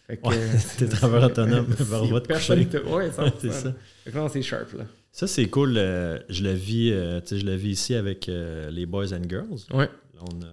Ouais, 0.08 0.20
euh, 0.38 0.54
t'es 0.78 0.88
travailleur 0.88 1.32
autonome, 1.32 1.66
va- 1.80 2.20
te 2.22 2.28
personne 2.28 2.64
coucher. 2.66 2.80
te- 2.84 2.88
Ouais, 2.88 3.10
100%. 3.12 3.34
C'est 3.40 3.52
ça. 3.52 3.74
Fait 4.04 4.12
que 4.12 4.18
non, 4.18 4.28
c'est 4.30 4.42
sharp, 4.44 4.74
là. 4.74 4.86
Ça, 5.12 5.26
c'est 5.28 5.48
cool. 5.48 5.76
euh, 5.78 6.20
je 6.30 6.44
le 6.44 6.52
vis, 6.52 6.92
euh, 6.92 7.22
je 7.26 7.44
le 7.44 7.56
vis 7.56 7.70
ici 7.72 7.96
avec 7.96 8.30
euh, 8.30 8.70
les 8.70 8.86
Boys 8.86 9.14
and 9.14 9.28
Girls. 9.28 9.62
Ouais. 9.74 9.86
Là, 10.14 10.20
on 10.22 10.42
a 10.44 10.52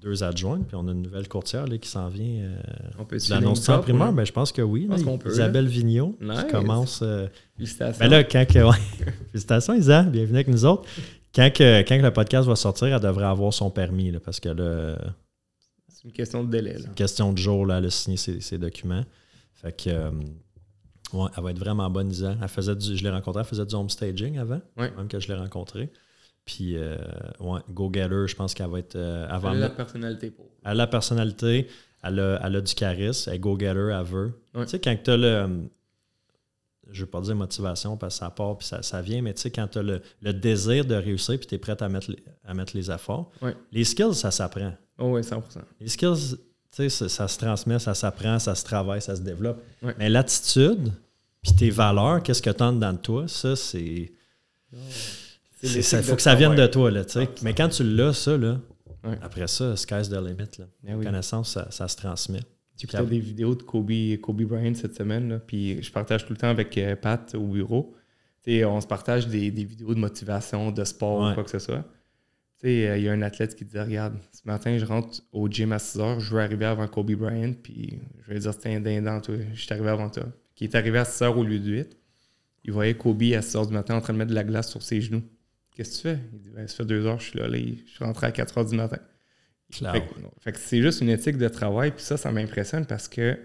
deux 0.00 0.22
adjoints, 0.22 0.60
puis 0.60 0.76
on 0.76 0.86
a 0.88 0.92
une 0.92 1.02
nouvelle 1.02 1.26
courtière 1.28 1.66
là, 1.66 1.76
qui 1.78 1.88
s'en 1.88 2.08
vient. 2.08 2.42
Euh, 2.44 2.60
On 2.98 3.04
peut 3.04 3.18
tu 3.18 3.30
l'annonces 3.30 3.68
en 3.68 3.80
primaire? 3.80 4.12
Ben, 4.12 4.24
je 4.24 4.32
pense 4.32 4.52
que 4.52 4.62
oui. 4.62 4.82
Je 4.84 4.88
pense 4.88 5.04
là. 5.04 5.18
peut, 5.18 5.30
Isabelle 5.30 5.66
Vigneault 5.66 6.16
Nice. 6.20 6.44
qui 6.44 6.50
commence. 6.52 7.00
euh, 7.02 7.26
Félicitations. 7.56 7.98
ben 8.04 8.08
là, 8.10 8.24
quand 8.24 8.46
que, 8.46 8.58
ouais. 8.60 8.76
Félicitations, 9.32 9.74
Isa. 9.74 10.02
Bienvenue 10.04 10.36
avec 10.36 10.48
nous 10.48 10.64
autres. 10.64 10.88
Quand, 11.34 11.50
que, 11.52 11.80
quand 11.82 11.98
que 11.98 12.02
le 12.02 12.12
podcast 12.12 12.46
va 12.48 12.56
sortir, 12.56 12.88
elle 12.88 13.00
devrait 13.00 13.26
avoir 13.26 13.52
son 13.52 13.70
permis, 13.70 14.10
là, 14.10 14.20
parce 14.20 14.38
que 14.40 14.48
là, 14.48 14.96
c'est 15.88 16.04
une 16.04 16.12
question 16.12 16.44
de 16.44 16.50
délai, 16.50 16.76
c'est 16.78 16.86
une 16.86 16.94
question 16.94 17.32
de 17.32 17.38
jour, 17.38 17.66
là, 17.66 17.78
elle 17.78 17.86
a 17.86 17.90
signé 17.90 18.16
ses, 18.16 18.40
ses 18.40 18.56
documents. 18.58 19.04
Fait 19.54 19.72
que, 19.76 19.90
euh, 19.90 20.10
ouais, 21.12 21.28
elle 21.36 21.42
va 21.42 21.50
être 21.50 21.58
vraiment 21.58 21.90
bonne, 21.90 22.10
Isa. 22.10 22.36
Elle 22.40 22.48
faisait 22.48 22.76
du, 22.76 22.96
je 22.96 23.02
l'ai 23.02 23.10
rencontrée, 23.10 23.40
elle 23.40 23.46
faisait 23.46 23.66
du 23.66 23.74
home 23.74 23.90
staging 23.90 24.38
avant, 24.38 24.60
Ouais. 24.76 24.92
même 24.96 25.08
que 25.08 25.18
je 25.18 25.26
l'ai 25.28 25.34
rencontrée. 25.34 25.90
Puis, 26.48 26.78
euh, 26.78 26.96
ouais, 27.40 27.60
Go 27.70 27.90
Getter, 27.92 28.26
je 28.26 28.34
pense 28.34 28.54
qu'elle 28.54 28.70
va 28.70 28.78
être. 28.78 28.96
euh, 28.96 29.26
va 29.38 29.50
Elle 29.50 29.58
a 29.58 29.68
la 29.68 29.68
personnalité 29.68 30.30
pour. 30.30 30.46
elle 30.64 30.70
a 30.70 30.74
la 30.74 30.86
personnalité, 30.86 31.68
elle 32.02 32.18
a, 32.20 32.40
elle 32.42 32.56
a 32.56 32.60
du 32.62 32.74
charisme, 32.74 33.28
elle 33.28 33.36
est 33.36 33.38
Go 33.38 33.52
Getter, 33.60 33.90
elle 33.92 34.02
veut. 34.06 34.32
Ouais. 34.54 34.64
Tu 34.64 34.70
sais, 34.70 34.78
quand 34.80 34.96
tu 35.04 35.10
as 35.10 35.16
le. 35.18 35.68
Je 36.90 37.00
ne 37.00 37.04
veux 37.04 37.10
pas 37.10 37.20
dire 37.20 37.36
motivation 37.36 37.98
parce 37.98 38.14
que 38.14 38.20
ça 38.24 38.30
part 38.30 38.56
puis 38.56 38.66
ça, 38.66 38.80
ça 38.80 39.02
vient, 39.02 39.20
mais 39.20 39.34
tu 39.34 39.42
sais, 39.42 39.50
quand 39.50 39.68
tu 39.68 39.76
as 39.78 39.82
le, 39.82 40.00
le 40.22 40.32
désir 40.32 40.86
de 40.86 40.94
réussir 40.94 41.36
puis 41.38 41.46
tu 41.46 41.54
es 41.54 41.58
prêt 41.58 41.76
à 41.82 41.88
mettre, 41.90 42.10
les- 42.10 42.24
à 42.46 42.54
mettre 42.54 42.74
les 42.74 42.90
efforts, 42.90 43.30
Ouais. 43.42 43.54
les 43.70 43.84
skills, 43.84 44.14
ça 44.14 44.30
s'apprend. 44.30 44.72
Oh, 44.98 45.08
ouais, 45.10 45.22
100%. 45.22 45.42
Les 45.82 45.88
skills, 45.88 46.36
tu 46.38 46.38
sais, 46.70 46.88
ça, 46.88 47.10
ça 47.10 47.28
se 47.28 47.38
transmet, 47.38 47.78
ça 47.78 47.92
s'apprend, 47.92 48.38
ça 48.38 48.54
se 48.54 48.64
travaille, 48.64 49.02
ça 49.02 49.14
se 49.16 49.20
développe. 49.20 49.62
Ouais. 49.82 49.94
Mais 49.98 50.08
l'attitude, 50.08 50.90
puis 51.42 51.52
tes 51.54 51.68
valeurs, 51.68 52.22
qu'est-ce 52.22 52.40
que 52.40 52.48
tu 52.48 52.62
as 52.62 52.72
dans 52.72 52.96
toi, 52.96 53.28
ça, 53.28 53.54
c'est. 53.54 54.10
Il 55.62 55.82
faut 55.82 56.16
que 56.16 56.22
ça 56.22 56.34
vienne 56.34 56.54
de 56.54 56.66
toi, 56.66 56.90
là, 56.90 57.04
tu 57.04 57.12
sais. 57.14 57.24
100%. 57.24 57.42
Mais 57.44 57.54
quand 57.54 57.68
tu 57.68 57.82
l'as, 57.84 58.12
ça, 58.12 58.36
là, 58.36 58.60
Ouais. 59.04 59.16
après 59.22 59.46
ça, 59.46 59.76
sky's 59.76 60.08
the 60.08 60.14
limit, 60.14 60.48
là. 60.58 60.66
Ah 60.88 60.96
oui. 60.96 61.04
La 61.04 61.10
connaissance, 61.10 61.52
ça, 61.52 61.68
ça 61.70 61.86
se 61.88 61.96
transmet. 61.96 62.40
J'écoutais 62.76 63.04
des 63.06 63.18
vidéos 63.20 63.54
de 63.54 63.62
Kobe, 63.62 63.90
Kobe 64.20 64.42
Bryant 64.42 64.74
cette 64.74 64.96
semaine, 64.96 65.28
là, 65.28 65.38
puis 65.40 65.82
je 65.82 65.90
partage 65.90 66.24
tout 66.26 66.32
le 66.32 66.36
temps 66.38 66.48
avec 66.48 66.76
euh, 66.78 66.94
Pat 66.96 67.34
au 67.34 67.46
bureau. 67.46 67.94
Tu 68.44 68.64
on 68.64 68.80
se 68.80 68.86
partage 68.86 69.26
des, 69.26 69.50
des 69.50 69.64
vidéos 69.64 69.94
de 69.94 69.98
motivation, 69.98 70.70
de 70.70 70.84
sport 70.84 71.22
Ouais. 71.24 71.30
ou 71.32 71.34
quoi 71.34 71.44
que 71.44 71.50
ce 71.50 71.58
soit. 71.58 71.84
Tu 72.60 72.66
sais, 72.68 72.88
euh, 72.88 72.98
il 72.98 73.04
y 73.04 73.08
a 73.08 73.12
un 73.12 73.22
athlète 73.22 73.54
qui 73.56 73.64
dit 73.64 73.78
Regarde, 73.78 74.14
ce 74.32 74.42
matin, 74.44 74.78
je 74.78 74.84
rentre 74.84 75.22
au 75.32 75.48
gym 75.48 75.72
à 75.72 75.78
6 75.80 75.98
h, 75.98 76.20
je 76.20 76.34
veux 76.34 76.40
arriver 76.40 76.66
avant 76.66 76.86
Kobe 76.86 77.12
Bryant, 77.12 77.52
puis 77.62 77.98
je 78.26 78.32
vais 78.32 78.38
dire 78.38 78.52
C'était 78.52 78.74
un 78.74 78.80
dindon, 78.80 79.20
toi, 79.20 79.34
je 79.54 79.60
suis 79.60 79.72
arrivé 79.72 79.88
avant 79.88 80.08
toi. 80.08 80.24
Qui 80.54 80.64
est 80.64 80.74
arrivé 80.76 80.98
à 80.98 81.04
6 81.04 81.22
h 81.24 81.28
au 81.36 81.42
lieu 81.44 81.58
de 81.58 81.70
8. 81.70 81.96
Il 82.64 82.72
voyait 82.72 82.94
Kobe 82.96 83.22
à 83.36 83.42
6 83.42 83.56
h 83.56 83.66
du 83.68 83.72
matin 83.74 83.96
en 83.96 84.00
train 84.00 84.12
de 84.12 84.18
mettre 84.18 84.30
de 84.30 84.34
la 84.36 84.44
glace 84.44 84.70
sur 84.70 84.82
ses 84.82 85.00
genoux. 85.00 85.22
Qu'est-ce 85.78 86.02
que 86.02 86.08
tu 86.08 86.16
fais? 86.16 86.20
Il 86.32 86.40
dit 86.40 86.50
ben, 86.50 86.66
Ça 86.66 86.74
fait 86.74 86.84
2 86.86 87.06
heures, 87.06 87.20
je 87.20 87.30
suis 87.30 87.38
là, 87.38 87.46
là, 87.46 87.56
je 87.56 87.88
suis 87.88 88.04
rentré 88.04 88.26
à 88.26 88.32
4 88.32 88.58
h 88.60 88.70
du 88.70 88.76
matin. 88.76 88.98
Fait 89.70 89.84
que, 89.84 90.14
fait 90.40 90.52
que 90.52 90.58
c'est 90.58 90.82
juste 90.82 91.02
une 91.02 91.08
éthique 91.10 91.38
de 91.38 91.46
travail, 91.46 91.92
puis 91.92 92.02
ça, 92.02 92.16
ça 92.16 92.32
m'impressionne 92.32 92.84
parce 92.84 93.06
que, 93.06 93.34
tu 93.34 93.40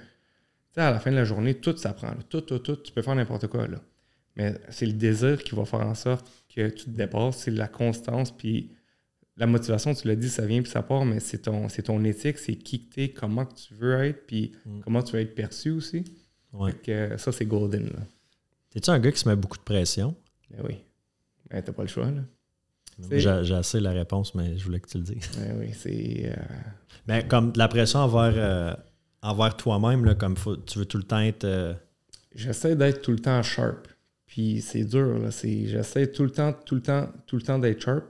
sais, 0.74 0.82
à 0.82 0.90
la 0.90 1.00
fin 1.00 1.12
de 1.12 1.16
la 1.16 1.26
journée, 1.26 1.54
tout 1.54 1.78
s'apprend. 1.78 2.12
Tout, 2.30 2.42
tout, 2.42 2.58
tout, 2.58 2.78
tu 2.78 2.92
peux 2.92 3.04
faire 3.04 3.14
n'importe 3.14 3.46
quoi, 3.48 3.68
là. 3.68 3.78
Mais 4.36 4.56
c'est 4.70 4.88
le 4.88 4.94
désir 4.94 5.44
qui 5.44 5.54
va 5.54 5.64
faire 5.64 5.82
en 5.82 5.94
sorte 5.94 6.28
que 6.56 6.70
tu 6.70 6.86
te 6.86 6.90
dépasses, 6.90 7.38
c'est 7.38 7.52
la 7.52 7.68
constance, 7.68 8.36
puis 8.36 8.72
la 9.38 9.46
motivation, 9.46 9.94
tu 9.94 10.08
l'as 10.08 10.16
dit, 10.16 10.30
ça 10.30 10.46
vient 10.48 10.64
puis 10.64 10.72
ça 10.72 10.82
part, 10.82 11.06
mais 11.06 11.20
c'est 11.20 11.40
ton, 11.44 11.70
c'est 11.70 11.84
ton 11.84 12.04
éthique, 12.04 12.40
c'est 12.40 12.56
qui 12.56 12.88
que 12.88 12.96
t'es, 12.96 13.10
comment 13.10 13.46
que 13.46 13.54
tu 13.54 13.76
veux 13.76 13.94
être, 14.04 14.26
puis 14.26 14.54
Mm. 14.66 14.80
comment 14.80 15.04
tu 15.04 15.14
veux 15.14 15.22
être 15.22 15.36
perçu 15.36 15.70
aussi. 15.70 16.04
Ouais. 16.52 16.72
Fait 16.72 16.82
que 17.12 17.18
ça, 17.18 17.32
c'est 17.32 17.46
golden. 17.46 17.92
T'es-tu 18.72 18.90
un 18.90 19.00
gars 19.00 19.12
qui 19.12 19.20
se 19.20 19.30
met 19.30 19.36
beaucoup 19.36 19.58
de 19.58 19.64
pression? 19.64 20.16
Ben 20.50 20.62
oui. 20.66 20.78
Ben, 21.54 21.62
t'as 21.62 21.72
pas 21.72 21.84
le 21.84 21.88
choix, 21.88 22.10
J'ai 23.12 23.30
assez 23.56 23.80
la 23.80 23.92
réponse, 23.92 24.36
mais 24.36 24.58
je 24.58 24.64
voulais 24.66 24.80
que 24.80 24.88
tu 24.90 24.98
le 24.98 25.04
dises. 25.04 25.30
Ben 25.38 25.58
oui, 25.60 25.70
c'est... 25.74 26.32
euh, 26.32 26.44
Mais 27.08 27.28
comme 27.28 27.52
de 27.52 27.58
la 27.60 27.68
pression 27.68 28.00
envers, 28.00 28.34
euh, 28.36 28.74
envers 29.22 29.56
toi-même, 29.56 30.16
comme 30.16 30.36
faut- 30.36 30.58
tu 30.58 30.80
veux 30.80 30.86
tout 30.86 30.98
le 30.98 31.04
temps 31.04 31.20
être. 31.20 31.44
euh, 31.46 31.74
J'essaie 32.36 32.76
d'être 32.76 33.02
tout 33.02 33.12
le 33.12 33.20
temps 33.20 33.42
sharp. 33.44 33.88
Puis 34.26 34.62
c'est 34.62 34.84
dur, 34.86 35.20
j'essaie 35.30 36.12
tout 36.12 36.24
le 36.24 36.32
temps, 36.32 36.54
tout 36.66 36.74
le 36.76 36.82
temps, 36.82 37.08
tout 37.28 37.36
le 37.36 37.44
temps 37.44 37.60
d'être 37.60 37.82
sharp. 37.82 38.04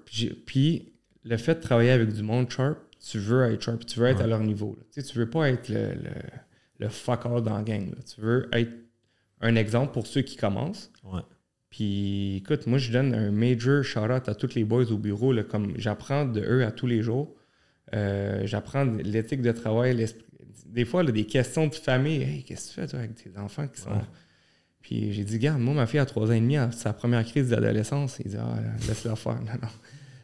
Puis, 0.45 0.93
le 1.23 1.35
fait 1.37 1.55
de 1.55 1.59
travailler 1.61 1.91
avec 1.91 2.13
du 2.13 2.23
monde 2.23 2.49
sharp, 2.49 2.77
tu 3.01 3.19
veux 3.19 3.43
être 3.51 3.61
sharp, 3.61 3.85
tu 3.85 3.99
veux 3.99 4.05
être 4.07 4.19
Ouais. 4.19 4.23
à 4.23 4.27
leur 4.27 4.39
niveau. 4.39 4.77
Tu 4.93 5.01
sais, 5.01 5.03
tu 5.11 5.17
veux 5.17 5.29
pas 5.29 5.49
être 5.49 5.67
le, 5.67 5.93
le, 5.95 6.11
le 6.79 6.87
fucker 6.89 7.41
dans 7.43 7.57
la 7.57 7.61
gang. 7.63 7.89
là. 7.89 7.97
Tu 8.03 8.21
veux 8.21 8.47
être 8.53 8.71
un 9.41 9.55
exemple 9.57 9.91
pour 9.91 10.07
ceux 10.07 10.21
qui 10.21 10.37
commencent. 10.37 10.89
ouais. 11.03 11.19
Puis 11.73 12.35
écoute, 12.37 12.67
moi 12.67 12.77
je 12.77 12.91
donne 12.91 13.15
un 13.15 13.31
major 13.31 13.83
shout-out 13.83 14.29
à 14.29 14.35
tous 14.35 14.53
les 14.53 14.63
boys 14.63 14.91
au 14.91 14.97
bureau. 14.99 15.33
Là, 15.33 15.41
comme 15.41 15.73
j'apprends 15.75 16.23
de 16.23 16.39
eux 16.39 16.63
à 16.63 16.71
tous 16.71 16.85
les 16.85 17.01
jours. 17.01 17.33
Euh, 17.95 18.43
j'apprends 18.45 18.83
l'éthique 18.83 19.41
de 19.41 19.51
travail. 19.51 20.05
Des 20.67 20.85
fois, 20.85 21.01
là, 21.01 21.11
des 21.11 21.25
questions 21.25 21.65
de 21.65 21.73
famille. 21.73 22.21
Hey, 22.21 22.43
qu'est-ce 22.43 22.67
que 22.69 22.75
tu 22.75 22.81
fais 22.81 22.87
toi 22.87 22.99
avec 22.99 23.15
tes 23.15 23.35
enfants 23.39 23.67
qui 23.67 23.81
sont. 23.81 23.89
Ouais. 23.89 24.05
Puis 24.81 25.13
j'ai 25.13 25.23
dit, 25.23 25.39
garde, 25.39 25.61
moi, 25.61 25.73
ma 25.73 25.87
fille 25.87 25.99
a 25.99 26.05
3 26.05 26.29
ans 26.29 26.33
et 26.33 26.39
demi, 26.41 26.57
à 26.57 26.71
sa 26.71 26.93
première 26.93 27.25
crise 27.25 27.49
d'adolescence. 27.49 28.19
Il 28.23 28.29
dit, 28.29 28.37
ah, 28.37 28.53
laisse-la 28.87 29.15
faire. 29.15 29.41
Non, 29.41 29.53
non. 29.59 29.67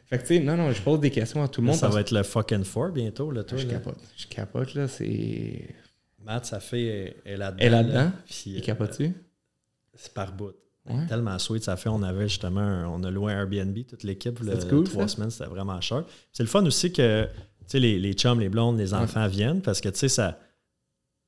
Fait 0.06 0.18
que, 0.18 0.22
tu 0.22 0.36
sais, 0.36 0.40
non, 0.40 0.56
non, 0.56 0.70
je 0.70 0.80
pose 0.82 1.00
des 1.00 1.10
questions 1.10 1.42
à 1.42 1.48
tout 1.48 1.62
le 1.62 1.66
monde. 1.66 1.76
ça 1.76 1.88
va 1.88 2.00
être 2.00 2.12
le 2.12 2.22
fucking 2.22 2.62
four 2.62 2.90
bientôt, 2.90 3.32
là, 3.32 3.42
toi. 3.42 3.58
je 3.58 3.66
là. 3.66 3.72
capote. 3.74 3.98
Je 4.16 4.26
capote, 4.28 4.74
là. 4.74 4.86
C'est. 4.86 5.66
Matt, 6.22 6.44
sa 6.46 6.60
fille 6.60 6.86
est, 6.86 7.16
est 7.24 7.36
là-dedans. 7.36 7.56
Elle 7.58 7.66
est 7.66 7.70
là-dedans? 7.70 8.04
là. 8.04 8.12
Puis, 8.24 8.42
Il 8.46 8.58
euh, 8.58 8.60
capote-tu? 8.60 9.12
c'est 9.94 10.14
par 10.14 10.32
bout. 10.32 10.54
Ouais. 10.88 11.06
Tellement 11.08 11.38
sweet, 11.38 11.62
ça 11.64 11.76
fait. 11.76 11.88
On 11.90 12.02
avait 12.02 12.28
justement, 12.28 12.60
un- 12.60 12.88
on 12.88 13.02
a 13.04 13.10
loué 13.10 13.32
un 13.32 13.40
Airbnb, 13.40 13.76
toute 13.86 14.02
l'équipe, 14.02 14.38
cool, 14.68 14.84
trois 14.84 15.06
ça? 15.06 15.14
semaines, 15.16 15.30
c'était 15.30 15.50
vraiment 15.50 15.80
cher. 15.80 16.04
C'est 16.32 16.42
le 16.42 16.48
fun 16.48 16.64
aussi 16.64 16.90
que, 16.92 17.24
tu 17.24 17.30
sais, 17.66 17.80
les, 17.80 17.98
les 17.98 18.12
chums, 18.14 18.40
les 18.40 18.48
blondes, 18.48 18.78
les 18.78 18.94
enfants 18.94 19.26
viennent 19.28 19.60
parce 19.60 19.80
que, 19.80 19.88
tu 19.90 19.98
sais, 19.98 20.08
ça. 20.08 20.38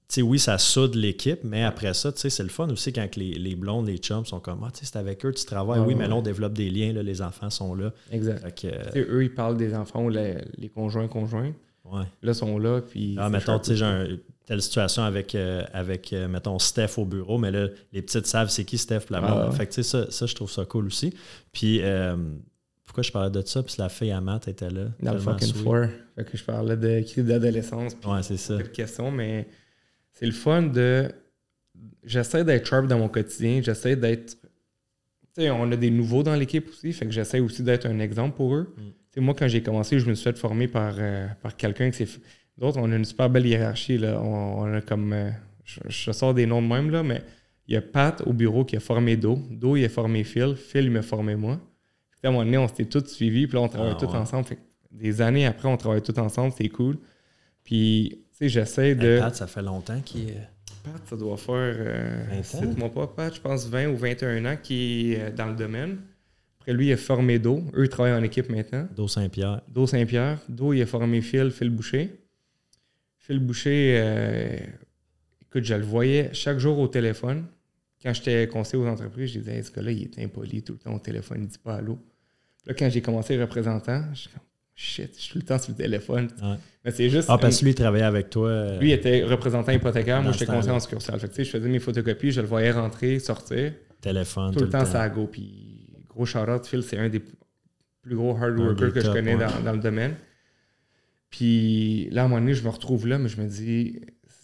Tu 0.09 0.17
sais, 0.17 0.23
oui, 0.23 0.39
ça 0.39 0.59
soude 0.59 0.95
l'équipe, 0.95 1.41
mais 1.43 1.65
après 1.65 1.95
ça, 1.95 2.13
tu 2.13 2.19
sais, 2.21 2.29
c'est 2.31 2.43
le 2.43 2.49
fun 2.51 2.69
aussi 2.71 2.93
quand 2.93 3.17
les, 3.17 3.33
les 3.35 3.55
blondes, 3.55 3.87
les 3.87 3.97
chums 3.99 4.27
sont 4.27 4.41
comme, 4.41 4.63
ah, 4.65 4.71
tu 4.73 4.81
sais, 4.81 4.91
c'est 4.93 4.99
avec 4.99 5.25
eux, 5.25 5.33
tu 5.33 5.45
travailles. 5.47 5.79
Ah, 5.81 5.87
oui, 5.87 5.95
ouais. 5.95 6.01
mais 6.01 6.09
là, 6.09 6.17
on 6.17 6.23
développe 6.23 6.53
des 6.55 6.69
liens, 6.69 6.93
là, 6.93 7.03
les 7.03 7.23
enfants 7.23 7.49
sont 7.49 7.75
là. 7.75 7.93
Exact. 8.11 8.61
Que, 8.61 8.67
euh, 8.69 9.07
eux, 9.09 9.25
ils 9.25 9.33
parlent 9.35 9.57
des 9.57 9.75
enfants 9.75 10.05
ou 10.05 10.11
les, 10.11 10.37
les 10.59 10.69
conjoints 10.69 11.09
conjoints. 11.09 11.53
ouais. 11.87 12.05
Là, 12.23 12.33
ils 12.33 12.35
sont 12.35 12.59
là, 12.59 12.81
puis... 12.83 13.17
Ah, 13.19 13.31
mettons, 13.31 13.59
tu 13.59 13.71
sais, 13.71 13.77
j'ai 13.77 14.21
telle 14.47 14.63
situation 14.63 15.03
avec, 15.03 15.35
euh, 15.35 15.63
avec 15.73 16.13
euh, 16.13 16.29
mettons, 16.29 16.59
Steph 16.59 16.99
au 16.99 17.05
bureau, 17.05 17.39
mais 17.39 17.51
là, 17.51 17.69
les 17.93 18.03
petites 18.03 18.27
savent 18.27 18.51
c'est 18.51 18.65
qui 18.65 18.79
Steph, 18.79 19.03
la 19.11 19.19
Ah. 19.23 19.51
Fait 19.53 19.67
que, 19.67 19.73
tu 19.73 19.83
sais, 19.83 19.89
ça, 19.89 20.11
ça, 20.11 20.27
je 20.27 20.35
trouve 20.35 20.51
ça 20.51 20.65
cool 20.65 20.87
aussi. 20.87 21.15
Puis, 21.53 21.81
euh, 21.83 22.17
pourquoi 22.85 23.03
je 23.03 23.13
parlais 23.13 23.31
de 23.31 23.47
ça? 23.47 23.63
Puis 23.63 23.77
la 23.79 23.89
fille 23.89 24.11
à 24.11 24.21
Matt 24.21 24.49
était 24.49 24.71
là. 24.71 24.87
Dans 25.01 25.15
le 25.15 25.21
fucking 25.21 25.49
sweet. 25.49 25.63
floor. 25.63 25.87
Fait 26.17 26.25
que 26.25 26.37
je 26.37 26.45
parlais 26.45 26.77
de 26.77 27.01
crise 27.01 27.25
d'adolescence. 27.25 27.93
Ouais, 28.05 28.23
c'est 28.23 28.37
ça. 28.37 28.57
de 28.57 28.63
questions, 28.65 29.11
mais 29.11 29.49
c'est 30.13 30.27
le 30.27 30.33
fun 30.33 30.63
de. 30.63 31.11
J'essaie 32.05 32.45
d'être 32.45 32.67
sharp 32.67 32.87
dans 32.87 32.99
mon 32.99 33.09
quotidien. 33.09 33.63
J'essaie 33.63 33.97
d'être. 33.97 34.37
Tu 35.35 35.43
sais, 35.43 35.51
on 35.51 35.71
a 35.71 35.77
des 35.77 35.91
nouveaux 35.91 36.23
dans 36.23 36.35
l'équipe 36.35 36.69
aussi, 36.69 36.93
fait 36.93 37.07
que 37.07 37.13
j'essaie 37.13 37.41
aussi 37.41 37.63
d'être 37.63 37.87
un 37.87 38.01
exemple 38.01 38.37
pour 38.37 38.55
eux. 38.55 38.75
Mm. 38.77 38.81
Tu 38.83 38.93
sais, 39.15 39.21
moi, 39.21 39.35
quand 39.39 39.49
j'ai 39.49 39.63
commencé, 39.63 39.99
je 39.99 40.07
me 40.07 40.15
suis 40.15 40.25
fait 40.25 40.37
former 40.37 40.69
par, 40.69 40.97
par 41.41 41.57
quelqu'un 41.57 41.91
qui 41.91 42.05
s'est. 42.05 42.21
D'autres, 42.59 42.79
on 42.81 42.91
a 42.93 42.97
une 42.97 43.05
super 43.05 43.31
belle 43.31 43.47
hiérarchie. 43.47 43.99
Là. 43.99 44.21
On, 44.21 44.63
on 44.63 44.75
a 44.75 44.81
comme. 44.81 45.13
euh, 45.13 45.31
je, 45.65 45.81
je 45.89 46.13
sors 46.13 46.35
des 46.35 46.47
noms 46.47 46.61
de 46.63 46.67
même, 46.67 46.91
là, 46.91 47.03
mais 47.03 47.23
il 47.69 47.75
y 47.75 47.77
a 47.77 47.83
Pat 47.83 48.23
au 48.27 48.33
bureau 48.33 48.65
qui 48.65 48.77
a 48.77 48.81
formé 48.81 49.17
Do. 49.17 49.39
Do, 49.51 49.77
il 49.77 49.85
a 49.85 49.89
formé 49.89 50.25
Phil. 50.25 50.55
Phil, 50.57 50.85
il 50.85 50.91
m'a 50.91 51.03
formé 51.03 51.35
moi. 51.37 51.59
Puis, 52.11 52.21
à 52.25 52.29
un 52.29 52.33
moment 52.33 52.45
donné, 52.45 52.59
on 52.59 52.69
s'était 52.69 52.85
tous 52.85 53.07
suivis, 53.07 53.47
puis 53.47 53.57
là, 53.57 53.63
on 53.63 53.69
travaille 53.69 53.93
Ah, 53.97 53.99
tous 53.99 54.07
ouais. 54.07 54.17
ensemble. 54.17 54.45
Fait 54.47 54.57
que 54.57 54.61
des 54.91 55.23
années 55.23 55.47
après, 55.47 55.69
on 55.69 55.77
travaille 55.77 56.03
tous 56.03 56.19
ensemble, 56.21 56.53
c'est 56.57 56.69
cool. 56.69 56.99
Puis, 57.65 58.25
tu 58.33 58.37
sais, 58.39 58.49
j'essaie 58.49 58.91
Hey, 58.91 58.97
de. 58.97 59.19
Pat, 59.21 59.35
ça 59.35 59.47
fait 59.47 59.63
longtemps 59.63 60.01
qu'il 60.05 60.29
est. 60.31 60.49
Pat, 60.85 61.01
ça 61.09 61.17
doit 61.17 61.37
faire. 61.37 61.55
Euh, 61.79 62.25
20 62.31 62.39
ans? 62.39 62.43
cite-moi 62.43 62.91
pas, 62.93 63.07
Pat, 63.07 63.35
je 63.35 63.41
pense 63.41 63.67
20 63.69 63.89
ou 63.89 63.97
21 63.97 64.45
ans 64.47 64.57
qui 64.61 65.13
est 65.13 65.21
euh, 65.21 65.31
dans 65.31 65.47
le 65.47 65.55
domaine. 65.55 65.99
Après 66.61 66.73
lui, 66.75 66.89
il 66.89 66.93
a 66.93 66.97
formé 66.97 67.39
Do. 67.39 67.63
Eux, 67.75 67.85
ils 67.85 67.89
travaillent 67.89 68.13
en 68.15 68.23
équipe 68.23 68.49
maintenant. 68.51 68.87
Do 68.97 69.09
Saint-Pierre. 69.09 69.63
Do 69.69 69.87
Saint-Pierre. 69.87 70.39
Do, 70.49 70.73
il 70.73 70.83
a 70.83 70.87
formé 70.87 71.21
Phil, 71.23 71.51
Phil 71.51 71.71
Boucher. 71.71 72.11
Phil 73.33 73.41
Boucher, 73.41 73.95
euh, 73.97 74.59
écoute, 75.41 75.65
je 75.65 75.73
le 75.73 75.85
voyais 75.85 76.29
chaque 76.35 76.59
jour 76.59 76.79
au 76.79 76.87
téléphone. 76.87 77.47
Quand 78.03 78.13
j'étais 78.13 78.47
conseiller 78.47 78.83
aux 78.83 78.87
entreprises, 78.87 79.33
je 79.33 79.39
disais, 79.39 79.57
Hey, 79.57 79.65
ce 79.65 79.73
gars-là, 79.73 79.91
il 79.91 80.03
est 80.03 80.23
impoli 80.23 80.63
tout 80.63 80.75
le 80.75 80.79
temps 80.79 80.95
au 80.95 80.99
téléphone, 80.99 81.39
il 81.41 81.47
dit 81.49 81.57
pas 81.57 81.77
allô. 81.77 81.99
Là, 82.67 82.75
quand 82.75 82.91
j'ai 82.91 83.01
commencé 83.01 83.41
représentant, 83.41 84.05
je 84.13 84.21
suis 84.21 84.29
comme, 84.29 84.43
shit, 84.75 85.15
je 85.17 85.23
suis 85.23 85.33
tout 85.33 85.39
le 85.39 85.45
temps 85.45 85.59
sur 85.59 85.71
le 85.73 85.79
téléphone. 85.79 86.29
Ouais. 86.43 86.57
Mais 86.85 86.91
c'est 86.91 87.09
juste. 87.09 87.29
Ah, 87.31 87.39
parce 87.39 87.59
que 87.59 87.65
lui, 87.65 87.71
il 87.71 87.75
travaillait 87.75 88.05
avec 88.05 88.29
toi. 88.29 88.49
euh, 88.49 88.79
lui 88.79 88.93
était 88.93 89.25
représentant 89.25 89.73
hypothécaire, 89.73 90.23
moi 90.23 90.33
j'étais 90.33 90.45
conseiller 90.45 90.75
en 90.75 90.81
succursale. 90.81 91.19
Fait 91.19 91.29
que, 91.29 91.33
tu 91.33 91.37
sais, 91.37 91.45
je 91.45 91.51
faisais 91.53 91.69
mes 91.71 91.79
photocopies, 91.79 92.33
je 92.33 92.43
le 92.43 92.47
voyais 92.47 92.71
rentrer, 92.71 93.19
sortir. 93.19 93.73
téléphone. 94.03 94.53
Tout, 94.53 94.61
le 94.61 94.69
temps, 94.69 94.85
ça 94.85 95.01
a 95.01 95.09
go. 95.09 95.27
Puis 95.27 95.89
gros 96.07 96.27
shout-out, 96.27 96.67
Phil, 96.67 96.83
c'est 96.83 96.99
un 96.99 97.09
des. 97.09 97.23
plus 98.03 98.15
gros 98.15 98.37
hard 98.37 98.59
workers 98.59 98.93
que 98.93 99.01
je 99.01 99.11
connais 99.11 99.37
ouais. 99.37 99.47
dans, 99.47 99.61
dans 99.63 99.73
le 99.73 99.79
domaine. 99.81 100.17
Puis 101.33 102.09
là, 102.11 102.23
à 102.23 102.25
un 102.27 102.29
moment 102.29 102.41
donné, 102.41 102.55
je 102.55 102.63
me 102.63 102.69
retrouve 102.69 103.07
là, 103.09 103.19
mais 103.19 103.29
je 103.29 103.41
me 103.41 103.49
dis, 103.49 104.01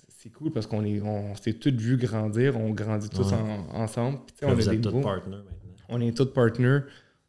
c'est 0.09 0.30
cool 0.30 0.51
parce 0.51 0.66
qu'on 0.66 0.84
est, 0.84 1.01
on 1.01 1.36
s'est 1.36 1.53
tous 1.53 1.70
vus 1.76 1.97
grandir, 1.99 2.57
on 2.59 2.70
grandit 2.70 3.09
tous 3.11 3.28
Ouais. 3.30 3.34
en- 3.34 3.80
ensemble. 3.82 4.18
Puis, 4.26 4.34
on, 4.47 4.59
êtes 4.59 4.80
tous 4.80 5.01
partners 5.01 5.36
maintenant. 5.36 5.74
on 5.91 6.01
est 6.01 6.16
tous 6.16 6.26
partners. 6.32 6.80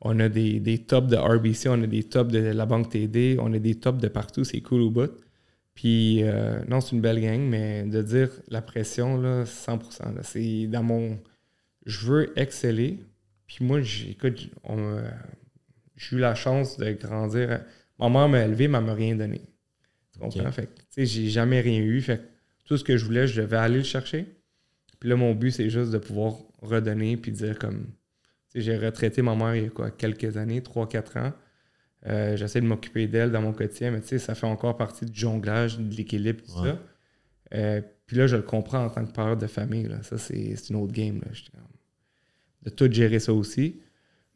On 0.02 0.18
a 0.22 0.30
des, 0.30 0.60
des 0.62 0.78
tops 0.80 1.08
de 1.10 1.18
RBC, 1.18 1.68
on 1.70 1.84
a 1.84 1.88
des 1.88 2.04
tops 2.04 2.32
de 2.32 2.40
la 2.40 2.66
banque 2.66 2.90
TD, 2.90 3.36
on 3.40 3.52
a 3.54 3.60
des 3.60 3.76
tops 3.76 4.00
de 4.02 4.08
partout, 4.08 4.46
c'est 4.46 4.62
cool 4.62 4.82
au 4.82 4.90
bout. 4.92 5.12
Puis, 5.76 6.24
euh, 6.24 6.60
non, 6.70 6.80
c'est 6.82 6.96
une 6.96 7.02
belle 7.02 7.20
gang, 7.22 7.42
mais 7.42 7.84
de 7.84 8.02
dire 8.02 8.30
la 8.48 8.62
pression, 8.62 9.20
là, 9.20 9.46
100%. 9.46 10.14
là, 10.16 10.24
c'est 10.24 10.68
dans 10.68 10.84
mon. 10.84 11.20
Je 11.86 12.06
veux 12.08 12.40
exceller. 12.40 13.00
Puis 13.46 13.66
moi, 13.66 13.82
j'ai- 13.82 14.12
écoute, 14.12 14.50
j'ai 15.98 16.16
eu 16.16 16.20
la 16.20 16.34
chance 16.36 16.78
de 16.78 16.92
grandir. 16.94 17.62
Ma 18.00 18.10
mère 18.10 18.30
m'a 18.30 18.46
élevé, 18.46 18.68
mais 18.68 18.78
elle 18.78 18.86
m'a 18.86 18.94
rien 18.94 19.16
donné. 19.16 19.42
Tu 20.14 20.20
comprends? 20.20 20.40
Ok. 20.48 20.52
Fait 20.52 20.68
tu 20.68 20.82
sais, 20.90 21.06
j'ai 21.06 21.30
jamais 21.30 21.60
rien 21.62 21.80
eu. 21.82 22.02
Fait 22.02 22.18
que 22.18 22.24
tout 22.66 22.78
ce 22.78 22.84
que 22.84 22.98
je 22.98 23.06
voulais, 23.06 23.28
je 23.28 23.42
devais 23.42 23.58
aller 23.58 23.78
le 23.80 23.84
chercher. 23.84 24.26
Puis 25.00 25.10
là, 25.10 25.16
mon 25.16 25.34
but, 25.34 25.52
c'est 25.52 25.70
juste 25.70 25.92
de 25.92 25.98
pouvoir 25.98 26.36
redonner 26.62 27.18
puis 27.18 27.32
dire 27.32 27.58
comme. 27.60 27.86
tu 27.86 27.92
sais, 28.54 28.62
J'ai 28.62 28.78
retraité 28.78 29.22
ma 29.22 29.36
mère 29.36 29.56
il 29.56 29.64
y 29.64 29.66
a 29.68 29.70
quoi, 29.70 29.92
quelques 29.92 30.38
années, 30.38 30.62
3-4 30.62 31.18
ans. 31.20 31.34
Euh, 32.08 32.38
J'essaie 32.38 32.62
de 32.62 32.66
m'occuper 32.66 33.08
d'elle 33.08 33.32
dans 33.32 33.42
mon 33.42 33.52
quotidien, 33.54 33.92
mais 33.92 34.02
tu 34.02 34.08
sais, 34.08 34.20
ça 34.20 34.34
fait 34.36 34.48
encore 34.48 34.78
partie 34.78 35.06
du 35.06 35.20
jonglage, 35.20 35.78
de 35.78 35.94
l'équilibre, 35.96 36.42
tout 36.46 36.62
Ouais. 36.62 36.70
ça. 36.72 36.80
Euh, 37.56 37.82
puis 38.06 38.16
là, 38.18 38.28
je 38.28 38.36
le 38.38 38.42
comprends 38.44 38.86
en 38.86 38.90
tant 38.90 39.06
que 39.06 39.12
père 39.12 39.36
de 39.38 39.48
famille. 39.48 39.84
Là. 39.88 40.02
Ça, 40.04 40.18
c'est 40.18 40.56
une 40.70 40.76
autre 40.78 40.94
game. 40.94 41.20
Là. 41.26 41.32
De 42.64 42.70
tout 42.70 42.92
gérer 42.92 43.20
ça 43.20 43.34
aussi. 43.34 43.82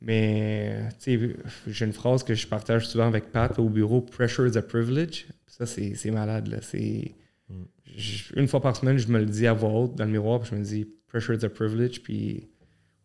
Mais 0.03 0.89
tu 1.01 1.17
sais, 1.17 1.35
j'ai 1.67 1.85
une 1.85 1.93
phrase 1.93 2.23
que 2.23 2.35
je 2.35 2.45
partage 2.45 2.87
souvent 2.87 3.07
avec 3.07 3.31
Pat 3.31 3.57
au 3.57 3.69
bureau 3.69 4.01
Pressure 4.01 4.45
is 4.47 4.57
a 4.57 4.61
privilege. 4.61 5.25
Ça, 5.47 5.65
c'est 5.65 6.11
malade. 6.11 6.47
Là. 6.47 6.57
C'est 6.61 7.15
Mm. 7.49 7.63
je- 7.97 8.33
une 8.39 8.47
fois 8.47 8.61
par 8.61 8.75
semaine, 8.75 8.97
je 8.97 9.07
me 9.09 9.19
le 9.19 9.25
dis 9.25 9.47
à 9.47 9.53
voix 9.53 9.69
haute 9.71 9.95
dans 9.95 10.05
le 10.05 10.11
miroir, 10.11 10.39
puis 10.39 10.51
je 10.51 10.55
me 10.55 10.63
dis 10.63 10.87
Pressure 11.07 11.33
is 11.35 11.43
a 11.45 11.49
privilege. 11.49 12.01
Puis 12.01 12.47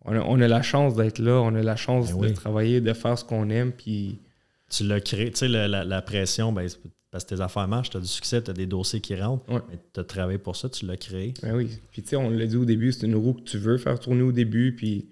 on 0.04 0.12
a, 0.14 0.20
on 0.20 0.40
a 0.40 0.46
la 0.48 0.62
chance 0.62 0.94
d'être 0.94 1.18
là, 1.18 1.40
on 1.42 1.54
a 1.54 1.62
la 1.62 1.76
chance 1.76 2.12
Ben 2.12 2.20
de 2.20 2.26
oui. 2.28 2.34
travailler, 2.34 2.80
de 2.80 2.92
faire 2.92 3.18
ce 3.18 3.24
qu'on 3.24 3.48
aime. 3.50 3.72
Puis 3.72 4.18
Tu 4.70 4.84
l'as 4.84 5.00
créé, 5.00 5.30
tu 5.30 5.38
sais, 5.38 5.48
la, 5.48 5.66
la 5.84 6.02
pression, 6.02 6.52
ben, 6.52 6.68
c'est 6.68 6.78
parce 7.10 7.24
que 7.24 7.34
tes 7.34 7.40
affaires 7.40 7.66
marchent, 7.66 7.90
tu 7.90 7.96
as 7.96 8.00
du 8.00 8.06
succès, 8.06 8.42
tu 8.42 8.50
as 8.50 8.54
des 8.54 8.66
dossiers 8.66 9.00
qui 9.00 9.14
rentrent, 9.16 9.50
Ouais. 9.52 9.60
mais 9.70 9.78
tu 9.94 9.98
as 10.00 10.04
travaillé 10.04 10.38
pour 10.38 10.56
ça, 10.56 10.68
tu 10.68 10.84
l'as 10.86 10.96
créé. 10.98 11.32
Ben 11.42 11.54
oui. 11.56 11.70
Puis 11.90 12.02
tu 12.02 12.10
sais, 12.10 12.16
on 12.16 12.28
l'a 12.30 12.46
dit 12.46 12.56
au 12.56 12.64
début, 12.66 12.92
c'est 12.92 13.06
une 13.06 13.14
roue 13.16 13.32
que 13.34 13.42
tu 13.42 13.56
veux 13.58 13.78
faire 13.78 13.98
tourner 13.98 14.22
au 14.22 14.30
début. 14.32 14.74
Puis 14.76 15.08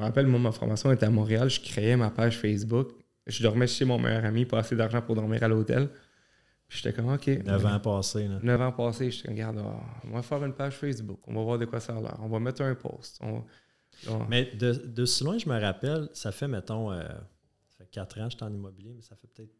je 0.00 0.04
me 0.04 0.08
rappelle, 0.08 0.26
moi, 0.26 0.40
ma 0.40 0.50
formation 0.52 0.90
était 0.92 1.04
à 1.06 1.10
Montréal. 1.10 1.50
Je 1.50 1.60
créais 1.60 1.94
ma 1.96 2.10
page 2.10 2.38
Facebook. 2.38 2.92
Je 3.26 3.42
dormais 3.42 3.66
chez 3.66 3.84
mon 3.84 3.98
meilleur 3.98 4.24
ami, 4.24 4.46
pas 4.46 4.60
assez 4.60 4.74
d'argent 4.74 5.02
pour 5.02 5.14
dormir 5.14 5.42
à 5.42 5.48
l'hôtel. 5.48 5.90
J'étais 6.70 6.92
comme, 6.94 7.12
OK. 7.12 7.26
9 7.26 7.66
ans 7.66 7.80
passés. 7.80 8.26
9 8.42 8.60
ans 8.60 8.72
passés, 8.72 9.10
j'étais 9.10 9.28
comme, 9.28 9.34
regarde, 9.34 9.62
on 10.04 10.10
va 10.12 10.22
faire 10.22 10.42
une 10.44 10.54
page 10.54 10.74
Facebook. 10.76 11.20
On 11.26 11.34
va 11.34 11.42
voir 11.42 11.58
de 11.58 11.66
quoi 11.66 11.80
ça 11.80 11.94
a 11.96 12.00
l'air. 12.00 12.16
On 12.20 12.28
va 12.28 12.40
mettre 12.40 12.62
un 12.62 12.74
post. 12.74 13.18
On- 13.20 13.44
on- 14.08 14.24
Mais 14.28 14.46
de, 14.54 14.72
de 14.72 15.04
si 15.04 15.22
loin, 15.22 15.36
je 15.36 15.48
me 15.48 15.60
rappelle, 15.60 16.08
ça 16.14 16.32
fait, 16.32 16.48
mettons, 16.48 16.90
euh, 16.92 17.02
ça 17.02 17.76
fait 17.84 17.90
4 17.90 18.20
ans 18.20 18.24
que 18.24 18.30
j'étais 18.30 18.44
en 18.44 18.52
immobilier, 18.54 18.92
mais 18.96 19.02
ça 19.02 19.16
fait 19.16 19.28
peut-être 19.28 19.52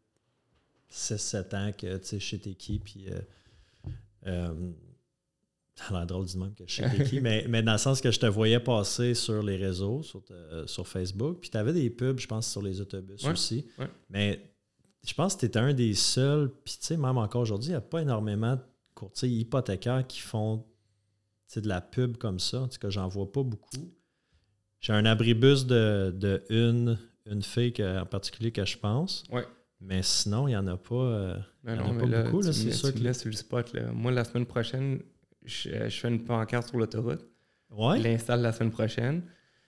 6-7 0.89 1.53
ans 1.55 1.71
que 1.77 1.97
tu 1.97 2.19
sais, 2.19 2.37
t'es 2.39 2.53
qui, 2.55 2.79
puis. 2.79 3.05
Euh, 3.11 3.21
euh, 4.27 4.71
ça 5.75 5.85
a 5.89 5.93
l'air 5.99 6.05
drôle 6.07 6.25
du 6.25 6.37
même 6.37 6.53
que 6.53 6.63
je 6.67 6.75
sais 6.83 7.03
qui, 7.09 7.19
mais, 7.21 7.45
mais 7.49 7.63
dans 7.63 7.71
le 7.73 7.77
sens 7.77 8.01
que 8.01 8.11
je 8.11 8.19
te 8.19 8.25
voyais 8.25 8.59
passer 8.59 9.13
sur 9.13 9.41
les 9.41 9.55
réseaux, 9.55 10.03
sur, 10.03 10.23
te- 10.23 10.65
sur 10.67 10.87
Facebook, 10.87 11.39
puis 11.41 11.49
tu 11.49 11.57
avais 11.57 11.73
des 11.73 11.89
pubs, 11.89 12.19
je 12.19 12.27
pense, 12.27 12.49
sur 12.49 12.61
les 12.61 12.81
autobus 12.81 13.23
Ouais, 13.23 13.31
aussi. 13.31 13.65
ouais. 13.79 13.89
Mais 14.09 14.51
je 15.03 15.13
pense 15.13 15.35
que 15.35 15.39
tu 15.41 15.45
étais 15.47 15.59
un 15.59 15.73
des 15.73 15.93
seuls, 15.95 16.51
puis 16.63 16.75
tu 16.79 16.85
sais, 16.87 16.97
même 16.97 17.17
encore 17.17 17.41
aujourd'hui, 17.41 17.69
il 17.69 17.73
n'y 17.73 17.77
a 17.77 17.81
pas 17.81 18.01
énormément 18.01 18.55
de 18.55 18.61
courtiers 18.93 19.29
hypothécaires 19.29 20.05
qui 20.05 20.19
font 20.19 20.63
de 21.55 21.67
la 21.67 21.81
pub 21.81 22.15
comme 22.17 22.39
ça. 22.39 22.61
En 22.61 22.67
tout 22.67 22.77
cas, 22.79 22.89
j'en 22.89 23.07
vois 23.09 23.29
pas 23.31 23.43
beaucoup. 23.43 23.91
J'ai 24.79 24.93
un 24.93 25.05
abribus 25.05 25.65
de, 25.65 26.13
de 26.15 26.43
une, 26.49 26.97
une 27.25 27.41
fille 27.43 27.73
que- 27.73 27.99
en 28.01 28.05
particulier 28.05 28.51
que 28.51 28.63
je 28.65 28.77
pense. 28.77 29.23
Ouais. 29.31 29.45
Mais 29.81 30.01
sinon, 30.03 30.47
il 30.47 30.51
n'y 30.51 30.57
en 30.57 30.67
a 30.67 30.77
pas. 30.77 30.95
euh, 30.95 31.37
Ben 31.63 31.75
y 31.75 31.79
en 31.79 31.87
non, 31.93 31.97
a 31.97 32.01
pas 32.01 32.05
là, 32.07 32.23
beaucoup, 32.23 32.41
c'est 32.43 32.53
sûr 32.71 32.89
tu 32.89 32.95
me 32.95 32.99
que- 32.99 33.03
laisses 33.05 33.19
sur 33.21 33.29
le 33.29 33.35
spot. 33.35 33.73
Là. 33.73 33.91
Moi, 33.91 34.11
la 34.11 34.23
semaine 34.23 34.45
prochaine, 34.45 35.01
je, 35.45 35.89
je 35.89 35.99
fais 35.99 36.07
une 36.07 36.23
pancarte 36.23 36.69
sur 36.69 36.77
l'autoroute. 36.77 37.25
Ouais. 37.71 37.97
Je 37.97 38.03
l'installe 38.03 38.41
la 38.41 38.51
semaine 38.51 38.71
prochaine. 38.71 39.23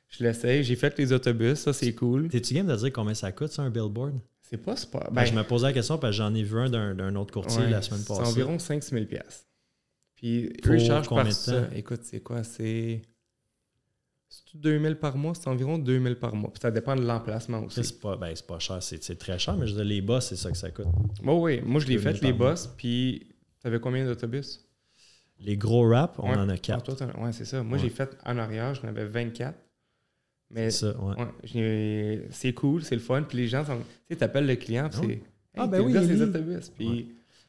Je 0.10 0.24
l'essaye. 0.24 0.64
J'ai 0.64 0.76
fait 0.76 0.98
les 0.98 1.12
autobus. 1.14 1.60
Ça, 1.60 1.74
c'est 1.74 1.94
cool. 1.96 2.28
T'es-tu 2.30 2.54
game 2.54 2.68
de 2.68 2.76
dire 2.76 2.92
combien 2.94 3.14
ça 3.14 3.32
coûte, 3.32 3.52
ça, 3.52 3.64
un 3.64 3.70
billboard? 3.70 4.20
C'est 4.42 4.58
pas 4.58 4.76
super. 4.76 5.10
Ben, 5.12 5.26
je 5.26 5.34
me 5.34 5.44
posais 5.44 5.68
la 5.68 5.74
question 5.74 5.98
parce 5.98 6.12
que 6.12 6.18
j'en 6.18 6.36
ai 6.36 6.44
vu 6.44 6.60
un 6.60 6.70
d'un 6.70 6.94
d'un 6.94 7.16
autre 7.16 7.34
courtier 7.34 7.64
Ouais, 7.64 7.70
la 7.70 7.82
semaine 7.82 8.04
passée. 8.04 8.22
C'est 8.24 8.30
environ 8.30 8.60
5 8.60 8.84
000 8.84 9.06
pièces. 9.06 9.48
Puis 10.16 10.52
Pour 10.62 10.74
eux, 10.74 10.76
ils 10.76 10.86
chargent 10.86 11.10
par 11.10 11.32
ça. 11.32 11.68
Écoute, 11.76 12.02
c'est 12.04 12.20
quoi? 12.20 12.44
C'est... 12.44 13.02
C'est 14.30 14.60
2000 14.60 14.98
par 14.98 15.16
mois? 15.18 15.34
C'est 15.36 15.48
environ 15.48 15.78
2000 15.78 16.16
par 16.18 16.36
mois. 16.36 16.52
Puis 16.52 16.62
ça 16.62 16.72
dépend 16.72 16.96
de 16.96 17.02
l'emplacement 17.02 17.64
aussi. 17.64 17.84
C'est 17.84 18.00
pas, 18.00 18.16
ben, 18.16 18.32
c'est 18.36 18.46
pas 18.46 18.60
cher, 18.60 18.82
c'est 18.82 19.04
c'est 19.04 19.16
très 19.16 19.40
cher, 19.40 19.56
mais 19.56 19.68
je 19.68 19.80
les 19.80 20.02
bas, 20.02 20.22
c'est 20.22 20.36
ça 20.36 20.52
que 20.52 20.58
ça 20.58 20.70
coûte. 20.72 20.88
Bon, 21.24 21.42
oui. 21.42 21.62
Moi, 21.62 21.80
je 21.82 21.88
l'ai 21.88 21.96
2000 21.96 22.16
fait, 22.18 22.26
les 22.26 22.34
boss. 22.34 22.68
Puis 22.78 23.28
t'avais 23.62 23.80
combien 23.80 24.06
d'autobus? 24.06 24.68
Les 25.40 25.58
gros 25.58 25.88
rap, 25.90 26.16
on 26.20 26.30
Ouais. 26.30 26.38
en 26.38 26.48
a 26.50 26.54
Ah, 26.54 26.58
quatre. 26.58 26.96
toi, 26.96 27.08
ouais, 27.22 27.34
c'est 27.34 27.46
ça. 27.46 27.62
Moi, 27.64 27.78
Ouais. 27.78 27.84
j'ai 27.84 27.90
fait 27.90 28.18
en 28.26 28.38
arrière, 28.38 28.74
j'en 28.76 28.88
avais 28.88 29.06
24. 29.06 29.58
Mais 30.50 30.70
C'est 30.70 30.92
ça, 30.92 30.98
ouais. 31.02 31.16
ouais, 31.20 31.28
j'ai- 31.44 32.28
c'est 32.32 32.54
cool, 32.54 32.84
c'est 32.84 32.96
le 32.96 33.02
fun. 33.02 33.24
Puis 33.24 33.38
les 33.40 33.48
gens, 33.48 33.66
sont... 33.66 33.78
tu 33.78 33.84
sais, 34.10 34.16
t'appelles 34.18 34.46
le 34.46 34.56
client, 34.56 34.88
puis 34.90 35.00
Ah 35.02 35.06
c'est... 35.08 35.22
Ah, 35.56 35.64
Hey, 35.64 35.70
ben 35.70 35.82
oui, 35.82 35.94
les 35.94 36.22
autobus. 36.22 36.70
Puis 36.70 36.88
Ouais. 36.88 37.06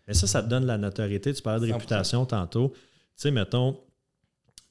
Mais 0.06 0.14
ça, 0.14 0.26
ça 0.26 0.42
te 0.42 0.48
donne 0.48 0.66
la 0.66 0.76
notoriété. 0.76 1.32
Tu 1.32 1.40
parlais 1.42 1.60
de 1.60 1.66
100%. 1.72 1.74
réputation 1.78 2.26
tantôt. 2.26 2.70
Tu 2.74 2.80
sais, 3.16 3.30
mettons, 3.30 3.78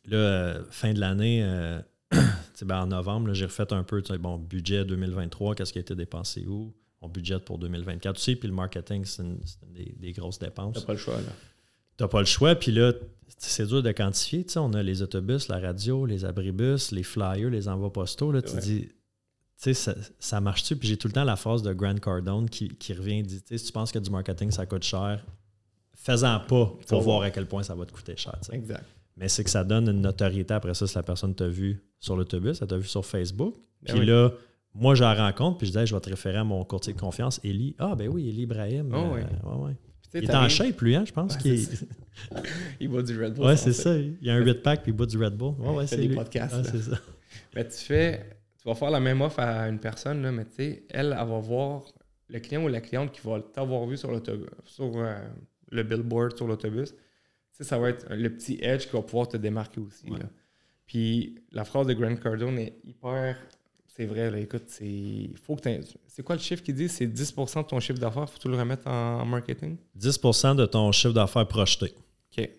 là, 0.05 0.17
euh, 0.17 0.63
fin 0.69 0.93
de 0.93 0.99
l'année, 0.99 1.41
euh, 1.43 1.79
tu 2.11 2.17
sais, 2.53 2.65
ben, 2.65 2.81
en 2.81 2.87
novembre, 2.87 3.33
j'ai 3.33 3.45
refait 3.45 3.71
un 3.73 3.83
peu, 3.83 4.01
tu 4.01 4.11
sais, 4.13 4.19
bon, 4.19 4.37
budget 4.37 4.85
2023, 4.85 5.55
qu'est-ce 5.55 5.71
qui 5.73 5.79
a 5.79 5.81
été 5.81 5.95
dépensé 5.95 6.45
où? 6.45 6.73
On 7.01 7.09
budget 7.09 7.39
pour 7.39 7.57
2024 7.57 8.15
aussi, 8.17 8.35
puis 8.35 8.47
le 8.47 8.53
marketing, 8.53 9.03
c'est 9.05 9.23
des, 9.73 9.93
des 9.97 10.11
grosses 10.13 10.39
dépenses. 10.39 10.75
t'as 10.75 10.81
pas 10.85 10.93
le 10.93 10.99
choix, 10.99 11.15
là. 11.17 11.33
T'as 11.97 12.07
pas 12.07 12.19
le 12.19 12.25
choix, 12.25 12.55
puis 12.55 12.71
là, 12.71 12.91
c'est 13.37 13.65
dur 13.67 13.83
de 13.83 13.91
quantifier. 13.91 14.43
Tu 14.45 14.53
sais, 14.53 14.59
on 14.59 14.73
a 14.73 14.81
les 14.81 15.01
autobus, 15.01 15.47
la 15.47 15.59
radio, 15.59 16.05
les 16.05 16.25
abribus, 16.25 16.91
les 16.91 17.03
flyers, 17.03 17.49
les 17.49 17.67
envois 17.67 17.91
postaux. 17.91 18.31
Là, 18.31 18.41
tu 18.41 18.57
dis, 18.57 18.87
tu 18.87 18.93
sais, 19.57 19.73
ça, 19.73 19.95
ça 20.19 20.41
marche-tu? 20.41 20.75
Puis 20.75 20.87
j'ai 20.87 20.97
tout 20.97 21.07
le 21.07 21.13
temps 21.13 21.23
la 21.23 21.35
phrase 21.35 21.61
de 21.61 21.73
Grant 21.73 21.95
Cardone 21.95 22.49
qui, 22.49 22.69
qui 22.69 22.93
revient 22.93 23.19
et 23.19 23.23
dit, 23.23 23.41
tu 23.41 23.47
sais, 23.49 23.57
si 23.57 23.65
tu 23.67 23.71
penses 23.71 23.91
que 23.91 23.99
du 23.99 24.09
marketing, 24.09 24.51
ça 24.51 24.65
coûte 24.65 24.83
cher, 24.83 25.23
fais-en 25.93 26.39
pas 26.39 26.73
pour 26.87 27.01
voir 27.01 27.21
à 27.21 27.31
quel 27.31 27.45
point 27.47 27.63
ça 27.63 27.75
va 27.75 27.85
te 27.85 27.91
coûter 27.91 28.15
cher. 28.17 28.35
tu 28.41 28.47
sais. 28.51 28.55
Exact. 28.55 28.83
Mais 29.15 29.29
c'est 29.29 29.43
que 29.43 29.49
ça 29.49 29.63
donne 29.63 29.87
une 29.89 30.01
notoriété 30.01 30.53
après 30.53 30.73
ça 30.73 30.87
si 30.87 30.95
la 30.95 31.03
personne 31.03 31.35
t'a 31.35 31.47
vu 31.47 31.83
sur 31.99 32.15
l'autobus, 32.15 32.59
elle 32.61 32.67
t'a 32.67 32.77
vu 32.77 32.87
sur 32.87 33.05
Facebook. 33.05 33.55
Ben 33.83 33.91
Puis 33.93 33.99
oui. 33.99 34.05
là, 34.07 34.31
moi, 34.73 34.95
je 34.95 35.03
la 35.03 35.13
rencontre, 35.13 35.59
puis 35.59 35.67
je 35.67 35.71
dis, 35.73 35.77
Hey, 35.77 35.85
je 35.85 35.93
vais 35.93 36.01
te 36.01 36.09
référer 36.09 36.37
à 36.37 36.43
mon 36.43 36.63
courtier 36.65 36.93
de 36.93 36.99
confiance, 36.99 37.39
Eli. 37.43 37.75
Ah, 37.77 37.93
ben 37.95 38.07
oui, 38.09 38.27
Eli 38.27 38.41
Ibrahim. 38.43 38.89
Oh, 38.91 38.95
euh, 38.95 39.13
ouais. 39.13 39.21
ouais, 39.43 39.65
ouais. 39.67 39.75
Il 40.13 40.23
est 40.23 40.35
en 40.35 40.47
shape, 40.49 40.79
lui, 40.81 40.95
hein, 40.95 41.03
je 41.05 41.11
pense. 41.11 41.35
Ouais, 41.43 41.51
est- 41.51 41.85
Il 42.79 42.89
boit 42.89 43.01
du 43.03 43.21
Red 43.21 43.33
Bull. 43.33 43.45
Ouais, 43.45 43.57
c'est 43.57 43.73
ça. 43.73 43.95
Il 43.97 44.17
y 44.21 44.29
a 44.29 44.35
un 44.35 44.39
8 44.39 44.61
pack 44.61 44.83
puis 44.83 44.91
il 44.91 44.95
boit 44.95 45.05
du 45.05 45.17
Red 45.17 45.35
Bull. 45.35 45.55
Ouais, 45.59 45.69
ouais, 45.75 45.87
c'est 45.87 45.97
des 45.97 46.07
lui. 46.07 46.15
podcasts, 46.15 46.63
ça. 46.77 46.99
Mais 47.55 47.67
tu 47.67 47.77
fais, 47.77 48.37
tu 48.61 48.67
vas 48.67 48.75
faire 48.75 48.91
la 48.91 48.99
même 48.99 49.21
offre 49.21 49.39
à 49.39 49.67
une 49.67 49.79
personne, 49.79 50.21
là, 50.21 50.31
mais 50.31 50.45
tu 50.45 50.55
sais, 50.55 50.83
elle, 50.89 51.15
elle 51.19 51.27
va 51.27 51.39
voir 51.39 51.83
le 52.29 52.39
client 52.39 52.63
ou 52.63 52.67
la 52.67 52.81
cliente 52.81 53.11
qui 53.11 53.21
va 53.27 53.39
t'avoir 53.41 53.85
vu 53.85 53.97
sur 53.97 54.11
l'autobus, 54.11 54.47
sur 54.65 54.91
euh, 54.97 55.15
le 55.71 55.83
billboard 55.83 56.35
sur 56.37 56.47
l'autobus. 56.47 56.91
Tu 56.91 56.97
sais, 57.51 57.63
ça 57.63 57.77
va 57.77 57.89
être 57.89 58.07
le 58.13 58.29
petit 58.29 58.57
edge 58.61 58.85
qui 58.87 58.93
va 58.93 59.01
pouvoir 59.01 59.27
te 59.27 59.37
démarquer 59.37 59.79
aussi. 59.81 60.09
Ouais. 60.09 60.19
là. 60.19 60.25
Puis 60.85 61.39
la 61.51 61.63
phrase 61.63 61.87
de 61.87 61.93
Grant 61.93 62.15
Cardone 62.15 62.57
est 62.59 62.77
hyper. 62.83 63.37
C'est 63.95 64.05
vrai, 64.05 64.31
là, 64.31 64.39
écoute, 64.39 64.63
c'est. 64.67 65.29
Faut 65.45 65.55
que 65.55 65.69
C'est 66.07 66.23
quoi 66.23 66.35
le 66.35 66.41
chiffre 66.41 66.63
qu'il 66.63 66.73
dit? 66.75 66.89
C'est 66.89 67.05
10% 67.05 67.61
de 67.63 67.67
ton 67.67 67.79
chiffre 67.79 67.99
d'affaires, 67.99 68.27
faut 68.27 68.39
tu 68.39 68.49
le 68.49 68.57
remettre 68.57 68.87
en, 68.87 69.23
marketing? 69.25 69.77
10% 69.99 70.55
de 70.55 70.65
ton 70.65 70.91
chiffre 70.91 71.13
d'affaires 71.13 71.47
projeté. 71.47 71.93
OK. 72.35 72.49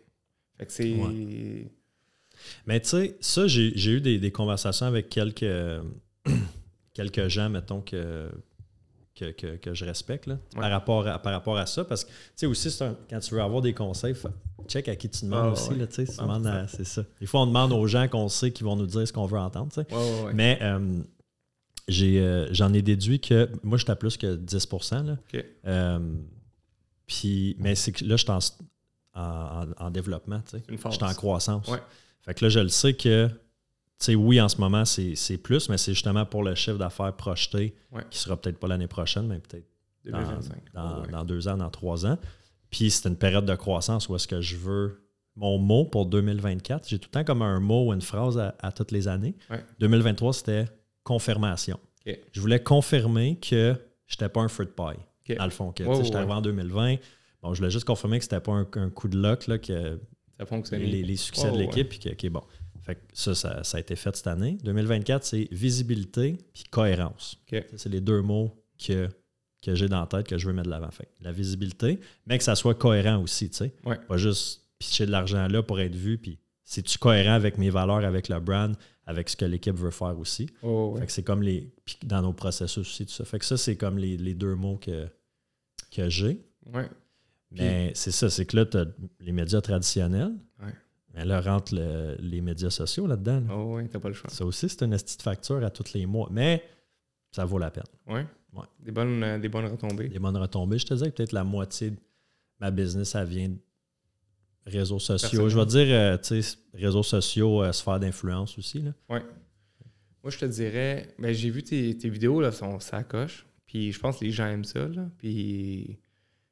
Fait 0.56 0.66
que 0.66 0.72
c'est. 0.72 0.94
Ouais. 0.94 1.72
Mais 2.66 2.80
tu 2.80 2.88
sais, 2.90 3.16
ça, 3.20 3.46
j'ai 3.48 3.90
eu 3.90 4.00
des, 4.00 4.18
des 4.18 4.30
conversations 4.30 4.86
avec 4.86 5.08
quelques, 5.08 5.44
quelques 6.94 7.28
gens, 7.28 7.48
mettons, 7.48 7.80
que, 7.80 8.30
que, 9.14 9.30
que- 9.32 9.56
que 9.56 9.74
je 9.74 9.84
respecte 9.84 10.26
là, 10.26 10.34
Ouais. 10.54 10.60
par, 10.60 10.70
rapport 10.70 11.06
à, 11.08 11.18
par 11.18 11.32
rapport 11.32 11.56
à 11.58 11.66
ça. 11.66 11.84
Parce 11.84 12.04
que, 12.04 12.10
tu 12.10 12.14
sais, 12.36 12.46
aussi, 12.46 12.82
un- 12.82 12.96
quand 13.10 13.18
tu 13.20 13.34
veux 13.34 13.40
avoir 13.42 13.60
des 13.62 13.72
conseils, 13.72 14.14
faut- 14.14 14.28
check 14.68 14.88
à 14.88 14.96
qui 14.96 15.08
tu 15.08 15.24
demandes 15.24 15.46
Ah, 15.48 15.52
aussi. 15.52 15.70
ouais. 15.70 15.86
Tu 15.88 16.06
sais, 16.06 16.20
à- 16.20 16.66
c'est 16.68 16.84
ça. 16.84 17.04
Des 17.20 17.26
fois, 17.26 17.42
on 17.42 17.46
demande 17.46 17.72
aux 17.72 17.86
gens 17.86 18.06
qu'on 18.08 18.28
sait 18.28 18.50
qui 18.52 18.62
vont 18.62 18.76
nous 18.76 18.86
dire 18.86 19.06
ce 19.06 19.12
qu'on 19.12 19.26
veut 19.26 19.38
entendre. 19.38 19.70
ouais. 19.76 20.32
Mais 20.32 20.58
euh, 20.62 21.00
j'ai, 21.88 22.20
euh, 22.20 22.48
j'en 22.52 22.72
ai 22.72 22.82
déduit 22.82 23.20
que 23.20 23.50
moi, 23.62 23.76
j'étais 23.78 23.90
à 23.92 23.96
plus 23.96 24.16
que 24.16 24.36
10 24.36 24.68
là. 24.92 25.12
OK. 25.34 25.44
Euh, 25.66 25.98
puis, 27.06 27.56
mais 27.58 27.74
c'est 27.74 27.92
que 27.92 28.04
là, 28.04 28.16
je 28.16 28.22
suis 28.24 28.30
en, 28.30 28.38
en- 29.20 29.62
en- 29.80 29.86
en 29.86 29.90
développement, 29.90 30.40
tu 30.40 30.58
sais. 30.58 30.62
Je 30.68 30.76
suis 30.90 31.04
en 31.04 31.14
croissance. 31.14 31.68
Ouais. 31.68 31.78
Fait 32.22 32.34
que 32.34 32.44
là, 32.44 32.48
je 32.48 32.60
le 32.60 32.68
sais 32.68 32.94
que 32.94 33.28
sais, 33.98 34.14
oui, 34.14 34.40
en 34.40 34.48
ce 34.48 34.58
moment, 34.58 34.84
c'est 34.84 35.14
c'est 35.14 35.38
plus, 35.38 35.68
mais 35.68 35.78
c'est 35.78 35.92
justement 35.94 36.24
pour 36.26 36.42
le 36.42 36.54
chiffre 36.54 36.78
d'affaires 36.78 37.12
projeté, 37.14 37.74
Ouais. 37.92 38.02
qui 38.10 38.18
sera 38.18 38.36
peut-être 38.36 38.58
pas 38.58 38.66
l'année 38.68 38.88
prochaine, 38.88 39.26
mais 39.26 39.38
peut-être 39.38 39.66
dans, 40.04 40.18
2025. 40.18 40.56
dans- 40.74 41.00
Ouais. 41.02 41.08
dans 41.08 41.24
deux 41.24 41.48
ans, 41.48 41.56
dans 41.56 41.70
trois 41.70 42.04
ans. 42.06 42.18
Puis 42.70 42.90
c'est 42.90 43.08
une 43.08 43.16
période 43.16 43.44
de 43.46 43.54
croissance 43.54 44.08
où 44.08 44.16
est-ce 44.16 44.26
que 44.26 44.40
je 44.40 44.56
veux 44.56 45.00
mon 45.36 45.58
mot 45.58 45.84
pour 45.84 46.06
2024. 46.06 46.88
J'ai 46.88 46.98
tout 46.98 47.08
le 47.12 47.12
temps 47.20 47.24
comme 47.24 47.42
un 47.42 47.60
mot 47.60 47.88
ou 47.88 47.92
une 47.92 48.00
phrase 48.02 48.36
à, 48.38 48.54
à 48.60 48.72
toutes 48.72 48.90
les 48.90 49.06
années. 49.08 49.36
Ouais. 49.50 49.64
2023, 49.80 50.32
c'était 50.32 50.66
confirmation. 51.04 51.78
Je 52.32 52.40
voulais 52.40 52.62
confirmer 52.62 53.38
que 53.38 53.76
je 54.06 54.14
n'étais 54.14 54.28
pas 54.28 54.40
un 54.40 54.48
fruit 54.48 54.66
pie. 54.66 54.82
Ok. 55.30 55.36
Dans 55.38 55.44
le 55.44 55.50
fond, 55.50 55.72
que 55.72 55.84
ouais, 55.84 56.04
j'étais 56.04 56.16
arrivé 56.16 56.32
en 56.32 56.42
2020. 56.42 56.96
Bon, 57.42 57.54
je 57.54 57.58
voulais 57.58 57.70
juste 57.70 57.86
confirmer 57.86 58.18
que 58.18 58.24
c'était 58.24 58.40
pas 58.40 58.52
un, 58.52 58.66
un 58.74 58.90
coup 58.90 59.08
de 59.08 59.18
luck, 59.18 59.46
là, 59.46 59.58
que 59.58 59.98
Ça 60.38 60.76
les, 60.76 61.02
les 61.02 61.16
succès 61.16 61.50
de 61.50 61.58
l'équipe, 61.58 61.88
puis 61.88 61.98
que, 61.98 62.28
bon. 62.28 62.42
Fait 62.80 62.96
que 62.96 63.00
ça, 63.14 63.34
ça, 63.34 63.64
ça 63.64 63.78
a 63.78 63.80
été 63.80 63.96
fait 63.96 64.14
cette 64.14 64.26
année. 64.26 64.58
2024, 64.62 65.24
c'est 65.24 65.48
visibilité 65.50 66.36
puis 66.52 66.64
cohérence. 66.70 67.38
C'est 67.76 67.88
les 67.88 68.02
deux 68.02 68.20
mots 68.20 68.54
que, 68.78 69.08
que 69.62 69.74
j'ai 69.74 69.88
dans 69.88 70.00
la 70.00 70.06
tête 70.06 70.26
que 70.26 70.36
je 70.36 70.46
veux 70.46 70.52
mettre 70.52 70.66
de 70.66 70.70
l'avant. 70.70 70.90
Fait 70.90 71.08
la 71.22 71.32
visibilité, 71.32 71.98
mais 72.26 72.36
que 72.36 72.44
ça 72.44 72.54
soit 72.54 72.74
cohérent 72.74 73.22
aussi, 73.22 73.48
tu 73.48 73.56
sais. 73.56 73.74
Ouais. 73.86 73.96
Pas 74.06 74.18
juste 74.18 74.64
pitcher 74.78 75.06
de 75.06 75.12
l'argent 75.12 75.48
là 75.48 75.62
pour 75.62 75.80
être 75.80 75.94
vu, 75.94 76.18
puis 76.18 76.38
c'est-tu 76.62 76.98
cohérent 76.98 77.32
avec 77.32 77.56
mes 77.56 77.70
valeurs, 77.70 78.04
avec 78.04 78.28
le 78.28 78.38
brand, 78.38 78.76
avec 79.06 79.28
ce 79.28 79.36
que 79.36 79.44
l'équipe 79.44 79.76
veut 79.76 79.90
faire 79.90 80.18
aussi. 80.18 80.48
Oh, 80.62 80.92
ouais. 80.94 81.00
Fait 81.00 81.06
que 81.06 81.12
c'est 81.12 81.22
comme 81.22 81.42
les. 81.42 81.70
Puis 81.84 81.98
dans 82.04 82.22
nos 82.22 82.32
processus 82.32 82.78
aussi, 82.78 83.06
tout 83.06 83.12
ça. 83.12 83.24
Fait 83.24 83.38
que 83.38 83.44
ça, 83.44 83.56
c'est 83.56 83.76
comme 83.76 83.98
les, 83.98 84.16
les 84.16 84.34
deux 84.34 84.54
mots 84.54 84.76
que, 84.78 85.06
que 85.90 86.08
j'ai. 86.08 86.40
Ouais. 86.72 86.88
Mais 87.50 87.92
c'est 87.94 88.10
ça, 88.10 88.30
c'est 88.30 88.46
que 88.46 88.56
là, 88.56 88.66
tu 88.66 88.76
as 88.78 88.86
les 89.20 89.32
médias 89.32 89.60
traditionnels. 89.60 90.32
Ouais. 90.60 90.72
Mais 91.12 91.24
là, 91.24 91.40
rentre 91.40 91.74
le- 91.74 92.16
les 92.18 92.40
médias 92.40 92.70
sociaux 92.70 93.06
là-dedans. 93.06 93.40
là. 93.40 93.54
Oh, 93.56 93.74
ouais, 93.76 93.86
t'as 93.88 94.00
pas 94.00 94.08
le 94.08 94.14
choix. 94.14 94.28
Ça 94.30 94.44
aussi, 94.44 94.68
c'est 94.68 94.82
une 94.82 94.90
petite 94.96 95.22
facture 95.22 95.62
à 95.64 95.70
tous 95.70 95.92
les 95.92 96.06
mois. 96.06 96.28
Mais 96.32 96.64
ça 97.30 97.44
vaut 97.44 97.58
la 97.58 97.70
peine. 97.70 97.84
Ouais. 98.08 98.26
Ouais. 98.52 98.64
Des, 98.80 98.90
bonnes, 98.90 99.22
euh, 99.22 99.38
des 99.38 99.48
bonnes 99.48 99.66
retombées. 99.66 100.08
Les 100.08 100.18
bonnes 100.18 100.36
retombées. 100.36 100.78
Je 100.78 100.86
te 100.86 100.94
disais 100.94 101.10
que 101.10 101.16
peut-être 101.16 101.32
la 101.32 101.44
moitié 101.44 101.90
de 101.90 101.96
ma 102.60 102.70
business, 102.72 103.10
ça 103.10 103.24
vient 103.24 103.54
réseaux 104.66 104.98
sociaux. 104.98 105.48
Je 105.48 105.58
vais 105.58 105.66
dire, 105.66 105.86
euh, 105.90 106.16
tu 106.16 106.42
sais, 106.42 106.56
réseaux 106.72 107.02
sociaux, 107.02 107.62
euh, 107.62 107.72
sphère 107.72 108.00
d'influence 108.00 108.56
aussi. 108.58 108.80
Là. 108.82 108.92
Moi, 109.08 110.30
je 110.30 110.38
te 110.38 110.44
dirais, 110.46 111.14
ben, 111.18 111.32
j'ai 111.34 111.50
vu 111.50 111.62
tes, 111.62 111.96
tes 111.98 112.08
vidéos, 112.08 112.40
là, 112.40 112.50
sont 112.52 112.80
ça 112.80 113.02
coche. 113.04 113.46
Puis 113.66 113.92
je 113.92 114.00
pense 114.00 114.18
que 114.18 114.24
les 114.24 114.30
gens 114.30 114.46
aiment 114.46 114.64
ça, 114.64 114.86
là. 114.88 115.08
Puis 115.18 115.98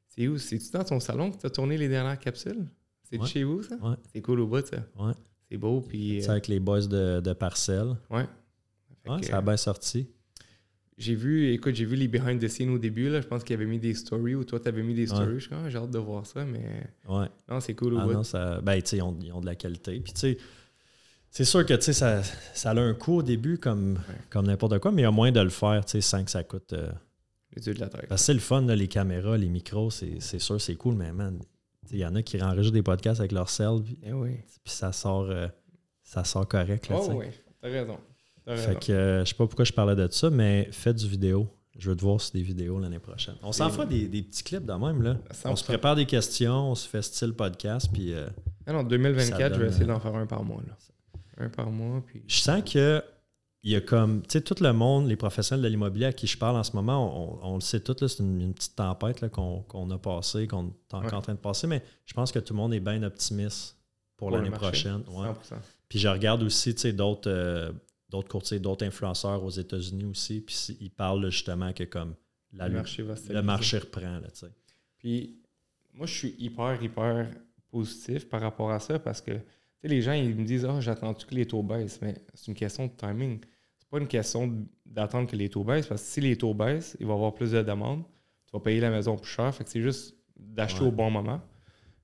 c'est 0.09 0.27
où? 0.27 0.37
C'est-tu 0.37 0.69
dans 0.71 0.83
ton 0.83 0.99
salon 0.99 1.31
que 1.31 1.37
tu 1.37 1.45
as 1.45 1.49
tourné 1.49 1.77
les 1.77 1.89
dernières 1.89 2.19
capsules? 2.19 2.65
C'est 3.09 3.19
Ouais. 3.19 3.27
chez 3.27 3.43
vous, 3.43 3.63
ça? 3.63 3.75
Ouais. 3.75 3.95
C'est 4.11 4.21
cool 4.21 4.39
au 4.41 4.47
bout, 4.47 4.65
ça. 4.65 4.77
Ouais. 4.99 5.13
C'est 5.49 5.57
beau, 5.57 5.81
puis... 5.81 6.19
C'est 6.21 6.29
euh, 6.29 6.31
avec 6.33 6.47
les 6.47 6.59
boys 6.59 6.81
de, 6.87 7.19
de 7.19 7.33
Parcelle. 7.33 7.95
ouais. 8.09 8.25
Fait 9.03 9.09
Ouais, 9.09 9.19
que, 9.19 9.25
ça 9.27 9.37
a 9.37 9.41
bien 9.41 9.57
sorti. 9.57 10.07
J'ai 10.97 11.15
vu, 11.15 11.51
écoute, 11.53 11.73
j'ai 11.75 11.85
vu 11.85 11.95
les 11.95 12.07
behind 12.07 12.39
the 12.39 12.47
scenes 12.47 12.69
au 12.69 12.77
début, 12.77 13.09
là. 13.09 13.19
Je 13.21 13.27
pense 13.27 13.43
qu'il 13.43 13.55
avait 13.55 13.65
mis 13.65 13.79
des 13.79 13.95
stories 13.95 14.35
ou 14.35 14.43
toi, 14.43 14.59
tu 14.59 14.67
avais 14.67 14.83
mis 14.83 14.93
des 14.93 15.09
Ouais. 15.11 15.15
stories. 15.15 15.39
Je 15.39 15.49
Ah, 15.51 15.69
j'ai 15.69 15.77
hâte 15.77 15.89
de 15.91 15.97
voir 15.97 16.25
ça, 16.25 16.45
mais 16.45 16.83
Ouais. 17.09 17.27
non, 17.49 17.59
c'est 17.59 17.73
cool 17.73 17.95
Ah 17.99 18.05
non, 18.05 18.23
ça, 18.23 18.61
ben, 18.61 18.79
tu 18.81 18.89
sais, 18.89 18.97
ils 18.97 19.01
ont, 19.01 19.17
ils 19.21 19.31
ont 19.33 19.41
de 19.41 19.45
la 19.47 19.55
qualité. 19.55 19.99
Puis, 19.99 20.13
tu 20.13 20.19
sais, 20.19 20.37
c'est 21.31 21.45
sûr 21.45 21.65
que, 21.65 21.73
tu 21.73 21.81
sais, 21.81 21.93
ça, 21.93 22.21
ça 22.53 22.71
a 22.71 22.79
un 22.79 22.93
coût 22.93 23.17
au 23.17 23.23
début 23.23 23.57
comme, 23.57 23.97
comme 24.29 24.45
n'importe 24.45 24.77
quoi, 24.79 24.91
mais 24.91 25.01
il 25.01 25.05
y 25.05 25.07
a 25.07 25.11
moyen 25.11 25.31
de 25.31 25.39
le 25.41 25.49
faire, 25.49 25.83
tu 25.83 25.93
sais, 25.93 26.01
sans 26.01 26.23
que 26.23 26.29
ça 26.29 26.43
coûte. 26.43 26.73
euh, 26.73 26.91
Les 27.55 27.65
yeux 27.67 27.73
de 27.73 27.79
la 27.79 27.87
tête. 27.89 28.07
parce 28.07 28.21
que 28.21 28.25
c'est 28.27 28.33
le 28.35 28.39
fun, 28.39 28.61
là, 28.61 28.75
les 28.75 28.87
caméras, 28.87 29.35
les 29.37 29.49
micros, 29.49 29.89
c'est 29.89 30.19
sûr, 30.39 30.61
c'est 30.61 30.75
cool, 30.75 30.93
mais 30.95 31.11
man, 31.11 31.39
il 31.91 31.97
y 31.97 32.05
en 32.05 32.13
a 32.15 32.21
qui 32.21 32.41
enregistrent 32.41 32.71
des 32.73 32.83
podcasts 32.83 33.19
avec 33.19 33.31
leur 33.31 33.49
cell, 33.49 33.81
puis, 33.83 33.97
Eh 34.03 34.13
oui. 34.13 34.35
puis 34.63 34.73
ça 34.73 34.91
sort 34.91 35.23
euh, 35.29 35.47
ça 36.03 36.23
sort 36.23 36.47
correct, 36.47 36.87
là, 36.89 36.95
tu 36.97 37.01
Oh 37.01 37.05
sais. 37.11 37.13
oui, 37.13 37.25
t'as 37.61 37.69
raison. 37.69 37.97
Fait 38.47 38.79
que, 38.79 38.91
euh, 38.91 39.23
je 39.25 39.29
sais 39.29 39.35
pas 39.35 39.45
pourquoi 39.47 39.65
je 39.65 39.73
parlais 39.73 39.95
de 39.95 40.07
ça, 40.11 40.29
mais 40.29 40.67
faites 40.71 40.97
du 40.97 41.07
vidéo. 41.07 41.47
Je 41.77 41.89
veux 41.89 41.95
te 41.95 42.01
voir 42.01 42.21
sur 42.21 42.33
des 42.33 42.43
vidéos 42.43 42.79
l'année 42.79 42.99
prochaine. 42.99 43.35
On 43.41 43.51
s'en 43.51 43.69
fera 43.69 43.85
des, 43.85 44.07
des 44.07 44.21
petits 44.21 44.43
clips 44.43 44.65
de 44.65 44.73
même, 44.73 45.01
là. 45.01 45.17
On 45.45 45.53
100%. 45.53 45.55
se 45.55 45.63
prépare 45.63 45.95
des 45.95 46.05
questions, 46.05 46.71
on 46.71 46.75
se 46.75 46.87
fait 46.87 47.01
style 47.01 47.33
podcast, 47.33 47.89
puis... 47.91 48.13
euh, 48.13 48.27
Ah 48.67 48.73
non, 48.73 48.79
Ça 48.81 48.85
2024, 48.89 49.55
je 49.55 49.59
vais 49.59 49.67
essayer 49.67 49.83
euh, 49.85 49.87
d'en 49.87 49.99
faire 49.99 50.13
un 50.15 50.27
par 50.27 50.43
mois. 50.43 50.61
Là. 50.67 50.73
Un 51.45 51.49
par 51.49 51.71
mois, 51.71 52.03
puis... 52.05 52.21
je 52.27 52.35
sens 52.37 52.61
que 52.71 53.03
il 53.65 53.71
y 53.71 53.75
a 53.77 53.81
comme, 53.81 54.21
tu 54.23 54.27
sais, 54.33 54.41
tout 54.41 54.61
le 54.61 54.73
monde, 54.73 55.07
les 55.07 55.15
professionnels 55.15 55.63
de 55.63 55.69
l'immobilier 55.69 56.07
à 56.07 56.11
qui 56.13 56.27
je 56.27 56.37
parle 56.37 56.57
en 56.57 56.63
ce 56.63 56.73
moment, 56.75 57.39
on, 57.41 57.53
on 57.53 57.55
le 57.55 57.61
sait 57.61 57.79
tout, 57.79 57.95
là, 58.01 58.07
c'est 58.09 58.19
une, 58.21 58.41
une 58.41 58.53
petite 58.53 58.75
tempête 58.75 59.21
là, 59.21 59.29
qu'on 59.29 59.89
a 59.89 59.97
passée, 59.97 60.47
qu'on 60.47 60.65
est 60.67 60.93
encore 60.93 61.05
Ouais. 61.05 61.13
en 61.13 61.21
train 61.21 61.33
de 61.33 61.39
passer, 61.39 61.65
mais 61.65 61.81
je 62.05 62.13
pense 62.13 62.31
que 62.33 62.39
tout 62.39 62.53
le 62.53 62.57
monde 62.57 62.73
est 62.73 62.81
bien 62.81 63.01
optimiste 63.03 63.77
pour, 64.17 64.31
l'année 64.31 64.49
prochaine. 64.51 65.01
Ouais. 65.07 65.29
100%. 65.29 65.33
Puis 65.87 65.97
je 65.97 66.07
regarde 66.09 66.43
aussi, 66.43 66.75
tu 66.75 66.81
sais, 66.81 66.91
d'autres 66.93 67.29
euh, 67.31 67.71
d'autres 68.13 68.29
courtiers, 68.29 68.59
d'autres 68.59 68.85
influenceurs 68.85 69.43
aux 69.43 69.49
États-Unis 69.49 70.05
aussi, 70.05 70.39
puis 70.41 70.55
ils 70.79 70.89
parlent 70.91 71.29
justement 71.29 71.73
que 71.73 71.83
comme 71.83 72.15
la, 72.53 72.67
le 72.67 72.75
marché 72.75 73.01
va 73.03 73.15
le 73.29 73.41
marché 73.41 73.79
reprend, 73.79 74.19
là. 74.19 74.27
Puis 74.99 75.41
moi, 75.93 76.05
je 76.05 76.13
suis 76.13 76.35
hyper, 76.39 76.81
hyper 76.81 77.29
positif 77.69 78.29
par 78.29 78.41
rapport 78.41 78.71
à 78.71 78.79
ça 78.79 78.99
parce 78.99 79.19
que 79.21 79.31
les 79.81 80.01
gens, 80.01 80.13
ils 80.13 80.35
me 80.35 80.45
disent 80.45 80.65
Ah, 80.65 80.79
j'attends-tu 80.79 81.25
que 81.25 81.35
les 81.35 81.45
taux 81.47 81.63
baissent? 81.63 81.99
Mais 82.01 82.15
c'est 82.33 82.47
une 82.47 82.53
question 82.55 82.85
de 82.85 82.91
timing. 82.95 83.39
C'est 83.79 83.89
pas 83.89 83.97
une 83.97 84.07
question 84.07 84.65
d'attendre 84.85 85.29
que 85.29 85.35
les 85.35 85.49
taux 85.49 85.63
baissent 85.63 85.87
parce 85.87 86.01
que 86.01 86.07
si 86.07 86.21
les 86.21 86.37
taux 86.37 86.53
baissent, 86.53 86.95
il 86.99 87.05
va 87.07 87.13
y 87.13 87.15
avoir 87.15 87.33
plus 87.33 87.51
de 87.51 87.61
demandes. 87.63 88.03
Tu 88.45 88.51
vas 88.53 88.59
payer 88.59 88.79
la 88.79 88.91
maison 88.91 89.17
plus 89.17 89.29
cher. 89.31 89.53
Fait 89.53 89.63
que 89.63 89.69
c'est 89.69 89.81
juste 89.81 90.15
d'acheter 90.37 90.81
Ouais. 90.81 90.87
au 90.87 90.91
bon 90.91 91.09
moment. 91.09 91.41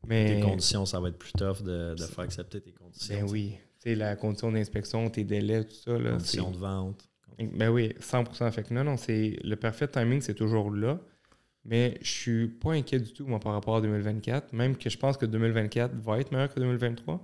Mais 0.07 0.35
Tes 0.35 0.41
conditions, 0.41 0.85
ça 0.85 0.99
va 0.99 1.09
être 1.09 1.17
plus 1.19 1.33
tough 1.33 1.61
de, 1.61 1.93
de 1.95 2.03
faire 2.03 2.23
accepter 2.23 2.59
tes 2.61 2.71
conditions. 2.71 3.15
ben 3.15 3.29
oui. 3.29 3.55
Tu 3.81 3.89
sais, 3.91 3.95
la 3.95 4.15
condition 4.15 4.51
d'inspection, 4.51 5.09
tes 5.09 5.23
délais, 5.23 5.63
tout 5.63 5.73
ça. 5.75 5.97
Là, 5.97 6.19
c'est- 6.19 6.37
Conditions 6.37 6.51
de 6.51 6.57
vente. 6.57 7.09
Ben 7.53 7.69
oui, 7.69 7.93
100%. 7.99 8.51
Fait 8.51 8.63
que 8.63 8.73
non, 8.73 8.83
non, 8.83 8.97
c'est 8.97 9.37
le 9.43 9.55
parfait 9.55 9.87
timing, 9.87 10.19
c'est 10.21 10.33
toujours 10.33 10.71
là. 10.71 10.99
Mais 11.65 11.97
je 12.01 12.09
suis 12.11 12.47
pas 12.47 12.73
inquiet 12.73 12.99
du 12.99 13.13
tout, 13.13 13.25
moi, 13.27 13.39
par 13.39 13.53
rapport 13.53 13.77
à 13.77 13.81
2024. 13.81 14.51
Même 14.53 14.75
que 14.75 14.89
je 14.89 14.97
pense 14.97 15.15
que 15.17 15.25
2024 15.25 15.95
va 15.95 16.19
être 16.19 16.31
meilleur 16.31 16.53
que 16.53 16.59
2023. 16.59 17.23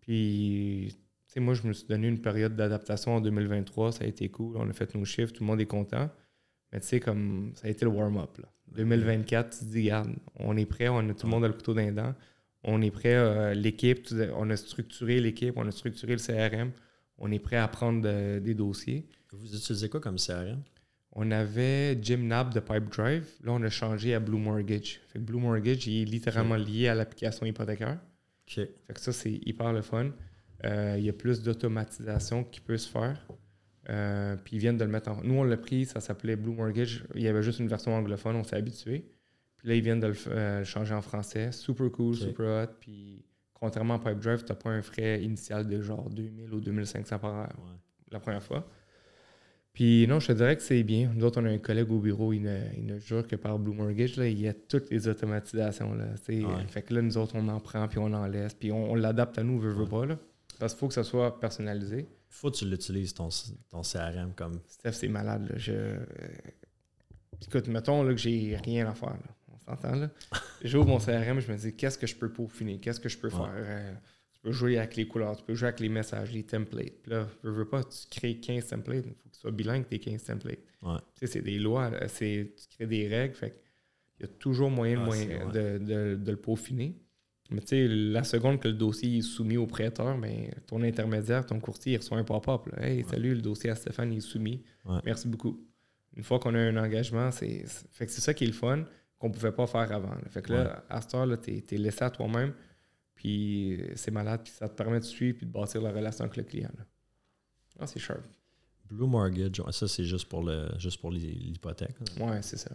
Puis, 0.00 0.88
tu 1.26 1.32
sais, 1.34 1.40
moi, 1.40 1.54
je 1.54 1.66
me 1.66 1.72
suis 1.72 1.86
donné 1.86 2.08
une 2.08 2.20
période 2.20 2.54
d'adaptation 2.56 3.16
en 3.16 3.20
2023. 3.20 3.92
Ça 3.92 4.04
a 4.04 4.06
été 4.06 4.28
cool. 4.28 4.56
On 4.56 4.68
a 4.68 4.72
fait 4.72 4.94
nos 4.94 5.04
chiffres. 5.04 5.32
Tout 5.32 5.42
le 5.42 5.46
monde 5.48 5.60
est 5.60 5.66
content. 5.66 6.08
Mais 6.72 6.80
tu 6.80 6.86
sais, 6.86 7.00
comme 7.00 7.52
ça 7.56 7.66
a 7.66 7.70
été 7.70 7.84
le 7.84 7.90
warm-up. 7.90 8.38
là. 8.38 8.48
2024, 8.72 9.50
tu 9.58 9.64
te 9.64 9.70
dis, 9.70 9.82
regarde, 9.82 10.14
on 10.36 10.56
est 10.56 10.66
prêt. 10.66 10.88
On 10.88 10.98
a, 11.08 11.14
tout 11.14 11.26
le 11.26 11.30
monde 11.30 11.44
a 11.44 11.48
le 11.48 11.54
couteau 11.54 11.74
dans 11.74 11.80
les 11.80 11.90
dents. 11.92 12.14
On 12.64 12.82
est 12.82 12.90
prêt. 12.90 13.14
euh, 13.14 13.54
l'équipe, 13.54 14.08
on 14.36 14.50
a 14.50 14.56
structuré 14.56 15.20
l'équipe. 15.20 15.54
On 15.56 15.66
a 15.66 15.70
structuré 15.70 16.12
le 16.14 16.18
CRM. 16.20 16.70
On 17.18 17.30
est 17.32 17.38
prêt 17.38 17.56
à 17.56 17.68
prendre 17.68 18.02
de- 18.02 18.38
des 18.38 18.54
dossiers. 18.54 19.06
Vous 19.32 19.54
utilisez 19.54 19.88
quoi 19.88 20.00
comme 20.00 20.16
CRM? 20.16 20.62
On 21.12 21.30
avait 21.30 21.98
Jim 22.02 22.18
Nab 22.18 22.54
de 22.54 22.60
Pipe 22.60 22.88
Drive. 22.90 23.26
Là, 23.42 23.52
on 23.52 23.62
a 23.62 23.68
changé 23.70 24.14
à 24.14 24.20
Blue 24.20 24.38
Mortgage. 24.38 25.00
Fait 25.08 25.18
que 25.18 25.24
Blue 25.24 25.38
Mortgage 25.40 25.86
il 25.86 26.02
est 26.02 26.04
littéralement 26.04 26.56
lié 26.56 26.88
à 26.88 26.94
l'application 26.94 27.46
hypothécaire. 27.46 27.98
OK. 28.48 28.54
Fait 28.54 28.92
que 28.94 29.00
ça, 29.00 29.12
c'est 29.12 29.32
hyper 29.44 29.72
le 29.72 29.82
fun. 29.82 30.10
Euh, 30.64 30.94
il 30.98 31.04
y 31.04 31.08
a 31.08 31.12
plus 31.12 31.42
d'automatisation 31.42 32.44
qui 32.44 32.60
peut 32.60 32.76
se 32.76 32.88
faire. 32.88 33.26
Euh, 33.88 34.36
puis 34.36 34.56
ils 34.56 34.58
viennent 34.60 34.76
de 34.76 34.84
le 34.84 34.90
mettre 34.90 35.10
en. 35.10 35.20
Nous, 35.24 35.34
on 35.34 35.42
l'a 35.44 35.56
pris, 35.56 35.84
ça 35.86 36.00
s'appelait 36.00 36.36
Blue 36.36 36.52
Mortgage. 36.52 37.04
Il 37.14 37.22
y 37.22 37.28
avait 37.28 37.42
juste 37.42 37.58
une 37.60 37.68
version 37.68 37.94
anglophone, 37.94 38.36
on 38.36 38.44
s'est 38.44 38.56
habitué. 38.56 39.04
Puis 39.60 39.68
là, 39.68 39.74
ils 39.76 39.82
viennent 39.82 40.00
de 40.00 40.08
le 40.08 40.14
euh, 40.28 40.64
changer 40.64 40.94
en 40.94 41.02
français. 41.02 41.52
Super 41.52 41.90
cool, 41.92 42.16
super 42.16 42.64
hot. 42.64 42.72
Puis 42.80 43.22
contrairement 43.54 43.94
à 43.94 43.98
Pipe 43.98 44.18
Drive, 44.20 44.42
tu 44.44 44.50
n'as 44.52 44.56
pas 44.56 44.70
un 44.70 44.82
frais 44.82 45.22
initial 45.22 45.68
de 45.68 45.80
genre 45.80 46.08
2000 46.10 46.52
ou 46.54 46.60
2500 46.60 47.18
par 47.18 47.34
heure 47.34 47.48
Ouais. 47.58 47.76
la 48.10 48.20
première 48.20 48.42
fois. 48.42 48.66
Puis 49.72 50.06
non, 50.08 50.18
je 50.18 50.28
te 50.28 50.32
dirais 50.32 50.56
que 50.56 50.62
c'est 50.62 50.82
bien. 50.82 51.12
Nous 51.14 51.24
autres, 51.24 51.40
on 51.40 51.44
a 51.44 51.50
un 51.50 51.58
collègue 51.58 51.90
au 51.92 52.00
bureau, 52.00 52.32
il 52.32 52.42
ne, 52.42 52.58
il 52.76 52.86
ne 52.86 52.98
jure 52.98 53.26
que 53.26 53.36
par 53.36 53.58
Blue 53.58 53.72
Mortgage, 53.74 54.16
là, 54.16 54.26
il 54.26 54.40
y 54.40 54.48
a 54.48 54.52
toutes 54.54 54.90
les 54.90 55.06
automatisations. 55.06 55.94
Là. 55.94 56.06
Ouais. 56.28 56.42
Fait 56.68 56.82
que 56.82 56.92
là, 56.94 57.02
nous 57.02 57.16
autres, 57.18 57.34
on 57.36 57.46
en 57.48 57.60
prend, 57.60 57.86
puis 57.86 57.98
on 57.98 58.12
en 58.12 58.26
laisse, 58.26 58.54
puis 58.54 58.72
on, 58.72 58.90
on 58.92 58.94
l'adapte 58.96 59.38
à 59.38 59.42
nous, 59.44 59.60
veut, 59.60 59.70
veut 59.70 59.84
Ouais. 59.84 59.88
pas. 59.88 60.06
Là, 60.06 60.18
parce 60.58 60.72
qu'il 60.72 60.80
faut 60.80 60.88
que 60.88 60.94
ça 60.94 61.04
soit 61.04 61.38
personnalisé. 61.38 62.08
Faut 62.28 62.50
que 62.50 62.56
tu 62.56 62.64
l'utilises, 62.68 63.14
ton, 63.14 63.28
ton 63.70 63.82
CRM, 63.82 64.32
comme... 64.34 64.60
Steph, 64.66 64.92
c'est 64.92 65.08
malade. 65.08 65.48
Là. 65.50 65.56
Je... 65.58 65.72
euh, 65.72 65.96
Écoute, 67.46 67.68
mettons 67.68 68.02
là, 68.02 68.10
que 68.12 68.18
j'ai 68.18 68.56
rien 68.64 68.86
à 68.88 68.94
faire. 68.94 69.10
Là. 69.10 69.34
On 69.66 69.72
s'entend 69.76 69.94
là. 69.96 70.10
J'ouvre 70.64 70.86
mon 70.88 70.98
CRM, 70.98 71.40
je 71.40 71.50
me 71.52 71.56
dis 71.56 71.74
qu'est-ce 71.74 71.98
que 71.98 72.06
je 72.06 72.14
peux 72.16 72.30
peaufiner, 72.32 72.78
qu'est-ce 72.78 73.00
que 73.00 73.08
je 73.08 73.18
peux 73.18 73.28
Ouais. 73.28 73.34
faire. 73.34 73.52
Euh, 73.54 73.92
tu 74.32 74.40
peux 74.40 74.52
jouer 74.52 74.78
avec 74.78 74.96
les 74.96 75.06
couleurs, 75.06 75.36
tu 75.36 75.44
peux 75.44 75.54
jouer 75.54 75.68
avec 75.68 75.80
les 75.80 75.88
messages, 75.88 76.32
les 76.32 76.44
templates. 76.44 76.94
Puis 77.02 77.10
là, 77.10 77.28
je 77.44 77.50
veux 77.50 77.68
pas, 77.68 77.84
tu 77.84 77.98
crées 78.10 78.36
15 78.36 78.66
templates, 78.68 79.04
il 79.06 79.12
faut 79.14 79.28
que 79.28 79.34
tu 79.34 79.40
sois 79.40 79.50
bilingue 79.50 79.86
tes 79.86 79.98
15 79.98 80.22
templates. 80.24 80.58
Ouais. 80.82 80.96
Tu 81.14 81.26
sais, 81.26 81.32
c'est 81.34 81.42
des 81.42 81.58
lois, 81.58 81.90
c'est, 82.08 82.54
tu 82.56 82.76
crées 82.76 82.86
des 82.86 83.06
règles, 83.08 83.34
fait 83.34 83.60
il 84.18 84.22
y 84.22 84.24
a 84.24 84.28
toujours 84.38 84.70
moyen, 84.70 84.96
de 84.96 85.00
Ah, 85.02 85.04
moyen 85.06 85.48
de, 85.48 85.78
de- 85.78 86.14
de 86.16 86.30
le 86.30 86.36
peaufiner. 86.36 86.94
Mais 87.50 87.60
tu 87.62 87.68
sais, 87.68 87.88
la 87.88 88.22
seconde 88.22 88.60
que 88.60 88.68
le 88.68 88.74
dossier 88.74 89.18
est 89.18 89.22
soumis 89.22 89.56
au 89.56 89.66
prêteur, 89.66 90.16
ben, 90.18 90.50
ton 90.66 90.82
intermédiaire, 90.82 91.44
ton 91.44 91.58
courtier, 91.58 91.94
il 91.94 91.96
reçoit 91.96 92.18
un 92.18 92.22
pop-up. 92.24 92.66
là. 92.72 92.86
Hey, 92.86 93.02
salut, 93.10 93.34
le 93.34 93.40
dossier 93.42 93.70
à 93.70 93.74
Stéphane 93.74 94.12
il 94.12 94.18
est 94.18 94.20
soumis. 94.20 94.62
Ouais. 94.84 94.98
Merci 95.04 95.26
beaucoup. 95.26 95.66
Une 96.16 96.22
fois 96.22 96.38
qu'on 96.38 96.54
a 96.54 96.58
un 96.58 96.76
engagement, 96.76 97.30
c'est- 97.32 97.64
fait 97.92 98.06
que 98.06 98.12
c'est 98.12 98.20
ça 98.20 98.34
qui 98.34 98.44
est 98.44 98.46
le 98.48 98.52
fun 98.52 98.84
qu'on 99.20 99.28
ne 99.28 99.32
pouvait 99.34 99.52
pas 99.52 99.68
faire 99.68 99.92
avant. 99.92 100.08
là. 100.14 100.22
Fait 100.30 100.42
que 100.42 100.52
là, 100.52 100.82
à 100.88 101.00
cette 101.00 101.14
heure, 101.14 101.28
tu 101.40 101.62
es, 101.70 101.76
laissé 101.78 102.02
à 102.02 102.10
toi-même, 102.10 102.52
puis 103.14 103.80
c'est 103.94 104.10
malade, 104.10 104.40
puis 104.42 104.52
ça 104.52 104.68
te 104.68 104.74
permet 104.74 104.98
de 104.98 105.04
suivre 105.04 105.36
puis 105.38 105.46
de 105.46 105.52
bâtir 105.52 105.80
la 105.82 105.92
relation 105.92 106.24
avec 106.24 106.36
le 106.36 106.42
client. 106.42 106.70
Ah, 107.78 107.86
c'est 107.86 108.00
sharp. 108.00 108.22
Blue 108.90 109.06
Mortgage, 109.06 109.62
ça 109.70 109.86
c'est 109.86 110.04
juste 110.04 110.28
pour 110.28 110.42
le 110.42 110.68
juste 110.78 111.00
pour 111.00 111.12
les- 111.12 111.20
l'hypothèque. 111.20 111.94
là. 112.18 112.26
Ouais, 112.26 112.42
c'est 112.42 112.56
ça. 112.56 112.70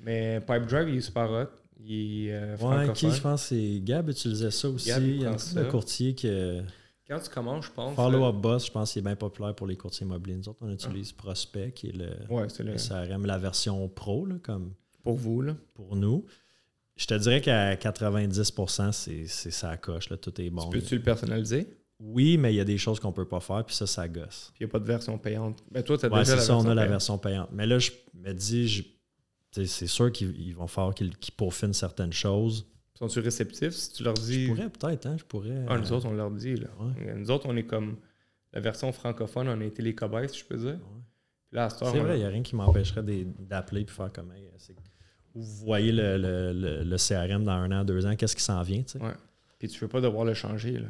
Mais 0.00 0.40
Pipe 0.40 0.66
Drive, 0.66 0.88
il 0.90 0.96
est 0.96 1.00
super 1.00 1.30
hot. 1.30 1.46
Il 1.80 2.26
est 2.28 2.32
euh, 2.34 2.56
Ouais, 2.58 2.92
qui 2.92 3.10
je 3.10 3.20
pense 3.20 3.44
c'est 3.44 3.80
Gab 3.82 4.08
utilisait 4.10 4.50
ça 4.50 4.68
aussi. 4.68 4.88
Gab, 4.88 5.02
il 5.02 5.08
il 5.10 5.20
y 5.22 5.26
a 5.26 5.30
un 5.32 5.64
courtier 5.70 6.14
que 6.14 6.62
Quand 7.06 7.18
tu 7.20 7.30
commences, 7.30 7.66
je 7.66 7.70
pense. 7.72 7.94
Follow 7.96 8.20
là- 8.20 8.28
Up 8.28 8.34
Boss, 8.36 8.66
je 8.66 8.72
pense 8.72 8.92
qu'il 8.92 9.00
est 9.00 9.04
bien 9.04 9.16
populaire 9.16 9.54
pour 9.54 9.66
les 9.66 9.76
courtiers 9.76 10.04
immobiliers. 10.06 10.36
Nous 10.36 10.48
autres, 10.48 10.58
on 10.60 10.70
utilise 10.70 11.12
Prospect, 11.12 11.72
qui 11.72 11.88
est 11.88 11.96
le, 11.96 12.10
Ouais, 12.28 12.46
le... 12.58 12.64
le 12.72 12.76
CRM, 12.76 13.24
la 13.24 13.38
version 13.38 13.88
pro, 13.88 14.26
là, 14.26 14.34
comme 14.42 14.74
pour 15.08 15.16
vous, 15.16 15.40
là. 15.40 15.56
pour 15.74 15.96
nous. 15.96 16.26
Je 16.96 17.06
te 17.06 17.14
dirais 17.14 17.40
qu'à 17.40 17.76
90%, 17.76 18.92
c'est 18.92 19.26
c'est 19.26 19.50
ça 19.50 19.76
coche, 19.78 20.10
là, 20.10 20.16
tout 20.18 20.38
est 20.40 20.50
bon. 20.50 20.68
Peux-tu 20.68 20.96
le 20.96 21.02
personnaliser? 21.02 21.66
Oui, 22.00 22.36
mais 22.36 22.52
il 22.52 22.56
y 22.56 22.60
a 22.60 22.64
des 22.64 22.76
choses 22.76 23.00
qu'on 23.00 23.12
peut 23.12 23.24
pas 23.26 23.40
faire, 23.40 23.64
puis 23.64 23.74
ça, 23.74 23.86
ça 23.86 24.06
gosse. 24.06 24.50
Puis 24.54 24.62
il 24.62 24.66
n'y 24.66 24.70
a 24.70 24.72
pas 24.72 24.78
de 24.80 24.84
version 24.84 25.16
payante. 25.18 25.64
Ben, 25.70 25.82
toi, 25.82 25.96
tu 25.96 26.04
as 26.06 26.08
Ouais, 26.10 26.18
déjà 26.20 26.32
c'est 26.32 26.36
la 26.36 26.42
ça, 26.42 26.52
version 26.52 26.58
on 26.58 26.70
a 26.70 26.74
la 26.74 26.82
payante. 26.82 26.90
version 26.90 27.18
payante. 27.18 27.48
Mais 27.52 27.66
là, 27.66 27.78
je 27.78 27.90
me 28.14 28.32
dis, 28.34 28.68
je- 28.68 28.82
tu 28.82 28.90
sais, 29.52 29.66
c'est 29.66 29.86
sûr 29.86 30.12
qu'ils 30.12 30.38
ils 30.38 30.54
vont 30.54 30.66
faire 30.66 30.92
qu'ils 30.94 31.16
qu'ils 31.16 31.34
peaufinent 31.34 31.72
certaines 31.72 32.12
choses. 32.12 32.66
Sont-tu 32.98 33.20
réceptifs 33.20 33.72
si 33.72 33.92
tu 33.92 34.02
leur 34.02 34.14
dis? 34.14 34.44
Je 34.46 34.52
pourrais 34.52 34.68
peut-être, 34.68 35.06
hein, 35.06 35.16
je 35.18 35.24
pourrais. 35.24 35.64
Ah, 35.68 35.78
nous 35.78 35.90
euh, 35.92 35.96
autres, 35.96 36.06
on 36.06 36.12
leur 36.12 36.30
dit. 36.32 36.56
Là. 36.56 36.66
Ouais. 36.80 37.14
Nous 37.14 37.30
autres, 37.30 37.46
on 37.48 37.56
est 37.56 37.64
comme. 37.64 37.96
La 38.52 38.60
version 38.60 38.92
francophone, 38.92 39.48
on 39.48 39.60
a 39.60 39.64
été 39.64 39.82
les 39.82 39.94
cobayes, 39.94 40.28
si 40.28 40.40
je 40.40 40.44
peux 40.44 40.56
dire. 40.56 40.74
ouais. 40.74 41.02
Puis 41.50 41.56
là, 41.56 41.68
C'est 41.70 41.84
vrai, 41.98 42.16
il 42.16 42.20
n'y 42.20 42.24
a 42.26 42.28
rien 42.28 42.42
qui 42.42 42.54
m'empêcherait 42.56 43.02
d'appeler 43.38 43.80
et 43.82 43.86
faire 43.86 44.12
comme 44.12 44.32
hey, 44.32 44.50
vous 45.40 45.64
voyez 45.66 45.92
le, 45.92 46.16
le- 46.16 46.52
le- 46.52 46.82
le 46.84 46.96
CRM 46.96 47.44
dans 47.44 47.52
un 47.52 47.70
an, 47.72 47.84
deux 47.84 48.06
ans, 48.06 48.14
qu'est-ce 48.16 48.36
qui 48.36 48.42
s'en 48.42 48.62
vient, 48.62 48.82
tu 48.82 48.92
sais? 48.92 48.98
Ouais. 49.00 49.12
Puis 49.58 49.68
tu 49.68 49.78
veux 49.80 49.88
pas 49.88 50.00
devoir 50.00 50.24
le 50.24 50.34
changer. 50.34 50.72
Là. 50.72 50.88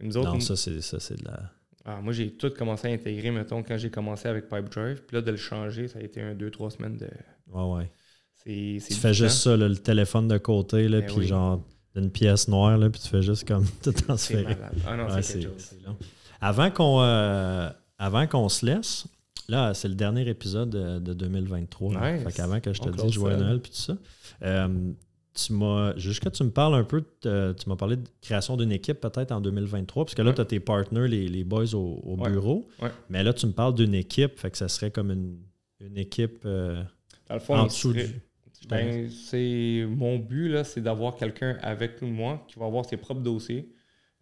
Nous 0.00 0.16
autres, 0.16 0.28
Non, 0.28 0.34
nous- 0.34 0.40
ça, 0.40 0.56
c'est 0.56 0.80
ça, 0.82 1.00
c'est 1.00 1.18
de 1.20 1.24
la. 1.24 1.40
Ah, 1.84 2.00
moi, 2.02 2.12
j'ai 2.12 2.30
tout 2.32 2.50
commencé 2.50 2.88
à 2.88 2.90
intégrer, 2.90 3.30
mettons, 3.30 3.62
quand 3.62 3.76
j'ai 3.78 3.90
commencé 3.90 4.28
avec 4.28 4.48
Pipedrive. 4.48 5.02
Puis 5.06 5.14
là, 5.16 5.22
de 5.22 5.30
le 5.30 5.36
changer, 5.36 5.86
ça 5.88 6.00
a 6.00 6.02
été 6.02 6.20
un, 6.20 6.34
deux, 6.34 6.50
trois 6.50 6.70
semaines 6.70 6.96
de. 6.96 7.08
Ouais, 7.52 7.62
ouais. 7.76 7.90
C'est, 8.34 8.78
c'est 8.80 8.94
Tu 8.94 9.00
fais 9.00 9.14
juste 9.14 9.38
ça, 9.38 9.56
là, 9.56 9.68
le 9.68 9.76
téléphone 9.76 10.26
de 10.28 10.36
côté, 10.38 10.88
là, 10.88 11.00
Ben 11.00 11.06
puis 11.06 11.16
oui. 11.18 11.26
genre 11.26 11.62
d'une 11.94 12.10
pièce 12.10 12.48
noire, 12.48 12.76
là, 12.76 12.90
puis 12.90 13.00
tu 13.00 13.08
fais 13.08 13.22
juste 13.22 13.46
comme 13.46 13.64
tout 13.82 13.92
transférer. 13.92 14.56
Ah 14.86 14.96
non, 14.96 15.06
Ouais, 15.06 15.22
c'est 15.22 15.38
quelque 15.38 15.52
chose. 15.58 15.76
long. 15.86 15.96
Avant 16.40 16.70
qu'on 16.70 17.00
euh, 17.02 17.70
avant 17.98 18.26
qu'on 18.26 18.48
se 18.48 18.66
laisse, 18.66 19.06
là, 19.48 19.74
c'est 19.74 19.88
le 19.88 19.94
dernier 19.94 20.28
épisode 20.28 20.70
de, 20.70 20.98
de 20.98 21.12
2023. 21.14 21.94
là. 21.94 22.12
Nice. 22.12 22.22
Fait 22.24 22.32
qu'avant 22.32 22.60
que 22.60 22.72
je 22.72 22.80
te 22.80 22.88
dise 22.88 23.12
joyeux. 23.12 23.36
Noël 23.36 23.60
puis 23.60 23.70
tout 23.72 23.76
ça, 23.78 23.96
euh, 24.42 24.92
tu 25.34 25.52
m'as 25.52 25.94
jusqu'à 25.96 26.30
tu 26.30 26.42
me 26.44 26.50
parles 26.50 26.74
un 26.74 26.84
peu, 26.84 27.04
de- 27.22 27.54
tu 27.58 27.68
m'as 27.68 27.76
parlé 27.76 27.96
de 27.96 28.04
création 28.22 28.56
d'une 28.56 28.72
équipe 28.72 29.00
peut-être 29.00 29.32
en 29.32 29.40
2023, 29.40 30.04
parce 30.06 30.14
que 30.14 30.22
là, 30.22 30.30
Ouais. 30.30 30.34
tu 30.34 30.40
as 30.40 30.44
tes 30.46 30.60
partners, 30.60 31.08
les, 31.08 31.28
les 31.28 31.44
boys 31.44 31.74
au, 31.74 32.16
bureau. 32.16 32.66
Ouais. 32.80 32.88
Mais 33.10 33.22
là, 33.22 33.32
tu 33.34 33.46
me 33.46 33.52
parles 33.52 33.74
d'une 33.74 33.94
équipe, 33.94 34.38
fait 34.38 34.50
que 34.50 34.56
ça 34.58 34.68
serait 34.68 34.90
comme 34.90 35.10
une, 35.10 35.38
une 35.80 35.98
équipe 35.98 36.40
euh, 36.46 36.82
Dans 37.28 37.34
le 37.34 37.40
fond, 37.40 37.54
en 37.56 37.66
dessous 37.66 37.92
serait- 37.92 38.06
du. 38.08 38.20
Ben, 38.68 39.08
c'est 39.10 39.86
mon 39.88 40.18
but 40.18 40.48
là, 40.48 40.64
c'est 40.64 40.80
d'avoir 40.80 41.14
quelqu'un 41.14 41.56
avec 41.62 42.00
moi 42.02 42.44
qui 42.48 42.58
va 42.58 42.66
avoir 42.66 42.84
ses 42.84 42.96
propres 42.96 43.20
dossiers, 43.20 43.68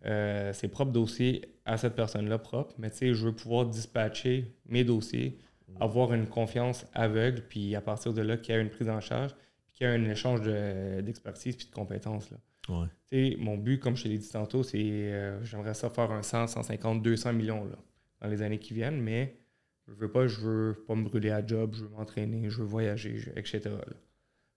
euh, 0.06 0.52
ses 0.52 0.68
propres 0.68 0.92
dossiers 0.92 1.42
à 1.64 1.76
cette 1.76 1.94
personne-là 1.94 2.38
propre. 2.38 2.74
Mais 2.78 2.90
tu 2.90 2.96
sais, 2.98 3.14
je 3.14 3.24
veux 3.26 3.32
pouvoir 3.34 3.66
dispatcher 3.66 4.54
mes 4.66 4.84
dossiers, 4.84 5.38
avoir 5.80 6.12
une 6.12 6.26
confiance 6.26 6.86
aveugle, 6.94 7.42
puis 7.48 7.74
à 7.74 7.80
partir 7.80 8.12
de 8.12 8.22
là, 8.22 8.36
qu'il 8.36 8.54
y 8.54 8.58
ait 8.58 8.60
une 8.60 8.70
prise 8.70 8.88
en 8.88 9.00
charge, 9.00 9.34
puis 9.66 9.72
qu'il 9.78 9.86
y 9.86 9.90
ait 9.90 9.94
un 9.94 10.04
échange 10.10 10.42
de- 10.42 11.00
d'expertise 11.00 11.56
puis 11.56 11.66
de 11.66 11.72
compétences. 11.72 12.30
Là. 12.30 12.36
Ouais. 12.68 12.86
Tu 13.10 13.30
sais, 13.32 13.36
mon 13.38 13.56
but, 13.58 13.78
comme 13.80 13.96
je 13.96 14.04
te 14.04 14.08
l'ai 14.08 14.18
dit 14.18 14.28
tantôt, 14.28 14.62
c'est 14.62 14.78
euh, 14.82 15.42
j'aimerais 15.44 15.74
ça 15.74 15.90
faire 15.90 16.10
un 16.10 16.22
100, 16.22 16.46
150, 16.48 17.02
200 17.02 17.32
millions 17.32 17.64
là, 17.64 17.76
dans 18.20 18.28
les 18.28 18.40
années 18.42 18.58
qui 18.58 18.72
viennent, 18.74 19.00
mais 19.00 19.36
je 19.88 19.92
veux 19.94 20.10
pas, 20.10 20.26
je 20.26 20.40
veux 20.40 20.84
pas 20.86 20.94
me 20.94 21.04
brûler 21.04 21.30
à 21.30 21.46
job, 21.46 21.74
je 21.74 21.82
veux 21.84 21.90
m'entraîner, 21.90 22.48
je 22.50 22.58
veux 22.58 22.64
voyager, 22.64 23.18
je- 23.18 23.30
etc. 23.30 23.60
Là. 23.64 23.84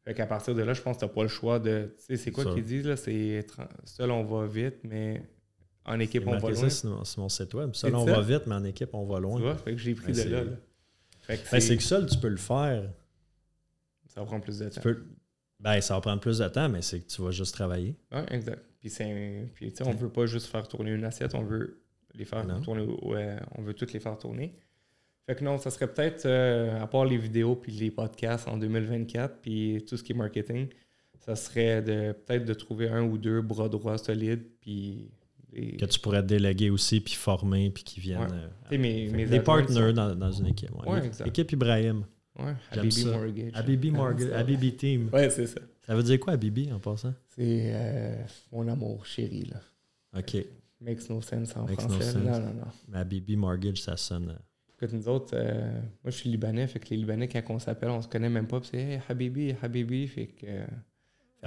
Fait 0.05 0.13
qu'à 0.13 0.25
partir 0.25 0.55
de 0.55 0.61
là, 0.61 0.73
je 0.73 0.81
pense 0.81 0.95
que 0.97 0.99
tu 1.01 1.05
n'as 1.05 1.11
pas 1.13 1.23
le 1.23 1.27
choix 1.27 1.59
de. 1.59 1.93
Tu 1.97 2.03
sais, 2.05 2.15
c'est 2.17 2.31
quoi 2.31 2.45
qu'ils 2.53 2.63
disent 2.63 2.85
là 2.87 2.95
C'est 2.95 3.45
seul 3.83 4.11
on 4.11 4.23
va 4.23 4.45
vite, 4.47 4.75
mais 4.83 5.21
en 5.87 5.99
équipe 5.99 6.23
C'est 6.23 6.29
on 6.29 6.37
va 6.37 6.49
loin. 6.51 6.69
ça 6.69 6.69
sur 7.05 7.19
mon, 7.21 7.29
site 7.29 7.53
web. 7.53 7.71
C'est 7.73 7.89
là, 7.89 7.97
on 7.99 8.05
ça? 8.05 8.11
va 8.13 8.21
vite, 8.21 8.45
mais 8.47 8.55
en 8.55 8.63
équipe, 8.65 8.89
on 8.93 9.05
va 9.05 9.15
Tu 9.17 9.21
loin. 9.23 9.39
vois 9.39 9.55
Fait 9.55 9.71
que 9.71 9.77
j'ai 9.77 9.95
pris 9.95 10.11
Ben, 10.11 10.25
de 10.25 10.29
là. 10.29 10.39
c'est- 10.39 10.45
là. 10.45 10.51
Fait 11.21 11.37
que 11.37 11.41
Ben, 11.43 11.47
c'est- 11.49 11.61
c'est 11.61 11.77
que 11.77 11.83
seul, 11.83 12.05
tu 12.07 12.17
peux 12.17 12.27
le 12.29 12.37
faire. 12.37 12.83
ça 14.07 14.23
prend 14.23 14.39
plus 14.39 14.59
de 14.59 14.69
Tu 14.69 14.75
temps. 14.75 14.81
peux- 14.81 15.03
Ben, 15.59 15.81
ça 15.81 15.95
va 15.95 16.01
prendre 16.01 16.21
plus 16.21 16.37
de 16.39 16.47
temps, 16.47 16.69
mais 16.69 16.81
c'est 16.81 16.99
que 16.99 17.07
tu 17.07 17.21
vas 17.21 17.31
juste 17.31 17.53
travailler. 17.53 17.95
Ouais, 18.11 18.25
exact. 18.29 18.63
Puis, 18.79 18.89
c'est, 18.89 19.49
puis 19.55 19.71
tu 19.71 19.77
sais, 19.83 19.87
on 19.89 19.93
veut 19.93 20.09
pas 20.09 20.25
juste 20.27 20.47
faire 20.47 20.67
tourner 20.67 20.91
une 20.91 21.03
assiette, 21.03 21.33
on 21.35 21.43
veut 21.43 21.81
les 22.13 22.25
faire 22.25 22.45
Non. 22.45 22.61
tourner. 22.61 22.83
ouais, 23.03 23.35
on 23.57 23.61
veut 23.63 23.73
toutes 23.73 23.93
les 23.93 23.99
faire 23.99 24.17
tourner. 24.17 24.55
Fait 25.25 25.35
que 25.35 25.43
non, 25.43 25.57
ça 25.57 25.71
serait 25.71 25.91
peut-être, 25.91 26.25
euh, 26.25 26.79
à 26.79 26.87
part 26.87 27.05
les 27.05 27.17
vidéos 27.17 27.55
puis 27.55 27.71
les 27.73 27.91
podcasts 27.91 28.47
en 28.47 28.55
2024, 28.57 29.41
puis 29.41 29.83
tout 29.87 29.97
ce 29.97 30.03
qui 30.03 30.13
est 30.13 30.15
marketing, 30.15 30.67
ça 31.19 31.35
serait 31.35 31.81
de 31.81 32.13
peut-être 32.13 32.45
de 32.45 32.53
trouver 32.53 32.87
un 32.89 33.03
ou 33.03 33.17
deux 33.17 33.41
bras 33.41 33.67
droits 33.67 33.97
solides, 33.97 34.43
puis 34.61 35.09
Que 35.53 35.85
tu 35.85 35.99
pourrais 35.99 36.21
déléguer 36.23 36.69
aussi, 36.69 36.99
puis 36.99 37.13
former, 37.15 37.69
puis 37.71 37.83
qui 37.83 37.99
viennent. 37.99 38.19
Ouais. 38.21 38.73
euh, 38.73 38.77
mes, 38.77 39.09
mes 39.09 39.25
des 39.25 39.39
partners 39.39 39.73
sont- 39.73 39.93
dans, 39.93 40.13
dans 40.15 40.31
une 40.31 40.47
équipe. 40.47 40.69
ouais. 40.85 40.99
Ouais. 41.01 41.11
Équipe 41.25 41.51
Ibrahim. 41.53 42.03
Ouais, 42.37 42.53
Habibi. 42.69 43.05
Mortgage. 43.05 43.51
Habibi 43.55 43.91
Ah, 43.97 44.37
Habibi 44.39 44.75
Team. 44.75 45.09
Ouais, 45.11 45.29
c'est 45.31 45.47
ça. 45.47 45.59
Ça 45.85 45.95
veut 45.95 46.03
dire 46.03 46.19
quoi, 46.19 46.33
Habibi, 46.33 46.71
en 46.71 46.79
passant? 46.79 47.13
C'est 47.29 47.71
euh, 47.73 48.15
mon 48.51 48.67
amour 48.67 49.05
chéri, 49.05 49.45
là. 49.45 49.61
OK. 50.19 50.35
Makes 50.79 51.09
no 51.09 51.21
sense 51.21 51.55
en 51.55 51.63
Makes 51.65 51.81
no 51.83 51.89
français. 51.89 52.11
sense. 52.11 52.23
Non, 52.23 52.39
non, 52.39 52.53
non. 52.53 52.67
Mais 52.89 52.99
Habibi 52.99 53.35
Mortgage, 53.35 53.81
ça 53.81 53.97
sonne. 53.97 54.29
euh, 54.29 54.39
Écoute, 54.79 54.93
nous 54.93 55.07
autres, 55.09 55.31
euh, 55.33 55.71
moi 56.03 56.11
je 56.11 56.17
suis 56.17 56.29
libanais, 56.29 56.67
fait 56.67 56.77
que 56.79 56.89
les 56.91 56.97
Libanais, 56.97 57.27
quand 57.27 57.41
on 57.49 57.57
s'appelle, 57.57 57.89
on 57.89 58.01
se 58.03 58.07
connaît 58.07 58.29
même 58.29 58.45
pas, 58.45 58.59
puis 58.59 58.69
c'est 58.71 58.77
Hey, 58.79 59.01
Habibi, 59.09 59.55
Habibi, 59.59 60.07
fait 60.07 60.27
que. 60.27 60.45
euh, 60.45 60.67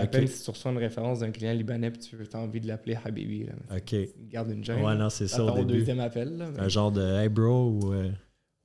à 0.00 0.04
Ok. 0.04 0.10
peine 0.10 0.26
si 0.26 0.42
tu 0.44 0.50
reçois 0.50 0.70
une 0.72 0.78
référence 0.78 1.20
d'un 1.20 1.30
client 1.30 1.52
libanais, 1.52 1.90
puis 1.90 2.00
tu 2.00 2.16
as 2.32 2.38
envie 2.38 2.60
de 2.60 2.66
l'appeler 2.68 2.96
Habibi. 3.04 3.44
Là. 3.44 3.52
OK. 3.76 3.94
Garde 4.28 4.50
une 4.50 4.64
gêne. 4.64 4.84
Ouais, 4.84 4.94
non, 4.94 5.08
c'est 5.10 5.28
ça 5.28 5.44
au 5.44 5.54
début. 5.56 5.78
deuxième 5.78 6.00
appel. 6.00 6.36
Là, 6.36 6.50
mais- 6.52 6.60
Un 6.60 6.68
genre 6.68 6.90
de 6.92 7.02
Hey 7.02 7.28
bro 7.28 7.70
ou 7.82 7.92
euh, 7.92 8.10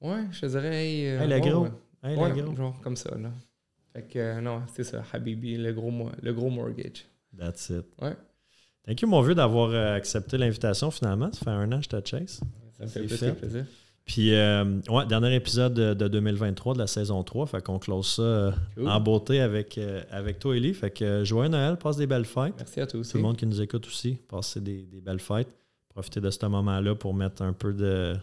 Ouais, 0.02 0.24
je 0.32 0.42
te 0.42 0.46
dirais, 0.48 0.76
hey, 0.86 1.08
euh, 1.08 1.22
Hey, 1.22 1.28
le 1.30 1.40
gros. 1.40 1.64
ouais. 1.64 1.70
Hey 2.04 2.18
Ouais, 2.18 2.30
le 2.36 2.42
gros. 2.44 2.56
genre 2.56 2.80
comme 2.82 2.96
ça. 2.96 3.16
Là. 3.18 3.32
Fait 3.94 4.04
que 4.04 4.20
euh, 4.20 4.42
non, 4.42 4.62
c'est 4.76 4.84
ça, 4.84 5.04
Habibi, 5.14 5.58
le 5.58 5.72
gros, 5.74 5.92
le 6.22 6.34
gros 6.34 6.50
mortgage. 6.50 7.06
That's 7.38 7.70
it. 7.70 7.86
Ouais. 8.02 8.14
Thank 8.86 9.02
you, 9.02 9.08
mon 9.08 9.22
vieux, 9.22 9.34
d'avoir 9.36 9.70
euh, 9.72 9.96
accepté 9.96 10.38
l'invitation 10.38 10.92
finalement. 10.92 11.32
Ça 11.32 11.40
fait 11.46 11.50
un 11.50 11.72
an 11.72 11.78
que 11.80 11.84
je 11.86 11.90
te 11.90 12.08
chase. 12.08 12.40
Ça 12.78 12.84
me 12.84 13.08
fait 13.08 13.34
plaisir. 13.34 13.66
Puis, 14.06 14.36
euh, 14.36 14.80
ouais, 14.90 15.06
dernier 15.08 15.34
épisode 15.34 15.74
de, 15.74 15.94
de 15.96 16.08
2023 16.08 16.76
de 16.76 16.80
la 16.80 16.86
saison 16.88 17.24
3. 17.24 17.48
Fait 17.48 17.64
qu'on 17.64 17.80
close 17.80 18.08
ça 18.16 18.22
euh, 18.22 18.52
Cool. 18.76 18.88
en 18.88 19.00
beauté 19.00 19.42
avec, 19.42 19.78
euh, 19.80 20.04
avec 20.12 20.38
toi, 20.38 20.56
Ellie. 20.56 20.76
Fait 20.76 20.92
que 20.92 21.24
joyeux 21.24 21.50
Noël, 21.50 21.76
passe 21.78 21.98
des 21.98 22.06
belles 22.06 22.26
fêtes. 22.26 22.54
Merci 22.58 22.82
à 22.82 22.86
toi 22.88 23.00
aussi. 23.00 23.12
Tout 23.14 23.18
le 23.18 23.24
monde 23.24 23.36
qui 23.38 23.48
nous 23.48 23.60
écoute 23.62 23.88
aussi, 23.88 24.20
passez 24.30 24.62
des, 24.62 24.84
des 24.84 25.02
belles 25.02 25.20
fêtes. 25.20 25.50
Profitez 25.90 26.22
de 26.22 26.30
ce 26.30 26.46
moment-là 26.46 26.94
pour 26.94 27.14
mettre 27.16 27.42
un 27.42 27.54
peu 27.54 27.74
de 27.74 28.14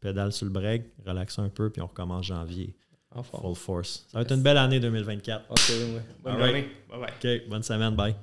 pédale 0.00 0.32
sur 0.32 0.46
le 0.46 0.52
break, 0.52 0.84
relaxer 1.06 1.42
un 1.42 1.48
peu, 1.50 1.68
puis 1.70 1.82
on 1.82 1.86
recommence 1.86 2.24
janvier. 2.26 2.74
Full 3.22 3.54
force. 3.54 4.06
Ça 4.10 4.18
va 4.18 4.22
être 4.22 4.32
une 4.32 4.42
belle 4.42 4.56
année 4.58 4.80
2024. 4.80 5.44
Ok, 5.50 5.58
ouais. 5.68 6.02
Bonne 6.24 6.32
All 6.34 6.40
right. 6.40 6.66
Bye 6.90 6.98
bye. 7.00 7.10
OK, 7.42 7.48
bonne 7.48 7.62
semaine, 7.62 7.94
bye. 7.94 8.14